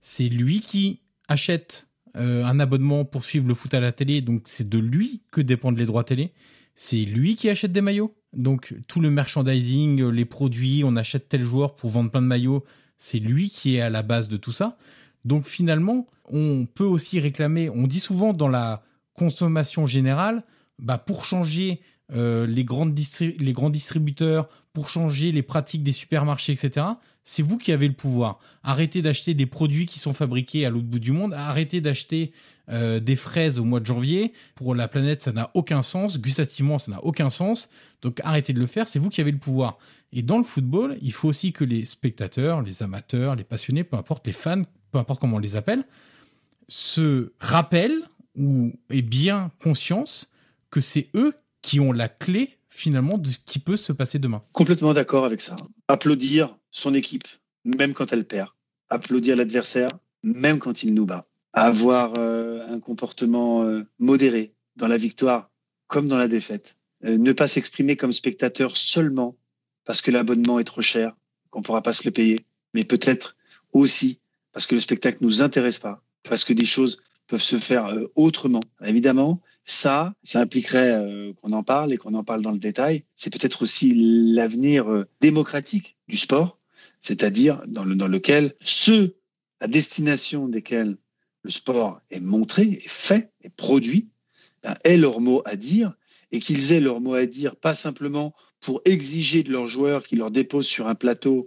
c'est 0.00 0.28
lui 0.28 0.60
qui 0.60 1.00
achète 1.28 1.88
euh, 2.16 2.44
un 2.44 2.60
abonnement 2.60 3.04
pour 3.04 3.24
suivre 3.24 3.48
le 3.48 3.54
foot 3.54 3.74
à 3.74 3.80
la 3.80 3.90
télé, 3.90 4.20
donc 4.20 4.42
c'est 4.44 4.68
de 4.68 4.78
lui 4.78 5.22
que 5.32 5.40
dépendent 5.40 5.78
les 5.78 5.86
droits 5.86 6.04
télé. 6.04 6.32
C'est 6.76 7.04
lui 7.04 7.36
qui 7.36 7.48
achète 7.48 7.72
des 7.72 7.80
maillots. 7.80 8.14
Donc 8.32 8.74
tout 8.88 9.00
le 9.00 9.10
merchandising, 9.10 10.02
les 10.10 10.24
produits, 10.24 10.82
on 10.84 10.96
achète 10.96 11.28
tel 11.28 11.42
joueur 11.42 11.74
pour 11.74 11.90
vendre 11.90 12.10
plein 12.10 12.22
de 12.22 12.26
maillots, 12.26 12.64
c'est 12.98 13.18
lui 13.18 13.48
qui 13.48 13.76
est 13.76 13.80
à 13.80 13.90
la 13.90 14.02
base 14.02 14.28
de 14.28 14.36
tout 14.36 14.52
ça. 14.52 14.76
Donc 15.24 15.46
finalement, 15.46 16.06
on 16.26 16.66
peut 16.66 16.84
aussi 16.84 17.20
réclamer, 17.20 17.70
on 17.70 17.86
dit 17.86 18.00
souvent 18.00 18.32
dans 18.32 18.48
la 18.48 18.82
consommation 19.14 19.86
générale, 19.86 20.44
bah 20.78 20.98
pour 20.98 21.24
changer 21.24 21.80
euh, 22.12 22.46
les, 22.46 22.64
grandes 22.64 22.98
les 23.20 23.52
grands 23.52 23.70
distributeurs, 23.70 24.48
pour 24.74 24.88
changer 24.88 25.32
les 25.32 25.42
pratiques 25.42 25.84
des 25.84 25.92
supermarchés, 25.92 26.52
etc. 26.52 26.86
C'est 27.22 27.42
vous 27.42 27.56
qui 27.56 27.72
avez 27.72 27.88
le 27.88 27.94
pouvoir. 27.94 28.38
Arrêtez 28.62 29.00
d'acheter 29.00 29.32
des 29.32 29.46
produits 29.46 29.86
qui 29.86 29.98
sont 29.98 30.12
fabriqués 30.12 30.66
à 30.66 30.70
l'autre 30.70 30.86
bout 30.86 30.98
du 30.98 31.12
monde. 31.12 31.32
Arrêtez 31.32 31.80
d'acheter 31.80 32.32
euh, 32.68 33.00
des 33.00 33.16
fraises 33.16 33.58
au 33.58 33.64
mois 33.64 33.80
de 33.80 33.86
janvier. 33.86 34.32
Pour 34.56 34.74
la 34.74 34.88
planète, 34.88 35.22
ça 35.22 35.32
n'a 35.32 35.50
aucun 35.54 35.80
sens. 35.80 36.20
Gustativement, 36.20 36.78
ça 36.78 36.90
n'a 36.90 37.02
aucun 37.04 37.30
sens. 37.30 37.70
Donc 38.02 38.20
arrêtez 38.24 38.52
de 38.52 38.60
le 38.60 38.66
faire. 38.66 38.86
C'est 38.86 38.98
vous 38.98 39.08
qui 39.08 39.20
avez 39.20 39.32
le 39.32 39.38
pouvoir. 39.38 39.78
Et 40.12 40.22
dans 40.22 40.38
le 40.38 40.44
football, 40.44 40.98
il 41.00 41.12
faut 41.12 41.28
aussi 41.28 41.52
que 41.52 41.64
les 41.64 41.84
spectateurs, 41.84 42.60
les 42.60 42.82
amateurs, 42.82 43.36
les 43.36 43.44
passionnés, 43.44 43.84
peu 43.84 43.96
importe 43.96 44.26
les 44.26 44.32
fans, 44.32 44.64
peu 44.92 44.98
importe 44.98 45.20
comment 45.20 45.36
on 45.36 45.40
les 45.40 45.56
appelle, 45.56 45.84
se 46.68 47.32
rappellent 47.40 48.02
ou 48.36 48.72
aient 48.90 49.02
bien 49.02 49.50
conscience 49.62 50.32
que 50.70 50.80
c'est 50.80 51.08
eux 51.14 51.32
qui 51.64 51.80
ont 51.80 51.92
la 51.92 52.08
clé 52.10 52.58
finalement 52.68 53.16
de 53.16 53.30
ce 53.30 53.38
qui 53.38 53.58
peut 53.58 53.78
se 53.78 53.92
passer 53.92 54.18
demain. 54.18 54.42
Complètement 54.52 54.92
d'accord 54.92 55.24
avec 55.24 55.40
ça. 55.40 55.56
Applaudir 55.88 56.58
son 56.70 56.92
équipe, 56.92 57.26
même 57.64 57.94
quand 57.94 58.12
elle 58.12 58.26
perd. 58.26 58.50
Applaudir 58.90 59.34
l'adversaire, 59.34 59.88
même 60.22 60.58
quand 60.58 60.82
il 60.82 60.92
nous 60.92 61.06
bat. 61.06 61.26
Avoir 61.54 62.12
euh, 62.18 62.68
un 62.68 62.80
comportement 62.80 63.62
euh, 63.62 63.82
modéré 63.98 64.52
dans 64.76 64.88
la 64.88 64.98
victoire 64.98 65.50
comme 65.86 66.06
dans 66.06 66.18
la 66.18 66.28
défaite. 66.28 66.76
Euh, 67.06 67.16
ne 67.16 67.32
pas 67.32 67.48
s'exprimer 67.48 67.96
comme 67.96 68.12
spectateur 68.12 68.76
seulement 68.76 69.34
parce 69.86 70.02
que 70.02 70.10
l'abonnement 70.10 70.58
est 70.58 70.64
trop 70.64 70.82
cher, 70.82 71.16
qu'on 71.48 71.60
ne 71.60 71.64
pourra 71.64 71.82
pas 71.82 71.94
se 71.94 72.04
le 72.04 72.10
payer, 72.10 72.44
mais 72.74 72.84
peut-être 72.84 73.38
aussi 73.72 74.18
parce 74.52 74.66
que 74.66 74.74
le 74.74 74.82
spectacle 74.82 75.18
ne 75.22 75.26
nous 75.26 75.42
intéresse 75.42 75.78
pas, 75.78 76.02
parce 76.24 76.44
que 76.44 76.52
des 76.52 76.66
choses 76.66 77.02
peuvent 77.26 77.42
se 77.42 77.56
faire 77.56 77.90
autrement. 78.16 78.62
Évidemment, 78.84 79.40
ça, 79.64 80.14
ça 80.22 80.40
impliquerait 80.40 80.90
euh, 80.90 81.32
qu'on 81.40 81.52
en 81.52 81.62
parle 81.62 81.92
et 81.92 81.96
qu'on 81.96 82.14
en 82.14 82.24
parle 82.24 82.42
dans 82.42 82.52
le 82.52 82.58
détail. 82.58 83.04
C'est 83.16 83.32
peut-être 83.32 83.62
aussi 83.62 83.92
l'avenir 84.34 84.90
euh, 84.90 85.06
démocratique 85.20 85.96
du 86.08 86.16
sport, 86.16 86.58
c'est-à-dire 87.00 87.62
dans, 87.66 87.84
le, 87.84 87.94
dans 87.94 88.08
lequel 88.08 88.54
ceux 88.62 89.16
à 89.60 89.66
destination 89.66 90.48
desquels 90.48 90.98
le 91.42 91.50
sport 91.50 92.00
est 92.10 92.20
montré, 92.20 92.62
est 92.62 92.88
fait, 92.88 93.32
est 93.42 93.54
produit, 93.54 94.10
ben, 94.62 94.74
aient 94.84 94.96
leur 94.96 95.20
mot 95.20 95.42
à 95.46 95.56
dire 95.56 95.94
et 96.30 96.40
qu'ils 96.40 96.72
aient 96.72 96.80
leur 96.80 97.00
mot 97.00 97.14
à 97.14 97.26
dire, 97.26 97.56
pas 97.56 97.74
simplement 97.74 98.32
pour 98.60 98.82
exiger 98.84 99.42
de 99.42 99.52
leurs 99.52 99.68
joueurs 99.68 100.02
qui 100.04 100.16
leur 100.16 100.30
déposent 100.30 100.66
sur 100.66 100.88
un 100.88 100.94
plateau 100.94 101.46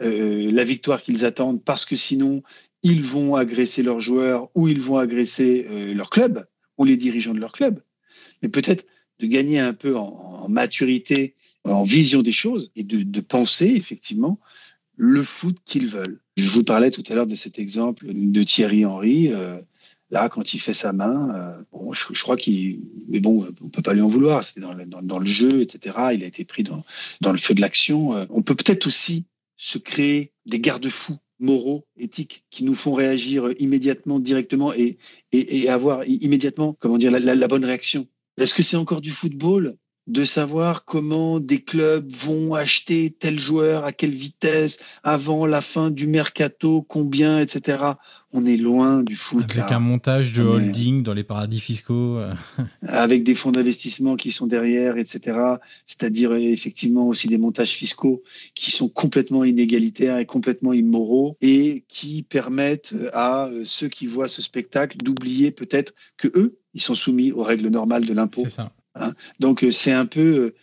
euh, 0.00 0.50
la 0.50 0.64
victoire 0.64 1.02
qu'ils 1.02 1.24
attendent, 1.24 1.62
parce 1.62 1.84
que 1.84 1.96
sinon 1.96 2.42
ils 2.82 3.02
vont 3.02 3.36
agresser 3.36 3.82
leurs 3.82 4.00
joueurs 4.00 4.50
ou 4.54 4.68
ils 4.68 4.82
vont 4.82 4.98
agresser 4.98 5.94
leur 5.94 6.10
club 6.10 6.44
ou 6.78 6.84
les 6.84 6.96
dirigeants 6.96 7.34
de 7.34 7.40
leur 7.40 7.52
club, 7.52 7.80
mais 8.42 8.48
peut-être 8.48 8.86
de 9.20 9.26
gagner 9.26 9.58
un 9.58 9.72
peu 9.72 9.96
en, 9.96 10.48
maturité, 10.48 11.34
en 11.64 11.84
vision 11.84 12.22
des 12.22 12.32
choses 12.32 12.72
et 12.76 12.82
de, 12.82 13.20
penser 13.20 13.66
effectivement 13.66 14.38
le 14.96 15.22
foot 15.22 15.58
qu'ils 15.64 15.86
veulent. 15.86 16.20
Je 16.36 16.48
vous 16.48 16.64
parlais 16.64 16.90
tout 16.90 17.02
à 17.08 17.14
l'heure 17.14 17.26
de 17.26 17.34
cet 17.34 17.58
exemple 17.58 18.06
de 18.12 18.42
Thierry 18.42 18.84
Henry. 18.84 19.32
Euh, 19.32 19.60
là, 20.10 20.28
quand 20.28 20.54
il 20.54 20.60
fait 20.60 20.72
sa 20.72 20.92
main, 20.92 21.34
euh, 21.34 21.62
bon, 21.72 21.92
je, 21.92 22.22
crois 22.22 22.36
qu'il, 22.36 22.78
mais 23.08 23.20
bon, 23.20 23.46
on 23.62 23.68
peut 23.70 23.82
pas 23.82 23.94
lui 23.94 24.02
en 24.02 24.08
vouloir. 24.08 24.44
C'était 24.44 24.60
dans, 24.60 25.18
le 25.18 25.26
jeu, 25.26 25.62
etc. 25.62 25.96
Il 26.12 26.22
a 26.22 26.26
été 26.26 26.44
pris 26.44 26.62
dans, 26.62 26.84
dans 27.20 27.32
le 27.32 27.38
feu 27.38 27.54
de 27.54 27.60
l'action. 27.60 28.10
on 28.30 28.42
peut 28.42 28.54
peut-être 28.54 28.86
aussi 28.86 29.24
se 29.56 29.78
créer 29.78 30.32
des 30.46 30.60
garde-fous 30.60 31.18
moraux, 31.44 31.86
éthiques, 31.96 32.44
qui 32.50 32.64
nous 32.64 32.74
font 32.74 32.94
réagir 32.94 33.52
immédiatement, 33.58 34.18
directement 34.18 34.72
et, 34.72 34.98
et, 35.32 35.68
avoir 35.68 36.04
immédiatement, 36.06 36.72
comment 36.72 36.98
dire, 36.98 37.10
la, 37.10 37.48
bonne 37.48 37.64
réaction. 37.64 38.06
Est-ce 38.38 38.54
que 38.54 38.62
c'est 38.62 38.76
encore 38.76 39.00
du 39.00 39.10
football? 39.10 39.76
De 40.06 40.24
savoir 40.24 40.84
comment 40.84 41.40
des 41.40 41.62
clubs 41.62 42.10
vont 42.12 42.54
acheter 42.54 43.10
tel 43.10 43.38
joueur, 43.38 43.84
à 43.84 43.92
quelle 43.92 44.10
vitesse, 44.10 44.80
avant 45.02 45.46
la 45.46 45.62
fin 45.62 45.90
du 45.90 46.06
mercato, 46.06 46.82
combien, 46.82 47.40
etc. 47.40 47.78
On 48.32 48.44
est 48.44 48.56
loin 48.56 49.02
du 49.02 49.16
foot. 49.16 49.44
Avec 49.48 49.72
un 49.72 49.78
montage 49.78 50.32
de 50.34 50.42
holding 50.42 51.02
dans 51.02 51.14
les 51.14 51.24
paradis 51.24 51.60
fiscaux. 51.60 52.18
Euh. 52.18 52.34
Avec 52.82 53.22
des 53.22 53.34
fonds 53.34 53.52
d'investissement 53.52 54.16
qui 54.16 54.30
sont 54.30 54.46
derrière, 54.46 54.98
etc. 54.98 55.38
C'est-à-dire 55.86 56.34
effectivement 56.34 57.06
aussi 57.06 57.28
des 57.28 57.38
montages 57.38 57.72
fiscaux 57.72 58.22
qui 58.54 58.72
sont 58.72 58.88
complètement 58.88 59.44
inégalitaires 59.44 60.18
et 60.18 60.26
complètement 60.26 60.72
immoraux 60.72 61.36
et 61.40 61.84
qui 61.88 62.24
permettent 62.24 62.94
à 63.12 63.48
ceux 63.64 63.88
qui 63.88 64.06
voient 64.06 64.28
ce 64.28 64.42
spectacle 64.42 64.98
d'oublier 64.98 65.50
peut-être 65.50 65.94
que 66.16 66.28
eux, 66.34 66.58
ils 66.74 66.82
sont 66.82 66.94
soumis 66.94 67.32
aux 67.32 67.42
règles 67.42 67.68
normales 67.68 68.04
de 68.04 68.12
l'impôt. 68.12 68.44
Hein. 68.94 69.12
Donc 69.40 69.64
euh, 69.64 69.70
c'est 69.70 69.92
un 69.92 70.06
peu 70.06 70.20
euh, 70.20 70.54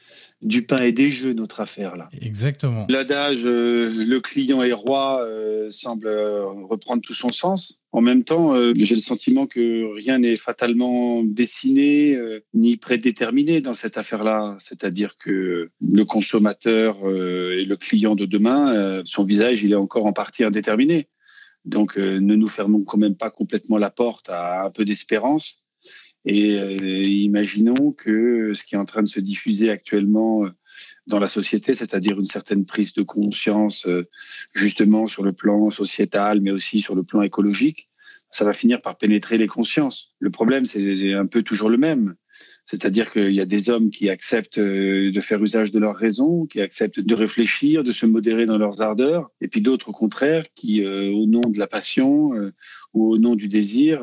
du 0.41 0.65
pain 0.65 0.83
et 0.83 0.91
des 0.91 1.11
jeux 1.11 1.33
notre 1.33 1.59
affaire 1.59 1.97
là. 1.97 2.09
Exactement. 2.19 2.87
L'adage 2.89 3.41
euh, 3.45 3.91
le 4.05 4.19
client 4.21 4.63
est 4.63 4.73
roi 4.73 5.27
semble 5.69 6.09
reprendre 6.09 7.01
tout 7.01 7.13
son 7.13 7.29
sens. 7.29 7.79
En 7.93 8.01
même 8.01 8.25
temps, 8.25 8.53
j'ai 8.75 8.95
le 8.95 9.01
sentiment 9.01 9.47
que 9.47 9.95
rien 9.95 10.19
n'est 10.19 10.35
fatalement 10.35 11.23
dessiné 11.23 12.19
ni 12.53 12.75
prédéterminé 12.75 13.61
dans 13.61 13.73
cette 13.73 13.97
affaire-là. 13.97 14.57
C'est-à-dire 14.59 15.15
que 15.17 15.69
le 15.79 16.03
consommateur 16.03 16.97
et 17.07 17.63
le 17.63 17.75
client 17.77 18.15
de 18.15 18.25
demain, 18.25 19.01
son 19.05 19.23
visage, 19.23 19.63
il 19.63 19.71
est 19.71 19.75
encore 19.75 20.05
en 20.05 20.13
partie 20.13 20.43
indéterminé. 20.43 21.07
Donc 21.63 21.95
ne 21.95 22.35
nous 22.35 22.47
fermons 22.49 22.83
quand 22.83 22.97
même 22.97 23.15
pas 23.15 23.29
complètement 23.29 23.77
la 23.77 23.91
porte 23.91 24.27
à 24.27 24.65
un 24.65 24.71
peu 24.71 24.83
d'espérance 24.83 25.60
et 26.25 26.59
euh, 26.59 26.75
imaginons 26.75 27.91
que 27.91 28.53
ce 28.53 28.63
qui 28.63 28.75
est 28.75 28.77
en 28.77 28.85
train 28.85 29.01
de 29.01 29.07
se 29.07 29.19
diffuser 29.19 29.69
actuellement 29.69 30.45
euh, 30.45 30.49
dans 31.07 31.19
la 31.19 31.27
société, 31.27 31.73
c'est-à-dire 31.73 32.19
une 32.19 32.27
certaine 32.27 32.65
prise 32.65 32.93
de 32.93 33.01
conscience 33.01 33.87
euh, 33.87 34.07
justement 34.53 35.07
sur 35.07 35.23
le 35.23 35.33
plan 35.33 35.71
sociétal, 35.71 36.41
mais 36.41 36.51
aussi 36.51 36.79
sur 36.79 36.95
le 36.95 37.03
plan 37.03 37.21
écologique, 37.21 37.89
ça 38.29 38.45
va 38.45 38.53
finir 38.53 38.81
par 38.81 38.97
pénétrer 38.97 39.37
les 39.37 39.47
consciences. 39.47 40.13
Le 40.19 40.29
problème, 40.29 40.65
c'est 40.65 41.13
un 41.13 41.25
peu 41.25 41.43
toujours 41.43 41.69
le 41.69 41.77
même. 41.77 42.15
C'est-à-dire 42.65 43.11
qu'il 43.11 43.33
y 43.33 43.41
a 43.41 43.45
des 43.45 43.69
hommes 43.69 43.89
qui 43.89 44.09
acceptent 44.09 44.59
de 44.59 45.19
faire 45.19 45.43
usage 45.43 45.71
de 45.71 45.79
leur 45.79 45.97
raison, 45.97 46.45
qui 46.45 46.61
acceptent 46.61 47.01
de 47.01 47.15
réfléchir, 47.15 47.83
de 47.83 47.91
se 47.91 48.05
modérer 48.05 48.45
dans 48.45 48.57
leurs 48.57 48.81
ardeurs, 48.81 49.29
et 49.41 49.49
puis 49.49 49.61
d'autres 49.61 49.89
au 49.89 49.91
contraire 49.91 50.45
qui, 50.55 50.85
au 50.85 51.25
nom 51.25 51.41
de 51.41 51.59
la 51.59 51.67
passion 51.67 52.29
ou 52.93 53.11
au 53.11 53.17
nom 53.17 53.35
du 53.35 53.49
désir, 53.49 54.01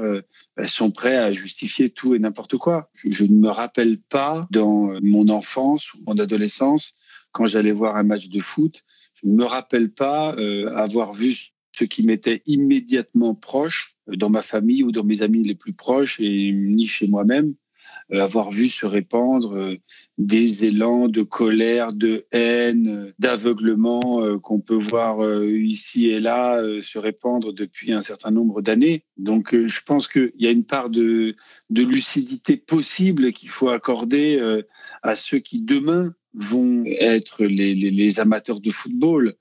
sont 0.67 0.91
prêts 0.91 1.17
à 1.17 1.33
justifier 1.33 1.91
tout 1.91 2.15
et 2.15 2.19
n'importe 2.19 2.57
quoi. 2.57 2.91
Je, 3.05 3.25
ne 3.25 3.39
me 3.39 3.49
rappelle 3.49 3.99
pas 3.99 4.47
dans 4.51 4.99
mon 5.03 5.29
enfance 5.29 5.95
ou 5.95 5.99
mon 6.07 6.19
adolescence, 6.19 6.95
quand 7.33 7.47
j'allais 7.47 7.73
voir 7.73 7.97
un 7.97 8.03
match 8.03 8.29
de 8.29 8.41
foot, 8.41 8.83
je 9.15 9.29
ne 9.29 9.37
me 9.37 9.45
rappelle 9.45 9.91
pas 9.91 10.35
euh, 10.37 10.69
avoir 10.75 11.13
vu 11.13 11.35
ce 11.73 11.85
qui 11.85 12.05
m'était 12.05 12.43
immédiatement 12.47 13.35
proche 13.35 13.97
euh, 14.09 14.17
dans 14.17 14.31
ma 14.31 14.43
famille 14.43 14.83
ou 14.83 14.93
dans 14.93 15.05
mes 15.05 15.23
amis 15.23 15.43
les 15.43 15.55
plus 15.55 15.73
proches 15.73 16.21
et 16.21 16.53
ni 16.53 16.87
chez 16.87 17.09
moi-même 17.09 17.51
euh, 17.51 17.68
avoir 18.13 18.51
vu 18.51 18.69
se 18.69 18.87
répandre 18.87 19.55
euh, 19.55 19.75
des 20.17 20.65
élans 20.65 21.09
de 21.09 21.23
colère, 21.23 21.93
de 21.93 22.25
haine, 22.33 22.89
euh, 22.89 23.13
d'aveuglement 23.19 24.39
qu'on 24.41 24.61
peut 24.61 24.79
voir 24.79 25.19
ici 25.45 26.09
et 26.09 26.21
là 26.21 26.63
se 26.83 26.99
répandre 26.99 27.53
depuis 27.53 27.93
un 27.93 28.03
certain 28.03 28.31
nombre 28.31 28.63
d'années. 28.63 29.05
Donc 29.17 29.55
je 29.55 29.81
pense 29.85 30.09
qu'il 30.09 30.33
y 30.39 30.47
a 30.47 30.51
une 30.51 30.65
part 30.65 30.91
de, 30.91 31.35
de 31.71 31.83
lucidité 31.83 32.57
possible 32.57 33.33
qu'il 33.33 33.49
faut 33.49 33.69
accorder 33.69 34.63
à 35.03 35.15
ceux 35.15 35.39
qui 35.39 35.61
demain 35.61 36.15
vont 36.35 36.85
être 36.87 37.45
les, 37.45 37.75
les, 37.75 37.91
les 37.91 38.21
amateurs 38.21 38.61
de 38.61 38.71
football. 38.71 39.35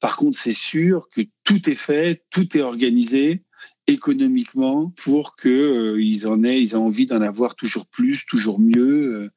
Par 0.00 0.16
contre, 0.16 0.38
c'est 0.38 0.52
sûr 0.52 1.08
que 1.14 1.22
tout 1.44 1.70
est 1.70 1.76
fait, 1.76 2.24
tout 2.30 2.56
est 2.56 2.62
organisé 2.62 3.44
économiquement 3.86 4.92
pour 5.02 5.36
que 5.36 5.48
euh, 5.48 6.00
en 6.26 6.44
aient, 6.44 6.60
ils 6.60 6.72
aient 6.72 6.76
envie 6.76 7.06
d'en 7.06 7.20
avoir 7.20 7.54
toujours 7.54 7.86
plus, 7.86 8.26
toujours 8.26 8.60
mieux, 8.60 9.14
euh, 9.14 9.30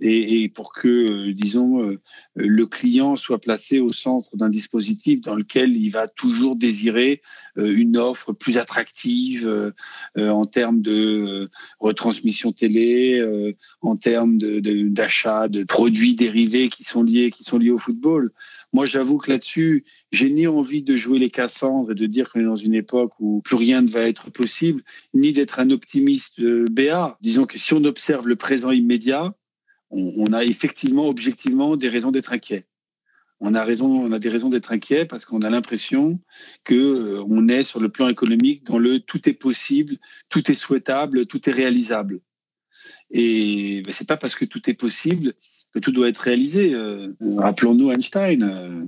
et, 0.00 0.48
pour 0.48 0.72
que, 0.72 0.88
euh, 0.88 1.34
disons, 1.34 1.96
le 2.34 2.66
client 2.66 3.16
soit 3.16 3.40
placé 3.40 3.80
au 3.80 3.92
centre 3.92 4.36
d'un 4.36 4.48
dispositif 4.48 5.20
dans 5.20 5.34
lequel 5.34 5.76
il 5.76 5.90
va 5.90 6.08
toujours 6.08 6.56
désirer 6.56 7.22
une 7.56 7.96
offre 7.96 8.32
plus 8.32 8.58
attractive 8.58 9.72
en 10.16 10.46
termes 10.46 10.80
de 10.80 11.50
retransmission 11.80 12.52
télé, 12.52 13.20
en 13.82 13.96
termes 13.96 14.38
d'achat 14.38 15.48
de, 15.48 15.64
produits 15.64 16.14
dérivés 16.14 16.68
qui 16.68 16.84
sont 16.84 17.02
liés, 17.02 17.30
qui 17.30 17.44
sont 17.44 17.58
liés 17.58 17.70
au 17.70 17.78
football. 17.78 18.32
Moi, 18.72 18.86
j'avoue 18.86 19.18
que 19.18 19.30
là-dessus, 19.30 19.84
j'ai 20.12 20.30
ni 20.30 20.46
envie 20.46 20.82
de 20.82 20.94
jouer 20.94 21.18
les 21.18 21.30
Cassandres 21.30 21.92
et 21.92 21.94
de 21.94 22.06
dire 22.06 22.30
qu'on 22.30 22.40
est 22.40 22.44
dans 22.44 22.56
une 22.56 22.74
époque 22.74 23.12
où 23.18 23.40
plus 23.40 23.56
rien 23.56 23.82
ne 23.82 23.88
va 23.88 24.02
être 24.02 24.30
possible, 24.30 24.82
ni 25.14 25.32
d'être 25.32 25.60
un 25.60 25.70
optimiste 25.70 26.40
euh. 26.40 26.66
Disons 27.20 27.46
que 27.46 27.58
si 27.58 27.74
on 27.74 27.84
observe 27.84 28.28
le 28.28 28.36
présent 28.36 28.70
immédiat, 28.70 29.34
on, 29.90 30.32
a 30.32 30.44
effectivement, 30.44 31.06
objectivement, 31.06 31.76
des 31.76 31.88
raisons 31.88 32.10
d'être 32.10 32.32
inquiet. 32.32 32.66
On 33.40 33.54
a 33.54 33.64
raison, 33.64 33.86
on 33.86 34.12
a 34.12 34.18
des 34.18 34.28
raisons 34.28 34.50
d'être 34.50 34.72
inquiet 34.72 35.06
parce 35.06 35.24
qu'on 35.24 35.42
a 35.42 35.50
l'impression 35.50 36.18
que 36.64 36.74
euh, 36.74 37.24
on 37.28 37.48
est 37.48 37.62
sur 37.62 37.80
le 37.80 37.88
plan 37.88 38.08
économique 38.08 38.64
dans 38.64 38.78
le 38.78 38.98
tout 38.98 39.28
est 39.28 39.34
possible, 39.34 39.98
tout 40.28 40.50
est 40.50 40.56
souhaitable, 40.56 41.26
tout 41.26 41.48
est 41.48 41.52
réalisable. 41.52 42.20
Et 43.10 43.82
ben, 43.82 43.92
c'est 43.92 44.08
pas 44.08 44.16
parce 44.16 44.34
que 44.34 44.44
tout 44.44 44.68
est 44.68 44.74
possible 44.74 45.34
que 45.72 45.78
tout 45.78 45.92
doit 45.92 46.08
être 46.08 46.18
réalisé. 46.18 46.74
Euh, 46.74 47.14
rappelons-nous 47.36 47.92
Einstein. 47.92 48.42
Euh, 48.42 48.84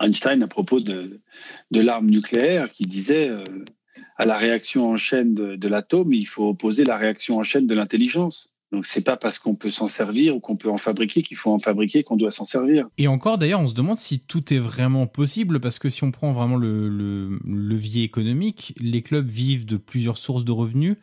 Einstein 0.00 0.42
à 0.42 0.48
propos 0.48 0.80
de, 0.80 1.20
l'arme 1.70 2.10
nucléaire 2.10 2.72
qui 2.72 2.84
disait 2.84 3.30
à 4.16 4.26
la 4.26 4.36
réaction 4.36 4.88
en 4.88 4.96
chaîne 4.96 5.34
de 5.34 5.68
l'atome, 5.68 6.12
il 6.12 6.26
faut 6.26 6.48
opposer 6.48 6.82
la 6.82 6.96
réaction 6.96 7.38
en 7.38 7.44
chaîne 7.44 7.68
de 7.68 7.74
l'intelligence. 7.74 8.51
Donc 8.72 8.86
c'est 8.86 9.04
pas 9.04 9.16
parce 9.16 9.38
qu'on 9.38 9.54
peut 9.54 9.70
s'en 9.70 9.86
servir 9.86 10.34
ou 10.34 10.40
qu'on 10.40 10.56
peut 10.56 10.70
en 10.70 10.78
fabriquer 10.78 11.22
qu'il 11.22 11.36
faut 11.36 11.52
en 11.52 11.58
fabriquer 11.58 12.02
qu'on 12.02 12.16
doit 12.16 12.30
s'en 12.30 12.44
servir. 12.44 12.88
Et 12.98 13.06
encore 13.06 13.38
d'ailleurs, 13.38 13.60
on 13.60 13.68
se 13.68 13.74
demande 13.74 13.98
si 13.98 14.20
tout 14.20 14.52
est 14.52 14.58
vraiment 14.58 15.06
possible 15.06 15.60
parce 15.60 15.78
que 15.78 15.88
si 15.88 16.04
on 16.04 16.10
prend 16.10 16.32
vraiment 16.32 16.56
le, 16.56 16.88
le 16.88 17.38
levier 17.44 18.02
économique, 18.02 18.74
les 18.80 19.02
clubs 19.02 19.28
vivent 19.28 19.66
de 19.66 19.76
plusieurs 19.76 20.16
sources 20.16 20.44
de 20.44 20.52
revenus 20.52 20.96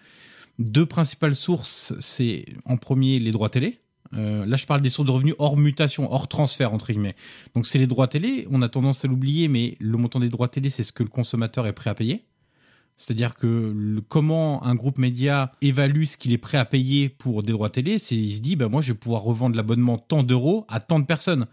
deux 0.59 0.85
principales 0.85 1.35
sources, 1.35 1.93
c'est 1.99 2.45
en 2.65 2.77
premier 2.77 3.19
les 3.19 3.31
droits 3.31 3.49
télé. 3.49 3.79
Euh, 4.13 4.45
là, 4.45 4.57
je 4.57 4.65
parle 4.65 4.81
des 4.81 4.89
sources 4.89 5.07
de 5.07 5.11
revenus 5.11 5.35
hors 5.39 5.55
mutation, 5.55 6.11
hors 6.11 6.27
transfert 6.27 6.73
entre 6.73 6.91
guillemets. 6.91 7.15
Donc, 7.55 7.65
c'est 7.65 7.79
les 7.79 7.87
droits 7.87 8.07
télé. 8.07 8.47
On 8.51 8.61
a 8.61 8.69
tendance 8.69 9.05
à 9.05 9.07
l'oublier, 9.07 9.47
mais 9.47 9.77
le 9.79 9.97
montant 9.97 10.19
des 10.19 10.29
droits 10.29 10.47
télé, 10.47 10.69
c'est 10.69 10.83
ce 10.83 10.91
que 10.91 11.03
le 11.03 11.09
consommateur 11.09 11.65
est 11.65 11.73
prêt 11.73 11.89
à 11.89 11.95
payer. 11.95 12.25
C'est-à-dire 12.99 13.35
que 13.35 14.01
comment 14.09 14.61
un 14.65 14.75
groupe 14.75 14.97
média 14.97 15.53
évalue 15.61 16.03
ce 16.03 16.17
qu'il 16.17 16.33
est 16.33 16.37
prêt 16.37 16.57
à 16.57 16.65
payer 16.65 17.07
pour 17.07 17.43
des 17.43 17.53
droits 17.53 17.69
télé, 17.69 17.97
c'est 17.97 18.17
il 18.17 18.35
se 18.35 18.41
dit 18.41 18.57
bah 18.57 18.67
moi 18.67 18.81
je 18.81 18.91
vais 18.91 18.97
pouvoir 18.99 19.21
revendre 19.21 19.55
l'abonnement 19.55 19.97
tant 19.97 20.21
d'euros 20.21 20.65
à 20.67 20.81
tant 20.81 20.99
de 20.99 21.05
personnes. 21.05 21.47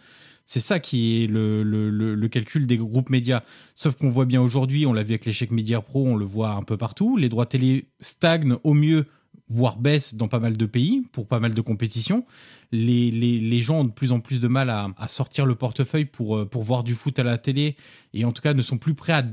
C'est 0.44 0.58
ça 0.58 0.80
qui 0.80 1.22
est 1.22 1.28
le, 1.28 1.62
le, 1.62 1.88
le, 1.90 2.28
calcul 2.28 2.66
des 2.66 2.76
groupes 2.76 3.10
médias. 3.10 3.42
Sauf 3.76 3.94
qu'on 3.94 4.10
voit 4.10 4.24
bien 4.24 4.42
aujourd'hui, 4.42 4.86
on 4.86 4.92
l'a 4.92 5.04
vu 5.04 5.10
avec 5.12 5.24
l'échec 5.24 5.52
Média 5.52 5.80
Pro, 5.80 6.04
on 6.04 6.16
le 6.16 6.24
voit 6.24 6.50
un 6.50 6.62
peu 6.62 6.76
partout. 6.76 7.16
Les 7.16 7.28
droits 7.28 7.46
télé 7.46 7.90
stagnent 8.00 8.56
au 8.64 8.74
mieux, 8.74 9.06
voire 9.48 9.76
baissent 9.76 10.16
dans 10.16 10.28
pas 10.28 10.40
mal 10.40 10.56
de 10.56 10.66
pays, 10.66 11.02
pour 11.12 11.28
pas 11.28 11.38
mal 11.38 11.54
de 11.54 11.60
compétitions. 11.60 12.24
Les, 12.72 13.12
les, 13.12 13.38
les 13.38 13.60
gens 13.60 13.80
ont 13.80 13.84
de 13.84 13.92
plus 13.92 14.10
en 14.10 14.18
plus 14.18 14.40
de 14.40 14.48
mal 14.48 14.68
à, 14.70 14.88
à 14.98 15.06
sortir 15.06 15.46
le 15.46 15.54
portefeuille 15.54 16.06
pour, 16.06 16.36
euh, 16.36 16.44
pour 16.44 16.62
voir 16.62 16.82
du 16.82 16.94
foot 16.94 17.16
à 17.20 17.24
la 17.24 17.38
télé, 17.38 17.76
et 18.14 18.24
en 18.24 18.32
tout 18.32 18.42
cas 18.42 18.54
ne 18.54 18.62
sont 18.62 18.78
plus 18.78 18.94
prêts 18.94 19.12
à 19.12 19.24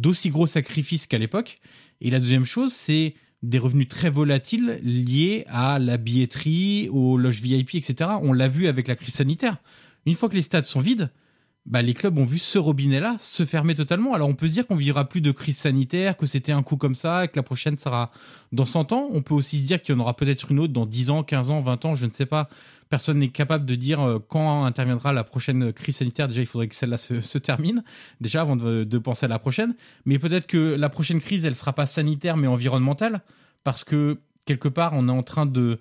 d'aussi 0.00 0.30
gros 0.30 0.46
sacrifices 0.46 1.06
qu'à 1.06 1.18
l'époque. 1.18 1.58
Et 2.00 2.10
la 2.10 2.18
deuxième 2.18 2.44
chose, 2.44 2.72
c'est 2.72 3.14
des 3.42 3.58
revenus 3.58 3.88
très 3.88 4.10
volatiles 4.10 4.80
liés 4.82 5.44
à 5.48 5.78
la 5.78 5.96
billetterie, 5.96 6.88
aux 6.90 7.16
loges 7.16 7.40
VIP, 7.40 7.74
etc. 7.74 8.10
On 8.22 8.32
l'a 8.32 8.48
vu 8.48 8.68
avec 8.68 8.88
la 8.88 8.94
crise 8.94 9.14
sanitaire 9.14 9.58
une 10.06 10.14
fois 10.14 10.28
que 10.28 10.34
les 10.34 10.42
stades 10.42 10.64
sont 10.64 10.80
vides, 10.80 11.10
bah, 11.64 11.80
les 11.80 11.94
clubs 11.94 12.18
ont 12.18 12.24
vu 12.24 12.38
ce 12.38 12.58
robinet-là 12.58 13.16
se 13.20 13.44
fermer 13.44 13.74
totalement. 13.74 14.14
Alors 14.14 14.28
on 14.28 14.34
peut 14.34 14.48
se 14.48 14.52
dire 14.52 14.66
qu'on 14.66 14.74
vivra 14.74 15.08
plus 15.08 15.20
de 15.20 15.30
crise 15.30 15.58
sanitaire, 15.58 16.16
que 16.16 16.26
c'était 16.26 16.52
un 16.52 16.62
coup 16.62 16.76
comme 16.76 16.96
ça, 16.96 17.24
et 17.24 17.28
que 17.28 17.36
la 17.36 17.44
prochaine 17.44 17.78
sera 17.78 18.10
dans 18.50 18.64
100 18.64 18.92
ans. 18.92 19.08
On 19.12 19.22
peut 19.22 19.34
aussi 19.34 19.58
se 19.58 19.66
dire 19.66 19.80
qu'il 19.80 19.94
y 19.94 19.98
en 19.98 20.00
aura 20.00 20.16
peut-être 20.16 20.50
une 20.50 20.58
autre 20.58 20.72
dans 20.72 20.86
10 20.86 21.10
ans, 21.10 21.22
15 21.22 21.50
ans, 21.50 21.60
20 21.60 21.84
ans, 21.84 21.94
je 21.94 22.06
ne 22.06 22.10
sais 22.10 22.26
pas. 22.26 22.48
Personne 22.92 23.20
n'est 23.20 23.30
capable 23.30 23.64
de 23.64 23.74
dire 23.74 24.06
euh, 24.06 24.18
quand 24.18 24.66
interviendra 24.66 25.14
la 25.14 25.24
prochaine 25.24 25.72
crise 25.72 25.96
sanitaire. 25.96 26.28
Déjà, 26.28 26.42
il 26.42 26.46
faudrait 26.46 26.68
que 26.68 26.74
celle-là 26.74 26.98
se, 26.98 27.38
termine, 27.38 27.82
déjà 28.20 28.42
avant 28.42 28.54
de, 28.54 28.98
penser 28.98 29.24
à 29.24 29.30
la 29.30 29.38
prochaine. 29.38 29.74
Mais 30.04 30.18
peut-être 30.18 30.46
que 30.46 30.58
la 30.58 30.90
prochaine 30.90 31.18
crise, 31.18 31.46
elle 31.46 31.56
sera 31.56 31.72
pas 31.72 31.86
sanitaire, 31.86 32.36
mais 32.36 32.48
environnementale, 32.48 33.22
parce 33.64 33.82
que 33.82 34.20
quelque 34.44 34.68
part, 34.68 34.92
on 34.92 35.08
est 35.08 35.12
en 35.12 35.22
train 35.22 35.46
de 35.46 35.80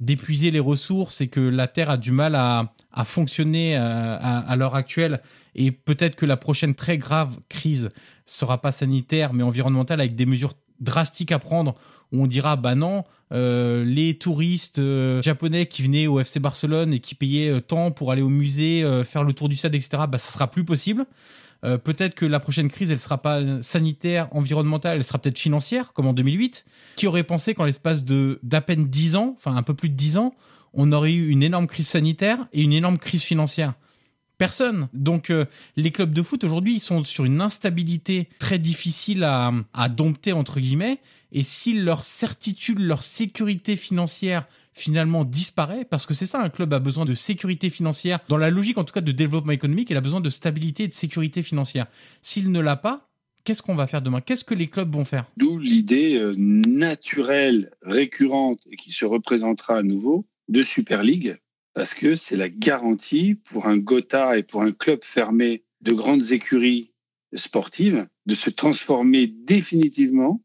d'épuiser 0.00 0.50
les 0.50 0.60
ressources 0.60 1.20
et 1.20 1.28
que 1.28 1.40
la 1.40 1.68
Terre 1.68 1.90
a 1.90 1.98
du 1.98 2.10
mal 2.10 2.34
à, 2.34 2.72
à 2.90 3.04
fonctionner 3.04 3.76
euh, 3.76 4.16
à, 4.18 4.38
à, 4.38 4.56
l'heure 4.56 4.76
actuelle 4.76 5.20
et 5.54 5.72
peut-être 5.72 6.16
que 6.16 6.24
la 6.24 6.38
prochaine 6.38 6.74
très 6.74 6.96
grave 6.96 7.38
crise 7.50 7.90
sera 8.26 8.60
pas 8.60 8.72
sanitaire 8.72 9.32
mais 9.32 9.42
environnementale 9.42 10.00
avec 10.00 10.14
des 10.14 10.26
mesures 10.26 10.52
drastiques 10.80 11.32
à 11.32 11.38
prendre 11.38 11.76
où 12.12 12.22
on 12.22 12.26
dira 12.26 12.56
bah 12.56 12.74
non 12.74 13.04
euh, 13.32 13.84
les 13.84 14.16
touristes 14.18 14.78
euh, 14.78 15.20
japonais 15.20 15.66
qui 15.66 15.82
venaient 15.82 16.06
au 16.06 16.20
FC 16.20 16.38
Barcelone 16.38 16.94
et 16.94 17.00
qui 17.00 17.16
payaient 17.16 17.50
euh, 17.50 17.60
tant 17.60 17.90
pour 17.90 18.12
aller 18.12 18.22
au 18.22 18.28
musée 18.28 18.84
faire 19.04 19.24
le 19.24 19.32
tour 19.32 19.48
du 19.48 19.56
stade 19.56 19.74
etc 19.74 20.04
bah 20.08 20.18
ça 20.18 20.30
sera 20.30 20.48
plus 20.48 20.64
possible 20.64 21.06
peut-être 21.82 22.14
que 22.14 22.24
la 22.24 22.38
prochaine 22.38 22.68
crise, 22.70 22.92
elle 22.92 23.00
sera 23.00 23.20
pas 23.20 23.60
sanitaire, 23.60 24.28
environnementale, 24.30 24.98
elle 24.98 25.04
sera 25.04 25.18
peut-être 25.18 25.38
financière, 25.38 25.92
comme 25.94 26.06
en 26.06 26.12
2008. 26.12 26.64
Qui 26.94 27.08
aurait 27.08 27.24
pensé 27.24 27.54
qu'en 27.54 27.64
l'espace 27.64 28.04
de 28.04 28.38
d'à 28.44 28.60
peine 28.60 28.86
10 28.86 29.16
ans, 29.16 29.34
enfin 29.36 29.56
un 29.56 29.64
peu 29.64 29.74
plus 29.74 29.88
de 29.88 29.96
10 29.96 30.18
ans, 30.18 30.32
on 30.74 30.92
aurait 30.92 31.10
eu 31.10 31.28
une 31.28 31.42
énorme 31.42 31.66
crise 31.66 31.88
sanitaire 31.88 32.46
et 32.52 32.62
une 32.62 32.72
énorme 32.72 32.98
crise 32.98 33.24
financière? 33.24 33.72
Personne. 34.38 34.88
Donc 34.92 35.32
les 35.74 35.90
clubs 35.90 36.12
de 36.12 36.22
foot 36.22 36.44
aujourd'hui, 36.44 36.76
ils 36.76 36.80
sont 36.80 37.02
sur 37.02 37.24
une 37.24 37.40
instabilité 37.40 38.28
très 38.38 38.60
difficile 38.60 39.24
à, 39.24 39.52
à 39.74 39.88
dompter 39.88 40.32
entre 40.32 40.60
guillemets. 40.60 41.00
Et 41.36 41.42
si 41.42 41.74
leur 41.74 42.02
certitude, 42.02 42.78
leur 42.78 43.02
sécurité 43.02 43.76
financière 43.76 44.48
finalement 44.72 45.24
disparaît 45.24 45.84
parce 45.84 46.06
que 46.06 46.14
c'est 46.14 46.26
ça 46.26 46.40
un 46.40 46.48
club 46.48 46.72
a 46.72 46.78
besoin 46.78 47.04
de 47.04 47.14
sécurité 47.14 47.70
financière 47.70 48.18
dans 48.28 48.38
la 48.38 48.50
logique 48.50 48.78
en 48.78 48.84
tout 48.84 48.92
cas 48.92 49.00
de 49.00 49.12
développement 49.12 49.52
économique 49.52 49.88
il 49.88 49.96
a 49.96 50.02
besoin 50.02 50.20
de 50.20 50.28
stabilité 50.28 50.84
et 50.84 50.88
de 50.88 50.94
sécurité 50.94 51.42
financière. 51.42 51.86
S'il 52.22 52.50
ne 52.52 52.60
l'a 52.60 52.76
pas 52.76 53.08
qu'est-ce 53.44 53.62
qu'on 53.62 53.74
va 53.74 53.86
faire 53.86 54.00
demain? 54.02 54.22
Qu'est-ce 54.22 54.44
que 54.44 54.54
les 54.54 54.68
clubs 54.68 54.92
vont 54.92 55.04
faire? 55.04 55.26
D'où 55.36 55.58
l'idée 55.58 56.16
euh, 56.16 56.34
naturelle, 56.36 57.70
récurrente 57.82 58.60
et 58.70 58.76
qui 58.76 58.92
se 58.92 59.04
représentera 59.04 59.76
à 59.76 59.82
nouveau 59.82 60.26
de 60.48 60.62
Super 60.62 61.02
League, 61.02 61.36
parce 61.74 61.92
que 61.92 62.14
c'est 62.14 62.36
la 62.36 62.48
garantie 62.48 63.34
pour 63.34 63.66
un 63.66 63.76
Gotha 63.76 64.38
et 64.38 64.42
pour 64.42 64.62
un 64.62 64.72
club 64.72 65.00
fermé 65.04 65.64
de 65.82 65.92
grandes 65.92 66.32
écuries 66.32 66.90
sportives 67.34 68.06
de 68.24 68.34
se 68.34 68.50
transformer 68.50 69.26
définitivement 69.26 70.40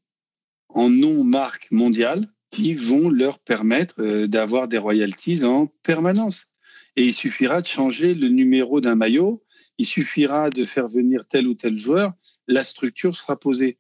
en 0.74 0.90
non-marque 0.90 1.68
mondiale 1.72 2.28
qui 2.52 2.76
vont 2.76 3.10
leur 3.10 3.40
permettre 3.40 3.96
euh, 4.00 4.28
d'avoir 4.28 4.68
des 4.68 4.78
royalties 4.78 5.44
en 5.44 5.68
permanence. 5.68 6.48
Et 6.96 7.06
il 7.06 7.14
suffira 7.14 7.62
de 7.62 7.68
changer 7.68 8.14
le 8.14 8.28
numéro 8.28 8.82
d'un 8.82 8.96
maillot, 8.96 9.44
il 9.78 9.86
suffira 9.86 10.50
de 10.50 10.66
faire 10.66 10.90
venir 10.90 11.26
tel 11.30 11.48
ou 11.48 11.54
tel 11.54 11.78
joueur, 11.78 12.14
la 12.48 12.64
structure 12.64 13.16
sera 13.16 13.40
posée. 13.40 13.78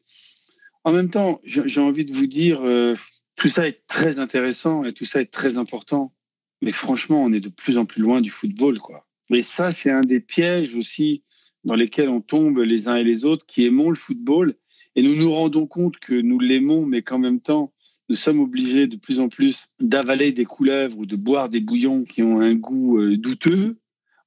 En 0.83 0.93
même 0.93 1.09
temps, 1.09 1.41
j'ai 1.43 1.81
envie 1.81 2.05
de 2.05 2.13
vous 2.13 2.27
dire, 2.27 2.61
euh, 2.61 2.95
tout 3.35 3.49
ça 3.49 3.67
est 3.67 3.85
très 3.87 4.19
intéressant 4.19 4.85
et 4.85 4.93
tout 4.93 5.05
ça 5.05 5.21
est 5.21 5.31
très 5.31 5.57
important, 5.57 6.13
mais 6.61 6.71
franchement, 6.71 7.23
on 7.23 7.33
est 7.33 7.41
de 7.41 7.49
plus 7.49 7.77
en 7.77 7.85
plus 7.85 8.01
loin 8.01 8.21
du 8.21 8.29
football, 8.29 8.79
quoi. 8.79 9.05
Et 9.29 9.43
ça, 9.43 9.71
c'est 9.71 9.91
un 9.91 10.01
des 10.01 10.19
pièges 10.19 10.75
aussi 10.75 11.23
dans 11.63 11.75
lesquels 11.75 12.09
on 12.09 12.21
tombe 12.21 12.59
les 12.59 12.87
uns 12.87 12.95
et 12.95 13.03
les 13.03 13.25
autres 13.25 13.45
qui 13.45 13.65
aimons 13.65 13.89
le 13.89 13.95
football 13.95 14.55
et 14.95 15.03
nous 15.03 15.15
nous 15.15 15.31
rendons 15.31 15.67
compte 15.67 15.97
que 15.97 16.13
nous 16.13 16.39
l'aimons, 16.39 16.85
mais 16.85 17.01
qu'en 17.01 17.19
même 17.19 17.39
temps, 17.39 17.73
nous 18.09 18.15
sommes 18.15 18.41
obligés 18.41 18.87
de 18.87 18.97
plus 18.97 19.21
en 19.21 19.29
plus 19.29 19.67
d'avaler 19.79 20.33
des 20.33 20.43
couleuvres 20.43 20.97
ou 20.97 21.05
de 21.05 21.15
boire 21.15 21.47
des 21.47 21.61
bouillons 21.61 22.03
qui 22.03 22.21
ont 22.23 22.41
un 22.41 22.55
goût 22.55 22.99
euh, 22.99 23.15
douteux 23.15 23.77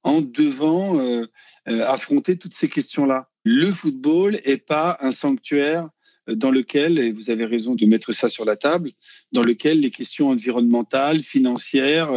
en 0.03 0.21
devant 0.21 0.99
euh, 0.99 1.25
euh, 1.69 1.85
affronter 1.85 2.37
toutes 2.37 2.55
ces 2.55 2.67
questions-là. 2.67 3.29
Le 3.43 3.71
football 3.71 4.39
est 4.43 4.65
pas 4.65 4.97
un 5.01 5.11
sanctuaire 5.11 5.87
dans 6.27 6.49
lequel, 6.49 6.97
et 6.97 7.11
vous 7.11 7.29
avez 7.29 7.45
raison 7.45 7.75
de 7.75 7.85
mettre 7.85 8.11
ça 8.11 8.27
sur 8.27 8.45
la 8.45 8.55
table, 8.55 8.89
dans 9.31 9.43
lequel 9.43 9.81
les 9.81 9.91
questions 9.91 10.29
environnementales, 10.29 11.21
financières, 11.21 12.09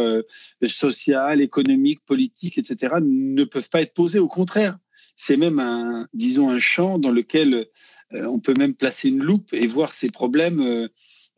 sociales, 0.65 1.41
économiques, 1.41 2.03
politiques, 2.07 2.57
etc., 2.57 2.95
ne 3.03 3.43
peuvent 3.43 3.69
pas 3.69 3.81
être 3.81 3.93
posées. 3.93 4.17
Au 4.17 4.27
contraire, 4.27 4.79
c'est 5.15 5.37
même 5.37 5.59
un, 5.59 6.07
disons, 6.15 6.49
un 6.49 6.57
champ 6.57 6.97
dans 6.97 7.11
lequel 7.11 7.67
on 8.11 8.39
peut 8.39 8.55
même 8.57 8.73
placer 8.73 9.09
une 9.09 9.23
loupe 9.23 9.53
et 9.53 9.67
voir 9.67 9.93
ces 9.93 10.09
problèmes 10.09 10.89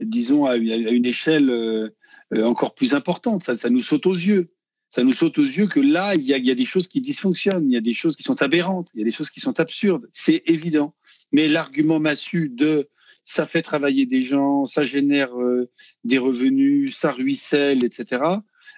disons, 0.02 0.46
à, 0.46 0.58
une 0.58 1.06
échelle 1.06 1.50
euh, 1.50 1.90
euh, 2.34 2.44
encore 2.44 2.76
plus 2.76 2.94
importante. 2.94 3.44
Ça, 3.44 3.58
ça, 3.58 3.70
nous 3.70 3.80
saute 3.80 4.06
aux 4.06 4.14
yeux. 4.14 4.52
Ça 4.94 5.04
nous 5.04 5.14
saute 5.14 5.38
aux 5.38 5.44
yeux 5.44 5.68
que 5.68 5.80
là, 5.80 6.14
il 6.16 6.24
y, 6.24 6.34
a, 6.34 6.38
il 6.38 6.46
y 6.46 6.52
a 6.52 6.56
des 6.56 6.66
choses 6.66 6.88
qui 6.88 7.00
dysfonctionnent, 7.00 7.66
il 7.66 7.74
y 7.74 7.78
a 7.78 7.82
des 7.82 7.94
choses 7.94 8.18
qui 8.18 8.24
sont 8.24 8.42
aberrantes, 8.42 8.90
il 8.94 9.00
y 9.00 9.02
a 9.02 9.06
des 9.06 9.12
choses 9.12 9.30
qui 9.30 9.40
sont 9.40 9.58
absurdes. 9.60 10.10
C'est 10.12 10.44
évident. 10.48 10.96
Mais 11.32 11.48
l'argument 11.48 12.00
massu 12.00 12.50
de 12.50 12.90
ça 13.24 13.46
fait 13.46 13.62
travailler 13.62 14.06
des 14.06 14.22
gens, 14.22 14.66
ça 14.66 14.84
génère 14.84 15.40
euh, 15.40 15.70
des 16.04 16.18
revenus, 16.18 16.96
ça 16.96 17.12
ruisselle, 17.12 17.86
etc. 17.86 18.22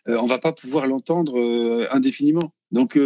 Euh, 0.07 0.18
on 0.22 0.28
va 0.28 0.38
pas 0.38 0.52
pouvoir 0.52 0.86
l'entendre 0.86 1.88
indéfiniment. 1.91 2.53
Donc 2.72 2.99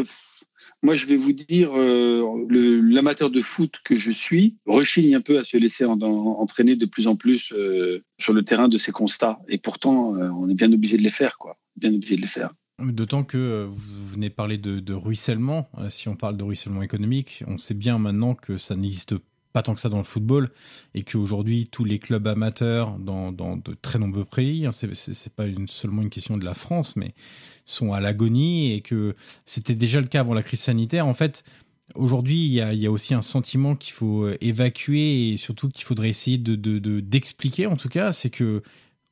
moi, 0.83 0.95
je 0.95 1.05
vais 1.05 1.17
vous 1.17 1.33
dire, 1.33 1.71
euh, 1.73 2.23
l'amateur 2.49 3.29
de 3.29 3.41
foot 3.41 3.75
que 3.83 3.95
je 3.95 4.11
suis 4.11 4.57
rechigne 4.65 5.15
un 5.15 5.21
peu 5.21 5.37
à 5.37 5.43
se 5.43 5.57
laisser 5.57 5.85
entraîner 5.85 6.75
de 6.75 6.85
plus 6.85 7.07
en 7.07 7.15
plus 7.15 7.53
euh, 7.53 8.03
sur 8.19 8.33
le 8.33 8.43
terrain 8.43 8.67
de 8.67 8.77
ces 8.77 8.91
constats. 8.91 9.39
Et 9.47 9.57
pourtant, 9.57 10.15
euh, 10.15 10.29
on 10.29 10.49
est 10.49 10.55
bien 10.55 10.71
obligé 10.71 10.97
de 10.97 11.03
les 11.03 11.09
faire, 11.09 11.37
quoi. 11.37 11.57
Bien 11.75 11.93
obligé 11.93 12.15
de 12.15 12.21
les 12.21 12.27
faire. 12.27 12.53
D'autant 12.79 13.23
que 13.23 13.67
vous 13.69 14.07
venez 14.07 14.29
parler 14.29 14.59
de, 14.59 14.79
de 14.79 14.93
ruissellement. 14.93 15.67
Si 15.89 16.09
on 16.09 16.15
parle 16.15 16.37
de 16.37 16.43
ruissellement 16.43 16.83
économique, 16.83 17.43
on 17.47 17.57
sait 17.57 17.73
bien 17.73 17.97
maintenant 17.97 18.35
que 18.35 18.57
ça 18.57 18.75
n'existe 18.75 19.17
pas 19.17 19.36
pas 19.53 19.63
tant 19.63 19.73
que 19.73 19.79
ça 19.79 19.89
dans 19.89 19.97
le 19.97 20.03
football 20.03 20.49
et 20.93 21.03
qu'aujourd'hui 21.03 21.67
tous 21.67 21.83
les 21.83 21.99
clubs 21.99 22.27
amateurs 22.27 22.97
dans, 22.99 23.31
de 23.31 23.73
très 23.81 23.99
nombreux 23.99 24.25
pays, 24.25 24.65
hein, 24.65 24.71
c'est 24.71 25.33
pas 25.33 25.45
seulement 25.67 26.01
une 26.01 26.09
question 26.09 26.37
de 26.37 26.45
la 26.45 26.53
France, 26.53 26.95
mais 26.95 27.13
sont 27.65 27.93
à 27.93 27.99
l'agonie 27.99 28.73
et 28.73 28.81
que 28.81 29.15
c'était 29.45 29.75
déjà 29.75 30.01
le 30.01 30.07
cas 30.07 30.21
avant 30.21 30.33
la 30.33 30.43
crise 30.43 30.61
sanitaire. 30.61 31.07
En 31.07 31.13
fait, 31.13 31.43
aujourd'hui, 31.95 32.45
il 32.45 32.51
y 32.51 32.87
a, 32.87 32.91
aussi 32.91 33.13
un 33.13 33.21
sentiment 33.21 33.75
qu'il 33.75 33.93
faut 33.93 34.23
euh, 34.23 34.37
évacuer 34.41 35.31
et 35.31 35.37
surtout 35.37 35.69
qu'il 35.69 35.85
faudrait 35.85 36.09
essayer 36.09 36.37
de 36.37 36.55
d'expliquer 36.99 37.63
de, 37.63 37.69
en 37.69 37.77
tout 37.77 37.89
cas, 37.89 38.11
c'est 38.11 38.29
que 38.29 38.63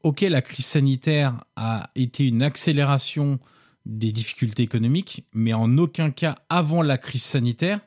ok, 0.03 0.21
la 0.21 0.41
crise 0.41 0.65
sanitaire 0.65 1.43
a 1.55 1.89
été 1.95 2.27
une 2.27 2.43
accélération 2.43 3.39
des 3.85 4.11
difficultés 4.11 4.63
économiques, 4.63 5.25
mais 5.33 5.53
en 5.53 5.77
aucun 5.77 6.11
cas 6.11 6.37
avant 6.49 6.81
la 6.81 6.97
crise 6.97 7.23
sanitaire 7.23 7.79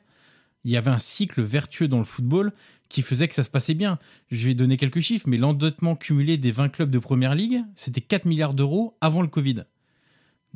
il 0.63 0.71
y 0.71 0.77
avait 0.77 0.91
un 0.91 0.99
cycle 0.99 1.41
vertueux 1.41 1.87
dans 1.87 1.99
le 1.99 2.05
football 2.05 2.51
qui 2.89 3.01
faisait 3.01 3.27
que 3.27 3.35
ça 3.35 3.43
se 3.43 3.49
passait 3.49 3.75
bien. 3.75 3.99
Je 4.29 4.47
vais 4.47 4.55
donner 4.55 4.77
quelques 4.77 4.99
chiffres, 4.99 5.27
mais 5.29 5.37
l'endettement 5.37 5.95
cumulé 5.95 6.37
des 6.37 6.51
20 6.51 6.69
clubs 6.69 6.89
de 6.89 6.99
première 6.99 7.35
ligue, 7.35 7.63
c'était 7.75 8.01
4 8.01 8.25
milliards 8.25 8.53
d'euros 8.53 8.97
avant 8.99 9.21
le 9.21 9.27
Covid. 9.27 9.63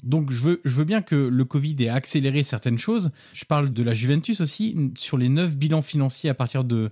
Donc 0.02 0.32
je 0.32 0.58
veux, 0.64 0.84
bien 0.84 1.02
que 1.02 1.16
le 1.16 1.46
Covid 1.46 1.76
ait 1.80 1.90
accéléré 1.90 2.44
certaines 2.44 2.80
choses. 2.80 3.12
Je 3.34 3.46
parle 3.46 3.72
de 3.72 3.84
la 3.84 3.94
Juventus 3.94 4.42
aussi. 4.42 4.76
Sur 4.98 5.18
les 5.18 5.30
9 5.30 5.56
bilans 5.56 5.84
financiers 5.84 6.32
à 6.32 6.34
partir 6.34 6.64
de, 6.64 6.90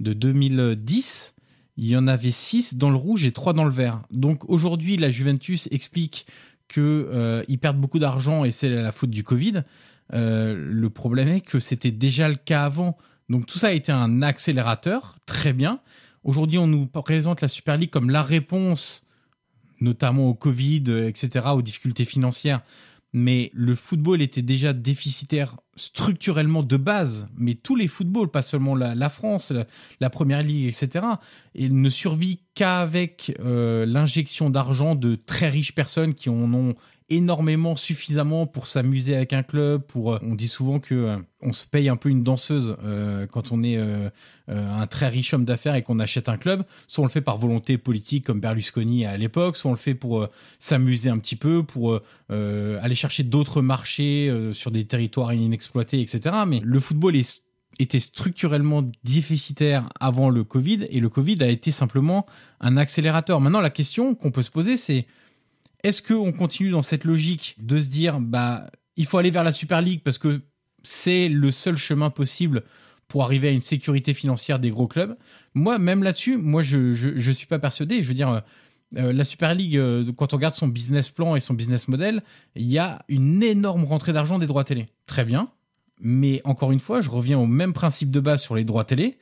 de 0.00 0.12
2010, 0.12 1.34
il 1.78 1.86
y 1.86 1.96
en 1.96 2.06
avait 2.06 2.30
6 2.30 2.76
dans 2.76 2.90
le 2.90 2.96
rouge 2.96 3.24
et 3.24 3.32
3 3.32 3.54
dans 3.54 3.64
le 3.64 3.70
vert. 3.70 4.02
Donc 4.10 4.48
aujourd'hui, 4.48 4.98
la 4.98 5.10
Juventus 5.10 5.68
explique 5.72 6.26
qu'ils 6.68 6.82
euh, 6.84 7.44
perdent 7.60 7.80
beaucoup 7.80 7.98
d'argent 7.98 8.44
et 8.44 8.50
c'est 8.50 8.68
la 8.68 8.92
faute 8.92 9.10
du 9.10 9.24
Covid. 9.24 9.62
Euh, 10.14 10.54
le 10.56 10.90
problème 10.90 11.28
est 11.28 11.40
que 11.40 11.60
c'était 11.60 11.90
déjà 11.90 12.28
le 12.28 12.36
cas 12.36 12.64
avant. 12.64 12.96
Donc 13.28 13.46
tout 13.46 13.58
ça 13.58 13.68
a 13.68 13.72
été 13.72 13.92
un 13.92 14.22
accélérateur, 14.22 15.16
très 15.26 15.52
bien. 15.52 15.80
Aujourd'hui, 16.24 16.58
on 16.58 16.66
nous 16.66 16.86
présente 16.86 17.40
la 17.40 17.48
Super 17.48 17.76
League 17.76 17.90
comme 17.90 18.10
la 18.10 18.22
réponse, 18.22 19.06
notamment 19.80 20.26
au 20.26 20.34
Covid, 20.34 20.84
etc., 21.06 21.46
aux 21.54 21.62
difficultés 21.62 22.04
financières. 22.04 22.62
Mais 23.14 23.50
le 23.52 23.74
football 23.74 24.22
était 24.22 24.42
déjà 24.42 24.72
déficitaire 24.72 25.56
structurellement 25.76 26.62
de 26.62 26.76
base, 26.76 27.28
mais 27.36 27.54
tous 27.54 27.76
les 27.76 27.88
footballs, 27.88 28.28
pas 28.28 28.42
seulement 28.42 28.74
la, 28.74 29.08
France, 29.08 29.52
la, 30.00 30.10
Première 30.10 30.42
Ligue, 30.42 30.66
etc., 30.66 31.04
et 31.54 31.68
ne 31.68 31.88
survit 31.90 32.40
qu'avec 32.54 33.36
euh, 33.40 33.84
l'injection 33.84 34.48
d'argent 34.48 34.94
de 34.94 35.14
très 35.14 35.48
riches 35.48 35.74
personnes 35.74 36.14
qui 36.14 36.30
en 36.30 36.52
ont 36.54 36.74
énormément, 37.10 37.76
suffisamment 37.76 38.46
pour 38.46 38.66
s'amuser 38.66 39.16
avec 39.16 39.32
un 39.32 39.42
club. 39.42 39.82
Pour, 39.82 40.14
euh, 40.14 40.18
on 40.22 40.34
dit 40.34 40.48
souvent 40.48 40.80
que 40.80 40.94
euh, 40.94 41.16
on 41.40 41.52
se 41.52 41.66
paye 41.66 41.88
un 41.88 41.96
peu 41.96 42.08
une 42.08 42.22
danseuse 42.22 42.76
euh, 42.84 43.26
quand 43.26 43.52
on 43.52 43.62
est 43.62 43.78
un 44.48 44.86
très 44.86 45.08
riche 45.08 45.34
homme 45.34 45.44
d'affaires 45.44 45.74
et 45.74 45.82
qu'on 45.82 45.98
achète 45.98 46.28
un 46.28 46.36
club. 46.36 46.64
Soit 46.86 47.02
on 47.02 47.06
le 47.06 47.10
fait 47.10 47.20
par 47.20 47.38
volonté 47.38 47.78
politique 47.78 48.24
comme 48.26 48.40
Berlusconi 48.40 49.06
à 49.06 49.16
l'époque, 49.16 49.56
soit 49.56 49.70
on 49.70 49.74
le 49.74 49.78
fait 49.78 49.94
pour 49.94 50.28
s'amuser 50.58 51.10
un 51.10 51.18
petit 51.18 51.36
peu, 51.36 51.62
pour 51.62 51.98
aller 52.28 52.94
chercher 52.94 53.24
d'autres 53.24 53.62
marchés 53.62 54.50
sur 54.52 54.70
des 54.70 54.84
territoires 54.84 55.32
inexploités, 55.32 56.00
etc. 56.00 56.36
Mais 56.46 56.60
le 56.62 56.80
football 56.80 57.16
était 57.78 58.00
structurellement 58.00 58.84
déficitaire 59.04 59.88
avant 60.00 60.30
le 60.30 60.44
Covid 60.44 60.84
et 60.90 61.00
le 61.00 61.08
Covid 61.08 61.38
a 61.42 61.48
été 61.48 61.70
simplement 61.70 62.26
un 62.60 62.76
accélérateur. 62.76 63.40
Maintenant, 63.40 63.60
la 63.60 63.70
question 63.70 64.14
qu'on 64.14 64.30
peut 64.30 64.42
se 64.42 64.50
poser, 64.50 64.76
c'est 64.76 65.06
est-ce 65.82 66.02
qu'on 66.02 66.32
continue 66.32 66.70
dans 66.70 66.82
cette 66.82 67.04
logique 67.04 67.56
de 67.58 67.80
se 67.80 67.86
dire, 67.86 68.20
bah, 68.20 68.70
il 68.96 69.06
faut 69.06 69.18
aller 69.18 69.30
vers 69.30 69.44
la 69.44 69.52
Super 69.52 69.80
League 69.82 70.00
parce 70.04 70.18
que 70.18 70.42
c'est 70.82 71.28
le 71.28 71.50
seul 71.50 71.76
chemin 71.76 72.10
possible 72.10 72.62
pour 73.08 73.24
arriver 73.24 73.48
à 73.48 73.50
une 73.50 73.60
sécurité 73.60 74.14
financière 74.14 74.58
des 74.58 74.70
gros 74.70 74.86
clubs? 74.86 75.16
Moi, 75.54 75.78
même 75.78 76.02
là-dessus, 76.02 76.36
moi, 76.36 76.62
je, 76.62 76.92
je, 76.92 77.32
suis 77.32 77.46
pas 77.46 77.58
persuadé. 77.58 78.02
Je 78.02 78.08
veux 78.08 78.14
dire, 78.14 78.42
euh, 78.96 79.12
la 79.12 79.24
Super 79.24 79.54
League, 79.54 79.76
euh, 79.76 80.10
quand 80.16 80.32
on 80.34 80.36
regarde 80.36 80.54
son 80.54 80.68
business 80.68 81.10
plan 81.10 81.34
et 81.34 81.40
son 81.40 81.54
business 81.54 81.88
model, 81.88 82.22
il 82.54 82.66
y 82.66 82.78
a 82.78 83.04
une 83.08 83.42
énorme 83.42 83.84
rentrée 83.84 84.12
d'argent 84.12 84.38
des 84.38 84.46
droits 84.46 84.64
télé. 84.64 84.86
Très 85.06 85.24
bien. 85.24 85.48
Mais 86.00 86.40
encore 86.44 86.72
une 86.72 86.80
fois, 86.80 87.00
je 87.00 87.10
reviens 87.10 87.38
au 87.38 87.46
même 87.46 87.72
principe 87.72 88.10
de 88.10 88.20
base 88.20 88.42
sur 88.42 88.54
les 88.54 88.64
droits 88.64 88.84
télé. 88.84 89.18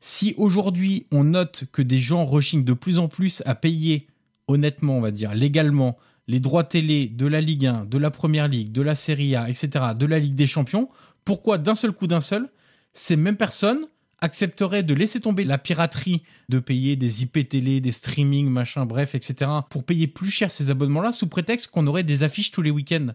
Si 0.00 0.34
aujourd'hui 0.38 1.06
on 1.12 1.24
note 1.24 1.64
que 1.72 1.82
des 1.82 1.98
gens 1.98 2.24
rechignent 2.24 2.64
de 2.64 2.72
plus 2.72 2.98
en 2.98 3.08
plus 3.08 3.42
à 3.44 3.54
payer 3.54 4.06
honnêtement, 4.50 4.98
on 4.98 5.00
va 5.00 5.10
dire, 5.10 5.34
légalement, 5.34 5.96
les 6.28 6.40
droits 6.40 6.64
télé 6.64 7.06
de 7.08 7.26
la 7.26 7.40
Ligue 7.40 7.66
1, 7.66 7.86
de 7.86 7.98
la 7.98 8.10
Première 8.10 8.48
Ligue, 8.48 8.72
de 8.72 8.82
la 8.82 8.94
Serie 8.94 9.36
A, 9.36 9.48
etc., 9.48 9.86
de 9.96 10.06
la 10.06 10.18
Ligue 10.18 10.34
des 10.34 10.46
Champions, 10.46 10.88
pourquoi 11.24 11.58
d'un 11.58 11.74
seul 11.74 11.92
coup 11.92 12.06
d'un 12.06 12.20
seul, 12.20 12.48
ces 12.92 13.16
mêmes 13.16 13.36
personnes 13.36 13.86
accepteraient 14.20 14.82
de 14.82 14.94
laisser 14.94 15.20
tomber 15.20 15.44
la 15.44 15.58
piraterie, 15.58 16.22
de 16.48 16.58
payer 16.58 16.96
des 16.96 17.22
IP 17.22 17.48
télé, 17.48 17.80
des 17.80 17.92
streamings, 17.92 18.50
machin, 18.50 18.84
bref, 18.84 19.14
etc., 19.14 19.50
pour 19.70 19.84
payer 19.84 20.06
plus 20.06 20.30
cher 20.30 20.50
ces 20.50 20.70
abonnements-là, 20.70 21.12
sous 21.12 21.26
prétexte 21.26 21.68
qu'on 21.68 21.86
aurait 21.86 22.04
des 22.04 22.22
affiches 22.22 22.50
tous 22.50 22.62
les 22.62 22.70
week-ends? 22.70 23.08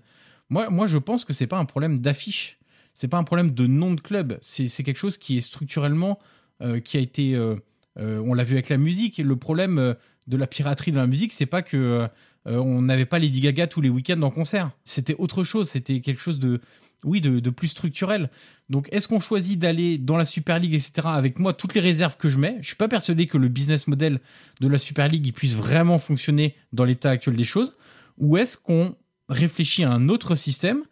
Moi, 0.50 0.70
moi, 0.70 0.88
je 0.88 0.98
pense 0.98 1.26
que 1.26 1.34
c'est 1.34 1.48
pas 1.48 1.58
un 1.58 1.66
problème 1.66 2.00
d'affiche. 2.00 2.58
C'est 2.94 3.08
pas 3.08 3.18
un 3.18 3.24
problème 3.24 3.52
de 3.52 3.68
nom 3.68 3.94
de 3.94 4.02
club. 4.02 4.38
C'est 4.42 4.68
quelque 4.84 4.98
chose 4.98 5.18
qui 5.18 5.38
est 5.38 5.42
structurellement, 5.42 6.20
euh, 6.62 6.80
qui 6.80 6.98
a 6.98 7.02
été, 7.02 7.36
euh, 7.36 7.56
euh, 8.00 8.22
on 8.26 8.34
l'a 8.34 8.44
vu 8.44 8.54
avec 8.54 8.70
la 8.70 8.78
musique. 8.78 9.18
Le 9.18 9.36
problème 9.36 9.96
de 10.28 10.38
la 10.38 10.48
piraterie 10.48 10.92
dans 10.92 11.02
la 11.02 11.08
musique, 11.08 11.32
c'est 11.32 11.46
pas 11.46 11.62
que 11.62 12.08
euh, 12.48 12.58
on 12.58 12.82
n'avait 12.82 13.06
pas 13.06 13.20
Lady 13.20 13.42
Gaga 13.42 13.68
tous 13.68 13.82
les 13.82 13.90
week-ends 13.90 14.22
en 14.22 14.30
concert. 14.30 14.72
C'était 14.84 15.16
autre 15.18 15.44
chose. 15.44 15.70
C'était 15.70 16.00
quelque 16.02 16.22
chose 16.22 16.40
de, 16.40 16.62
oui, 17.04 17.22
de, 17.22 17.50
plus 17.50 17.68
structurel. 17.68 18.30
Donc, 18.70 18.88
est-ce 18.92 19.08
qu'on 19.08 19.20
choisit 19.20 19.60
d'aller 19.60 19.98
dans 19.98 20.18
la 20.18 20.26
Super 20.26 20.60
League, 20.60 20.74
etc. 20.74 20.94
Avec 21.06 21.40
moi, 21.40 21.54
toutes 21.54 21.74
les 21.74 21.82
réserves 21.82 22.18
que 22.18 22.30
je 22.30 22.38
mets, 22.38 22.58
je 22.62 22.68
suis 22.68 22.76
pas 22.76 22.88
persuadé 22.88 23.28
que 23.28 23.38
le 23.38 23.48
business 23.48 23.88
model 23.88 24.20
de 24.62 24.68
la 24.68 24.78
Super 24.78 25.08
League 25.08 25.34
puisse 25.34 25.56
vraiment 25.56 25.98
fonctionner 25.98 26.56
dans 26.74 26.84
l'état 26.84 27.12
actuel 27.12 27.36
des 27.36 27.44
choses. 27.44 27.74
Ou 28.18 28.38
est-ce 28.38 28.58
qu'on 28.58 28.96
réfléchit 29.30 29.84
à 29.84 29.92
un 29.92 30.10
autre 30.10 30.36
système? 30.36 30.84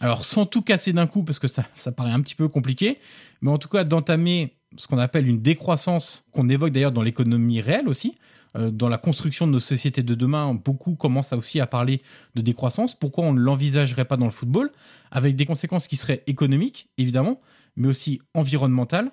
Alors 0.00 0.24
sans 0.24 0.44
tout 0.44 0.60
casser 0.60 0.92
d'un 0.92 1.06
coup 1.06 1.22
parce 1.22 1.38
que 1.38 1.46
ça, 1.46 1.64
ça 1.74 1.92
paraît 1.92 2.10
un 2.10 2.20
petit 2.20 2.34
peu 2.34 2.48
compliqué, 2.48 2.98
mais 3.40 3.50
en 3.50 3.58
tout 3.58 3.68
cas 3.68 3.84
d'entamer 3.84 4.56
ce 4.76 4.88
qu'on 4.88 4.98
appelle 4.98 5.28
une 5.28 5.40
décroissance 5.40 6.26
qu'on 6.32 6.48
évoque 6.48 6.72
d'ailleurs 6.72 6.92
dans 6.92 7.02
l'économie 7.02 7.60
réelle 7.60 7.88
aussi, 7.88 8.08
euh, 8.08 8.14
dans 8.54 8.88
la 8.88 8.98
construction 8.98 9.46
de 9.46 9.52
nos 9.52 9.60
sociétés 9.60 10.02
de 10.02 10.14
demain, 10.14 10.54
beaucoup 10.54 10.94
commencent 10.94 11.32
aussi 11.32 11.60
à 11.60 11.66
parler 11.66 12.02
de 12.34 12.40
décroissance. 12.40 12.94
Pourquoi 12.94 13.24
on 13.24 13.32
ne 13.32 13.40
l'envisagerait 13.40 14.04
pas 14.04 14.16
dans 14.16 14.26
le 14.26 14.30
football? 14.30 14.70
Avec 15.10 15.36
des 15.36 15.44
conséquences 15.44 15.88
qui 15.88 15.96
seraient 15.96 16.22
économiques, 16.26 16.88
évidemment, 16.96 17.40
mais 17.76 17.88
aussi 17.88 18.20
environnementales, 18.32 19.10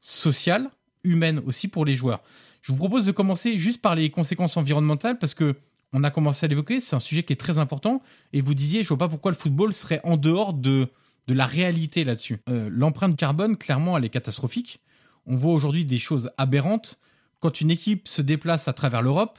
sociales, 0.00 0.70
humaines 1.04 1.40
aussi 1.46 1.68
pour 1.68 1.84
les 1.84 1.94
joueurs. 1.94 2.20
Je 2.62 2.72
vous 2.72 2.78
propose 2.78 3.06
de 3.06 3.12
commencer 3.12 3.56
juste 3.56 3.80
par 3.80 3.94
les 3.94 4.10
conséquences 4.10 4.56
environnementales 4.56 5.18
parce 5.18 5.34
que 5.34 5.56
on 5.92 6.04
a 6.04 6.10
commencé 6.10 6.46
à 6.46 6.48
l'évoquer, 6.48 6.80
c'est 6.80 6.94
un 6.94 7.00
sujet 7.00 7.24
qui 7.24 7.32
est 7.32 7.36
très 7.36 7.58
important 7.58 8.00
et 8.32 8.40
vous 8.40 8.54
disiez, 8.54 8.82
je 8.82 8.88
vois 8.88 8.98
pas 8.98 9.08
pourquoi 9.08 9.32
le 9.32 9.36
football 9.36 9.72
serait 9.72 10.00
en 10.04 10.16
dehors 10.16 10.52
de, 10.52 10.88
de 11.26 11.34
la 11.34 11.46
réalité 11.46 12.04
là-dessus. 12.04 12.38
Euh, 12.48 12.68
l'empreinte 12.70 13.16
carbone, 13.16 13.56
clairement, 13.56 13.98
elle 13.98 14.04
est 14.04 14.10
catastrophique. 14.10 14.80
On 15.26 15.34
voit 15.34 15.52
aujourd'hui 15.52 15.84
des 15.84 15.98
choses 15.98 16.30
aberrantes 16.38 17.00
quand 17.40 17.60
une 17.60 17.70
équipe 17.70 18.06
se 18.06 18.22
déplace 18.22 18.68
à 18.68 18.72
travers 18.72 19.02
l'Europe, 19.02 19.38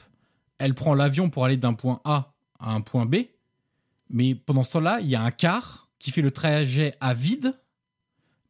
elle 0.58 0.74
prend 0.74 0.94
l'avion 0.94 1.30
pour 1.30 1.44
aller 1.44 1.56
d'un 1.56 1.74
point 1.74 2.00
A 2.04 2.34
à 2.58 2.72
un 2.72 2.80
point 2.80 3.06
B, 3.06 3.16
mais 4.10 4.34
pendant 4.34 4.62
ce 4.62 4.72
temps-là, 4.72 5.00
il 5.00 5.08
y 5.08 5.16
a 5.16 5.22
un 5.22 5.30
car 5.30 5.88
qui 5.98 6.10
fait 6.10 6.22
le 6.22 6.30
trajet 6.30 6.94
à 7.00 7.14
vide 7.14 7.58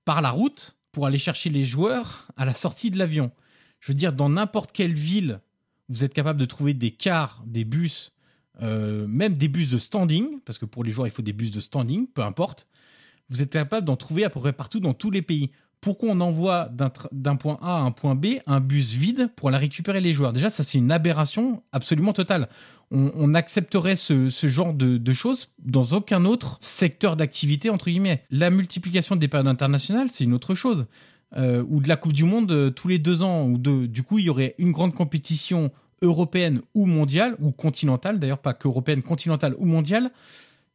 par 0.04 0.20
la 0.20 0.30
route 0.30 0.76
pour 0.90 1.06
aller 1.06 1.18
chercher 1.18 1.50
les 1.50 1.64
joueurs 1.64 2.28
à 2.36 2.44
la 2.44 2.54
sortie 2.54 2.90
de 2.90 2.98
l'avion. 2.98 3.30
Je 3.80 3.92
veux 3.92 3.96
dire, 3.96 4.12
dans 4.12 4.28
n'importe 4.28 4.72
quelle 4.72 4.94
ville, 4.94 5.40
vous 5.88 6.04
êtes 6.04 6.14
capable 6.14 6.40
de 6.40 6.44
trouver 6.44 6.74
des 6.74 6.90
cars, 6.90 7.42
des 7.46 7.64
bus, 7.64 8.12
euh, 8.60 9.06
même 9.06 9.36
des 9.36 9.48
bus 9.48 9.70
de 9.70 9.78
standing, 9.78 10.40
parce 10.44 10.58
que 10.58 10.64
pour 10.64 10.84
les 10.84 10.92
joueurs, 10.92 11.06
il 11.06 11.10
faut 11.10 11.22
des 11.22 11.32
bus 11.32 11.50
de 11.50 11.60
standing, 11.60 12.06
peu 12.06 12.22
importe. 12.22 12.68
Vous 13.28 13.42
êtes 13.42 13.50
capable 13.50 13.86
d'en 13.86 13.96
trouver 13.96 14.24
à 14.24 14.30
peu 14.30 14.40
près 14.40 14.52
partout 14.52 14.80
dans 14.80 14.94
tous 14.94 15.10
les 15.10 15.22
pays 15.22 15.50
pourquoi 15.82 16.10
on 16.12 16.20
envoie 16.20 16.70
d'un 17.10 17.36
point 17.36 17.58
A 17.60 17.78
à 17.78 17.80
un 17.80 17.90
point 17.90 18.14
B 18.14 18.38
un 18.46 18.60
bus 18.60 18.94
vide 18.94 19.28
pour 19.34 19.48
aller 19.48 19.58
récupérer 19.58 20.00
les 20.00 20.12
joueurs 20.12 20.32
Déjà, 20.32 20.48
ça 20.48 20.62
c'est 20.62 20.78
une 20.78 20.92
aberration 20.92 21.64
absolument 21.72 22.12
totale. 22.12 22.48
On, 22.92 23.32
accepterait 23.34 23.96
ce, 23.96 24.28
genre 24.28 24.74
de, 24.74 25.12
choses 25.12 25.48
dans 25.58 25.82
aucun 25.94 26.24
autre 26.24 26.58
secteur 26.60 27.16
d'activité, 27.16 27.68
entre 27.68 27.86
guillemets. 27.86 28.22
La 28.30 28.50
multiplication 28.50 29.16
des 29.16 29.28
périodes 29.28 29.48
internationales, 29.48 30.08
c'est 30.10 30.24
une 30.24 30.34
autre 30.34 30.54
chose. 30.54 30.86
Euh, 31.36 31.64
ou 31.68 31.80
de 31.80 31.88
la 31.88 31.96
Coupe 31.96 32.12
du 32.12 32.24
Monde 32.24 32.52
euh, 32.52 32.70
tous 32.70 32.88
les 32.88 32.98
deux 32.98 33.22
ans, 33.22 33.46
ou 33.46 33.56
de, 33.56 33.86
du 33.86 34.02
coup 34.02 34.18
il 34.18 34.26
y 34.26 34.30
aurait 34.30 34.54
une 34.58 34.70
grande 34.70 34.94
compétition 34.94 35.72
européenne 36.02 36.60
ou 36.74 36.84
mondiale, 36.84 37.34
ou 37.40 37.50
continentale, 37.50 38.20
d'ailleurs 38.20 38.42
pas 38.42 38.52
qu'européenne, 38.52 39.02
continentale 39.02 39.54
ou 39.56 39.64
mondiale, 39.64 40.12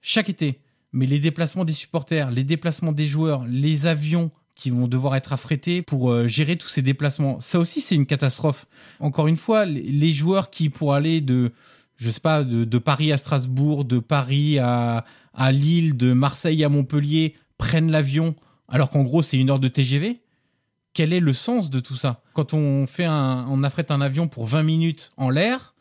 chaque 0.02 0.30
été. 0.30 0.60
Mais 0.92 1.06
les 1.06 1.20
déplacements 1.20 1.66
des 1.66 1.74
supporters, 1.74 2.32
les 2.32 2.44
déplacements 2.44 2.92
des 2.92 3.06
joueurs, 3.06 3.46
les 3.46 3.86
avions, 3.86 4.32
qui 4.58 4.72
vont 4.72 4.88
devoir 4.88 5.16
être 5.16 5.32
affrétés 5.32 5.82
pour 5.82 6.12
euh, 6.12 6.28
gérer 6.28 6.58
tous 6.58 6.68
ces 6.68 6.82
déplacements. 6.82 7.40
Ça 7.40 7.60
aussi, 7.60 7.80
c'est 7.80 7.96
une 7.96 8.08
catastrophe. 8.08 8.66
Encore 9.00 9.28
une 9.28 9.38
fois, 9.38 9.66
les 9.66 10.12
joueurs 10.12 10.50
qui, 10.50 10.70
pour 10.70 10.96
aller 10.96 11.22
de, 11.22 11.52
je 11.96 12.10
sais 12.10 12.20
pas, 12.20 12.44
de, 12.44 12.78
Paris 12.80 13.12
à 13.14 13.18
Strasbourg, 13.18 13.86
de 13.86 14.00
Paris 14.00 14.58
à, 14.58 15.06
à 15.34 15.52
Lille, 15.52 15.96
de 15.96 16.12
Marseille 16.12 16.64
à 16.64 16.70
Montpellier, 16.70 17.36
prennent 17.60 17.92
l'avion, 17.92 18.36
alors 18.68 18.90
qu'en 18.90 19.04
gros, 19.04 19.22
c'est 19.22 19.38
une 19.38 19.52
heure 19.52 19.60
de 19.60 19.68
TGV. 19.68 20.22
Quel 20.94 21.14
est 21.14 21.20
le 21.20 21.34
sens 21.34 21.70
de 21.70 21.80
tout 21.80 21.96
ça? 21.96 22.24
Quand 22.34 22.56
on 22.56 22.88
fait 22.88 23.06
un, 23.06 23.46
on 23.50 23.64
affrète 23.64 23.92
un 23.92 24.02
avion 24.02 24.28
pour 24.28 24.48
20 24.48 24.64
minutes 24.64 25.12
en 25.18 25.30
l'air, 25.30 25.76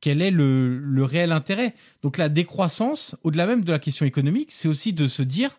quel 0.00 0.22
est 0.22 0.30
le, 0.30 0.78
le 0.78 1.04
réel 1.04 1.32
intérêt? 1.32 1.74
Donc 2.02 2.16
la 2.16 2.30
décroissance, 2.30 3.16
au-delà 3.22 3.46
même 3.46 3.64
de 3.64 3.72
la 3.72 3.78
question 3.78 4.06
économique, 4.06 4.50
c'est 4.50 4.68
aussi 4.68 4.94
de 4.94 5.06
se 5.06 5.22
dire 5.22 5.58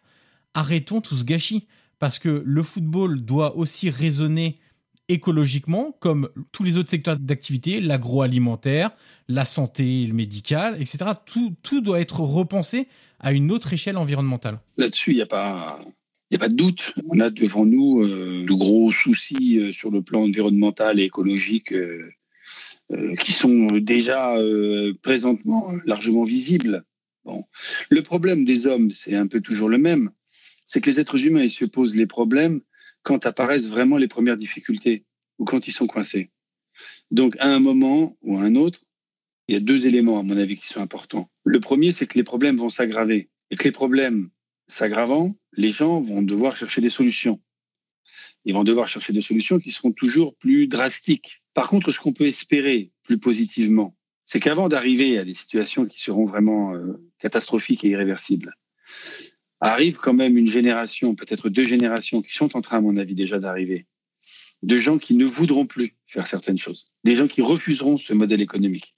arrêtons 0.56 1.02
tout 1.02 1.16
ce 1.16 1.24
gâchis 1.24 1.68
parce 2.06 2.19
que 2.19 2.44
le 2.45 2.61
football 2.61 3.26
doit 3.26 3.57
aussi 3.57 3.90
raisonner 3.90 4.57
écologiquement 5.07 5.98
comme 5.99 6.30
tous 6.52 6.61
les 6.61 6.77
autres 6.77 6.91
secteurs 6.91 7.18
d'activité, 7.18 7.82
l'agroalimentaire, 7.82 8.91
la 9.27 9.44
santé, 9.44 10.06
le 10.06 10.14
médical, 10.14 10.80
etc. 10.80 10.99
Tout, 11.26 11.82
doit 11.82 11.99
être 11.99 12.19
repensé 12.19 12.88
à 13.19 13.32
une 13.32 13.52
autre 13.52 13.73
échelle 13.73 13.98
environnementale. 13.98 14.60
Là-dessus, 14.77 15.14
il 15.14 15.15
n'y 15.15 15.23
a 15.23 15.26
pas... 15.26 15.80
Il 16.30 16.38
a 16.38 16.40
pas 16.40 16.48
de 16.48 16.53
doute. 16.53 16.94
On 17.10 17.19
a 17.19 17.32
devant 17.32 17.65
nous 17.65 18.03
euh, 18.03 18.45
de 18.45 18.53
gros 18.53 18.91
soucis 18.91 19.57
euh, 19.57 19.73
sur 19.73 19.90
le 19.90 20.03
plan 20.03 20.22
environnemental 20.22 20.99
et 20.99 21.06
écologique 21.06 21.73
euh, 21.73 23.15
qui 23.19 23.32
sont 23.32 23.65
déjà 23.82 24.36
présentement 25.02 25.64
largement 25.88 26.23
visibles. 26.23 26.86
Bon. 27.23 27.44
Le 27.90 28.03
problème 28.03 28.45
des 28.45 28.68
hommes, 28.68 28.91
c'est 28.91 29.15
un 29.15 29.26
peu 29.26 29.41
toujours 29.41 29.69
le 29.69 29.80
même 29.80 30.11
c'est 30.66 30.82
que 30.82 30.90
les 30.90 31.00
êtres 31.00 31.26
humains, 31.26 31.44
ils 31.44 31.50
se 31.50 31.66
posent 31.66 31.96
les 31.96 32.08
problèmes 32.08 32.62
quand 33.04 33.26
apparaissent 33.26 33.68
vraiment 33.68 33.98
les 33.98 34.08
premières 34.08 34.38
difficultés 34.38 35.06
ou 35.38 35.46
quand 35.46 35.68
ils 35.68 35.72
sont 35.72 35.88
coincés. 35.88 36.32
Donc, 37.12 37.36
à 37.40 37.54
un 37.54 37.60
moment 37.60 38.18
ou 38.22 38.38
à 38.38 38.42
un 38.42 38.56
autre, 38.56 38.82
il 39.48 39.54
y 39.54 39.58
a 39.58 39.62
deux 39.62 39.86
éléments, 39.88 40.20
à 40.20 40.24
mon 40.24 40.38
avis, 40.38 40.58
qui 40.58 40.68
sont 40.68 40.82
importants. 40.82 41.30
Le 41.44 41.60
premier, 41.60 41.92
c'est 41.92 42.08
que 42.08 42.18
les 42.18 42.24
problèmes 42.24 42.58
vont 42.58 42.70
s'aggraver 42.70 43.30
et 43.52 43.58
que 43.58 43.64
les 43.64 43.72
problèmes 43.72 44.30
s'aggravant, 44.68 45.36
les 45.54 45.70
gens 45.70 46.02
vont 46.02 46.24
devoir 46.24 46.56
chercher 46.56 46.82
des 46.82 46.90
solutions. 46.90 47.40
Ils 48.44 48.56
vont 48.56 48.64
devoir 48.64 48.88
chercher 48.88 49.14
des 49.14 49.22
solutions 49.22 49.60
qui 49.60 49.72
seront 49.72 49.92
toujours 49.92 50.36
plus 50.38 50.68
drastiques. 50.68 51.44
Par 51.54 51.70
contre, 51.70 51.92
ce 51.92 52.00
qu'on 52.00 52.14
peut 52.14 52.26
espérer 52.26 52.92
plus 53.04 53.20
positivement, 53.20 53.96
c'est 54.26 54.40
qu'avant 54.40 54.70
d'arriver 54.70 55.20
à 55.20 55.26
des 55.26 55.34
situations 55.34 55.86
qui 55.86 56.02
seront 56.02 56.26
vraiment 56.26 56.74
euh, 56.74 56.94
catastrophiques 57.20 57.84
et 57.84 57.90
irréversibles, 57.90 58.56
arrive 59.66 59.98
quand 59.98 60.14
même 60.14 60.38
une 60.38 60.48
génération, 60.48 61.16
peut-être 61.16 61.50
deux 61.50 61.66
générations, 61.66 62.22
qui 62.22 62.34
sont 62.34 62.56
en 62.56 62.62
train, 62.62 62.78
à 62.78 62.82
mon 62.82 62.98
avis, 62.98 63.16
déjà 63.16 63.40
d'arriver, 63.40 63.86
de 64.64 64.78
gens 64.78 64.98
qui 64.98 65.16
ne 65.16 65.26
voudront 65.26 65.66
plus 65.66 65.96
faire 66.08 66.28
certaines 66.28 66.58
choses, 66.58 66.92
des 67.04 67.16
gens 67.16 67.28
qui 67.28 67.42
refuseront 67.42 67.98
ce 67.98 68.14
modèle 68.14 68.42
économique. 68.42 68.96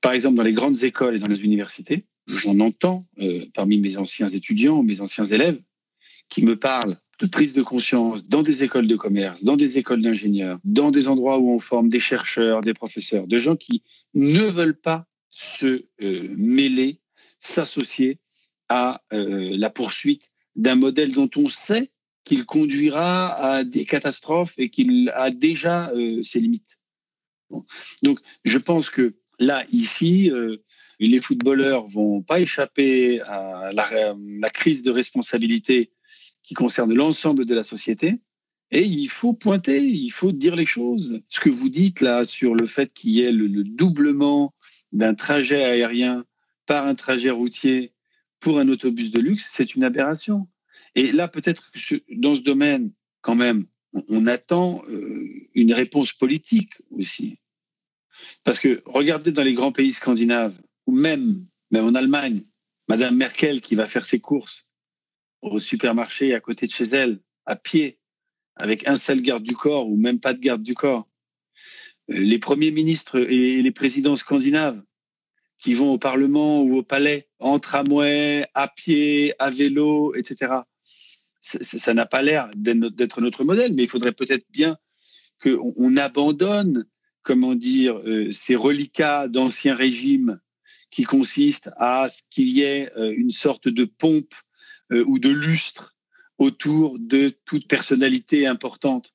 Par 0.00 0.12
exemple, 0.12 0.36
dans 0.36 0.42
les 0.42 0.52
grandes 0.52 0.84
écoles 0.84 1.16
et 1.16 1.18
dans 1.18 1.28
les 1.28 1.44
universités, 1.44 2.06
j'en 2.26 2.58
entends 2.60 3.06
euh, 3.20 3.44
parmi 3.54 3.78
mes 3.78 3.96
anciens 3.96 4.28
étudiants, 4.28 4.82
mes 4.82 5.00
anciens 5.00 5.26
élèves, 5.26 5.60
qui 6.28 6.44
me 6.44 6.56
parlent 6.56 6.96
de 7.18 7.26
prise 7.26 7.52
de 7.52 7.62
conscience 7.62 8.24
dans 8.26 8.42
des 8.42 8.64
écoles 8.64 8.86
de 8.86 8.96
commerce, 8.96 9.44
dans 9.44 9.56
des 9.56 9.78
écoles 9.78 10.00
d'ingénieurs, 10.00 10.58
dans 10.64 10.90
des 10.90 11.08
endroits 11.08 11.38
où 11.38 11.50
on 11.50 11.58
forme 11.58 11.90
des 11.90 12.00
chercheurs, 12.00 12.62
des 12.62 12.72
professeurs, 12.72 13.26
de 13.26 13.36
gens 13.36 13.56
qui 13.56 13.82
ne 14.14 14.40
veulent 14.40 14.78
pas 14.78 15.06
se 15.30 15.84
euh, 16.02 16.28
mêler, 16.36 17.00
s'associer 17.40 18.18
à 18.70 19.02
euh, 19.12 19.54
la 19.58 19.68
poursuite 19.68 20.30
d'un 20.56 20.76
modèle 20.76 21.12
dont 21.12 21.28
on 21.36 21.48
sait 21.48 21.90
qu'il 22.24 22.46
conduira 22.46 23.34
à 23.34 23.64
des 23.64 23.84
catastrophes 23.84 24.54
et 24.56 24.70
qu'il 24.70 25.10
a 25.14 25.30
déjà 25.30 25.90
euh, 25.90 26.22
ses 26.22 26.40
limites. 26.40 26.80
Donc, 28.02 28.20
je 28.44 28.56
pense 28.56 28.88
que 28.88 29.16
là, 29.38 29.64
ici, 29.70 30.30
les 31.00 31.20
footballeurs 31.20 31.88
vont 31.88 32.22
pas 32.22 32.38
échapper 32.38 33.20
à 33.22 33.72
la, 33.72 34.14
la 34.14 34.50
crise 34.50 34.84
de 34.84 34.92
responsabilité 34.92 35.90
qui 36.44 36.54
concerne 36.54 36.94
l'ensemble 36.94 37.44
de 37.44 37.54
la 37.54 37.64
société. 37.64 38.20
Et 38.72 38.82
il 38.82 39.08
faut 39.08 39.32
pointer, 39.32 39.82
il 39.82 40.10
faut 40.10 40.32
dire 40.32 40.54
les 40.54 40.64
choses. 40.64 41.22
Ce 41.28 41.40
que 41.40 41.50
vous 41.50 41.68
dites 41.68 42.00
là 42.00 42.24
sur 42.24 42.54
le 42.54 42.66
fait 42.66 42.92
qu'il 42.92 43.10
y 43.10 43.22
ait 43.22 43.32
le, 43.32 43.64
doublement 43.64 44.54
d'un 44.92 45.14
trajet 45.14 45.64
aérien 45.64 46.24
par 46.66 46.86
un 46.86 46.94
trajet 46.94 47.30
routier 47.30 47.92
pour 48.40 48.58
un 48.58 48.68
autobus 48.68 49.10
de 49.10 49.20
luxe, 49.20 49.48
c'est 49.50 49.74
une 49.74 49.84
aberration. 49.84 50.48
Et 50.94 51.12
là, 51.12 51.28
peut-être 51.28 51.70
que 51.70 52.02
dans 52.16 52.34
ce 52.34 52.40
domaine, 52.40 52.92
quand 53.20 53.36
même, 53.36 53.66
on, 54.08 54.26
attend 54.26 54.82
euh, 54.88 55.48
une 55.54 55.72
réponse 55.72 56.12
politique 56.12 56.72
aussi. 56.90 57.38
Parce 58.44 58.58
que 58.58 58.82
regardez 58.86 59.32
dans 59.32 59.42
les 59.42 59.54
grands 59.54 59.72
pays 59.72 59.92
scandinaves, 59.92 60.58
ou 60.86 60.94
même, 60.94 61.46
même 61.70 61.84
en 61.84 61.94
Allemagne, 61.94 62.42
Madame 62.88 63.16
Merkel 63.16 63.60
qui 63.60 63.74
va 63.74 63.86
faire 63.86 64.04
ses 64.04 64.20
courses 64.20 64.66
au 65.42 65.58
supermarché 65.58 66.34
à 66.34 66.40
côté 66.40 66.66
de 66.66 66.72
chez 66.72 66.84
elle, 66.84 67.20
à 67.46 67.56
pied, 67.56 68.00
avec 68.56 68.86
un 68.88 68.96
seul 68.96 69.22
garde 69.22 69.42
du 69.42 69.54
corps 69.54 69.88
ou 69.88 69.96
même 69.96 70.20
pas 70.20 70.34
de 70.34 70.40
garde 70.40 70.62
du 70.62 70.74
corps. 70.74 71.08
Euh, 72.10 72.18
les 72.18 72.38
premiers 72.38 72.70
ministres 72.70 73.18
et 73.18 73.62
les 73.62 73.72
présidents 73.72 74.16
scandinaves 74.16 74.82
qui 75.60 75.74
vont 75.74 75.92
au 75.92 75.98
Parlement 75.98 76.62
ou 76.62 76.78
au 76.78 76.82
Palais 76.82 77.28
en 77.38 77.58
tramway, 77.58 78.46
à 78.54 78.66
pied, 78.68 79.34
à 79.38 79.50
vélo, 79.50 80.14
etc. 80.14 80.54
Ça 81.40 81.94
n'a 81.94 82.06
pas 82.06 82.22
l'air 82.22 82.50
d'être 82.56 83.20
notre 83.20 83.44
modèle, 83.44 83.74
mais 83.74 83.84
il 83.84 83.88
faudrait 83.88 84.12
peut-être 84.12 84.46
bien 84.50 84.76
qu'on 85.42 85.96
abandonne, 85.96 86.86
comment 87.22 87.54
dire, 87.54 87.98
euh, 87.98 88.30
ces 88.32 88.56
reliquats 88.56 89.28
d'anciens 89.28 89.74
régimes 89.74 90.40
qui 90.90 91.04
consistent 91.04 91.70
à 91.76 92.08
ce 92.08 92.22
qu'il 92.30 92.48
y 92.48 92.62
ait 92.62 92.90
euh, 92.96 93.14
une 93.16 93.30
sorte 93.30 93.68
de 93.68 93.84
pompe 93.84 94.34
euh, 94.92 95.04
ou 95.06 95.18
de 95.18 95.30
lustre 95.30 95.94
autour 96.38 96.98
de 96.98 97.30
toute 97.44 97.68
personnalité 97.68 98.46
importante. 98.46 99.14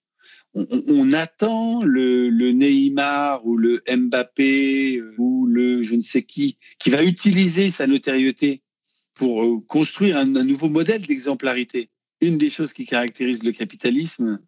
On, 0.56 1.12
attend 1.12 1.84
le, 1.84 2.30
Neymar 2.52 3.46
ou 3.46 3.58
le 3.58 3.84
Mbappé 3.94 4.98
euh, 4.98 5.14
ou 5.18 5.46
le 5.48 5.84
je 5.84 5.96
ne 5.96 6.02
sais 6.02 6.24
qui 6.24 6.58
qui 6.80 6.90
va 6.90 7.04
utiliser 7.04 7.70
sa 7.70 7.88
notoriété 7.88 8.62
pour 9.16 9.44
euh, 9.44 9.60
construire 9.68 10.18
un, 10.18 10.26
nouveau 10.26 10.70
modèle 10.70 11.02
d'exemplarité. 11.02 11.90
Une 12.22 12.38
des 12.38 12.50
choses 12.50 12.72
qui 12.72 12.86
caractérise 12.86 13.44
le 13.44 13.52
capitalisme, 13.52 14.40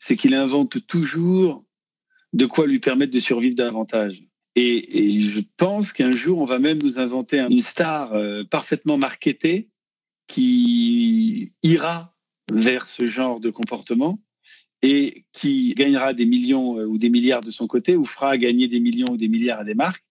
c'est 0.00 0.16
qu'il 0.16 0.34
invente 0.34 0.84
toujours 0.88 1.64
de 2.32 2.46
quoi 2.46 2.66
lui 2.66 2.80
permettre 2.80 3.12
de 3.12 3.20
survivre 3.20 3.54
davantage. 3.54 4.24
Et, 4.56 5.16
et 5.16 5.20
je 5.20 5.40
pense 5.56 5.92
qu'un 5.92 6.12
jour, 6.12 6.40
on 6.40 6.46
va 6.46 6.58
même 6.58 6.82
nous 6.82 6.98
inventer 6.98 7.38
une 7.38 7.60
star 7.60 8.12
parfaitement 8.50 8.98
marketée 8.98 9.70
qui 10.26 11.52
ira 11.62 12.16
vers 12.50 12.88
ce 12.88 13.06
genre 13.06 13.38
de 13.38 13.50
comportement 13.50 14.20
et 14.82 15.24
qui 15.32 15.74
gagnera 15.74 16.12
des 16.12 16.26
millions 16.26 16.78
euh, 16.78 16.86
ou 16.86 16.98
des 16.98 17.08
milliards 17.08 17.40
de 17.40 17.50
son 17.50 17.66
côté 17.66 17.96
ou 17.96 18.04
fera 18.04 18.36
gagner 18.36 18.68
des 18.68 18.80
millions 18.80 19.10
ou 19.10 19.16
des 19.16 19.28
milliards 19.28 19.60
à 19.60 19.64
des 19.64 19.74
marques 19.74 20.04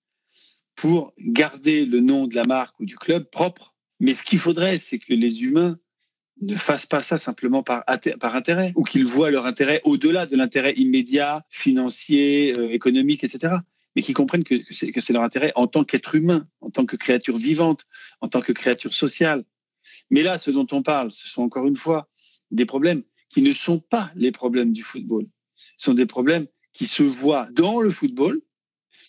pour 0.75 1.13
garder 1.19 1.85
le 1.85 1.99
nom 1.99 2.27
de 2.27 2.35
la 2.35 2.45
marque 2.45 2.79
ou 2.79 2.85
du 2.85 2.95
club 2.95 3.29
propre. 3.29 3.75
Mais 3.99 4.13
ce 4.13 4.23
qu'il 4.23 4.39
faudrait, 4.39 4.77
c'est 4.77 4.97
que 4.97 5.13
les 5.13 5.43
humains 5.43 5.77
ne 6.41 6.55
fassent 6.55 6.87
pas 6.87 7.03
ça 7.03 7.17
simplement 7.17 7.61
par, 7.61 7.83
intérêt 7.87 8.71
ou 8.75 8.83
qu'ils 8.83 9.05
voient 9.05 9.29
leur 9.29 9.45
intérêt 9.45 9.81
au-delà 9.83 10.25
de 10.25 10.35
l'intérêt 10.35 10.73
immédiat, 10.73 11.45
financier, 11.49 12.53
euh, 12.57 12.71
économique, 12.71 13.23
etc. 13.23 13.57
Mais 13.95 14.01
qu'ils 14.01 14.15
comprennent 14.15 14.45
que 14.45 14.55
c'est 14.71 15.13
leur 15.13 15.21
intérêt 15.21 15.51
en 15.55 15.67
tant 15.67 15.83
qu'être 15.83 16.15
humain, 16.15 16.47
en 16.61 16.69
tant 16.69 16.85
que 16.85 16.95
créature 16.95 17.37
vivante, 17.37 17.85
en 18.21 18.29
tant 18.29 18.41
que 18.41 18.53
créature 18.53 18.93
sociale. 18.93 19.43
Mais 20.09 20.23
là, 20.23 20.37
ce 20.37 20.49
dont 20.49 20.67
on 20.71 20.81
parle, 20.81 21.11
ce 21.11 21.27
sont 21.27 21.43
encore 21.43 21.67
une 21.67 21.77
fois 21.77 22.09
des 22.51 22.65
problèmes 22.65 23.03
qui 23.31 23.41
ne 23.41 23.51
sont 23.51 23.79
pas 23.79 24.11
les 24.15 24.31
problèmes 24.31 24.73
du 24.73 24.83
football. 24.83 25.25
Ce 25.77 25.85
sont 25.85 25.93
des 25.93 26.05
problèmes 26.05 26.45
qui 26.73 26.85
se 26.85 27.03
voient 27.03 27.47
dans 27.53 27.81
le 27.81 27.91
football, 27.91 28.41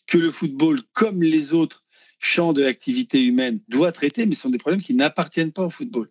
que 0.07 0.19
le 0.19 0.31
football, 0.31 0.81
comme 0.93 1.23
les 1.23 1.53
autres 1.53 1.85
champs 2.19 2.53
de 2.53 2.63
l'activité 2.63 3.23
humaine, 3.23 3.61
doit 3.69 3.93
traiter, 3.93 4.27
mais 4.27 4.35
ce 4.35 4.43
sont 4.43 4.51
des 4.51 4.59
problèmes 4.59 4.83
qui 4.83 4.95
n'appartiennent 4.95 5.53
pas 5.53 5.67
au 5.67 5.71
football. 5.71 6.11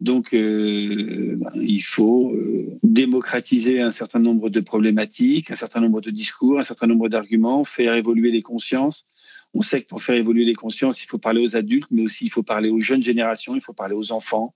Donc, 0.00 0.34
euh, 0.34 1.36
ben, 1.36 1.50
il 1.54 1.82
faut 1.82 2.32
euh, 2.34 2.78
démocratiser 2.82 3.80
un 3.80 3.92
certain 3.92 4.18
nombre 4.18 4.50
de 4.50 4.60
problématiques, 4.60 5.50
un 5.50 5.56
certain 5.56 5.80
nombre 5.80 6.00
de 6.00 6.10
discours, 6.10 6.58
un 6.58 6.64
certain 6.64 6.88
nombre 6.88 7.08
d'arguments, 7.08 7.64
faire 7.64 7.94
évoluer 7.94 8.32
les 8.32 8.42
consciences, 8.42 9.06
on 9.54 9.62
sait 9.62 9.82
que 9.82 9.86
pour 9.86 10.02
faire 10.02 10.16
évoluer 10.16 10.44
les 10.44 10.54
consciences, 10.54 11.02
il 11.04 11.06
faut 11.06 11.18
parler 11.18 11.40
aux 11.40 11.56
adultes, 11.56 11.86
mais 11.90 12.02
aussi 12.02 12.26
il 12.26 12.30
faut 12.30 12.42
parler 12.42 12.70
aux 12.70 12.80
jeunes 12.80 13.02
générations, 13.02 13.54
il 13.54 13.60
faut 13.60 13.72
parler 13.72 13.94
aux 13.94 14.10
enfants, 14.10 14.54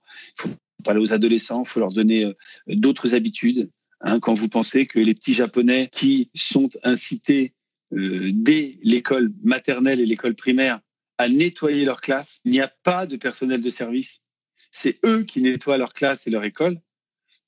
parler 0.83 1.01
aux 1.01 1.13
adolescents, 1.13 1.63
il 1.63 1.67
faut 1.67 1.79
leur 1.79 1.91
donner 1.91 2.25
euh, 2.25 2.33
d'autres 2.67 3.15
habitudes. 3.15 3.71
Hein, 4.01 4.19
quand 4.19 4.33
vous 4.33 4.49
pensez 4.49 4.85
que 4.85 4.99
les 4.99 5.13
petits 5.13 5.33
Japonais 5.33 5.89
qui 5.91 6.29
sont 6.33 6.69
incités 6.83 7.53
euh, 7.93 8.31
dès 8.33 8.77
l'école 8.81 9.31
maternelle 9.43 9.99
et 9.99 10.05
l'école 10.05 10.35
primaire 10.35 10.79
à 11.17 11.27
nettoyer 11.27 11.83
leur 11.85 11.99
classe, 11.99 12.39
il 12.45 12.51
n'y 12.51 12.61
a 12.61 12.71
pas 12.83 13.05
de 13.05 13.17
personnel 13.17 13.61
de 13.61 13.69
service. 13.69 14.25
C'est 14.71 14.99
eux 15.05 15.23
qui 15.23 15.41
nettoient 15.41 15.77
leur 15.77 15.93
classe 15.93 16.27
et 16.27 16.29
leur 16.29 16.43
école. 16.43 16.79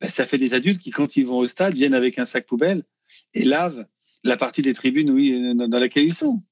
Ben, 0.02 0.10
ça 0.10 0.26
fait 0.26 0.38
des 0.38 0.54
adultes 0.54 0.82
qui, 0.82 0.92
quand 0.92 1.16
ils 1.16 1.26
vont 1.26 1.38
au 1.38 1.46
stade, 1.46 1.76
viennent 1.76 1.94
avec 1.94 2.20
un 2.20 2.26
sac 2.26 2.46
poubelle 2.46 2.84
et 3.34 3.44
lavent 3.44 3.86
la 4.24 4.36
partie 4.36 4.62
des 4.62 4.74
tribunes 4.74 5.12
oui, 5.12 5.56
dans 5.56 5.80
laquelle 5.80 6.04
ils 6.04 6.14
sont. 6.14 6.44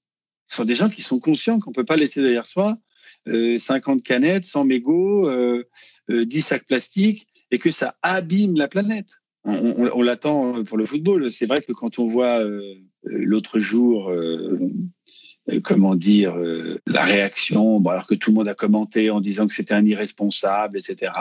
Ce 0.48 0.58
sont 0.58 0.66
des 0.66 0.76
gens 0.76 0.90
qui 0.90 1.02
sont 1.02 1.20
conscients 1.20 1.60
qu'on 1.60 1.72
peut 1.72 1.84
pas 1.86 1.98
laisser 1.98 2.22
derrière 2.22 2.48
soi 2.48 2.80
euh, 3.28 3.60
50 3.60 4.04
canettes, 4.04 4.46
100 4.46 4.66
mégots, 4.66 5.28
euh, 5.28 5.68
10 6.10 6.38
euh, 6.38 6.42
sacs 6.42 6.66
plastiques 6.66 7.28
et 7.52 7.60
que 7.60 7.70
ça 7.70 7.96
abîme 8.02 8.56
la 8.56 8.68
planète. 8.68 9.10
On, 9.46 10.02
l'attend 10.02 10.64
pour 10.66 10.78
le 10.78 10.86
football. 10.86 11.32
C'est 11.32 11.46
vrai 11.46 11.60
que 11.66 11.72
quand 11.72 11.98
on 11.98 12.06
voit 12.06 12.44
euh, 12.44 12.76
l'autre 13.04 13.60
jour, 13.60 14.10
euh, 14.10 14.60
comment 15.64 15.96
dire, 15.96 16.36
la 16.86 17.06
réaction, 17.06 17.84
alors 17.88 18.06
que 18.06 18.16
tout 18.16 18.32
le 18.32 18.36
monde 18.36 18.50
a 18.50 18.54
commenté 18.54 19.10
en 19.10 19.22
disant 19.22 19.48
que 19.48 19.54
c'était 19.54 19.74
un 19.74 19.86
irresponsable, 19.86 20.78
etc 20.78 21.12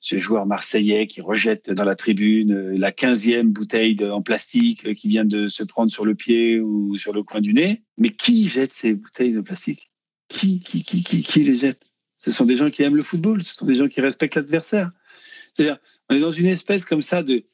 ce 0.00 0.18
joueur 0.18 0.46
marseillais 0.46 1.06
qui 1.06 1.20
rejette 1.20 1.70
dans 1.70 1.84
la 1.84 1.96
tribune 1.96 2.76
la 2.76 2.92
quinzième 2.92 3.52
bouteille 3.52 3.96
en 4.04 4.22
plastique 4.22 4.94
qui 4.94 5.08
vient 5.08 5.24
de 5.24 5.48
se 5.48 5.64
prendre 5.64 5.90
sur 5.90 6.04
le 6.04 6.14
pied 6.14 6.60
ou 6.60 6.96
sur 6.98 7.12
le 7.12 7.22
coin 7.22 7.40
du 7.40 7.52
nez. 7.52 7.82
Mais 7.96 8.10
qui 8.10 8.48
jette 8.48 8.72
ces 8.72 8.94
bouteilles 8.94 9.32
de 9.32 9.40
plastique? 9.40 9.90
Qui, 10.28 10.60
qui, 10.60 10.84
qui, 10.84 11.02
qui, 11.02 11.22
qui 11.22 11.42
les 11.42 11.54
jette? 11.54 11.87
Ce 12.18 12.32
sont 12.32 12.44
des 12.44 12.56
gens 12.56 12.68
qui 12.68 12.82
aiment 12.82 12.96
le 12.96 13.02
football, 13.02 13.42
ce 13.42 13.54
sont 13.54 13.66
des 13.66 13.76
gens 13.76 13.88
qui 13.88 14.00
respectent 14.00 14.34
l'adversaire. 14.34 14.90
C'est-à-dire, 15.54 15.78
on 16.10 16.16
est 16.16 16.20
dans 16.20 16.32
une 16.32 16.46
espèce 16.46 16.84
comme 16.84 17.02
ça 17.02 17.22
de, 17.22 17.44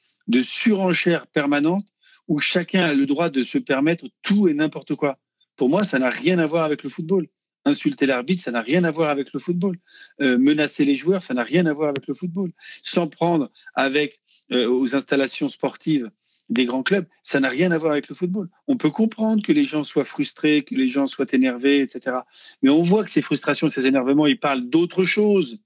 surenchère 0.41 1.27
permanente 1.29 1.87
où 2.27 2.41
chacun 2.41 2.81
a 2.81 2.95
le 2.95 3.07
droit 3.07 3.31
de 3.31 3.43
se 3.43 3.59
permettre 3.59 4.07
tout 4.23 4.49
et 4.49 4.55
n'importe 4.55 4.95
quoi. 4.95 5.19
Pour 5.57 5.69
moi, 5.69 5.85
ça 5.85 5.99
n'a 5.99 6.11
rien 6.11 6.39
à 6.39 6.47
voir 6.47 6.65
avec 6.65 6.83
le 6.83 6.89
football 6.89 7.29
insulter 7.65 8.07
l'arbitre, 8.07 8.43
ça 8.43 8.51
n'a 8.51 8.61
rien 8.61 8.85
à 8.85 8.91
voir 8.91 9.11
avec 9.11 9.33
le 9.33 9.41
football. 9.41 9.79
Euh, 10.21 10.39
menacer 10.39 10.85
les 10.85 10.97
joueurs, 10.97 11.25
ça 11.25 11.35
n'a 11.35 11.43
rien 11.43 11.67
à 11.67 11.73
voir 11.73 11.89
avec 11.89 12.07
le 12.07 12.15
football. 12.15 12.53
S'en 12.83 13.09
prendre 13.09 13.51
avec 13.75 14.21
euh, 14.53 14.69
aux 14.69 14.95
installations 14.95 15.49
sportives 15.49 16.11
des 16.49 16.67
grands 16.67 16.83
clubs, 16.83 17.07
ça 17.23 17.41
n'a 17.41 17.49
rien 17.49 17.71
à 17.71 17.79
voir 17.79 17.93
avec 17.93 18.09
le 18.09 18.15
football. 18.15 18.49
On 18.69 18.77
peut 18.77 18.91
comprendre 18.91 19.43
que 19.43 19.53
les 19.53 19.65
gens 19.65 19.85
soient 19.85 20.05
frustrés, 20.05 20.63
que 20.63 20.75
les 20.75 20.89
gens 20.89 21.07
soient 21.07 21.33
énervés, 21.33 21.81
etc. 21.81 22.19
Mais 22.63 22.71
on 22.71 22.83
voit 22.83 23.05
que 23.05 23.11
ces 23.11 23.23
frustrations, 23.23 23.69
ces 23.71 23.87
énervements, 23.87 24.27
ils 24.27 24.39
parlent 24.39 24.69
d'autre 24.69 25.05
chose, 25.05 25.59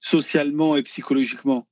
socialement 0.00 0.76
et 0.76 0.82
psychologiquement. 0.82 1.68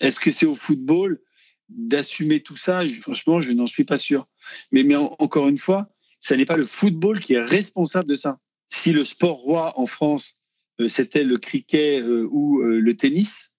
Est-ce 0.00 0.20
que 0.20 0.30
c'est 0.30 0.46
au 0.46 0.54
football 0.54 1.20
d'assumer 1.68 2.40
tout 2.40 2.56
ça? 2.56 2.82
Franchement, 3.00 3.40
je 3.40 3.52
n'en 3.52 3.66
suis 3.66 3.84
pas 3.84 3.98
sûr. 3.98 4.28
Mais, 4.70 4.84
encore 4.94 5.48
une 5.48 5.58
fois, 5.58 5.88
ce 6.20 6.34
n'est 6.34 6.44
pas 6.44 6.56
le 6.56 6.66
football 6.66 7.20
qui 7.20 7.34
est 7.34 7.42
responsable 7.42 8.08
de 8.08 8.16
ça 8.16 8.38
si 8.70 8.92
le 8.92 9.04
sport 9.04 9.38
roi 9.38 9.78
en 9.78 9.86
France, 9.86 10.38
euh, 10.80 10.88
c'était 10.88 11.24
le 11.24 11.38
cricket 11.38 12.02
euh, 12.02 12.28
ou 12.30 12.60
euh, 12.60 12.80
le 12.80 12.96
tennis, 12.96 13.54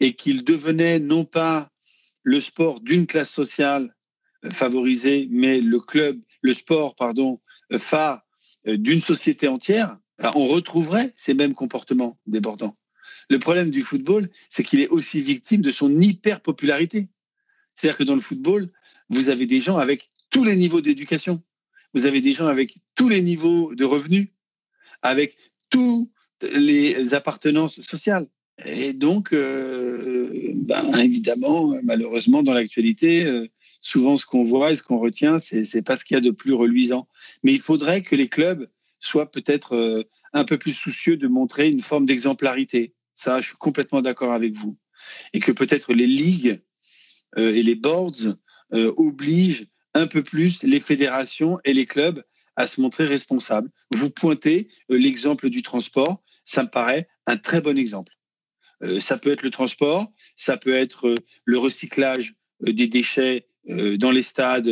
et 0.00 0.14
qu'il 0.14 0.44
devenait 0.44 0.98
non 0.98 1.24
pas 1.24 1.69
le 2.22 2.40
sport 2.40 2.80
d'une 2.80 3.06
classe 3.06 3.30
sociale 3.30 3.94
favorisée, 4.52 5.28
mais 5.30 5.60
le 5.60 5.80
club, 5.80 6.20
le 6.42 6.52
sport, 6.52 6.94
pardon, 6.94 7.40
phare 7.76 8.22
d'une 8.66 9.00
société 9.00 9.48
entière, 9.48 9.98
on 10.34 10.46
retrouverait 10.46 11.12
ces 11.16 11.34
mêmes 11.34 11.54
comportements 11.54 12.18
débordants. 12.26 12.76
Le 13.28 13.38
problème 13.38 13.70
du 13.70 13.82
football, 13.82 14.28
c'est 14.50 14.64
qu'il 14.64 14.80
est 14.80 14.88
aussi 14.88 15.22
victime 15.22 15.62
de 15.62 15.70
son 15.70 15.90
hyper-popularité. 15.90 17.08
C'est-à-dire 17.76 17.98
que 17.98 18.04
dans 18.04 18.14
le 18.14 18.20
football, 18.20 18.70
vous 19.08 19.30
avez 19.30 19.46
des 19.46 19.60
gens 19.60 19.78
avec 19.78 20.10
tous 20.30 20.44
les 20.44 20.56
niveaux 20.56 20.80
d'éducation. 20.80 21.42
Vous 21.94 22.06
avez 22.06 22.20
des 22.20 22.32
gens 22.32 22.46
avec 22.46 22.76
tous 22.94 23.08
les 23.08 23.22
niveaux 23.22 23.74
de 23.74 23.84
revenus, 23.84 24.28
avec 25.02 25.36
toutes 25.70 26.10
les 26.52 27.14
appartenances 27.14 27.80
sociales. 27.80 28.26
Et 28.64 28.92
donc, 28.92 29.32
euh, 29.32 30.30
ben, 30.54 30.84
évidemment, 30.98 31.74
malheureusement, 31.82 32.42
dans 32.42 32.54
l'actualité, 32.54 33.26
euh, 33.26 33.46
souvent 33.80 34.16
ce 34.16 34.26
qu'on 34.26 34.44
voit 34.44 34.72
et 34.72 34.76
ce 34.76 34.82
qu'on 34.82 34.98
retient, 34.98 35.38
c'est 35.38 35.82
pas 35.82 35.96
ce 35.96 36.04
qu'il 36.04 36.14
y 36.14 36.18
a 36.18 36.20
de 36.20 36.30
plus 36.30 36.52
reluisant. 36.52 37.08
Mais 37.42 37.52
il 37.52 37.60
faudrait 37.60 38.02
que 38.02 38.16
les 38.16 38.28
clubs 38.28 38.68
soient 38.98 39.30
peut-être 39.30 39.74
euh, 39.74 40.02
un 40.32 40.44
peu 40.44 40.58
plus 40.58 40.76
soucieux 40.76 41.16
de 41.16 41.28
montrer 41.28 41.68
une 41.68 41.80
forme 41.80 42.06
d'exemplarité. 42.06 42.94
Ça, 43.14 43.40
je 43.40 43.48
suis 43.48 43.56
complètement 43.56 44.02
d'accord 44.02 44.32
avec 44.32 44.54
vous. 44.56 44.76
Et 45.32 45.40
que 45.40 45.52
peut-être 45.52 45.92
les 45.92 46.06
ligues 46.06 46.60
et 47.36 47.62
les 47.62 47.74
boards 47.74 48.36
obligent 48.72 49.66
un 49.94 50.06
peu 50.06 50.22
plus 50.22 50.62
les 50.62 50.78
fédérations 50.80 51.58
et 51.64 51.72
les 51.72 51.86
clubs 51.86 52.22
à 52.56 52.66
se 52.66 52.80
montrer 52.80 53.06
responsables. 53.06 53.70
Vous 53.92 54.10
pointez 54.10 54.68
l'exemple 54.88 55.48
du 55.48 55.62
transport, 55.62 56.22
ça 56.44 56.62
me 56.62 56.68
paraît 56.68 57.08
un 57.26 57.36
très 57.36 57.60
bon 57.60 57.78
exemple. 57.78 58.12
Euh, 58.82 59.00
ça 59.00 59.18
peut 59.18 59.30
être 59.30 59.42
le 59.42 59.50
transport, 59.50 60.06
ça 60.36 60.56
peut 60.56 60.74
être 60.74 61.08
euh, 61.08 61.14
le 61.44 61.58
recyclage 61.58 62.34
euh, 62.66 62.72
des 62.72 62.86
déchets 62.86 63.46
dans 63.98 64.10
les 64.10 64.22
stades 64.22 64.70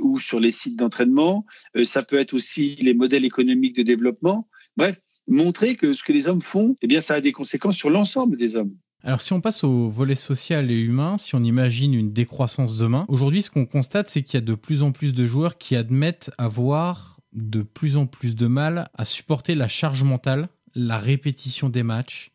ou 0.00 0.18
sur 0.18 0.40
les 0.40 0.50
sites 0.50 0.76
d'entraînement. 0.76 1.44
ça 1.84 2.02
peut 2.02 2.16
être 2.16 2.32
aussi 2.32 2.76
les 2.80 2.94
modèles 2.94 3.26
économiques 3.26 3.76
de 3.76 3.82
développement. 3.82 4.48
Bref, 4.78 4.98
montrer 5.28 5.76
que 5.76 5.92
ce 5.92 6.02
que 6.02 6.14
les 6.14 6.26
hommes 6.26 6.40
font, 6.40 6.74
eh 6.80 6.86
bien, 6.86 7.02
ça 7.02 7.16
a 7.16 7.20
des 7.20 7.32
conséquences 7.32 7.76
sur 7.76 7.90
l'ensemble 7.90 8.38
des 8.38 8.56
hommes. 8.56 8.74
Alors 9.04 9.20
si 9.20 9.34
on 9.34 9.42
passe 9.42 9.64
au 9.64 9.88
volet 9.88 10.14
social 10.14 10.70
et 10.70 10.80
humain, 10.80 11.18
si 11.18 11.34
on 11.34 11.42
imagine 11.42 11.92
une 11.92 12.10
décroissance 12.10 12.78
demain, 12.78 13.04
aujourd'hui 13.08 13.42
ce 13.42 13.50
qu'on 13.50 13.66
constate 13.66 14.08
c'est 14.08 14.22
qu'il 14.22 14.34
y 14.34 14.42
a 14.42 14.46
de 14.46 14.54
plus 14.54 14.82
en 14.82 14.92
plus 14.92 15.12
de 15.12 15.26
joueurs 15.26 15.58
qui 15.58 15.76
admettent 15.76 16.30
avoir 16.38 17.20
de 17.32 17.62
plus 17.62 17.96
en 17.96 18.06
plus 18.06 18.34
de 18.34 18.46
mal 18.46 18.90
à 18.94 19.04
supporter 19.04 19.54
la 19.54 19.68
charge 19.68 20.02
mentale, 20.02 20.48
la 20.74 20.98
répétition 20.98 21.68
des 21.68 21.82
matchs, 21.82 22.32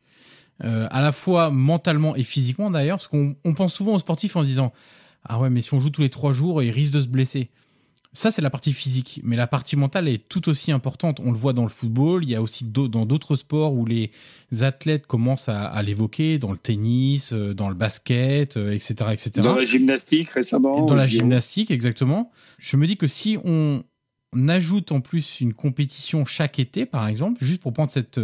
euh, 0.64 0.88
à 0.90 1.02
la 1.02 1.12
fois 1.12 1.50
mentalement 1.50 2.16
et 2.16 2.24
physiquement 2.24 2.72
d'ailleurs, 2.72 2.98
parce 2.98 3.10
qu'on 3.10 3.54
pense 3.56 3.74
souvent 3.74 3.96
aux 3.96 4.00
sportifs 4.00 4.36
en 4.36 4.44
disant 4.44 4.72
ah 5.24 5.40
ouais 5.40 5.50
mais 5.50 5.62
si 5.62 5.74
on 5.74 5.80
joue 5.80 5.90
tous 5.90 6.02
les 6.02 6.10
trois 6.10 6.32
jours, 6.32 6.64
il 6.64 6.72
risque 6.72 6.94
de 6.94 7.02
se 7.02 7.08
blesser. 7.08 7.50
Ça 8.14 8.32
c'est 8.32 8.42
la 8.42 8.50
partie 8.50 8.72
physique, 8.72 9.20
mais 9.26 9.36
la 9.36 9.48
partie 9.48 9.76
mentale 9.76 10.08
est 10.08 10.30
tout 10.30 10.48
aussi 10.48 10.72
importante. 10.72 11.20
On 11.20 11.32
le 11.32 11.38
voit 11.38 11.52
dans 11.52 11.64
le 11.64 11.70
football, 11.70 12.24
il 12.24 12.30
y 12.30 12.36
a 12.36 12.42
aussi 12.42 12.64
dans 12.64 13.06
d'autres 13.06 13.36
sports 13.36 13.74
où 13.74 13.86
les 13.86 14.12
athlètes 14.62 15.08
commencent 15.08 15.50
à, 15.50 15.84
l'évoquer, 15.84 16.40
dans 16.40 16.54
le 16.54 16.58
tennis, 16.58 17.34
euh, 17.34 17.54
dans 17.54 17.68
le 17.68 17.76
basket, 17.76 18.56
etc., 18.56 18.96
euh, 19.02 19.12
etc. 19.12 19.32
Dans 19.42 19.56
la 19.56 19.66
gymnastique 19.66 20.30
récemment. 20.30 20.86
Dans 20.86 20.96
la 20.96 21.08
gymnastique 21.08 21.70
exactement. 21.70 22.32
Je 22.60 22.78
me 22.78 22.88
dis 22.88 22.96
que 22.96 23.08
si 23.08 23.38
on 23.44 23.84
ajoute 24.48 24.94
en 24.94 25.02
plus 25.02 25.42
une 25.42 25.54
compétition 25.54 26.24
chaque 26.24 26.60
été, 26.60 26.86
par 26.86 27.10
exemple, 27.10 27.44
juste 27.44 27.62
pour 27.62 27.74
prendre 27.74 27.92
cette 27.92 28.20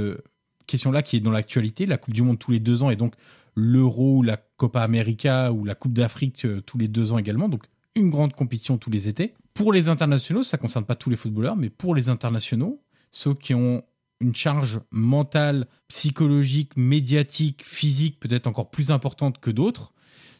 question-là 0.71 1.01
qui 1.01 1.17
est 1.17 1.19
dans 1.19 1.31
l'actualité, 1.31 1.85
la 1.85 1.97
Coupe 1.97 2.13
du 2.13 2.21
Monde 2.23 2.39
tous 2.39 2.51
les 2.51 2.59
deux 2.59 2.83
ans 2.83 2.89
et 2.89 2.95
donc 2.95 3.13
l'Euro 3.55 4.23
la 4.23 4.37
Copa 4.57 4.81
América 4.81 5.51
ou 5.51 5.65
la 5.65 5.75
Coupe 5.75 5.93
d'Afrique 5.93 6.45
euh, 6.45 6.61
tous 6.61 6.77
les 6.77 6.87
deux 6.87 7.13
ans 7.13 7.17
également. 7.17 7.49
Donc 7.49 7.65
une 7.95 8.09
grande 8.09 8.33
compétition 8.33 8.77
tous 8.77 8.89
les 8.89 9.09
étés. 9.09 9.33
Pour 9.53 9.73
les 9.73 9.89
internationaux, 9.89 10.43
ça 10.43 10.57
concerne 10.57 10.85
pas 10.85 10.95
tous 10.95 11.09
les 11.09 11.17
footballeurs, 11.17 11.57
mais 11.57 11.69
pour 11.69 11.93
les 11.93 12.09
internationaux, 12.09 12.81
ceux 13.11 13.33
qui 13.33 13.53
ont 13.53 13.83
une 14.21 14.35
charge 14.35 14.79
mentale, 14.91 15.67
psychologique, 15.87 16.77
médiatique, 16.77 17.65
physique 17.65 18.19
peut-être 18.19 18.47
encore 18.47 18.69
plus 18.69 18.91
importante 18.91 19.39
que 19.39 19.51
d'autres, 19.51 19.93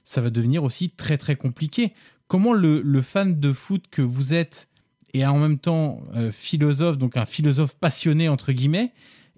ça 0.04 0.22
va 0.22 0.30
devenir 0.30 0.64
aussi 0.64 0.92
très 0.92 1.18
très 1.18 1.36
compliqué. 1.36 1.94
Comment 2.28 2.54
le, 2.54 3.02
fan 3.02 3.40
de 3.40 3.52
foot 3.52 3.86
que 3.92 4.02
vous 4.02 4.34
êtes 4.34 4.70
et 5.14 5.26
en 5.26 5.38
même 5.38 5.58
temps 5.58 6.02
euh, 6.16 6.32
philosophe, 6.32 6.98
donc 6.98 7.18
un 7.18 7.26
philosophe 7.26 7.76
passionné 7.76 8.30
entre 8.30 8.54
guillemets, 8.54 8.94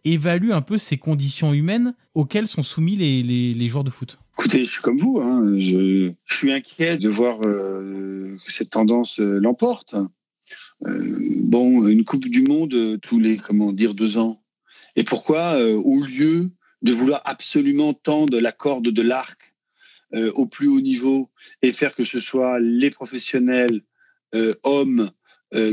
évalue 0.06 0.52
un 0.52 0.62
peu 0.62 0.78
ces 0.78 0.98
conditions 0.98 1.54
humaines 1.54 1.96
auxquelles 2.14 2.48
sont 2.48 2.64
soumis 2.64 2.96
les, 2.96 3.68
joueurs 3.68 3.84
de 3.84 3.90
foot 3.90 4.20
Écoutez, 4.38 4.66
je 4.66 4.72
suis 4.72 4.82
comme 4.82 4.98
vous. 4.98 5.20
Hein. 5.22 5.60
Je, 5.60 6.12
je, 6.26 6.36
suis 6.36 6.52
inquiet 6.52 6.98
de 6.98 7.10
voir 7.10 7.42
euh, 7.44 8.36
que 8.46 8.52
cette 8.52 8.72
tendance 8.72 9.20
euh, 9.20 9.40
l'emporte. 9.40 9.96
Euh, 10.86 11.18
bon, 11.46 11.88
une 11.88 12.04
Coupe 12.04 12.28
du 12.28 12.42
Monde 12.42 13.00
tous 13.02 13.20
les 13.20 13.38
comment 13.38 13.72
dire 13.72 13.94
deux 13.94 14.18
ans. 14.18 14.44
Et 14.96 15.04
pourquoi, 15.04 15.58
au 15.58 16.04
lieu 16.04 16.52
de 16.84 16.92
vouloir 16.92 17.22
absolument 17.26 17.94
tendre 17.94 18.40
la 18.40 18.52
corde 18.52 18.90
de 18.90 19.02
l'arc 19.02 19.56
au 20.36 20.46
plus 20.46 20.68
haut 20.68 20.82
niveau 20.82 21.32
et 21.64 21.72
faire 21.72 21.96
que 21.96 22.04
ce 22.04 22.20
soit 22.20 22.60
les 22.60 22.92
professionnels 22.92 23.82
hommes 24.62 25.10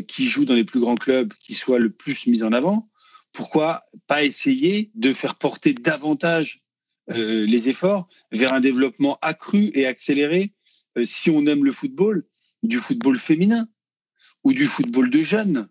qui 0.09 0.27
jouent 0.27 0.47
dans 0.47 0.55
les 0.55 0.65
plus 0.65 0.81
grands 0.81 0.95
clubs 0.95 1.35
qui 1.43 1.53
soient 1.53 1.79
le 1.79 1.91
plus 1.91 2.29
mis 2.29 2.43
en 2.43 2.53
avant, 2.53 2.90
pourquoi 3.33 3.85
pas 4.07 4.25
essayer 4.25 4.91
de 4.95 5.13
faire 5.13 5.37
porter 5.37 5.73
davantage 5.75 6.63
euh, 7.11 7.47
les 7.47 7.69
efforts 7.69 8.09
vers 8.31 8.53
un 8.53 8.61
développement 8.61 9.19
accru 9.23 9.71
et 9.75 9.87
accéléré, 9.87 10.53
euh, 10.97 11.05
si 11.05 11.31
on 11.31 11.47
aime 11.47 11.65
le 11.65 11.73
football, 11.73 12.25
du 12.63 12.77
football 12.77 13.17
féminin 13.17 13.67
ou 14.45 14.53
du 14.53 14.67
football 14.67 15.11
de 15.11 15.23
jeunes 15.23 15.69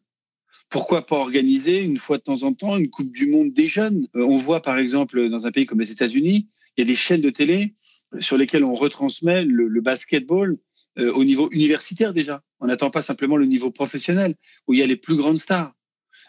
pourquoi 0.69 1.03
pas 1.07 1.15
organiser 1.15 1.80
une 1.84 1.98
fois 1.98 2.19
de 2.19 2.23
temps 2.23 2.44
en 2.44 2.53
temps 2.53 2.77
une 2.77 2.91
Coupe 2.91 3.11
du 3.11 3.26
Monde 3.26 3.52
des 3.53 3.65
jeunes? 3.65 4.07
Euh, 4.15 4.23
On 4.23 4.38
voit 4.38 4.61
par 4.61 4.77
exemple 4.77 5.27
dans 5.27 5.48
un 5.48 5.52
pays 5.52 5.65
comme 5.65 5.80
les 5.80 5.91
États-Unis, 5.91 6.48
il 6.77 6.81
y 6.81 6.84
a 6.84 6.86
des 6.86 6.95
chaînes 6.95 7.22
de 7.22 7.31
télé 7.31 7.73
sur 8.19 8.38
lesquelles 8.38 8.64
on 8.64 8.76
retransmet 8.76 9.45
le, 9.45 9.68
le 9.68 9.81
basketball 9.81 10.57
au 10.98 11.23
niveau 11.23 11.49
universitaire 11.52 12.14
déjà. 12.14 12.44
On 12.60 12.68
n'attend 12.68 12.90
pas 12.90 13.02
simplement 13.02 13.38
le 13.38 13.45
niveau 13.45 13.72
professionnel 13.72 14.36
où 14.68 14.73
il 14.73 14.80
y 14.80 14.84
a 14.84 14.88
les 14.88 14.98
plus 14.98 15.15
grandes 15.15 15.38
stars. 15.38 15.73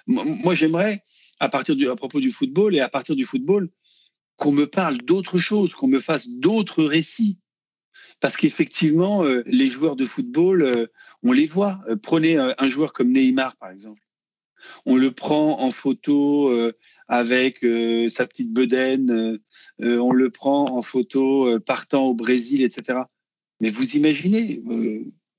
Moi, 0.07 0.55
j'aimerais 0.55 1.03
à 1.41 1.49
partir 1.49 1.75
du, 1.75 1.89
à 1.89 1.97
propos 1.97 2.21
du 2.21 2.31
football 2.31 2.77
et 2.77 2.81
à 2.81 2.89
partir 2.89 3.17
du 3.17 3.25
football, 3.25 3.71
qu'on 4.37 4.53
me 4.53 4.67
parle 4.67 4.99
d'autre 4.99 5.39
chose, 5.39 5.75
qu'on 5.75 5.89
me 5.89 6.01
fasse 6.01 6.29
d'autres 6.31 6.85
récits. 6.85 7.39
Parce 8.21 8.37
qu'effectivement, 8.37 9.25
euh, 9.25 9.43
les 9.47 9.69
joueurs 9.69 9.97
de 9.97 10.05
football, 10.05 10.63
euh, 10.63 10.87
on 11.23 11.33
les 11.33 11.47
voit. 11.47 11.81
Euh, 11.89 11.97
prenez 11.97 12.37
un 12.37 12.69
joueur 12.69 12.93
comme 12.93 13.13
Neymar, 13.13 13.57
par 13.57 13.71
exemple. 13.71 14.01
On 14.85 14.97
le 14.97 15.11
prend 15.11 15.61
en 15.61 15.71
photo 15.71 16.53
avec 17.09 17.65
sa 18.11 18.27
petite 18.27 18.53
bedaine, 18.53 19.41
on 19.79 20.13
le 20.13 20.31
prend 20.31 20.67
en 20.67 20.83
photo 20.83 21.59
partant 21.61 22.05
au 22.09 22.15
Brésil, 22.15 22.63
etc. 22.63 23.01
Mais 23.61 23.71
vous 23.71 23.97
imaginez, 23.97 24.63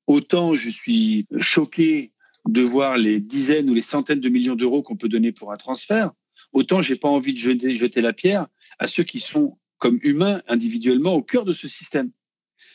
autant 0.08 0.56
je 0.56 0.70
suis 0.70 1.28
choqué 1.38 2.14
de 2.48 2.62
voir 2.62 2.98
les 2.98 3.20
dizaines 3.20 3.70
ou 3.70 3.74
les 3.74 3.82
centaines 3.82 4.20
de 4.20 4.30
millions 4.30 4.56
d'euros 4.56 4.84
qu'on 4.84 4.98
peut 4.98 5.10
donner 5.10 5.32
pour 5.32 5.52
un 5.52 5.58
transfert, 5.58 6.12
autant 6.54 6.82
j'ai 6.82 6.96
pas 6.96 7.10
envie 7.10 7.34
de 7.34 7.40
jeter, 7.40 8.02
la 8.02 8.14
pierre 8.14 8.48
à 8.80 8.88
ceux 8.88 9.04
qui 9.04 9.20
sont 9.20 9.58
comme 9.78 10.00
humains 10.02 10.42
individuellement 10.48 11.14
au 11.14 11.22
cœur 11.22 11.46
de 11.46 11.54
ce 11.54 11.68
système. 11.68 12.12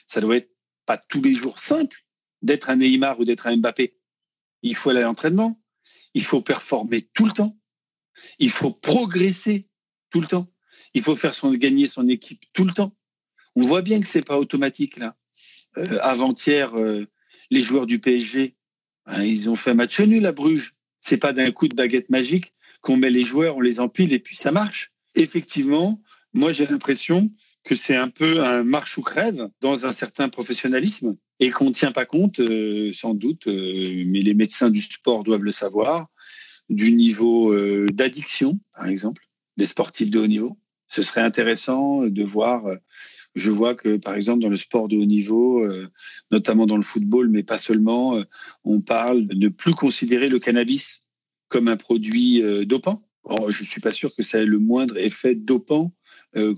Ça 0.06 0.20
doit 0.20 0.36
être 0.36 0.50
pas 0.86 0.98
tous 0.98 1.22
les 1.22 1.34
jours 1.34 1.58
simple 1.58 2.04
d'être 2.42 2.70
un 2.70 2.76
Neymar 2.76 3.18
ou 3.18 3.24
d'être 3.24 3.46
un 3.46 3.56
Mbappé. 3.56 3.96
Il 4.62 4.76
faut 4.76 4.90
aller 4.90 5.00
à 5.00 5.04
l'entraînement, 5.04 5.60
il 6.14 6.24
faut 6.24 6.40
performer 6.40 7.02
tout 7.02 7.26
le 7.26 7.32
temps, 7.32 7.58
il 8.38 8.50
faut 8.50 8.72
progresser 8.72 9.68
tout 10.10 10.20
le 10.20 10.26
temps, 10.26 10.52
il 10.94 11.02
faut 11.02 11.16
faire 11.16 11.34
son, 11.34 11.52
gagner 11.52 11.88
son 11.88 12.08
équipe 12.08 12.44
tout 12.52 12.64
le 12.64 12.72
temps. 12.72 12.96
On 13.56 13.62
voit 13.62 13.82
bien 13.82 14.00
que 14.00 14.06
c'est 14.06 14.24
pas 14.24 14.38
automatique 14.38 14.96
là. 14.96 15.16
Euh, 15.78 15.98
avant-hier, 16.00 16.74
euh, 16.74 17.04
les 17.50 17.60
joueurs 17.60 17.86
du 17.86 17.98
PSG 17.98 18.55
ils 19.24 19.48
ont 19.48 19.56
fait 19.56 19.70
un 19.70 19.74
match 19.74 20.00
nul 20.00 20.26
à 20.26 20.32
Bruges. 20.32 20.74
C'est 21.00 21.18
pas 21.18 21.32
d'un 21.32 21.50
coup 21.52 21.68
de 21.68 21.76
baguette 21.76 22.10
magique 22.10 22.52
qu'on 22.80 22.96
met 22.96 23.10
les 23.10 23.22
joueurs, 23.22 23.56
on 23.56 23.60
les 23.60 23.80
empile 23.80 24.12
et 24.12 24.18
puis 24.18 24.36
ça 24.36 24.52
marche. 24.52 24.92
Effectivement, 25.14 26.00
moi 26.34 26.52
j'ai 26.52 26.66
l'impression 26.66 27.30
que 27.66 27.74
c'est 27.74 27.96
un 27.96 28.08
peu 28.08 28.44
un 28.44 28.62
marche 28.62 28.96
ou 28.96 29.02
crève 29.02 29.48
dans 29.60 29.86
un 29.86 29.92
certain 29.92 30.28
professionnalisme 30.28 31.16
et 31.40 31.50
qu'on 31.50 31.66
ne 31.66 31.74
tient 31.74 31.92
pas 31.92 32.06
compte, 32.06 32.38
euh, 32.38 32.92
sans 32.92 33.14
doute, 33.14 33.48
euh, 33.48 34.04
mais 34.06 34.22
les 34.22 34.34
médecins 34.34 34.70
du 34.70 34.80
sport 34.80 35.24
doivent 35.24 35.42
le 35.42 35.52
savoir, 35.52 36.06
du 36.70 36.92
niveau 36.92 37.52
euh, 37.52 37.86
d'addiction, 37.92 38.58
par 38.74 38.86
exemple, 38.86 39.22
des 39.56 39.66
sportifs 39.66 40.10
de 40.10 40.20
haut 40.20 40.26
niveau. 40.28 40.56
Ce 40.86 41.02
serait 41.02 41.20
intéressant 41.22 42.06
de 42.06 42.22
voir 42.22 42.64
je 43.36 43.50
vois 43.50 43.74
que, 43.74 43.98
par 43.98 44.14
exemple, 44.14 44.42
dans 44.42 44.48
le 44.48 44.56
sport 44.56 44.88
de 44.88 44.96
haut 44.96 45.04
niveau, 45.04 45.62
euh, 45.62 45.86
notamment 46.30 46.66
dans 46.66 46.76
le 46.76 46.82
football, 46.82 47.28
mais 47.28 47.42
pas 47.42 47.58
seulement, 47.58 48.16
euh, 48.16 48.22
on 48.64 48.80
parle 48.80 49.26
de 49.26 49.34
ne 49.34 49.48
plus 49.48 49.74
considérer 49.74 50.30
le 50.30 50.38
cannabis 50.38 51.02
comme 51.48 51.68
un 51.68 51.76
produit 51.76 52.42
euh, 52.42 52.64
dopant. 52.64 53.02
Je 53.48 53.62
suis 53.62 53.80
pas 53.80 53.90
sûr 53.90 54.14
que 54.14 54.22
ça 54.22 54.38
ait 54.38 54.46
le 54.46 54.58
moindre 54.58 54.96
effet 54.98 55.34
dopant 55.34 55.92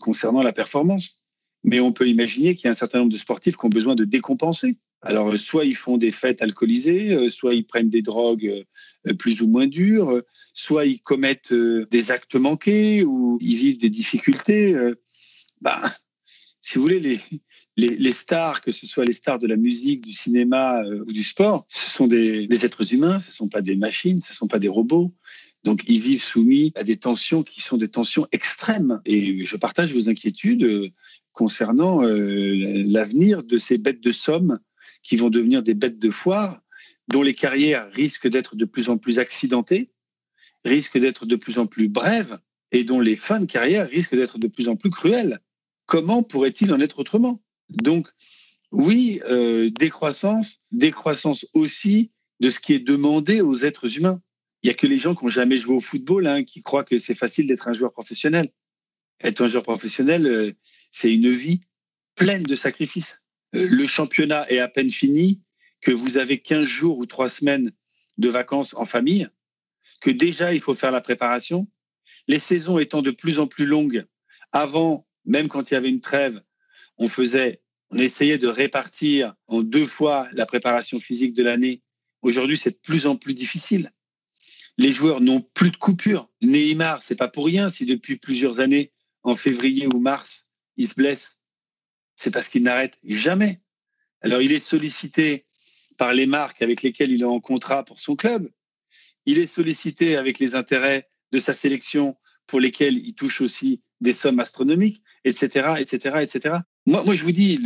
concernant 0.01 0.43
la 0.43 0.53
performance. 0.53 1.25
Mais 1.65 1.81
on 1.81 1.93
peut 1.93 2.07
imaginer 2.07 2.55
qu'il 2.57 2.65
y 2.65 2.69
a 2.69 2.73
un 2.73 2.75
certain 2.75 2.99
nombre 2.99 3.13
de 3.13 3.17
sportifs 3.17 3.57
qui 3.57 3.65
ont 3.65 3.71
besoin 3.71 3.95
de 3.95 4.05
décompenser 4.05 4.77
Alors, 5.01 5.35
soit 5.39 5.65
ils 5.65 5.77
font 5.77 5.97
des 5.97 6.11
fêtes 6.11 6.43
alcoolisées, 6.43 7.31
soit 7.31 7.55
ils 7.55 7.65
prennent 7.65 7.89
des 7.89 8.03
drogues 8.03 8.67
plus 9.19 9.41
ou 9.41 9.49
moins 9.49 9.67
dures, 9.67 10.21
soit 10.53 10.85
ils 10.85 11.01
commettent 11.01 11.55
des 11.55 12.11
actes 12.11 12.35
manqués 12.35 13.03
ou 13.03 13.39
ils 13.41 13.57
vivent 13.57 13.79
des 13.79 13.89
difficultés. 13.89 14.77
Bah, 15.63 15.81
si 16.69 16.77
vous 16.77 16.83
voulez, 16.83 17.19
les, 17.79 18.13
stars, 18.13 18.61
que 18.61 18.73
ce 18.73 18.87
soit 18.87 19.07
les 19.07 19.15
stars 19.15 19.39
de 19.39 19.47
la 19.47 19.57
musique, 19.57 20.03
du 20.03 20.13
cinéma 20.13 20.83
euh, 20.83 21.03
ou 21.07 21.13
du 21.13 21.23
sport, 21.23 21.65
ce 21.67 21.89
sont 21.89 22.07
des, 22.07 22.67
êtres 22.67 22.93
humains, 22.93 23.21
ce 23.21 23.31
ne 23.31 23.35
sont 23.35 23.49
pas 23.49 23.63
des 23.63 23.75
machines, 23.75 24.21
ce 24.21 24.33
ne 24.33 24.37
sont 24.37 24.49
pas 24.49 24.59
des 24.59 24.69
robots. 24.69 25.15
Donc 25.65 25.85
ils 25.89 25.99
vivent 25.99 26.23
soumis 26.23 26.73
à 26.75 26.85
des 26.85 26.99
tensions 26.99 27.43
qui 27.43 27.63
sont 27.63 27.79
des 27.79 27.89
tensions 27.89 28.27
extrêmes. 28.33 29.01
Et 29.07 29.45
je 29.45 29.57
partage 29.57 29.95
vos 29.95 30.11
inquiétudes 30.11 30.65
euh, 30.65 30.91
concernant 31.33 32.05
euh, 32.05 32.85
l'avenir 32.87 33.45
de 33.45 33.57
ces 33.57 33.79
bêtes 33.79 34.03
de 34.03 34.13
somme 34.13 34.59
qui 35.03 35.17
vont 35.17 35.31
devenir 35.31 35.63
des 35.63 35.75
bêtes 35.75 35.99
de 35.99 36.11
foire, 36.11 36.61
dont 37.11 37.23
les 37.23 37.35
carrières 37.35 37.91
risquent 37.93 38.29
d'être 38.29 38.57
de 38.57 38.67
plus 38.67 38.91
en 38.91 38.99
plus 38.99 39.21
accidentées, 39.21 39.91
risquent 40.67 40.99
d'être 40.99 41.25
de 41.25 41.37
plus 41.37 41.59
en 41.59 41.67
plus 41.67 41.89
brèves, 41.89 42.39
et 42.73 42.85
dont 42.85 43.01
les 43.01 43.17
fins 43.17 43.41
de 43.41 43.47
carrière 43.47 43.89
risquent 43.89 44.17
d'être 44.17 44.39
de 44.39 44.49
plus 44.49 44.69
en 44.69 44.77
plus 44.77 44.91
cruelles. 44.91 45.41
Comment 45.89 46.23
pourrait-il 46.23 46.71
en 46.75 46.81
être 46.81 46.99
autrement? 46.99 47.43
Donc, 47.71 48.09
oui, 48.73 49.23
euh, 49.25 49.71
décroissance, 49.71 50.67
décroissance 50.71 51.47
aussi 51.55 52.13
de 52.41 52.51
ce 52.51 52.61
qui 52.61 52.75
est 52.75 52.79
demandé 52.79 53.41
aux 53.41 53.57
êtres 53.65 53.97
humains. 53.97 54.21
Il 54.63 54.67
n'y 54.67 54.71
a 54.71 54.75
que 54.75 54.87
les 54.87 54.99
gens 54.99 55.15
qui 55.15 55.25
n'ont 55.25 55.31
jamais 55.31 55.57
joué 55.57 55.75
au 55.75 55.81
football 55.81 56.27
hein, 56.27 56.45
qui 56.45 56.63
croient 56.63 56.85
que 56.85 56.99
c'est 56.99 57.15
facile 57.15 57.47
d'être 57.47 57.69
un 57.69 57.73
joueur 57.73 57.91
professionnel. 57.91 58.53
Être 59.21 59.41
un 59.41 59.49
joueur 59.49 59.63
professionnel, 59.63 60.27
euh, 60.27 60.53
c'est 60.93 61.13
une 61.13 61.31
vie 61.31 61.63
pleine 62.17 62.43
de 62.43 62.55
sacrifices. 62.55 63.25
Euh, 63.57 63.67
le 63.67 63.87
championnat 63.87 64.45
est 64.51 64.59
à 64.59 64.69
peine 64.69 64.91
fini, 64.91 65.43
que 65.81 65.91
vous 65.91 66.19
avez 66.19 66.39
15 66.39 66.67
jours 66.67 66.99
ou 66.99 67.07
3 67.07 67.31
semaines 67.31 67.73
de 68.19 68.29
vacances 68.29 68.75
en 68.75 68.85
famille, 68.85 69.27
que 70.03 70.11
déjà 70.11 70.53
il 70.53 70.61
faut 70.61 70.75
faire 70.75 70.91
la 70.91 71.01
préparation. 71.01 71.67
Les 72.27 72.39
saisons 72.39 72.79
étant 72.79 73.01
de 73.01 73.11
plus 73.11 73.39
en 73.39 73.47
plus 73.47 73.65
longues, 73.65 74.05
avant, 74.53 75.08
même 75.29 75.49
quand 75.49 75.71
il 75.71 75.75
y 75.75 75.77
avait 75.77 75.91
une 75.91 76.01
trêve, 76.01 76.43
on 76.97 77.09
faisait, 77.09 77.61
on 77.91 77.99
essayait 77.99 78.39
de 78.39 78.49
répartir 78.49 79.35
en 79.47 79.63
deux 79.63 79.87
fois 79.87 80.29
la 80.33 80.47
préparation 80.47 80.99
physique 80.99 81.35
de 81.35 81.43
l'année. 81.43 81.83
Aujourd'hui, 82.23 82.57
c'est 82.57 82.71
de 82.71 82.81
plus 82.83 83.07
en 83.07 83.15
plus 83.17 83.35
difficile. 83.35 83.93
Les 84.79 84.91
joueurs 84.91 85.21
n'ont 85.21 85.41
plus 85.41 85.71
de 85.71 85.77
coupure. 85.77 86.31
Neymar, 86.41 87.03
c'est 87.03 87.17
pas 87.17 87.29
pour 87.29 87.47
rien 87.47 87.69
si 87.69 87.85
depuis 87.85 88.17
plusieurs 88.17 88.61
années, 88.61 88.93
en 89.23 89.37
février 89.37 89.87
ou 89.87 90.01
mars, 90.01 90.49
il 90.77 90.89
se 90.89 90.95
blesse. 90.95 91.43
C'est 92.17 92.31
parce 92.31 92.49
qu'il 92.49 92.63
n'arrête 92.63 92.99
jamais. 93.05 93.61
Alors, 94.23 94.41
il 94.41 94.53
est 94.53 94.59
sollicité 94.59 95.47
par 95.99 96.15
les 96.15 96.27
marques 96.27 96.63
avec 96.63 96.83
lesquelles 96.83 97.13
il 97.13 97.21
est 97.21 97.27
en 97.27 97.41
contrat 97.41 97.85
pour 97.85 98.01
son 98.01 98.17
club. 98.17 98.49
Il 99.27 99.39
est 99.39 99.47
sollicité 99.47 100.17
avec 100.17 100.39
les 100.39 100.55
intérêts 100.55 101.09
de 101.33 101.39
sa 101.39 101.55
sélection 101.55 102.17
pour 102.47 102.61
lesquels 102.61 102.97
il 102.97 103.15
touche 103.15 103.43
aussi 103.43 103.83
des 104.01 104.13
sommes 104.13 104.41
astronomiques, 104.41 105.03
etc., 105.25 105.75
etc., 105.79 106.19
etc. 106.23 106.57
Moi, 106.87 107.03
moi, 107.05 107.15
je 107.15 107.25
vous 107.25 107.33
dis, 107.33 107.59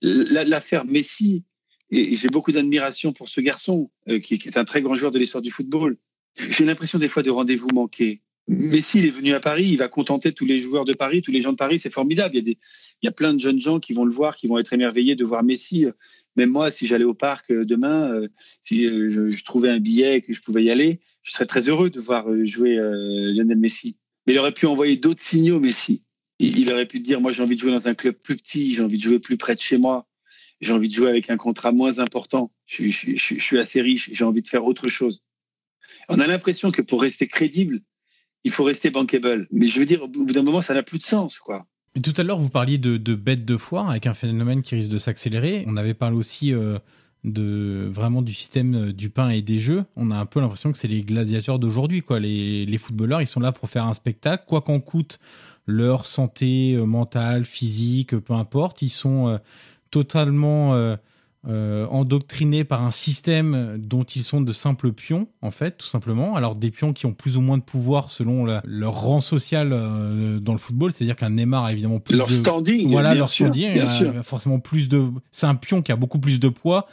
l'affaire 0.00 0.84
Messi, 0.84 1.44
et 1.90 2.16
j'ai 2.16 2.28
beaucoup 2.28 2.52
d'admiration 2.52 3.12
pour 3.12 3.28
ce 3.28 3.40
garçon, 3.40 3.90
euh, 4.08 4.18
qui, 4.18 4.34
est 4.34 4.56
un 4.56 4.64
très 4.64 4.82
grand 4.82 4.96
joueur 4.96 5.12
de 5.12 5.18
l'histoire 5.18 5.42
du 5.42 5.50
football. 5.50 5.96
J'ai 6.36 6.64
l'impression 6.64 6.98
des 6.98 7.08
fois 7.08 7.22
de 7.22 7.30
rendez-vous 7.30 7.68
manqués. 7.72 8.22
Messi, 8.46 8.98
il 8.98 9.06
est 9.06 9.10
venu 9.10 9.32
à 9.32 9.40
Paris, 9.40 9.66
il 9.66 9.78
va 9.78 9.88
contenter 9.88 10.32
tous 10.32 10.44
les 10.44 10.58
joueurs 10.58 10.84
de 10.84 10.92
Paris, 10.92 11.22
tous 11.22 11.30
les 11.30 11.40
gens 11.40 11.52
de 11.52 11.56
Paris, 11.56 11.78
c'est 11.78 11.92
formidable. 11.92 12.34
Il 12.34 12.38
y, 12.38 12.40
a 12.40 12.44
des, 12.44 12.58
il 13.02 13.06
y 13.06 13.08
a 13.08 13.12
plein 13.12 13.32
de 13.32 13.40
jeunes 13.40 13.60
gens 13.60 13.80
qui 13.80 13.94
vont 13.94 14.04
le 14.04 14.12
voir, 14.12 14.36
qui 14.36 14.48
vont 14.48 14.58
être 14.58 14.72
émerveillés 14.72 15.16
de 15.16 15.24
voir 15.24 15.42
Messi. 15.42 15.86
Même 16.36 16.50
moi, 16.50 16.70
si 16.70 16.86
j'allais 16.86 17.04
au 17.04 17.14
parc 17.14 17.50
euh, 17.50 17.64
demain, 17.64 18.12
euh, 18.12 18.28
si 18.62 18.86
je, 18.86 19.44
trouvais 19.44 19.70
un 19.70 19.80
billet 19.80 20.20
que 20.20 20.32
je 20.34 20.42
pouvais 20.42 20.64
y 20.64 20.70
aller, 20.70 21.00
je 21.22 21.32
serais 21.32 21.46
très 21.46 21.68
heureux 21.68 21.88
de 21.88 22.00
voir 22.00 22.26
jouer 22.44 22.76
Lionel 22.76 23.56
Messi. 23.56 23.96
Mais 24.26 24.34
il 24.34 24.38
aurait 24.38 24.52
pu 24.52 24.66
envoyer 24.66 24.96
d'autres 24.96 25.20
signaux, 25.20 25.60
Messi 25.60 26.04
il 26.38 26.72
aurait 26.72 26.86
pu 26.86 27.00
dire, 27.00 27.20
moi 27.20 27.32
j'ai 27.32 27.42
envie 27.42 27.54
de 27.54 27.60
jouer 27.60 27.72
dans 27.72 27.88
un 27.88 27.94
club 27.94 28.14
plus 28.16 28.36
petit, 28.36 28.74
j'ai 28.74 28.82
envie 28.82 28.96
de 28.98 29.02
jouer 29.02 29.18
plus 29.18 29.36
près 29.36 29.54
de 29.54 29.60
chez 29.60 29.78
moi, 29.78 30.06
j'ai 30.60 30.72
envie 30.72 30.88
de 30.88 30.94
jouer 30.94 31.08
avec 31.08 31.30
un 31.30 31.36
contrat 31.36 31.72
moins 31.72 31.98
important, 31.98 32.52
je, 32.66 32.88
suis 32.88 33.58
assez 33.58 33.80
riche, 33.80 34.10
j'ai 34.12 34.24
envie 34.24 34.42
de 34.42 34.48
faire 34.48 34.64
autre 34.64 34.88
chose. 34.88 35.22
On 36.08 36.18
a 36.20 36.26
l'impression 36.26 36.70
que 36.70 36.82
pour 36.82 37.00
rester 37.00 37.26
crédible, 37.26 37.80
il 38.44 38.50
faut 38.50 38.64
rester 38.64 38.90
bankable. 38.90 39.46
Mais 39.50 39.66
je 39.66 39.80
veux 39.80 39.86
dire, 39.86 40.02
au 40.02 40.08
bout 40.08 40.26
d'un 40.26 40.42
moment, 40.42 40.60
ça 40.60 40.74
n'a 40.74 40.82
plus 40.82 40.98
de 40.98 41.02
sens, 41.02 41.38
quoi. 41.38 41.66
tout 42.02 42.12
à 42.16 42.22
l'heure, 42.22 42.38
vous 42.38 42.50
parliez 42.50 42.76
de, 42.76 42.98
de 42.98 43.14
bêtes 43.14 43.46
de 43.46 43.56
foire 43.56 43.88
avec 43.88 44.06
un 44.06 44.12
phénomène 44.12 44.60
qui 44.60 44.74
risque 44.74 44.90
de 44.90 44.98
s'accélérer. 44.98 45.64
On 45.66 45.78
avait 45.78 45.94
parlé 45.94 46.16
aussi 46.16 46.52
euh, 46.52 46.78
de 47.24 47.88
vraiment 47.90 48.22
du 48.22 48.34
système 48.34 48.74
euh, 48.74 48.92
du 48.92 49.10
pain 49.10 49.30
et 49.30 49.42
des 49.42 49.58
jeux. 49.58 49.84
On 49.96 50.10
a 50.10 50.16
un 50.16 50.26
peu 50.26 50.40
l'impression 50.40 50.70
que 50.72 50.78
c'est 50.78 50.88
les 50.88 51.02
gladiateurs 51.02 51.58
d'aujourd'hui, 51.58 52.02
quoi. 52.02 52.20
Les, 52.20 52.66
les 52.66 52.78
footballeurs, 52.78 53.22
ils 53.22 53.26
sont 53.26 53.40
là 53.40 53.52
pour 53.52 53.68
faire 53.68 53.86
un 53.86 53.94
spectacle, 53.94 54.44
quoi 54.46 54.60
qu'en 54.60 54.80
coûte 54.80 55.18
leur 55.66 56.04
santé 56.04 56.74
euh, 56.74 56.84
mentale, 56.84 57.46
physique, 57.46 58.18
peu 58.18 58.34
importe. 58.34 58.82
Ils 58.82 58.90
sont 58.90 59.28
euh, 59.28 59.38
totalement 59.90 60.96
euh, 61.46 61.86
endoctrinés 61.86 62.64
par 62.64 62.82
un 62.82 62.90
système 62.90 63.76
dont 63.78 64.04
ils 64.04 64.24
sont 64.24 64.40
de 64.40 64.52
simples 64.52 64.92
pions, 64.92 65.28
en 65.42 65.50
fait, 65.50 65.78
tout 65.78 65.86
simplement. 65.86 66.36
Alors 66.36 66.54
des 66.54 66.70
pions 66.70 66.92
qui 66.92 67.06
ont 67.06 67.12
plus 67.12 67.36
ou 67.36 67.40
moins 67.40 67.58
de 67.58 67.62
pouvoir 67.62 68.10
selon 68.10 68.46
leur 68.64 68.94
rang 68.94 69.20
social 69.20 69.70
dans 70.40 70.52
le 70.52 70.58
football, 70.58 70.92
c'est-à-dire 70.92 71.16
qu'un 71.16 71.30
Neymar 71.30 71.64
a 71.64 71.72
évidemment 71.72 72.00
plus 72.00 72.16
leur 72.16 72.26
de... 72.26 72.32
standing, 72.32 72.90
voilà, 72.90 73.14
leur 73.14 73.28
standing, 73.28 73.78
a 73.78 74.22
forcément 74.22 74.58
plus 74.58 74.88
de, 74.88 75.04
c'est 75.30 75.46
un 75.46 75.54
pion 75.54 75.82
qui 75.82 75.92
a 75.92 75.96
beaucoup 75.96 76.18
plus 76.18 76.40
de 76.40 76.48
poids 76.48 76.86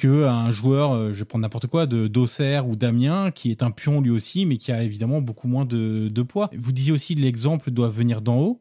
que 0.00 0.24
un 0.24 0.50
joueur, 0.50 0.92
euh, 0.92 1.12
je 1.12 1.18
vais 1.18 1.24
prendre 1.26 1.42
n'importe 1.42 1.66
quoi, 1.66 1.84
de 1.84 2.06
d'Auxerre 2.06 2.66
ou 2.66 2.74
d'Amiens, 2.74 3.30
qui 3.30 3.50
est 3.50 3.62
un 3.62 3.70
pion 3.70 4.00
lui 4.00 4.10
aussi, 4.10 4.46
mais 4.46 4.56
qui 4.56 4.72
a 4.72 4.82
évidemment 4.82 5.20
beaucoup 5.20 5.46
moins 5.46 5.66
de, 5.66 6.08
de 6.08 6.22
poids. 6.22 6.48
Vous 6.56 6.72
disiez 6.72 6.92
aussi 6.92 7.14
l'exemple 7.14 7.70
doit 7.70 7.90
venir 7.90 8.22
d'en 8.22 8.38
haut. 8.38 8.60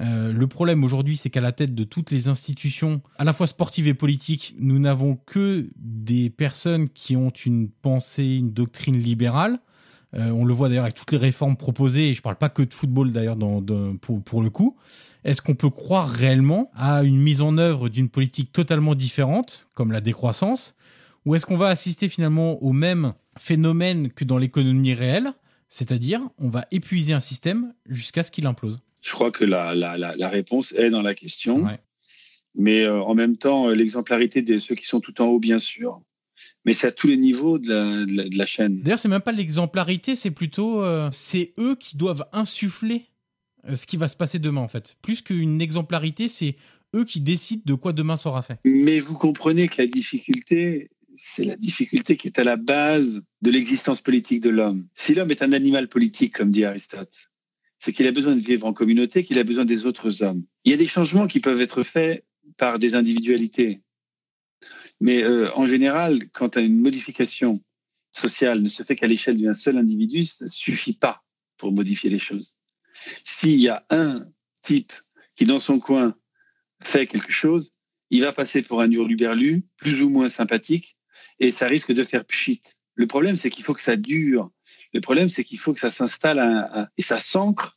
Euh, 0.00 0.32
le 0.32 0.46
problème 0.46 0.84
aujourd'hui, 0.84 1.16
c'est 1.16 1.30
qu'à 1.30 1.40
la 1.40 1.52
tête 1.52 1.74
de 1.74 1.84
toutes 1.84 2.10
les 2.10 2.28
institutions, 2.28 3.00
à 3.18 3.24
la 3.24 3.32
fois 3.32 3.46
sportives 3.46 3.88
et 3.88 3.94
politiques, 3.94 4.54
nous 4.58 4.78
n'avons 4.78 5.16
que 5.26 5.70
des 5.76 6.30
personnes 6.30 6.88
qui 6.88 7.16
ont 7.16 7.30
une 7.30 7.70
pensée, 7.70 8.36
une 8.36 8.52
doctrine 8.52 8.96
libérale. 8.96 9.58
Euh, 10.14 10.30
on 10.30 10.44
le 10.44 10.54
voit 10.54 10.68
d'ailleurs 10.68 10.84
avec 10.84 10.94
toutes 10.94 11.12
les 11.12 11.18
réformes 11.18 11.56
proposées, 11.56 12.10
et 12.10 12.14
je 12.14 12.22
parle 12.22 12.36
pas 12.36 12.48
que 12.48 12.62
de 12.62 12.72
football 12.72 13.12
d'ailleurs 13.12 13.36
dans, 13.36 13.62
pour, 13.96 14.22
pour 14.22 14.42
le 14.42 14.50
coup. 14.50 14.76
Est-ce 15.24 15.42
qu'on 15.42 15.54
peut 15.54 15.70
croire 15.70 16.08
réellement 16.08 16.70
à 16.74 17.02
une 17.02 17.20
mise 17.20 17.40
en 17.40 17.58
œuvre 17.58 17.88
d'une 17.88 18.08
politique 18.08 18.52
totalement 18.52 18.94
différente, 18.94 19.66
comme 19.74 19.92
la 19.92 20.00
décroissance, 20.00 20.76
ou 21.24 21.34
est-ce 21.34 21.44
qu'on 21.46 21.56
va 21.56 21.68
assister 21.68 22.08
finalement 22.08 22.62
au 22.62 22.72
même 22.72 23.14
phénomène 23.36 24.10
que 24.10 24.24
dans 24.24 24.38
l'économie 24.38 24.94
réelle, 24.94 25.32
c'est-à-dire 25.68 26.20
on 26.38 26.48
va 26.48 26.66
épuiser 26.70 27.12
un 27.12 27.20
système 27.20 27.74
jusqu'à 27.88 28.22
ce 28.22 28.30
qu'il 28.30 28.46
implose 28.46 28.78
Je 29.06 29.12
crois 29.12 29.30
que 29.30 29.44
la, 29.44 29.72
la, 29.72 29.96
la, 29.96 30.28
réponse 30.28 30.72
est 30.72 30.90
dans 30.90 31.02
la 31.02 31.14
question. 31.14 31.64
Mais 32.56 32.82
euh, 32.82 33.00
en 33.00 33.14
même 33.14 33.36
temps, 33.36 33.68
euh, 33.68 33.74
l'exemplarité 33.74 34.42
de 34.42 34.58
ceux 34.58 34.74
qui 34.74 34.84
sont 34.84 34.98
tout 34.98 35.22
en 35.22 35.26
haut, 35.26 35.38
bien 35.38 35.60
sûr, 35.60 36.02
mais 36.64 36.72
c'est 36.72 36.88
à 36.88 36.92
tous 36.92 37.06
les 37.06 37.16
niveaux 37.16 37.58
de 37.58 37.68
la, 37.68 38.04
de 38.04 38.36
la, 38.36 38.46
chaîne. 38.46 38.80
D'ailleurs, 38.80 38.98
c'est 38.98 39.08
même 39.08 39.20
pas 39.20 39.30
l'exemplarité, 39.30 40.16
c'est 40.16 40.32
plutôt 40.32 40.82
euh, 40.82 41.08
c'est 41.12 41.52
eux 41.56 41.76
qui 41.78 41.96
doivent 41.96 42.26
insuffler 42.32 43.06
ce 43.74 43.86
qui 43.86 43.96
va 43.96 44.08
se 44.08 44.16
passer 44.16 44.38
demain 44.38 44.60
en 44.60 44.68
fait. 44.68 44.96
Plus 45.02 45.22
qu'une 45.22 45.60
exemplarité, 45.60 46.28
c'est 46.28 46.56
eux 46.94 47.04
qui 47.04 47.20
décident 47.20 47.62
de 47.64 47.74
quoi 47.74 47.92
demain 47.92 48.16
sera 48.16 48.42
fait. 48.42 48.58
Mais 48.64 48.98
vous 48.98 49.14
comprenez 49.14 49.68
que 49.68 49.80
la 49.82 49.88
difficulté, 49.88 50.90
c'est 51.16 51.44
la 51.44 51.56
difficulté 51.56 52.16
qui 52.16 52.28
est 52.28 52.38
à 52.38 52.44
la 52.44 52.56
base 52.56 53.22
de 53.42 53.50
l'existence 53.50 54.00
politique 54.00 54.40
de 54.40 54.50
l'homme. 54.50 54.86
Si 54.94 55.14
l'homme 55.14 55.30
est 55.30 55.42
un 55.42 55.52
animal 55.52 55.88
politique, 55.88 56.34
comme 56.34 56.52
dit 56.52 56.64
Aristote, 56.64 57.28
c'est 57.86 57.92
qu'il 57.92 58.08
a 58.08 58.10
besoin 58.10 58.34
de 58.34 58.40
vivre 58.40 58.66
en 58.66 58.72
communauté, 58.72 59.22
qu'il 59.22 59.38
a 59.38 59.44
besoin 59.44 59.64
des 59.64 59.86
autres 59.86 60.24
hommes. 60.24 60.42
Il 60.64 60.72
y 60.72 60.74
a 60.74 60.76
des 60.76 60.88
changements 60.88 61.28
qui 61.28 61.38
peuvent 61.38 61.60
être 61.60 61.84
faits 61.84 62.26
par 62.56 62.80
des 62.80 62.96
individualités. 62.96 63.80
Mais 65.00 65.22
euh, 65.22 65.48
en 65.54 65.68
général, 65.68 66.28
quand 66.32 66.56
une 66.56 66.80
modification 66.80 67.62
sociale 68.10 68.60
ne 68.60 68.66
se 68.66 68.82
fait 68.82 68.96
qu'à 68.96 69.06
l'échelle 69.06 69.40
d'un 69.40 69.54
seul 69.54 69.78
individu, 69.78 70.24
ça 70.24 70.46
ne 70.46 70.50
suffit 70.50 70.94
pas 70.94 71.22
pour 71.58 71.70
modifier 71.70 72.10
les 72.10 72.18
choses. 72.18 72.56
S'il 73.24 73.60
y 73.60 73.68
a 73.68 73.86
un 73.90 74.26
type 74.64 74.92
qui, 75.36 75.46
dans 75.46 75.60
son 75.60 75.78
coin, 75.78 76.12
fait 76.82 77.06
quelque 77.06 77.30
chose, 77.30 77.70
il 78.10 78.22
va 78.22 78.32
passer 78.32 78.62
pour 78.62 78.80
un 78.80 78.90
hurluberlu, 78.90 79.62
plus 79.76 80.02
ou 80.02 80.08
moins 80.08 80.28
sympathique, 80.28 80.96
et 81.38 81.52
ça 81.52 81.68
risque 81.68 81.92
de 81.92 82.02
faire 82.02 82.24
pchit. 82.24 82.62
Le 82.96 83.06
problème, 83.06 83.36
c'est 83.36 83.50
qu'il 83.50 83.62
faut 83.62 83.74
que 83.74 83.80
ça 83.80 83.94
dure. 83.94 84.50
Le 84.92 85.00
problème, 85.00 85.28
c'est 85.28 85.44
qu'il 85.44 85.60
faut 85.60 85.72
que 85.72 85.78
ça 85.78 85.92
s'installe 85.92 86.90
et 86.98 87.02
ça 87.02 87.20
s'ancre 87.20 87.75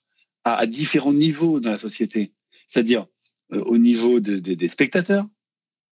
à, 0.58 0.66
différents 0.66 1.14
niveaux 1.14 1.60
dans 1.60 1.72
la 1.72 1.78
société. 1.78 2.34
C'est-à-dire 2.68 3.08
euh, 3.54 3.64
au 3.66 3.78
niveau 3.78 4.20
des 4.20 4.68
spectateurs, 4.68 5.26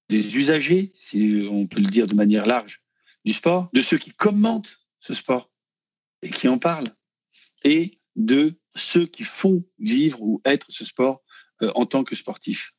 des 0.10 0.38
usagers, 0.38 0.94
si 0.96 1.48
on 1.50 1.68
peut 1.68 1.82
le 1.82 1.88
dire 1.88 2.08
de 2.08 2.16
manière 2.16 2.46
large, 2.46 2.82
du 3.26 3.34
sport, 3.34 3.70
de 3.74 3.82
ceux 3.82 3.98
qui 3.98 4.12
commentent 4.12 4.80
ce 5.00 5.14
sport 5.14 5.52
et 6.22 6.30
qui 6.30 6.48
en 6.48 6.58
parlent, 6.58 6.88
et 7.64 8.00
de 8.16 8.54
ceux 8.76 9.06
qui 9.06 9.24
font 9.24 9.64
vivre 9.80 10.22
ou 10.22 10.42
être 10.46 10.68
ce 10.70 10.86
sport 10.86 11.24
euh, 11.62 11.72
en 11.76 11.86
tant 11.86 12.04
que 12.04 12.16
sportif. 12.16 12.74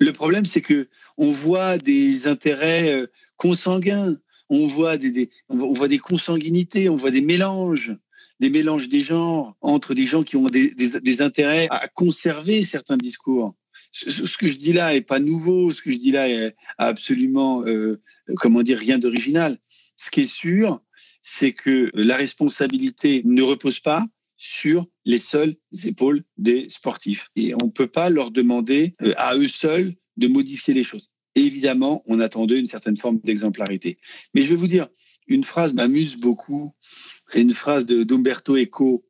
Le 0.00 0.12
problème, 0.12 0.46
c'est 0.46 0.62
que 0.62 0.88
on 1.16 1.30
voit 1.30 1.78
des 1.78 2.26
intérêts 2.26 2.92
euh, 2.92 3.06
consanguins, 3.36 4.16
on 4.50 4.66
voit 4.66 4.98
des 4.98 5.98
consanguinités, 5.98 6.88
on 6.88 6.96
voit 6.96 7.10
des 7.10 7.22
mélanges 7.22 7.96
des 8.40 8.50
mélanges 8.50 8.88
des 8.88 9.00
genres 9.00 9.56
entre 9.60 9.94
des 9.94 10.06
gens 10.06 10.22
qui 10.22 10.36
ont 10.36 10.46
des, 10.46 11.22
intérêts 11.22 11.68
à 11.70 11.88
conserver 11.88 12.64
certains 12.64 12.96
discours. 12.96 13.54
Ce, 13.92 14.10
ce, 14.10 14.36
que 14.36 14.48
je 14.48 14.58
dis 14.58 14.72
là 14.72 14.94
est 14.94 15.02
pas 15.02 15.20
nouveau, 15.20 15.70
ce 15.70 15.80
que 15.80 15.92
je 15.92 15.98
dis 15.98 16.10
là 16.10 16.28
est 16.28 16.56
absolument, 16.78 17.64
euh, 17.64 18.00
comment 18.36 18.62
dire, 18.62 18.78
rien 18.78 18.98
d'original. 18.98 19.58
Ce 19.96 20.10
qui 20.10 20.22
est 20.22 20.24
sûr, 20.24 20.80
c'est 21.22 21.52
que 21.52 21.90
la 21.94 22.16
responsabilité 22.16 23.22
ne 23.24 23.42
repose 23.42 23.78
pas 23.78 24.04
sur 24.36 24.86
les 25.04 25.18
seules 25.18 25.56
épaules 25.84 26.24
des 26.36 26.68
sportifs. 26.70 27.30
Et 27.36 27.54
on 27.54 27.66
ne 27.66 27.70
peut 27.70 27.88
pas 27.88 28.10
leur 28.10 28.30
demander 28.30 28.94
euh, 29.02 29.14
à 29.16 29.36
eux 29.36 29.48
seuls 29.48 29.94
de 30.16 30.28
modifier 30.28 30.74
les 30.74 30.84
choses. 30.84 31.10
évidemment, 31.34 32.02
on 32.06 32.20
attendait 32.20 32.58
une 32.58 32.66
certaine 32.66 32.96
forme 32.96 33.18
d'exemplarité. 33.24 33.98
Mais 34.34 34.42
je 34.42 34.50
vais 34.50 34.56
vous 34.56 34.68
dire, 34.68 34.86
une 35.26 35.44
phrase 35.44 35.74
m'amuse 35.74 36.16
beaucoup. 36.16 36.72
C'est 36.80 37.40
une 37.40 37.54
phrase 37.54 37.86
d'Umberto 37.86 38.56
Eco, 38.56 39.04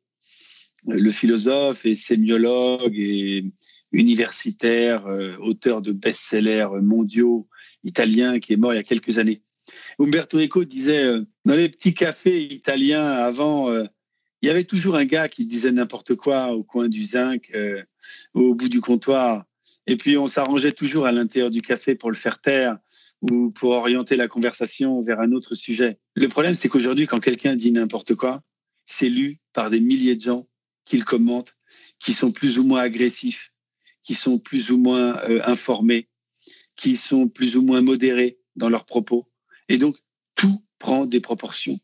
le 0.87 1.09
philosophe 1.11 1.85
et 1.85 1.95
sémiologue 1.95 2.97
et 2.97 3.45
universitaire, 3.91 5.05
euh, 5.07 5.35
auteur 5.37 5.81
de 5.81 5.91
best-sellers 5.91 6.67
mondiaux 6.81 7.47
italien 7.83 8.39
qui 8.39 8.53
est 8.53 8.57
mort 8.57 8.73
il 8.73 8.77
y 8.77 8.79
a 8.79 8.83
quelques 8.83 9.19
années. 9.19 9.41
Umberto 9.99 10.39
Eco 10.39 10.63
disait 10.65 11.03
euh, 11.03 11.25
dans 11.45 11.55
les 11.55 11.69
petits 11.69 11.93
cafés 11.93 12.43
italiens 12.53 13.05
avant, 13.05 13.69
euh, 13.69 13.85
il 14.41 14.47
y 14.47 14.51
avait 14.51 14.63
toujours 14.63 14.95
un 14.95 15.05
gars 15.05 15.29
qui 15.29 15.45
disait 15.45 15.71
n'importe 15.71 16.15
quoi 16.15 16.53
au 16.53 16.63
coin 16.63 16.87
du 16.87 17.03
zinc, 17.03 17.51
au 18.35 18.53
bout 18.53 18.69
du 18.69 18.79
comptoir, 18.79 19.45
et 19.87 19.95
puis 19.95 20.19
on 20.19 20.27
s'arrangeait 20.27 20.73
toujours 20.73 21.07
à 21.07 21.11
l'intérieur 21.11 21.49
du 21.49 21.61
café 21.61 21.95
pour 21.95 22.11
le 22.11 22.17
faire 22.17 22.39
taire 22.39 22.77
ou 23.31 23.51
pour 23.51 23.71
orienter 23.71 24.15
la 24.15 24.27
conversation 24.27 25.01
vers 25.01 25.19
un 25.19 25.31
autre 25.31 25.55
sujet. 25.55 25.99
Le 26.15 26.27
problème, 26.27 26.55
c'est 26.55 26.69
qu'aujourd'hui, 26.69 27.07
quand 27.07 27.19
quelqu'un 27.19 27.55
dit 27.55 27.71
n'importe 27.71 28.15
quoi, 28.15 28.41
c'est 28.85 29.09
lu 29.09 29.39
par 29.53 29.69
des 29.69 29.79
milliers 29.79 30.15
de 30.15 30.21
gens 30.21 30.47
qui 30.85 30.97
le 30.97 31.03
commentent, 31.03 31.55
qui 31.99 32.13
sont 32.13 32.31
plus 32.31 32.59
ou 32.59 32.63
moins 32.63 32.81
agressifs, 32.81 33.51
qui 34.03 34.13
sont 34.13 34.37
plus 34.37 34.71
ou 34.71 34.77
moins 34.77 35.17
euh, 35.29 35.41
informés, 35.45 36.09
qui 36.75 36.95
sont 36.95 37.27
plus 37.27 37.57
ou 37.57 37.61
moins 37.61 37.81
modérés 37.81 38.37
dans 38.55 38.69
leurs 38.69 38.85
propos. 38.85 39.27
Et 39.69 39.77
donc, 39.77 39.97
tout 40.35 40.63
prend 40.77 41.05
des 41.05 41.19
proportions 41.19 41.79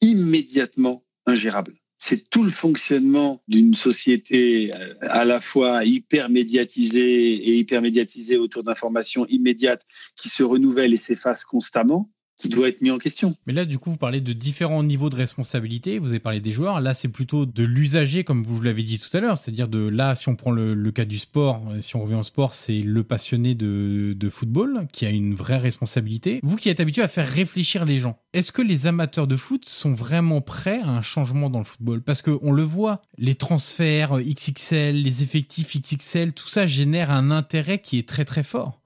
immédiatement 0.00 1.04
ingérables 1.26 1.76
c'est 2.00 2.30
tout 2.30 2.42
le 2.42 2.50
fonctionnement 2.50 3.42
d'une 3.46 3.74
société 3.74 4.74
euh, 4.74 4.94
à 5.02 5.24
la 5.24 5.40
fois 5.40 5.84
hyper 5.84 6.30
médiatisée 6.30 7.32
et 7.32 7.56
hyper 7.56 7.82
médiatisée 7.82 8.38
autour 8.38 8.64
d'informations 8.64 9.26
immédiates 9.26 9.82
qui 10.16 10.30
se 10.30 10.42
renouvellent 10.42 10.94
et 10.94 10.96
s'effacent 10.96 11.44
constamment 11.44 12.10
qui 12.40 12.48
doit 12.48 12.68
être 12.68 12.80
mis 12.80 12.90
en 12.90 12.98
question. 12.98 13.34
Mais 13.46 13.52
là, 13.52 13.64
du 13.64 13.78
coup, 13.78 13.90
vous 13.90 13.96
parlez 13.96 14.20
de 14.20 14.32
différents 14.32 14.82
niveaux 14.82 15.10
de 15.10 15.16
responsabilité. 15.16 15.98
Vous 15.98 16.08
avez 16.08 16.20
parlé 16.20 16.40
des 16.40 16.52
joueurs. 16.52 16.80
Là, 16.80 16.94
c'est 16.94 17.08
plutôt 17.08 17.46
de 17.46 17.62
l'usager, 17.62 18.24
comme 18.24 18.44
vous 18.44 18.60
l'avez 18.62 18.82
dit 18.82 18.98
tout 18.98 19.14
à 19.16 19.20
l'heure. 19.20 19.36
C'est-à-dire 19.36 19.68
de 19.68 19.86
là, 19.86 20.14
si 20.14 20.28
on 20.28 20.36
prend 20.36 20.50
le, 20.50 20.90
cas 20.90 21.04
du 21.04 21.18
sport, 21.18 21.62
si 21.80 21.94
on 21.94 22.02
revient 22.02 22.16
au 22.16 22.22
sport, 22.24 22.54
c'est 22.54 22.80
le 22.80 23.04
passionné 23.04 23.54
de, 23.54 24.14
de 24.18 24.28
football 24.28 24.88
qui 24.92 25.06
a 25.06 25.10
une 25.10 25.34
vraie 25.34 25.58
responsabilité. 25.58 26.40
Vous 26.42 26.56
qui 26.56 26.68
êtes 26.68 26.80
habitué 26.80 27.02
à 27.02 27.08
faire 27.08 27.28
réfléchir 27.28 27.84
les 27.84 27.98
gens, 27.98 28.18
est-ce 28.32 28.50
que 28.50 28.62
les 28.62 28.86
amateurs 28.86 29.26
de 29.26 29.36
foot 29.36 29.64
sont 29.66 29.92
vraiment 29.92 30.40
prêts 30.40 30.80
à 30.80 30.88
un 30.88 31.02
changement 31.02 31.50
dans 31.50 31.58
le 31.58 31.64
football? 31.64 32.02
Parce 32.02 32.22
que 32.22 32.38
on 32.42 32.52
le 32.52 32.62
voit, 32.62 33.02
les 33.18 33.34
transferts 33.34 34.18
XXL, 34.18 35.02
les 35.02 35.22
effectifs 35.22 35.76
XXL, 35.76 36.32
tout 36.32 36.48
ça 36.48 36.66
génère 36.66 37.10
un 37.10 37.30
intérêt 37.30 37.80
qui 37.80 37.98
est 37.98 38.08
très 38.08 38.24
très 38.24 38.42
fort. 38.42 38.80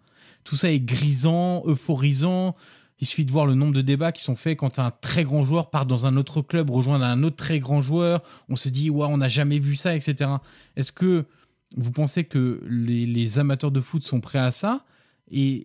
Tout 0.44 0.56
ça 0.56 0.70
est 0.70 0.81
grisant, 0.81 1.62
euphorisant 1.66 2.55
il 3.05 3.06
suffit 3.06 3.26
de 3.26 3.32
voir 3.32 3.44
le 3.44 3.55
nombre 3.55 3.74
de 3.74 3.82
débats 3.82 4.12
qui 4.12 4.22
sont 4.22 4.35
faits 4.35 4.56
quand 4.56 4.78
un 4.78 4.90
très 4.90 5.24
grand 5.24 5.44
joueur 5.44 5.68
part 5.68 5.85
dans 5.85 6.06
un 6.06 6.16
autre 6.16 6.40
club, 6.40 6.70
rejoindre 6.70 7.05
un 7.05 7.22
autre 7.22 7.36
très 7.36 7.59
grand 7.59 7.82
joueur. 7.82 8.22
On 8.48 8.56
se 8.56 8.70
dit, 8.70 8.89
ouais, 8.89 9.06
on 9.06 9.18
n'a 9.18 9.28
jamais 9.28 9.59
vu 9.59 9.76
ça, 9.76 9.94
etc. 9.94 10.31
Est-ce 10.74 10.90
que 10.90 11.26
vous 11.76 11.93
pensez 11.93 12.24
que 12.24 12.62
les, 12.66 13.39
amateurs 13.39 13.70
de 13.70 13.82
foot 13.82 14.02
sont 14.05 14.22
prêts 14.22 14.39
à 14.39 14.51
ça? 14.51 14.86
Et 15.31 15.64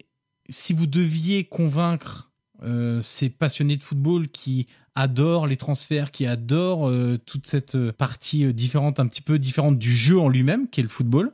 si 0.49 0.73
vous 0.73 0.85
deviez 0.85 1.45
convaincre 1.45 2.29
euh, 2.61 3.01
ces 3.01 3.29
passionnés 3.29 3.77
de 3.77 3.83
football 3.83 4.27
qui 4.27 4.67
adorent 4.93 5.47
les 5.47 5.55
transferts, 5.55 6.11
qui 6.11 6.25
adorent 6.25 6.89
euh, 6.89 7.17
toute 7.25 7.47
cette 7.47 7.91
partie 7.91 8.43
euh, 8.43 8.51
différente, 8.51 8.99
un 8.99 9.07
petit 9.07 9.21
peu 9.21 9.39
différente 9.39 9.79
du 9.79 9.95
jeu 9.95 10.19
en 10.19 10.27
lui-même, 10.27 10.67
qui 10.67 10.81
est 10.81 10.83
le 10.83 10.89
football, 10.89 11.31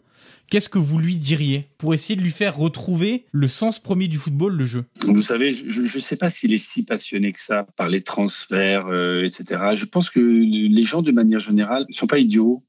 qu'est-ce 0.49 0.69
que 0.69 0.77
vous 0.77 0.99
lui 0.99 1.17
diriez 1.17 1.69
pour 1.77 1.93
essayer 1.93 2.15
de 2.15 2.21
lui 2.21 2.31
faire 2.31 2.55
retrouver 2.55 3.25
le 3.31 3.47
sens 3.47 3.79
premier 3.79 4.07
du 4.07 4.17
football, 4.17 4.55
le 4.55 4.65
jeu? 4.65 4.85
Vous 5.01 5.21
savez, 5.21 5.53
je 5.53 5.81
ne 5.81 5.87
sais 5.87 6.15
pas 6.15 6.29
s'il 6.29 6.53
est 6.53 6.57
si 6.57 6.83
passionné 6.83 7.31
que 7.31 7.39
ça 7.39 7.65
par 7.75 7.89
les 7.89 8.01
transferts, 8.01 8.87
euh, 8.87 9.23
etc. 9.23 9.61
Je 9.75 9.85
pense 9.85 10.09
que 10.09 10.19
les 10.19 10.83
gens, 10.83 11.01
de 11.01 11.11
manière 11.11 11.39
générale, 11.39 11.85
ne 11.87 11.93
sont 11.93 12.07
pas 12.07 12.19
idiots 12.19 12.63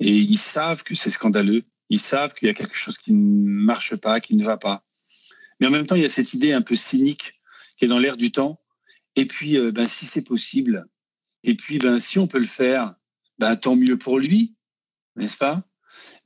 et 0.00 0.16
ils 0.16 0.38
savent 0.38 0.82
que 0.82 0.94
c'est 0.94 1.10
scandaleux. 1.10 1.64
Ils 1.90 2.00
savent 2.00 2.34
qu'il 2.34 2.48
y 2.48 2.50
a 2.50 2.54
quelque 2.54 2.76
chose 2.76 2.98
qui 2.98 3.12
ne 3.12 3.50
marche 3.50 3.96
pas, 3.96 4.20
qui 4.20 4.36
ne 4.36 4.44
va 4.44 4.56
pas. 4.56 4.84
Mais 5.60 5.66
en 5.66 5.70
même 5.70 5.86
temps, 5.86 5.96
il 5.96 6.02
y 6.02 6.06
a 6.06 6.10
cette 6.10 6.32
idée 6.34 6.52
un 6.52 6.62
peu 6.62 6.76
cynique 6.76 7.40
qui 7.76 7.84
est 7.84 7.88
dans 7.88 7.98
l'air 7.98 8.16
du 8.16 8.32
temps. 8.32 8.60
Et 9.16 9.26
puis, 9.26 9.58
euh, 9.58 9.72
ben, 9.72 9.86
si 9.86 10.06
c'est 10.06 10.22
possible, 10.22 10.86
et 11.44 11.54
puis, 11.54 11.78
ben, 11.78 12.00
si 12.00 12.18
on 12.18 12.26
peut 12.26 12.38
le 12.38 12.46
faire, 12.46 12.94
ben, 13.38 13.56
tant 13.56 13.76
mieux 13.76 13.98
pour 13.98 14.18
lui, 14.18 14.54
n'est-ce 15.16 15.36
pas? 15.36 15.64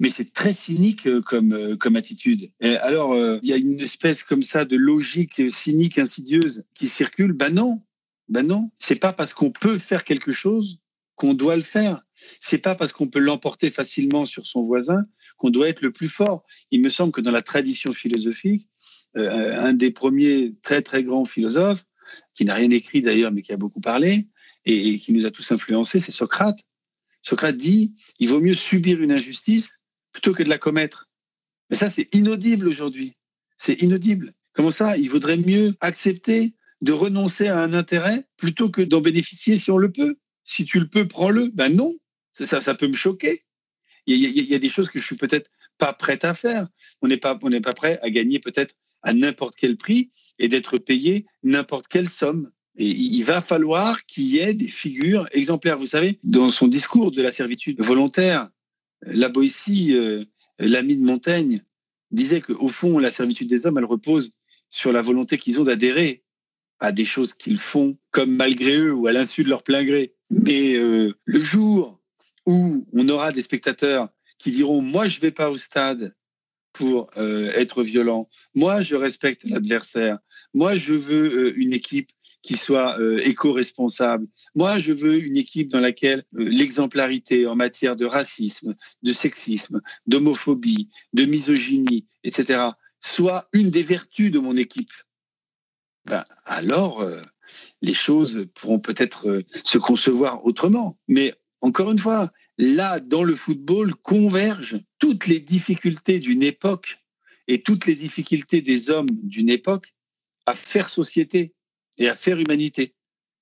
Mais 0.00 0.10
c'est 0.10 0.32
très 0.32 0.54
cynique 0.54 1.06
euh, 1.06 1.20
comme, 1.20 1.52
euh, 1.52 1.76
comme 1.76 1.96
attitude. 1.96 2.50
Alors, 2.60 3.12
euh, 3.12 3.38
il 3.42 3.48
y 3.48 3.52
a 3.52 3.56
une 3.56 3.80
espèce 3.80 4.22
comme 4.22 4.42
ça 4.42 4.64
de 4.64 4.76
logique 4.76 5.42
cynique, 5.50 5.98
insidieuse 5.98 6.64
qui 6.74 6.86
circule. 6.86 7.32
Ben 7.32 7.52
non, 7.54 7.82
ben 8.28 8.46
non. 8.46 8.70
C'est 8.78 8.96
pas 8.96 9.12
parce 9.12 9.34
qu'on 9.34 9.50
peut 9.50 9.78
faire 9.78 10.04
quelque 10.04 10.32
chose 10.32 10.80
qu'on 11.14 11.34
doit 11.34 11.56
le 11.56 11.62
faire. 11.62 12.02
C'est 12.40 12.58
pas 12.58 12.74
parce 12.74 12.92
qu'on 12.92 13.06
peut 13.06 13.20
l'emporter 13.20 13.70
facilement 13.70 14.26
sur 14.26 14.46
son 14.46 14.62
voisin 14.62 15.04
qu'on 15.36 15.50
doit 15.50 15.68
être 15.68 15.82
le 15.82 15.92
plus 15.92 16.08
fort. 16.08 16.44
Il 16.70 16.80
me 16.80 16.88
semble 16.88 17.12
que 17.12 17.20
dans 17.20 17.32
la 17.32 17.42
tradition 17.42 17.92
philosophique, 17.92 18.68
un 19.14 19.74
des 19.74 19.90
premiers 19.90 20.54
très 20.62 20.80
très 20.80 21.02
grands 21.02 21.24
philosophes, 21.24 21.84
qui 22.34 22.44
n'a 22.44 22.54
rien 22.54 22.70
écrit 22.70 23.02
d'ailleurs 23.02 23.32
mais 23.32 23.42
qui 23.42 23.52
a 23.52 23.56
beaucoup 23.56 23.80
parlé 23.80 24.28
et 24.64 24.98
qui 24.98 25.12
nous 25.12 25.26
a 25.26 25.30
tous 25.30 25.52
influencés, 25.52 26.00
c'est 26.00 26.12
Socrate. 26.12 26.58
Socrate 27.22 27.56
dit, 27.56 27.94
il 28.18 28.28
vaut 28.28 28.40
mieux 28.40 28.54
subir 28.54 29.02
une 29.02 29.12
injustice 29.12 29.80
plutôt 30.14 30.32
que 30.32 30.42
de 30.42 30.48
la 30.48 30.56
commettre. 30.56 31.10
Mais 31.68 31.76
ça, 31.76 31.90
c'est 31.90 32.08
inaudible 32.14 32.66
aujourd'hui. 32.68 33.14
C'est 33.58 33.82
inaudible. 33.82 34.32
Comment 34.54 34.70
ça 34.70 34.96
Il 34.96 35.10
vaudrait 35.10 35.36
mieux 35.36 35.74
accepter 35.80 36.54
de 36.80 36.92
renoncer 36.92 37.48
à 37.48 37.60
un 37.60 37.74
intérêt 37.74 38.24
plutôt 38.36 38.70
que 38.70 38.80
d'en 38.80 39.00
bénéficier 39.00 39.56
si 39.56 39.70
on 39.70 39.76
le 39.76 39.92
peut. 39.92 40.16
Si 40.44 40.64
tu 40.64 40.78
le 40.80 40.88
peux, 40.88 41.06
prends-le. 41.08 41.50
Ben 41.54 41.74
non, 41.74 41.94
ça, 42.32 42.60
ça, 42.60 42.74
peut 42.74 42.86
me 42.86 42.94
choquer. 42.94 43.44
Il 44.06 44.16
y, 44.18 44.54
a, 44.54 44.58
des 44.58 44.68
choses 44.68 44.90
que 44.90 44.98
je 44.98 45.04
suis 45.04 45.16
peut-être 45.16 45.50
pas 45.78 45.92
prête 45.92 46.24
à 46.24 46.34
faire. 46.34 46.68
On 47.00 47.08
n'est 47.08 47.16
pas, 47.16 47.38
on 47.42 47.48
n'est 47.48 47.62
pas 47.62 47.72
prêt 47.72 47.98
à 48.02 48.10
gagner 48.10 48.38
peut-être 48.38 48.74
à 49.02 49.14
n'importe 49.14 49.56
quel 49.56 49.76
prix 49.76 50.10
et 50.38 50.48
d'être 50.48 50.76
payé 50.76 51.26
n'importe 51.42 51.88
quelle 51.88 52.08
somme. 52.08 52.50
Et 52.76 52.88
il 52.88 53.22
va 53.22 53.40
falloir 53.40 54.04
qu'il 54.04 54.24
y 54.24 54.38
ait 54.38 54.52
des 54.52 54.68
figures 54.68 55.26
exemplaires. 55.32 55.78
Vous 55.78 55.86
savez, 55.86 56.18
dans 56.22 56.50
son 56.50 56.68
discours 56.68 57.12
de 57.12 57.22
la 57.22 57.32
servitude 57.32 57.80
volontaire, 57.82 58.50
la 59.06 59.28
Boétie, 59.28 59.94
euh, 59.94 60.24
l'ami 60.58 60.96
de 60.96 61.04
Montaigne, 61.04 61.62
disait 62.10 62.40
qu'au 62.40 62.68
fond, 62.68 62.98
la 62.98 63.10
servitude 63.10 63.48
des 63.48 63.66
hommes, 63.66 63.78
elle 63.78 63.84
repose 63.84 64.32
sur 64.68 64.92
la 64.92 65.02
volonté 65.02 65.38
qu'ils 65.38 65.60
ont 65.60 65.64
d'adhérer 65.64 66.24
à 66.80 66.92
des 66.92 67.04
choses 67.04 67.34
qu'ils 67.34 67.58
font 67.58 67.96
comme 68.10 68.34
malgré 68.34 68.76
eux 68.76 68.92
ou 68.92 69.06
à 69.06 69.12
l'insu 69.12 69.44
de 69.44 69.48
leur 69.48 69.62
plein 69.62 69.84
gré. 69.84 70.14
Mais 70.30 70.74
euh, 70.74 71.12
le 71.24 71.42
jour 71.42 72.00
où 72.46 72.86
on 72.92 73.08
aura 73.08 73.32
des 73.32 73.42
spectateurs 73.42 74.08
qui 74.38 74.50
diront 74.50 74.82
moi 74.82 75.08
je 75.08 75.20
vais 75.20 75.30
pas 75.30 75.50
au 75.50 75.56
stade 75.56 76.14
pour 76.72 77.10
euh, 77.16 77.52
être 77.52 77.84
violent, 77.84 78.28
moi 78.54 78.82
je 78.82 78.96
respecte 78.96 79.44
l'adversaire, 79.44 80.18
moi 80.52 80.76
je 80.76 80.92
veux 80.92 81.56
une 81.56 81.72
équipe 81.72 82.10
qui 82.44 82.58
soit 82.58 83.00
euh, 83.00 83.22
éco-responsable. 83.24 84.26
Moi, 84.54 84.78
je 84.78 84.92
veux 84.92 85.18
une 85.24 85.38
équipe 85.38 85.70
dans 85.70 85.80
laquelle 85.80 86.24
euh, 86.36 86.44
l'exemplarité 86.44 87.46
en 87.46 87.56
matière 87.56 87.96
de 87.96 88.04
racisme, 88.04 88.74
de 89.02 89.12
sexisme, 89.12 89.80
d'homophobie, 90.06 90.90
de 91.14 91.24
misogynie, 91.24 92.06
etc., 92.22 92.68
soit 93.00 93.48
une 93.54 93.70
des 93.70 93.82
vertus 93.82 94.30
de 94.30 94.38
mon 94.38 94.56
équipe. 94.56 94.92
Ben, 96.04 96.26
alors, 96.44 97.00
euh, 97.00 97.18
les 97.80 97.94
choses 97.94 98.46
pourront 98.54 98.78
peut-être 98.78 99.42
se 99.64 99.78
concevoir 99.78 100.44
autrement. 100.44 100.98
Mais 101.08 101.34
encore 101.62 101.90
une 101.92 101.98
fois, 101.98 102.30
là, 102.58 103.00
dans 103.00 103.24
le 103.24 103.34
football, 103.34 103.94
convergent 103.94 104.80
toutes 104.98 105.26
les 105.28 105.40
difficultés 105.40 106.18
d'une 106.18 106.42
époque 106.42 106.98
et 107.48 107.62
toutes 107.62 107.86
les 107.86 107.94
difficultés 107.94 108.60
des 108.60 108.90
hommes 108.90 109.08
d'une 109.22 109.48
époque 109.48 109.94
à 110.44 110.54
faire 110.54 110.90
société 110.90 111.53
et 111.98 112.08
à 112.08 112.14
faire 112.14 112.38
humanité. 112.38 112.94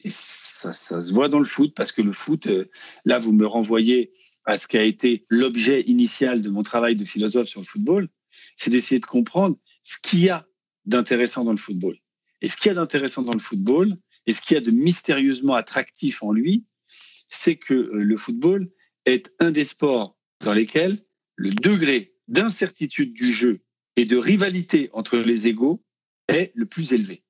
Et 0.04 0.10
ça, 0.10 0.74
se 0.74 1.12
voit 1.12 1.28
dans 1.28 1.38
le 1.38 1.44
foot 1.44 1.74
parce 1.74 1.92
que 1.92 2.02
le 2.02 2.12
foot, 2.12 2.46
euh, 2.48 2.70
là, 3.04 3.18
vous 3.18 3.32
me 3.32 3.46
renvoyez 3.46 4.12
à 4.44 4.58
ce 4.58 4.66
qui 4.66 4.76
a 4.76 4.82
été 4.82 5.24
l'objet 5.28 5.82
initial 5.82 6.42
de 6.42 6.50
mon 6.50 6.62
travail 6.62 6.96
de 6.96 7.04
philosophe 7.04 7.48
sur 7.48 7.60
le 7.60 7.66
football. 7.66 8.08
c'est 8.56 8.70
d'essayer 8.70 9.00
de 9.00 9.06
comprendre 9.06 9.56
ce 9.84 9.98
qu'il 9.98 10.24
y 10.24 10.30
a 10.30 10.46
d'intéressant 10.84 11.44
dans 11.44 11.52
le 11.52 11.58
football. 11.58 11.96
Et 12.40 12.48
ce 12.48 12.56
qu'il 12.56 12.68
y 12.68 12.72
a 12.72 12.74
d'intéressant 12.74 13.22
dans 13.22 13.32
le 13.32 13.38
football, 13.38 13.96
et 14.26 14.32
ce 14.32 14.42
qu'il 14.42 14.54
y 14.56 14.58
a 14.58 14.60
de 14.60 14.70
mystérieusement 14.70 15.54
attractif 15.54 16.22
en 16.22 16.32
lui, 16.32 16.64
c'est 17.28 17.56
que 17.56 17.74
euh, 17.74 18.02
le 18.02 18.16
football 18.16 18.70
est 19.04 19.32
un 19.40 19.50
des 19.50 19.64
sports 19.64 20.18
dans 20.40 20.52
lesquels 20.52 21.04
le 21.36 21.50
degré 21.50 22.14
d'incertitude 22.28 23.12
du 23.12 23.32
jeu 23.32 23.60
et 23.96 24.04
de 24.04 24.16
rivalité 24.16 24.90
entre 24.92 25.18
les 25.18 25.48
égaux 25.48 25.84
est 26.28 26.52
le 26.54 26.66
plus 26.66 26.92
élevé. 26.92 27.24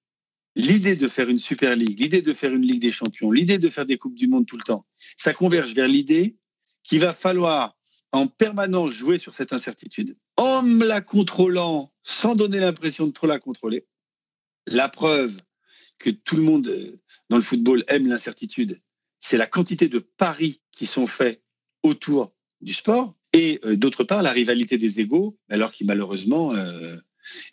L'idée 0.54 0.96
de 0.96 1.08
faire 1.08 1.28
une 1.28 1.38
Super 1.38 1.76
League, 1.76 1.98
l'idée 1.98 2.22
de 2.22 2.32
faire 2.32 2.52
une 2.52 2.66
Ligue 2.66 2.82
des 2.82 2.90
Champions, 2.90 3.30
l'idée 3.30 3.58
de 3.58 3.68
faire 3.68 3.86
des 3.86 3.96
Coupes 3.96 4.14
du 4.14 4.28
Monde 4.28 4.46
tout 4.46 4.58
le 4.58 4.64
temps, 4.64 4.86
ça 5.16 5.32
converge 5.32 5.72
vers 5.74 5.88
l'idée 5.88 6.36
qu'il 6.82 7.00
va 7.00 7.12
falloir 7.12 7.74
en 8.12 8.26
permanence 8.26 8.92
jouer 8.92 9.16
sur 9.16 9.34
cette 9.34 9.52
incertitude, 9.54 10.16
en 10.36 10.62
la 10.62 11.00
contrôlant 11.00 11.92
sans 12.02 12.34
donner 12.34 12.60
l'impression 12.60 13.06
de 13.06 13.12
trop 13.12 13.26
la 13.26 13.38
contrôler. 13.38 13.86
La 14.66 14.88
preuve 14.88 15.40
que 15.98 16.10
tout 16.10 16.36
le 16.36 16.42
monde 16.42 16.66
euh, 16.68 17.00
dans 17.30 17.36
le 17.36 17.42
football 17.42 17.84
aime 17.88 18.06
l'incertitude, 18.06 18.80
c'est 19.20 19.38
la 19.38 19.46
quantité 19.46 19.88
de 19.88 19.98
paris 19.98 20.60
qui 20.72 20.84
sont 20.84 21.06
faits 21.06 21.42
autour 21.82 22.34
du 22.60 22.74
sport 22.74 23.14
et 23.32 23.60
euh, 23.64 23.76
d'autre 23.76 24.04
part 24.04 24.22
la 24.22 24.32
rivalité 24.32 24.76
des 24.76 25.00
égaux, 25.00 25.38
alors 25.48 25.72
qui 25.72 25.84
malheureusement 25.84 26.54
euh, 26.54 26.96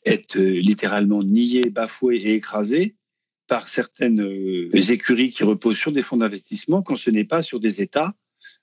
est 0.06 0.35
littéralement 0.35 1.23
niée, 1.23 1.69
bafouée 1.69 2.18
et 2.18 2.34
écrasée 2.35 2.95
par 3.47 3.68
certaines 3.68 4.22
écuries 4.73 5.31
qui 5.31 5.43
reposent 5.43 5.77
sur 5.77 5.91
des 5.91 6.03
fonds 6.03 6.18
d'investissement 6.18 6.84
quand 6.84 6.97
ce 6.97 7.10
n'est 7.10 7.26
pas 7.26 7.41
sur 7.41 7.60
des 7.60 7.81
États 7.81 8.14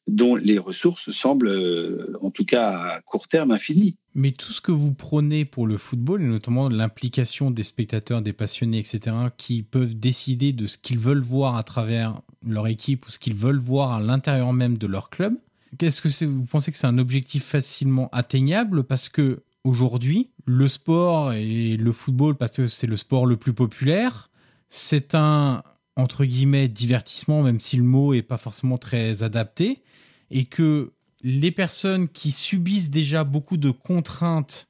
dont 0.06 0.36
les 0.36 0.59
ressources 0.59 1.10
semblent, 1.10 1.48
euh, 1.48 2.16
en 2.20 2.30
tout 2.30 2.44
cas 2.44 2.70
à 2.70 3.01
court 3.02 3.28
terme, 3.28 3.51
infinies. 3.51 3.97
Mais 4.14 4.32
tout 4.32 4.52
ce 4.52 4.60
que 4.60 4.72
vous 4.72 4.94
prenez 4.94 5.44
pour 5.44 5.66
le 5.66 5.76
football, 5.76 6.22
et 6.22 6.26
notamment 6.26 6.68
l'implication 6.68 7.51
des 7.51 7.64
spectateurs, 7.64 8.22
des 8.22 8.32
passionnés, 8.32 8.78
etc., 8.78 9.16
qui 9.36 9.62
peuvent 9.62 9.98
décider 9.98 10.52
de 10.52 10.66
ce 10.66 10.78
qu'ils 10.78 10.98
veulent 10.98 11.18
voir 11.18 11.56
à 11.56 11.64
travers 11.64 12.20
leur 12.47 12.68
équipe 12.68 13.06
ou 13.06 13.10
ce 13.10 13.18
qu'ils 13.18 13.34
veulent 13.34 13.59
voir 13.59 13.93
à 13.93 14.01
l'intérieur 14.01 14.52
même 14.52 14.78
de 14.78 14.86
leur 14.86 15.10
club, 15.10 15.34
qu'est-ce 15.76 16.01
que 16.01 16.24
vous 16.24 16.47
pensez 16.47 16.70
que 16.70 16.78
c'est 16.78 16.86
un 16.86 16.98
objectif 16.98 17.44
facilement 17.44 18.09
atteignable? 18.12 18.84
Parce 18.84 19.09
que 19.09 19.43
aujourd'hui, 19.66 20.30
le 20.44 20.68
sport 20.68 21.32
et 21.32 21.76
le 21.76 21.93
football, 21.93 22.36
parce 22.36 22.52
que 22.52 22.66
c'est 22.66 22.86
le 22.86 22.97
sport 22.97 23.26
le 23.26 23.36
plus 23.36 23.52
populaire, 23.52 24.30
c'est 24.68 25.14
un 25.14 25.62
entre 25.97 26.24
guillemets 26.24 26.68
divertissement, 26.68 27.43
même 27.43 27.60
si 27.60 27.76
le 27.76 27.82
mot 27.82 28.14
est 28.14 28.22
pas 28.22 28.36
forcément 28.36 28.78
très 28.78 29.22
adapté 29.22 29.82
et 30.30 30.44
que 30.44 30.93
les 31.22 31.51
personnes 31.51 32.09
qui 32.09 32.32
subissent 32.32 32.90
déjà 32.90 33.24
beaucoup 33.24 33.56
de 33.56 33.70
contraintes 33.70 34.68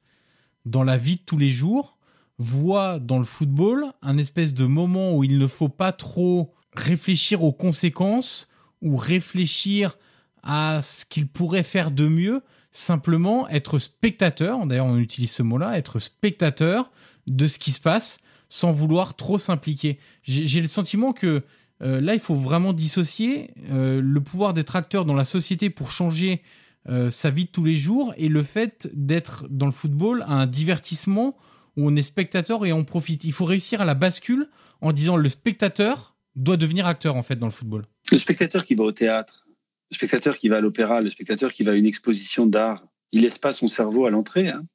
dans 0.65 0.83
la 0.83 0.97
vie 0.97 1.17
de 1.17 1.21
tous 1.21 1.37
les 1.37 1.49
jours 1.49 1.97
voient 2.37 2.99
dans 2.99 3.19
le 3.19 3.25
football 3.25 3.85
un 4.01 4.17
espèce 4.17 4.53
de 4.53 4.65
moment 4.65 5.15
où 5.15 5.23
il 5.23 5.37
ne 5.37 5.47
faut 5.47 5.69
pas 5.69 5.91
trop 5.91 6.53
réfléchir 6.73 7.43
aux 7.43 7.51
conséquences 7.51 8.49
ou 8.81 8.95
réfléchir 8.95 9.97
à 10.43 10.81
ce 10.81 11.05
qu'ils 11.05 11.27
pourraient 11.27 11.63
faire 11.63 11.91
de 11.91 12.07
mieux, 12.07 12.41
simplement 12.77 13.49
être 13.49 13.79
spectateur, 13.79 14.65
d'ailleurs 14.65 14.85
on 14.85 14.97
utilise 14.97 15.31
ce 15.31 15.43
mot-là, 15.43 15.77
être 15.77 15.99
spectateur 15.99 16.91
de 17.25 17.47
ce 17.47 17.59
qui 17.59 17.71
se 17.71 17.79
passe 17.79 18.19
sans 18.49 18.71
vouloir 18.71 19.15
trop 19.15 19.37
s'impliquer. 19.37 19.99
J'ai 20.23 20.61
le 20.61 20.67
sentiment 20.67 21.11
que 21.11 21.43
euh, 21.81 22.01
là, 22.01 22.13
il 22.13 22.19
faut 22.19 22.35
vraiment 22.35 22.73
dissocier 22.73 23.51
euh, 23.69 24.01
le 24.01 24.21
pouvoir 24.21 24.53
d'être 24.53 24.75
acteur 24.75 25.05
dans 25.05 25.13
la 25.13 25.25
société 25.25 25.69
pour 25.69 25.91
changer 25.91 26.41
euh, 26.89 27.09
sa 27.09 27.29
vie 27.29 27.45
de 27.45 27.49
tous 27.49 27.63
les 27.63 27.75
jours 27.75 28.13
et 28.17 28.29
le 28.29 28.41
fait 28.41 28.89
d'être 28.93 29.45
dans 29.49 29.65
le 29.65 29.71
football 29.71 30.23
un 30.27 30.47
divertissement 30.47 31.35
où 31.75 31.87
on 31.87 31.95
est 31.95 32.03
spectateur 32.03 32.65
et 32.65 32.73
on 32.73 32.83
profite. 32.83 33.25
Il 33.25 33.33
faut 33.33 33.45
réussir 33.45 33.81
à 33.81 33.85
la 33.85 33.93
bascule 33.93 34.49
en 34.81 34.91
disant 34.91 35.17
le 35.17 35.29
spectateur 35.29 36.15
doit 36.35 36.57
devenir 36.57 36.87
acteur 36.87 37.15
en 37.15 37.23
fait 37.23 37.35
dans 37.35 37.47
le 37.47 37.51
football. 37.51 37.83
Le 38.11 38.19
spectateur 38.19 38.65
qui 38.65 38.75
va 38.75 38.83
au 38.83 38.91
théâtre, 38.91 39.46
le 39.91 39.95
spectateur 39.95 40.37
qui 40.37 40.49
va 40.49 40.57
à 40.57 40.61
l'opéra, 40.61 41.01
le 41.01 41.09
spectateur 41.09 41.53
qui 41.53 41.63
va 41.63 41.71
à 41.71 41.75
une 41.75 41.85
exposition 41.85 42.45
d'art, 42.45 42.85
il 43.11 43.21
laisse 43.21 43.37
pas 43.37 43.53
son 43.53 43.67
cerveau 43.67 44.05
à 44.05 44.09
l'entrée. 44.09 44.49
Hein. 44.49 44.65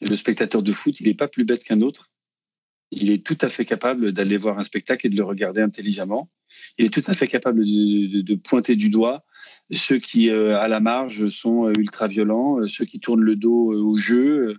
Le 0.00 0.14
spectateur 0.16 0.62
de 0.62 0.72
foot, 0.72 1.00
il 1.00 1.06
n'est 1.06 1.14
pas 1.14 1.28
plus 1.28 1.44
bête 1.44 1.64
qu'un 1.64 1.80
autre. 1.80 2.10
Il 2.90 3.10
est 3.10 3.24
tout 3.24 3.38
à 3.40 3.48
fait 3.48 3.64
capable 3.64 4.12
d'aller 4.12 4.36
voir 4.36 4.58
un 4.58 4.64
spectacle 4.64 5.06
et 5.06 5.10
de 5.10 5.16
le 5.16 5.24
regarder 5.24 5.60
intelligemment 5.60 6.30
il 6.78 6.86
est 6.86 6.90
tout 6.90 7.02
à 7.06 7.14
fait 7.14 7.28
capable 7.28 7.64
de, 7.64 8.34
pointer 8.36 8.76
du 8.76 8.90
doigt 8.90 9.24
ceux 9.70 9.98
qui, 9.98 10.30
euh, 10.30 10.58
à 10.58 10.68
la 10.68 10.80
marge, 10.80 11.28
sont 11.28 11.68
euh, 11.68 11.72
ultra 11.78 12.08
violents, 12.08 12.60
euh, 12.60 12.68
ceux 12.68 12.84
qui 12.84 13.00
tournent 13.00 13.22
le 13.22 13.36
dos 13.36 13.72
au 13.72 13.96
jeu, 13.96 14.56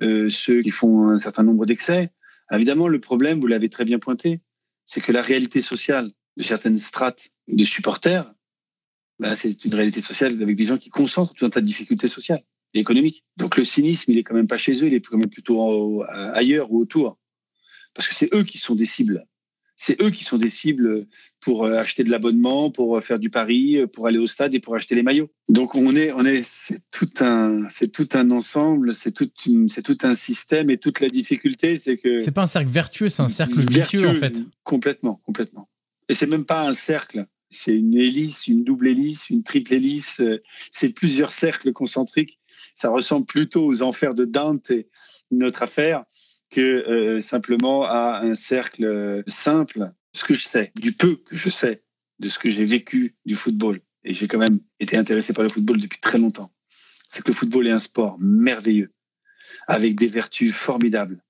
ceux 0.00 0.62
qui 0.62 0.70
font 0.70 1.08
un 1.08 1.18
certain 1.18 1.42
nombre 1.42 1.66
d'excès. 1.66 2.10
Évidemment, 2.50 2.88
le 2.88 3.00
problème, 3.00 3.40
vous 3.40 3.46
l'avez 3.46 3.68
très 3.68 3.84
bien 3.84 3.98
pointé, 3.98 4.40
c'est 4.86 5.00
que 5.00 5.12
la 5.12 5.22
réalité 5.22 5.60
sociale 5.60 6.10
de 6.36 6.42
certaines 6.42 6.78
strates 6.78 7.30
de 7.48 7.64
supporters, 7.64 8.32
bah, 9.22 9.36
c'est 9.36 9.64
une 9.64 9.74
réalité 9.74 10.00
sociale 10.00 10.40
avec 10.42 10.56
des 10.56 10.64
gens 10.64 10.78
qui 10.78 10.90
concentrent 10.90 11.34
tout 11.34 11.46
un 11.46 11.50
tas 11.50 11.60
de 11.60 11.66
difficultés 11.66 12.08
sociales 12.08 12.42
et 12.74 12.80
économiques. 12.80 13.24
Donc 13.36 13.56
le 13.56 13.64
cynisme, 13.64 14.12
il 14.12 14.18
est 14.18 14.22
quand 14.22 14.34
même 14.34 14.46
pas 14.46 14.58
chez 14.58 14.72
eux, 14.82 14.88
il 14.88 14.94
est 14.94 15.00
quand 15.00 15.16
même 15.16 15.30
plutôt 15.30 16.02
ailleurs 16.08 16.70
ou 16.72 16.78
autour. 16.78 17.18
Parce 17.94 18.08
que 18.08 18.14
c'est 18.14 18.34
eux 18.34 18.42
qui 18.42 18.58
sont 18.58 18.74
des 18.74 18.86
cibles 18.86 19.26
c'est 19.82 20.00
eux 20.00 20.10
qui 20.10 20.22
sont 20.22 20.38
des 20.38 20.48
cibles 20.48 21.08
pour 21.40 21.64
euh, 21.64 21.76
acheter 21.76 22.04
de 22.04 22.10
l'abonnement, 22.10 22.70
pour 22.70 22.96
euh, 22.96 23.00
faire 23.00 23.18
du 23.18 23.30
pari, 23.30 23.78
euh, 23.78 23.88
pour 23.88 24.06
aller 24.06 24.18
au 24.18 24.28
stade 24.28 24.54
et 24.54 24.60
pour 24.60 24.76
acheter 24.76 24.94
les 24.94 25.02
maillots. 25.02 25.28
Donc 25.48 25.74
on 25.74 25.96
est, 25.96 26.12
on 26.12 26.24
est, 26.24 26.40
c'est 26.44 26.80
tout 26.92 27.10
un, 27.18 27.68
c'est 27.68 27.90
tout 27.90 28.08
un 28.12 28.30
ensemble, 28.30 28.94
c'est 28.94 29.10
tout, 29.10 29.28
c'est 29.68 29.82
tout 29.82 29.98
un 30.02 30.14
système 30.14 30.70
et 30.70 30.78
toute 30.78 31.00
la 31.00 31.08
difficulté, 31.08 31.78
c'est 31.78 31.96
que 31.96 32.20
c'est 32.20 32.30
pas 32.30 32.42
un 32.42 32.46
cercle 32.46 32.70
vertueux, 32.70 33.08
c'est 33.08 33.22
un 33.22 33.28
cercle 33.28 33.58
vicieux 33.58 34.08
en 34.08 34.14
fait. 34.14 34.36
Complètement, 34.62 35.20
complètement. 35.26 35.68
Et 36.08 36.14
c'est 36.14 36.28
même 36.28 36.44
pas 36.44 36.68
un 36.68 36.74
cercle, 36.74 37.26
c'est 37.52 37.76
une 37.76 37.94
hélice, 37.94 38.48
une 38.48 38.64
double 38.64 38.88
hélice, 38.88 39.30
une 39.30 39.42
triple 39.42 39.74
hélice, 39.74 40.22
c'est 40.70 40.94
plusieurs 40.94 41.32
cercles 41.32 41.72
concentriques. 41.72 42.40
Ça 42.76 42.90
ressemble 42.90 43.26
plutôt 43.26 43.64
aux 43.64 43.82
enfers 43.82 44.14
de 44.14 44.24
Dante, 44.24 44.72
notre 45.30 45.62
affaire 45.62 46.04
que 46.52 46.60
euh, 46.60 47.20
simplement 47.20 47.84
à 47.84 48.20
un 48.22 48.34
cercle 48.34 48.84
euh, 48.84 49.22
simple. 49.26 49.92
Ce 50.12 50.24
que 50.24 50.34
je 50.34 50.42
sais, 50.42 50.72
du 50.76 50.92
peu 50.92 51.16
que 51.16 51.36
je 51.36 51.48
sais 51.48 51.82
de 52.18 52.28
ce 52.28 52.38
que 52.38 52.50
j'ai 52.50 52.66
vécu 52.66 53.16
du 53.24 53.34
football, 53.34 53.80
et 54.04 54.12
j'ai 54.12 54.28
quand 54.28 54.38
même 54.38 54.60
été 54.78 54.96
intéressé 54.96 55.32
par 55.32 55.42
le 55.42 55.48
football 55.48 55.80
depuis 55.80 55.98
très 55.98 56.18
longtemps, 56.18 56.52
c'est 57.08 57.22
que 57.24 57.28
le 57.28 57.34
football 57.34 57.66
est 57.66 57.72
un 57.72 57.80
sport 57.80 58.16
merveilleux, 58.20 58.92
avec 59.66 59.96
des 59.96 60.06
vertus 60.06 60.54
formidables, 60.54 61.24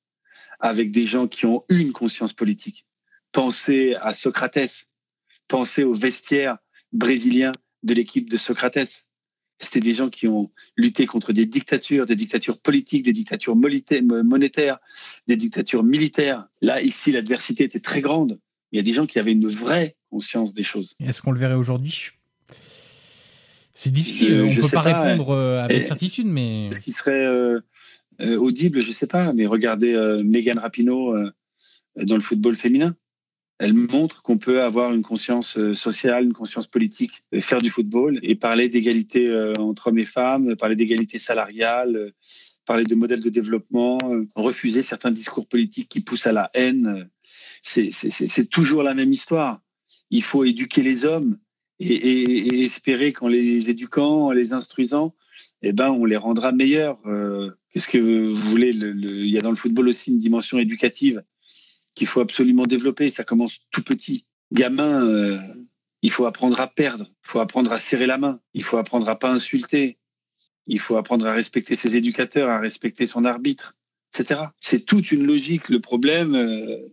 avec 0.58 0.90
des 0.90 1.06
gens 1.06 1.28
qui 1.28 1.46
ont 1.46 1.64
une 1.68 1.92
conscience 1.92 2.32
politique. 2.32 2.86
Pensez 3.30 3.94
à 4.00 4.12
Socrates, 4.12 4.88
pensez 5.52 5.84
au 5.84 5.92
vestiaire 5.92 6.56
brésilien 6.92 7.52
de 7.82 7.92
l'équipe 7.92 8.30
de 8.30 8.38
Socrates. 8.38 9.10
C'était 9.58 9.80
des 9.80 9.92
gens 9.92 10.08
qui 10.08 10.26
ont 10.26 10.50
lutté 10.78 11.04
contre 11.04 11.34
des 11.34 11.44
dictatures, 11.44 12.06
des 12.06 12.16
dictatures 12.16 12.58
politiques, 12.58 13.02
des 13.04 13.12
dictatures 13.12 13.54
monétaires, 13.54 14.78
des 15.28 15.36
dictatures 15.36 15.84
militaires. 15.84 16.46
Là, 16.62 16.80
ici, 16.80 17.12
l'adversité 17.12 17.64
était 17.64 17.80
très 17.80 18.00
grande. 18.00 18.40
Il 18.72 18.78
y 18.78 18.80
a 18.80 18.82
des 18.82 18.92
gens 18.92 19.04
qui 19.04 19.18
avaient 19.18 19.32
une 19.32 19.46
vraie 19.46 19.94
conscience 20.10 20.54
des 20.54 20.62
choses. 20.62 20.96
Est-ce 21.00 21.20
qu'on 21.20 21.32
le 21.32 21.38
verrait 21.38 21.54
aujourd'hui? 21.54 22.12
C'est 23.74 23.92
difficile. 23.92 24.40
On 24.40 24.46
ne 24.46 24.60
peut 24.60 24.68
pas, 24.72 24.80
répondre 24.80 25.30
euh, 25.34 25.62
avec 25.62 25.84
certitude, 25.84 26.26
mais. 26.26 26.70
Ce 26.72 26.80
qui 26.80 26.92
serait 26.92 27.26
euh, 27.26 27.60
euh, 28.22 28.38
audible, 28.38 28.80
je 28.80 28.88
ne 28.88 28.94
sais 28.94 29.06
pas. 29.06 29.34
Mais 29.34 29.44
regardez 29.44 29.92
Megan 30.24 30.58
Rapinoe 30.58 31.30
dans 31.96 32.14
le 32.14 32.22
football 32.22 32.56
féminin 32.56 32.96
elle 33.58 33.74
montre 33.74 34.22
qu'on 34.22 34.38
peut 34.38 34.60
avoir 34.60 34.92
une 34.92 35.02
conscience 35.02 35.56
euh, 35.56 35.74
sociale, 35.74 36.24
une 36.24 36.32
conscience 36.32 36.66
politique, 36.66 37.22
euh, 37.32 37.40
faire 37.40 37.62
du 37.62 37.70
football 37.70 38.18
et 38.22 38.34
parler 38.34 38.68
d'égalité 38.68 39.28
euh, 39.28 39.52
entre 39.58 39.88
hommes 39.88 39.98
et 39.98 40.04
femmes, 40.04 40.56
parler 40.56 40.74
d'égalité 40.74 41.20
salariale, 41.20 42.12
parler 42.66 42.84
de 42.84 42.94
modèles 42.96 43.20
de 43.20 43.30
développement, 43.30 43.98
refuser 44.34 44.82
certains 44.82 45.10
discours 45.10 45.46
politiques 45.46 45.88
qui 45.88 46.00
poussent 46.00 46.26
à 46.26 46.32
la 46.32 46.50
haine. 46.54 47.08
C'est 47.62 48.50
toujours 48.50 48.82
la 48.82 48.94
même 48.94 49.12
histoire. 49.12 49.60
Il 50.10 50.22
faut 50.22 50.44
éduquer 50.44 50.82
les 50.82 51.04
hommes 51.04 51.38
et, 51.80 52.64
espérer 52.64 53.12
qu'en 53.12 53.28
les 53.28 53.68
éduquant, 53.68 54.26
en 54.26 54.32
les 54.32 54.52
instruisant, 54.52 55.14
eh 55.62 55.72
ben, 55.72 55.90
on 55.90 56.04
les 56.04 56.16
rendra 56.16 56.52
meilleurs. 56.52 57.00
Qu'est-ce 57.72 57.88
que 57.88 57.98
vous 57.98 58.48
voulez 58.48 58.70
Il 58.70 59.28
y 59.28 59.38
a 59.38 59.40
dans 59.40 59.50
le 59.50 59.56
football 59.56 59.88
aussi 59.88 60.12
une 60.12 60.20
dimension 60.20 60.58
éducative 60.58 61.22
qu'il 61.94 62.06
faut 62.06 62.20
absolument 62.20 62.66
développer. 62.66 63.08
Ça 63.08 63.24
commence 63.24 63.60
tout 63.70 63.82
petit. 63.82 64.26
Gamin, 64.52 65.06
euh, 65.06 65.38
il 66.02 66.10
faut 66.10 66.26
apprendre 66.26 66.60
à 66.60 66.68
perdre, 66.68 67.06
il 67.24 67.30
faut 67.30 67.40
apprendre 67.40 67.72
à 67.72 67.78
serrer 67.78 68.06
la 68.06 68.18
main, 68.18 68.40
il 68.54 68.64
faut 68.64 68.76
apprendre 68.76 69.08
à 69.08 69.18
pas 69.18 69.32
insulter, 69.32 69.98
il 70.66 70.78
faut 70.78 70.96
apprendre 70.96 71.26
à 71.26 71.32
respecter 71.32 71.74
ses 71.74 71.96
éducateurs, 71.96 72.50
à 72.50 72.58
respecter 72.58 73.06
son 73.06 73.24
arbitre, 73.24 73.76
etc. 74.12 74.40
C'est 74.60 74.84
toute 74.84 75.10
une 75.12 75.26
logique. 75.26 75.68
Le 75.68 75.80
problème, 75.80 76.34
euh, 76.34 76.88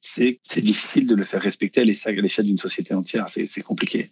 c'est 0.00 0.40
c'est 0.44 0.60
difficile 0.60 1.06
de 1.06 1.14
le 1.14 1.24
faire 1.24 1.42
respecter 1.42 1.80
à 1.80 1.84
l'échelle 1.84 2.46
d'une 2.46 2.58
société 2.58 2.94
entière. 2.94 3.26
C'est 3.28 3.62
compliqué. 3.62 4.10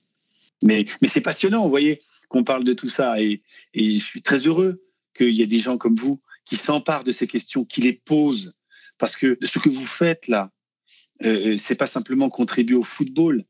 Mais, 0.62 0.85
mais 1.03 1.09
c'est 1.09 1.20
passionnant, 1.20 1.62
vous 1.62 1.70
voyez, 1.70 2.01
qu'on 2.28 2.45
parle 2.45 2.65
de 2.65 2.73
tout 2.73 2.89
ça. 2.89 3.20
Et, 3.20 3.43
et 3.74 3.99
je 3.99 4.05
suis 4.05 4.23
très 4.23 4.47
heureux 4.47 4.82
qu'il 5.16 5.35
y 5.35 5.43
ait 5.43 5.47
des 5.47 5.59
gens 5.59 5.78
comme 5.78 5.95
vous 5.95 6.20
qui 6.45 6.57
s'empare 6.57 7.05
de 7.05 7.12
ces 7.12 7.27
questions, 7.27 7.65
qui 7.65 7.81
les 7.81 7.93
pose. 7.93 8.55
Parce 8.99 9.16
que 9.16 9.39
ce 9.43 9.59
que 9.59 9.69
vous 9.69 9.87
faites 9.87 10.29
là, 10.29 10.53
euh, 11.25 11.57
c'est 11.59 11.77
pas 11.77 11.87
simplement 11.87 12.29
contribuer 12.29 12.77
au 12.77 12.83
football, 12.83 13.45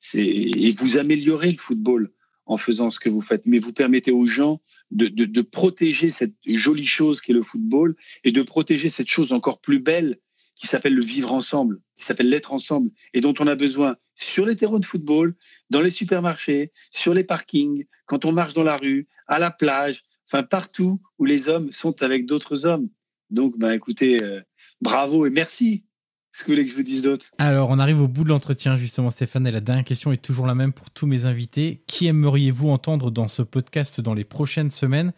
c'est 0.00 0.26
et 0.26 0.70
vous 0.72 0.98
améliorez 0.98 1.52
le 1.52 1.58
football 1.58 2.12
en 2.46 2.56
faisant 2.56 2.88
ce 2.90 2.98
que 2.98 3.10
vous 3.10 3.20
faites, 3.20 3.42
mais 3.44 3.58
vous 3.58 3.72
permettez 3.72 4.10
aux 4.10 4.26
gens 4.26 4.60
de, 4.90 5.06
de, 5.06 5.26
de 5.26 5.42
protéger 5.42 6.08
cette 6.08 6.34
jolie 6.46 6.86
chose 6.86 7.20
qu'est 7.20 7.34
le 7.34 7.42
football 7.42 7.94
et 8.24 8.32
de 8.32 8.42
protéger 8.42 8.88
cette 8.88 9.08
chose 9.08 9.32
encore 9.32 9.60
plus 9.60 9.80
belle 9.80 10.18
qui 10.58 10.66
s'appelle 10.66 10.94
le 10.94 11.04
vivre 11.04 11.32
ensemble, 11.32 11.80
qui 11.96 12.04
s'appelle 12.04 12.28
l'être 12.28 12.52
ensemble, 12.52 12.90
et 13.14 13.20
dont 13.20 13.34
on 13.38 13.46
a 13.46 13.54
besoin 13.54 13.96
sur 14.16 14.44
les 14.44 14.56
terrains 14.56 14.80
de 14.80 14.86
football, 14.86 15.36
dans 15.70 15.80
les 15.80 15.90
supermarchés, 15.90 16.72
sur 16.90 17.14
les 17.14 17.22
parkings, 17.22 17.84
quand 18.06 18.24
on 18.24 18.32
marche 18.32 18.54
dans 18.54 18.64
la 18.64 18.76
rue, 18.76 19.06
à 19.28 19.38
la 19.38 19.52
plage, 19.52 20.02
enfin 20.26 20.42
partout 20.42 21.00
où 21.18 21.24
les 21.24 21.48
hommes 21.48 21.70
sont 21.70 22.02
avec 22.02 22.26
d'autres 22.26 22.66
hommes. 22.66 22.88
Donc, 23.30 23.56
ben, 23.58 23.72
écoutez, 23.72 24.22
euh, 24.22 24.40
bravo 24.80 25.26
et 25.26 25.30
merci. 25.30 25.84
Ce 26.32 26.44
que 26.44 26.48
vous 26.48 26.52
voulez 26.52 26.66
que 26.66 26.70
je 26.70 26.76
vous 26.76 26.82
dise 26.82 27.02
d'autre 27.02 27.26
Alors, 27.38 27.70
on 27.70 27.78
arrive 27.78 28.00
au 28.02 28.06
bout 28.06 28.22
de 28.22 28.28
l'entretien, 28.28 28.76
justement, 28.76 29.10
Stéphane, 29.10 29.46
et 29.46 29.50
la 29.50 29.60
dernière 29.60 29.84
question 29.84 30.12
est 30.12 30.22
toujours 30.22 30.46
la 30.46 30.54
même 30.54 30.72
pour 30.72 30.90
tous 30.90 31.06
mes 31.06 31.24
invités. 31.24 31.82
Qui 31.86 32.06
aimeriez-vous 32.06 32.68
entendre 32.68 33.10
dans 33.10 33.28
ce 33.28 33.42
podcast 33.42 34.00
dans 34.00 34.14
les 34.14 34.24
prochaines 34.24 34.70
semaines? 34.70 35.12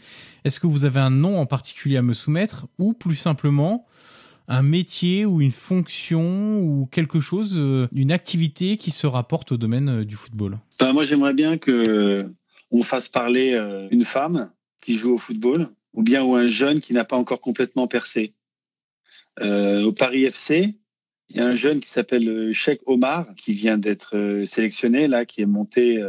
Est-ce 0.45 0.61
que 0.61 0.67
vous 0.67 0.85
avez 0.85 1.01
un 1.01 1.11
nom 1.11 1.39
en 1.39 1.47
particulier 1.47 1.97
à 1.97 2.03
me 2.03 2.15
soumettre 2.15 2.69
ou 2.79 2.95
plus 2.95 3.17
simplement 3.17 3.87
un 4.49 4.63
métier 4.63 5.27
ou 5.27 5.41
une 5.41 5.51
fonction 5.51 6.61
ou 6.61 6.87
quelque 6.87 7.21
chose, 7.21 7.55
euh, 7.57 7.87
une 7.93 8.13
activité 8.13 8.79
qui 8.79 8.91
se 8.91 9.07
rapporte 9.07 9.53
au 9.53 9.57
domaine 9.57 9.89
euh, 9.89 10.05
du 10.05 10.17
football? 10.17 10.59
Ben, 10.79 10.93
Moi, 10.93 11.05
j'aimerais 11.05 11.35
bien 11.35 11.59
que 11.59 12.33
on 12.71 12.83
fasse 12.83 13.09
parler 13.09 13.53
euh, 13.55 13.89
une 13.91 14.05
femme 14.05 14.51
qui 14.81 14.97
joue 14.97 15.15
au 15.15 15.19
football 15.19 15.69
ou 15.93 16.03
bien 16.03 16.23
ou 16.23 16.35
un 16.35 16.47
jeune 16.47 16.81
qui 16.81 16.93
n'a 16.95 17.05
pas 17.05 17.17
encore 17.17 17.41
complètement 17.41 17.87
percé. 17.87 18.35
Au 19.41 19.93
Paris 19.93 20.25
FC, 20.25 20.75
il 21.29 21.37
y 21.37 21.41
a 21.41 21.47
un 21.47 21.55
jeune 21.55 21.81
qui 21.81 21.89
s'appelle 21.89 22.53
Sheikh 22.53 22.81
Omar 22.87 23.35
qui 23.37 23.55
vient 23.55 23.79
d'être 23.79 24.45
sélectionné 24.47 25.09
là, 25.09 25.25
qui 25.25 25.41
est 25.43 25.47
monté 25.47 26.03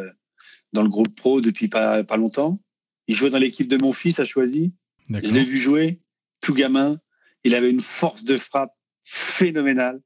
dans 0.73 0.83
le 0.83 0.89
groupe 0.89 1.15
pro 1.15 1.41
depuis 1.41 1.67
pas, 1.67 2.03
pas 2.03 2.17
longtemps. 2.17 2.59
Il 3.07 3.15
jouait 3.15 3.29
dans 3.29 3.37
l'équipe 3.37 3.67
de 3.67 3.77
mon 3.77 3.93
fils 3.93 4.19
à 4.19 4.25
Choisy. 4.25 4.73
Je 5.09 5.33
l'ai 5.33 5.43
vu 5.43 5.57
jouer, 5.57 5.99
tout 6.39 6.53
gamin. 6.53 6.99
Il 7.43 7.55
avait 7.55 7.69
une 7.69 7.81
force 7.81 8.23
de 8.23 8.37
frappe 8.37 8.75
phénoménale, 9.03 10.01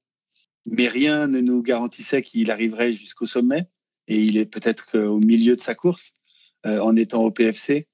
mais 0.66 0.88
rien 0.88 1.28
ne 1.28 1.42
nous 1.42 1.62
garantissait 1.62 2.22
qu'il 2.22 2.50
arriverait 2.52 2.94
jusqu'au 2.94 3.26
sommet. 3.26 3.68
Et 4.08 4.24
il 4.24 4.38
est 4.38 4.46
peut-être 4.46 5.00
au 5.00 5.20
milieu 5.20 5.56
de 5.56 5.62
sa 5.62 5.76
course 5.76 6.20
euh, 6.66 6.80
en 6.80 6.96
étant 6.96 7.24
au 7.24 7.32
PFC. 7.32 7.88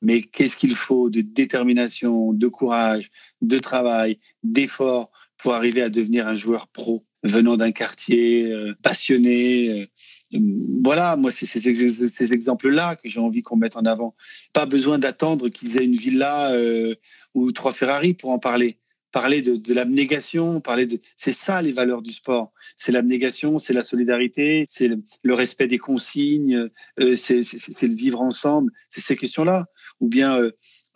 Mais 0.00 0.22
qu'est-ce 0.22 0.56
qu'il 0.56 0.74
faut 0.74 1.10
de 1.10 1.20
détermination, 1.20 2.32
de 2.32 2.46
courage, 2.46 3.10
de 3.42 3.58
travail, 3.58 4.20
d'effort 4.52 5.10
pour 5.38 5.54
arriver 5.54 5.82
à 5.82 5.88
devenir 5.88 6.26
un 6.26 6.36
joueur 6.36 6.68
pro 6.68 7.04
venant 7.22 7.56
d'un 7.56 7.72
quartier 7.72 8.52
euh, 8.52 8.74
passionné. 8.82 9.88
Euh, 10.32 10.38
voilà, 10.82 11.16
moi, 11.16 11.30
c'est 11.30 11.46
ces, 11.46 12.34
exemples-là 12.34 12.96
que 12.96 13.08
j'ai 13.08 13.20
envie 13.20 13.42
qu'on 13.42 13.56
mette 13.56 13.76
en 13.76 13.84
avant. 13.84 14.14
Pas 14.52 14.66
besoin 14.66 14.98
d'attendre 14.98 15.48
qu'ils 15.48 15.78
aient 15.78 15.84
une 15.84 15.96
villa 15.96 16.52
euh, 16.52 16.94
ou 17.34 17.50
trois 17.52 17.72
Ferrari 17.72 18.14
pour 18.14 18.30
en 18.30 18.38
parler. 18.38 18.78
Parler 19.10 19.40
de, 19.40 19.72
l'abnégation, 19.72 20.60
parler 20.60 20.86
de, 20.86 21.00
c'est 21.16 21.32
ça 21.32 21.62
les 21.62 21.72
valeurs 21.72 22.02
du 22.02 22.12
sport. 22.12 22.52
C'est 22.76 22.92
l'abnégation, 22.92 23.58
c'est 23.58 23.72
la 23.72 23.82
solidarité, 23.82 24.66
c'est 24.68 24.86
le, 24.86 25.34
respect 25.34 25.66
des 25.66 25.78
consignes, 25.78 26.68
c'est 27.16 27.40
le 27.40 27.94
vivre 27.94 28.20
ensemble. 28.20 28.70
C'est 28.90 29.00
ces 29.00 29.16
questions-là. 29.16 29.66
Ou 30.00 30.08
bien 30.08 30.38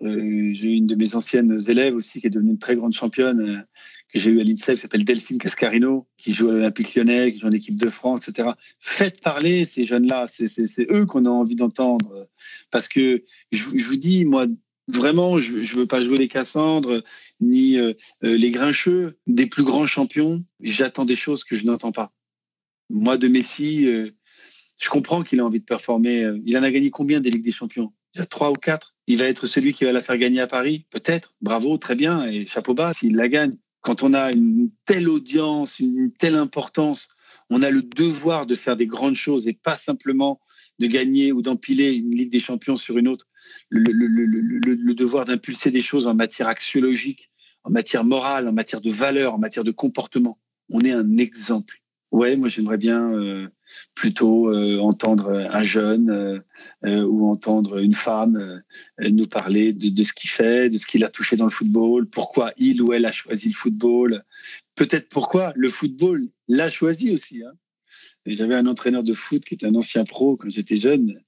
j'ai 0.03 0.69
une 0.69 0.87
de 0.87 0.95
mes 0.95 1.15
anciennes 1.15 1.57
élèves 1.69 1.95
aussi 1.95 2.21
qui 2.21 2.27
est 2.27 2.31
devenue 2.31 2.51
une 2.53 2.59
très 2.59 2.77
grande 2.77 2.93
championne 2.93 3.65
que 4.13 4.19
j'ai 4.19 4.31
eu 4.31 4.41
à 4.41 4.45
l'INSEP, 4.45 4.77
qui 4.77 4.83
s'appelle 4.83 5.05
Delphine 5.05 5.39
Cascarino, 5.39 6.07
qui 6.19 6.33
joue 6.35 6.51
à 6.51 6.53
l'Olympique 6.53 6.95
lyonnais, 6.95 7.33
qui 7.33 7.39
joue 7.39 7.47
en 7.47 7.53
équipe 7.53 7.79
de 7.79 7.89
France, 7.89 8.29
etc. 8.29 8.51
Faites 8.79 9.21
parler 9.23 9.65
ces 9.65 9.87
jeunes-là, 9.87 10.27
c'est 10.29 10.91
eux 10.91 11.07
qu'on 11.07 11.25
a 11.25 11.31
envie 11.31 11.57
d'entendre. 11.57 12.29
Parce 12.71 12.89
que 12.89 13.25
je, 13.53 13.65
vous 13.65 13.97
dis, 13.97 14.27
moi, 14.27 14.47
vraiment, 14.87 15.39
je 15.39 15.57
ne 15.57 15.81
veux 15.81 15.87
pas 15.87 16.05
jouer 16.05 16.19
les 16.19 16.29
Cassandres, 16.29 17.03
ni 17.41 17.79
euh, 17.79 17.95
euh, 18.25 18.37
les 18.37 18.51
Grincheux, 18.51 19.19
des 19.27 19.47
plus 19.47 19.65
grands 19.65 19.87
champions. 19.87 20.45
J'attends 20.61 21.07
des 21.07 21.17
choses 21.17 21.45
que 21.45 21.57
je 21.57 21.65
n'entends 21.65 21.93
pas. 21.93 22.13
Moi, 22.91 23.17
de 23.17 23.29
Messi, 23.29 23.87
euh, 23.87 24.11
je 24.79 24.91
comprends 24.91 25.23
qu'il 25.23 25.41
a 25.41 25.47
envie 25.47 25.61
de 25.61 25.65
performer. 25.65 26.31
Il 26.45 26.59
en 26.59 26.63
a 26.63 26.71
gagné 26.71 26.91
combien 26.91 27.21
des 27.21 27.31
Ligues 27.31 27.45
des 27.45 27.51
Champions? 27.53 27.95
Il 28.15 28.19
y 28.19 28.23
a 28.23 28.27
trois 28.27 28.51
ou 28.51 28.55
quatre? 28.55 28.92
Il 29.07 29.19
va 29.19 29.25
être 29.27 29.47
celui 29.47 29.73
qui 29.73 29.85
va 29.85 29.93
la 29.93 30.03
faire 30.03 30.19
gagner 30.19 30.41
à 30.41 30.47
Paris 30.47 30.87
Peut-être. 30.91 31.35
Bravo, 31.41 31.77
très 31.77 31.97
bien. 31.97 32.25
Et 32.27 32.47
chapeau 32.47 32.75
bas 32.75 32.93
s'il 32.93 33.17
la 33.17 33.29
gagne 33.29 33.57
quand 33.83 34.03
on 34.03 34.15
a 34.15 34.33
une 34.33 34.71
telle 34.87 35.09
audience, 35.09 35.81
une 35.81 36.13
telle 36.13 36.37
importance, 36.37 37.09
on 37.51 37.63
a 37.63 37.71
le 37.71 37.83
devoir 37.83 38.47
de 38.47 38.55
faire 38.55 38.77
des 38.77 38.87
grandes 38.87 39.17
choses 39.17 39.47
et 39.47 39.53
pas 39.53 39.77
simplement 39.77 40.41
de 40.79 40.87
gagner 40.87 41.33
ou 41.33 41.43
d'empiler 41.43 41.93
une 41.93 42.15
Ligue 42.15 42.31
des 42.31 42.41
Champions 42.41 42.77
sur 42.77 42.97
une 42.97 43.09
autre. 43.09 43.27
Le, 43.69 44.95
devoir 44.95 45.25
d'impulser 45.25 45.71
des 45.71 45.83
choses 45.83 46.07
en 46.07 46.15
matière 46.15 46.49
axiologique, 46.49 47.31
en 47.65 47.73
matière 47.73 48.05
morale, 48.05 48.49
en 48.49 48.53
matière 48.53 48.81
de 48.81 48.91
valeur, 48.91 49.35
en 49.35 49.39
matière 49.39 49.65
de 49.65 49.73
comportement. 49.73 50.39
On 50.71 50.81
est 50.81 50.93
un 50.93 51.19
exemple. 51.19 51.83
Ouais, 52.13 52.37
moi 52.37 52.49
j'aimerais 52.49 52.79
bien 52.79 53.13
euh, 53.13 53.49
plutôt 53.95 54.51
euh, 54.51 54.79
entendre 54.79 55.31
un 55.31 55.63
jeune 55.63 56.11
euh, 56.11 56.39
euh, 56.85 57.05
ou 57.05 57.27
entendre 57.29 57.79
une 57.79 57.95
femme 57.95 58.63
nous 58.99 59.27
parler 59.27 59.73
de, 59.73 60.03
ce 60.03 60.13
qu'il 60.13 60.31
fait, 60.31 60.71
de 60.71 60.79
ce 60.79 60.87
qu'il 60.87 61.05
a 61.05 61.11
touché 61.11 61.37
dans 61.37 61.45
le 61.45 61.51
football, 61.51 62.07
pourquoi 62.09 62.53
il 62.57 62.83
ou 62.83 62.93
elle 62.93 63.05
a 63.05 63.13
choisi 63.13 63.49
le 63.49 63.55
football, 63.55 64.23
peut-être 64.75 65.09
pourquoi 65.09 65.53
le 65.57 65.69
football 65.69 66.29
l'a 66.49 66.71
choisi 66.71 67.13
aussi. 67.13 67.43
Hein. 67.43 67.53
J'avais 68.27 68.57
un 68.57 68.67
entraîneur 68.67 69.03
de 69.03 69.15
foot 69.15 69.45
qui 69.45 69.55
est 69.55 69.65
un 69.65 69.75
ancien 69.75 70.05
pro 70.05 70.37
quand 70.37 70.51
j'étais 70.51 70.77
jeune 70.77 71.21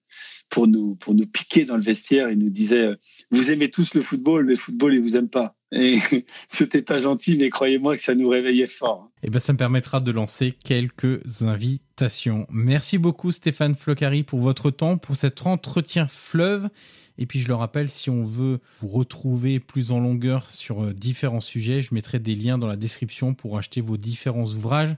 pour 0.49 0.69
nous 0.69 0.95
pour 0.95 1.15
nous 1.15 1.27
piquer 1.27 1.65
dans 1.65 1.77
le 1.77 1.83
vestiaire. 1.83 2.31
Il 2.31 2.39
nous 2.39 2.51
disait 2.51 2.97
vous 3.31 3.51
aimez 3.51 3.71
tous 3.71 3.95
le 3.95 4.03
football, 4.03 4.45
mais 4.45 4.53
le 4.53 4.59
football 4.59 4.95
il 4.95 5.01
vous 5.01 5.17
aime 5.17 5.29
pas. 5.29 5.57
Et 5.75 5.99
c'était 6.49 6.83
pas 6.83 7.01
gentil, 7.01 7.37
mais 7.37 7.51
croyez-moi 7.51 7.97
que 7.97 8.03
ça 8.03 8.15
nous 8.15 8.29
réveillait 8.29 8.67
fort. 8.67 9.11
Et 9.23 9.27
eh 9.27 9.31
ben 9.31 9.39
ça 9.39 9.53
me 9.53 9.59
permettra 9.59 10.01
de 10.01 10.11
lancer 10.11 10.55
quelques 10.65 11.43
invitations. 11.43 12.47
Merci 12.51 12.99
beaucoup 12.99 13.33
Stéphane 13.33 13.75
Flocari 13.75 14.23
pour 14.23 14.41
votre 14.41 14.71
temps, 14.71 14.99
pour 14.99 15.17
cet 15.17 15.47
entretien 15.47 16.07
fleuve. 16.07 16.69
Et 17.17 17.27
puis 17.27 17.41
je 17.41 17.49
le 17.49 17.55
rappelle, 17.55 17.91
si 17.91 18.11
on 18.11 18.25
veut 18.25 18.61
vous 18.81 18.89
retrouver 18.89 19.61
plus 19.61 19.93
en 19.93 20.01
longueur 20.01 20.51
sur 20.51 20.83
euh, 20.83 20.93
différents 20.93 21.41
sujets, 21.41 21.81
je 21.81 21.95
mettrai 21.95 22.19
des 22.19 22.35
liens 22.35 22.59
dans 22.59 22.67
la 22.67 22.77
description 22.77 23.35
pour 23.35 23.57
acheter 23.57 23.81
vos 23.81 23.97
différents 23.97 24.47
ouvrages. 24.47 24.97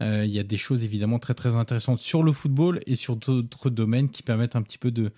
Euh, 0.00 0.24
il 0.24 0.30
y 0.30 0.38
a 0.38 0.44
des 0.44 0.56
choses 0.56 0.84
évidemment 0.84 1.18
très 1.18 1.34
très 1.34 1.56
intéressantes 1.56 1.98
sur 1.98 2.22
le 2.22 2.30
football 2.32 2.80
et 2.86 2.94
sur 2.94 3.16
d'autres 3.16 3.70
domaines 3.70 4.10
qui 4.10 4.22
permettent 4.22 4.54
un 4.54 4.62
petit 4.62 4.78
peu 4.78 4.92
de 4.92 5.10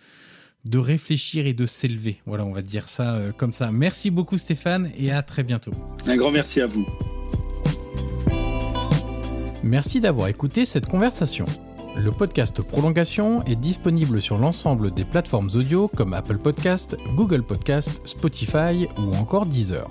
de 0.65 0.79
réfléchir 0.79 1.47
et 1.47 1.55
de 1.55 1.67
s'élever. 1.67 2.21
Voilà, 2.27 2.45
on 2.45 2.53
va 2.53 2.63
dire 2.63 2.89
ça 2.89 3.15
euh, 3.15 3.33
comme 3.33 3.53
ça. 3.53 3.71
Merci 3.71 4.11
beaucoup 4.11 4.39
Stéphane 4.39 4.91
et 4.97 5.11
à 5.11 5.23
très 5.23 5.43
bientôt. 5.43 5.73
Un 6.07 6.17
grand 6.17 6.31
merci 6.31 6.61
à 6.61 6.67
vous. 6.67 6.87
Merci 9.63 10.01
d'avoir 10.01 10.29
écouté 10.29 10.65
cette 10.65 10.87
conversation. 10.87 11.45
Le 11.97 12.11
podcast 12.13 12.63
Prolongation 12.63 13.45
est 13.45 13.57
disponible 13.57 14.23
sur 14.23 14.39
l'ensemble 14.39 14.93
des 14.93 15.05
plateformes 15.05 15.51
audio 15.55 15.89
comme 15.89 16.15
Apple 16.15 16.39
Podcast, 16.39 16.97
Google 17.15 17.43
Podcast, 17.43 18.01
Spotify 18.05 18.87
ou 18.97 19.15
encore 19.17 19.45
Deezer. 19.45 19.91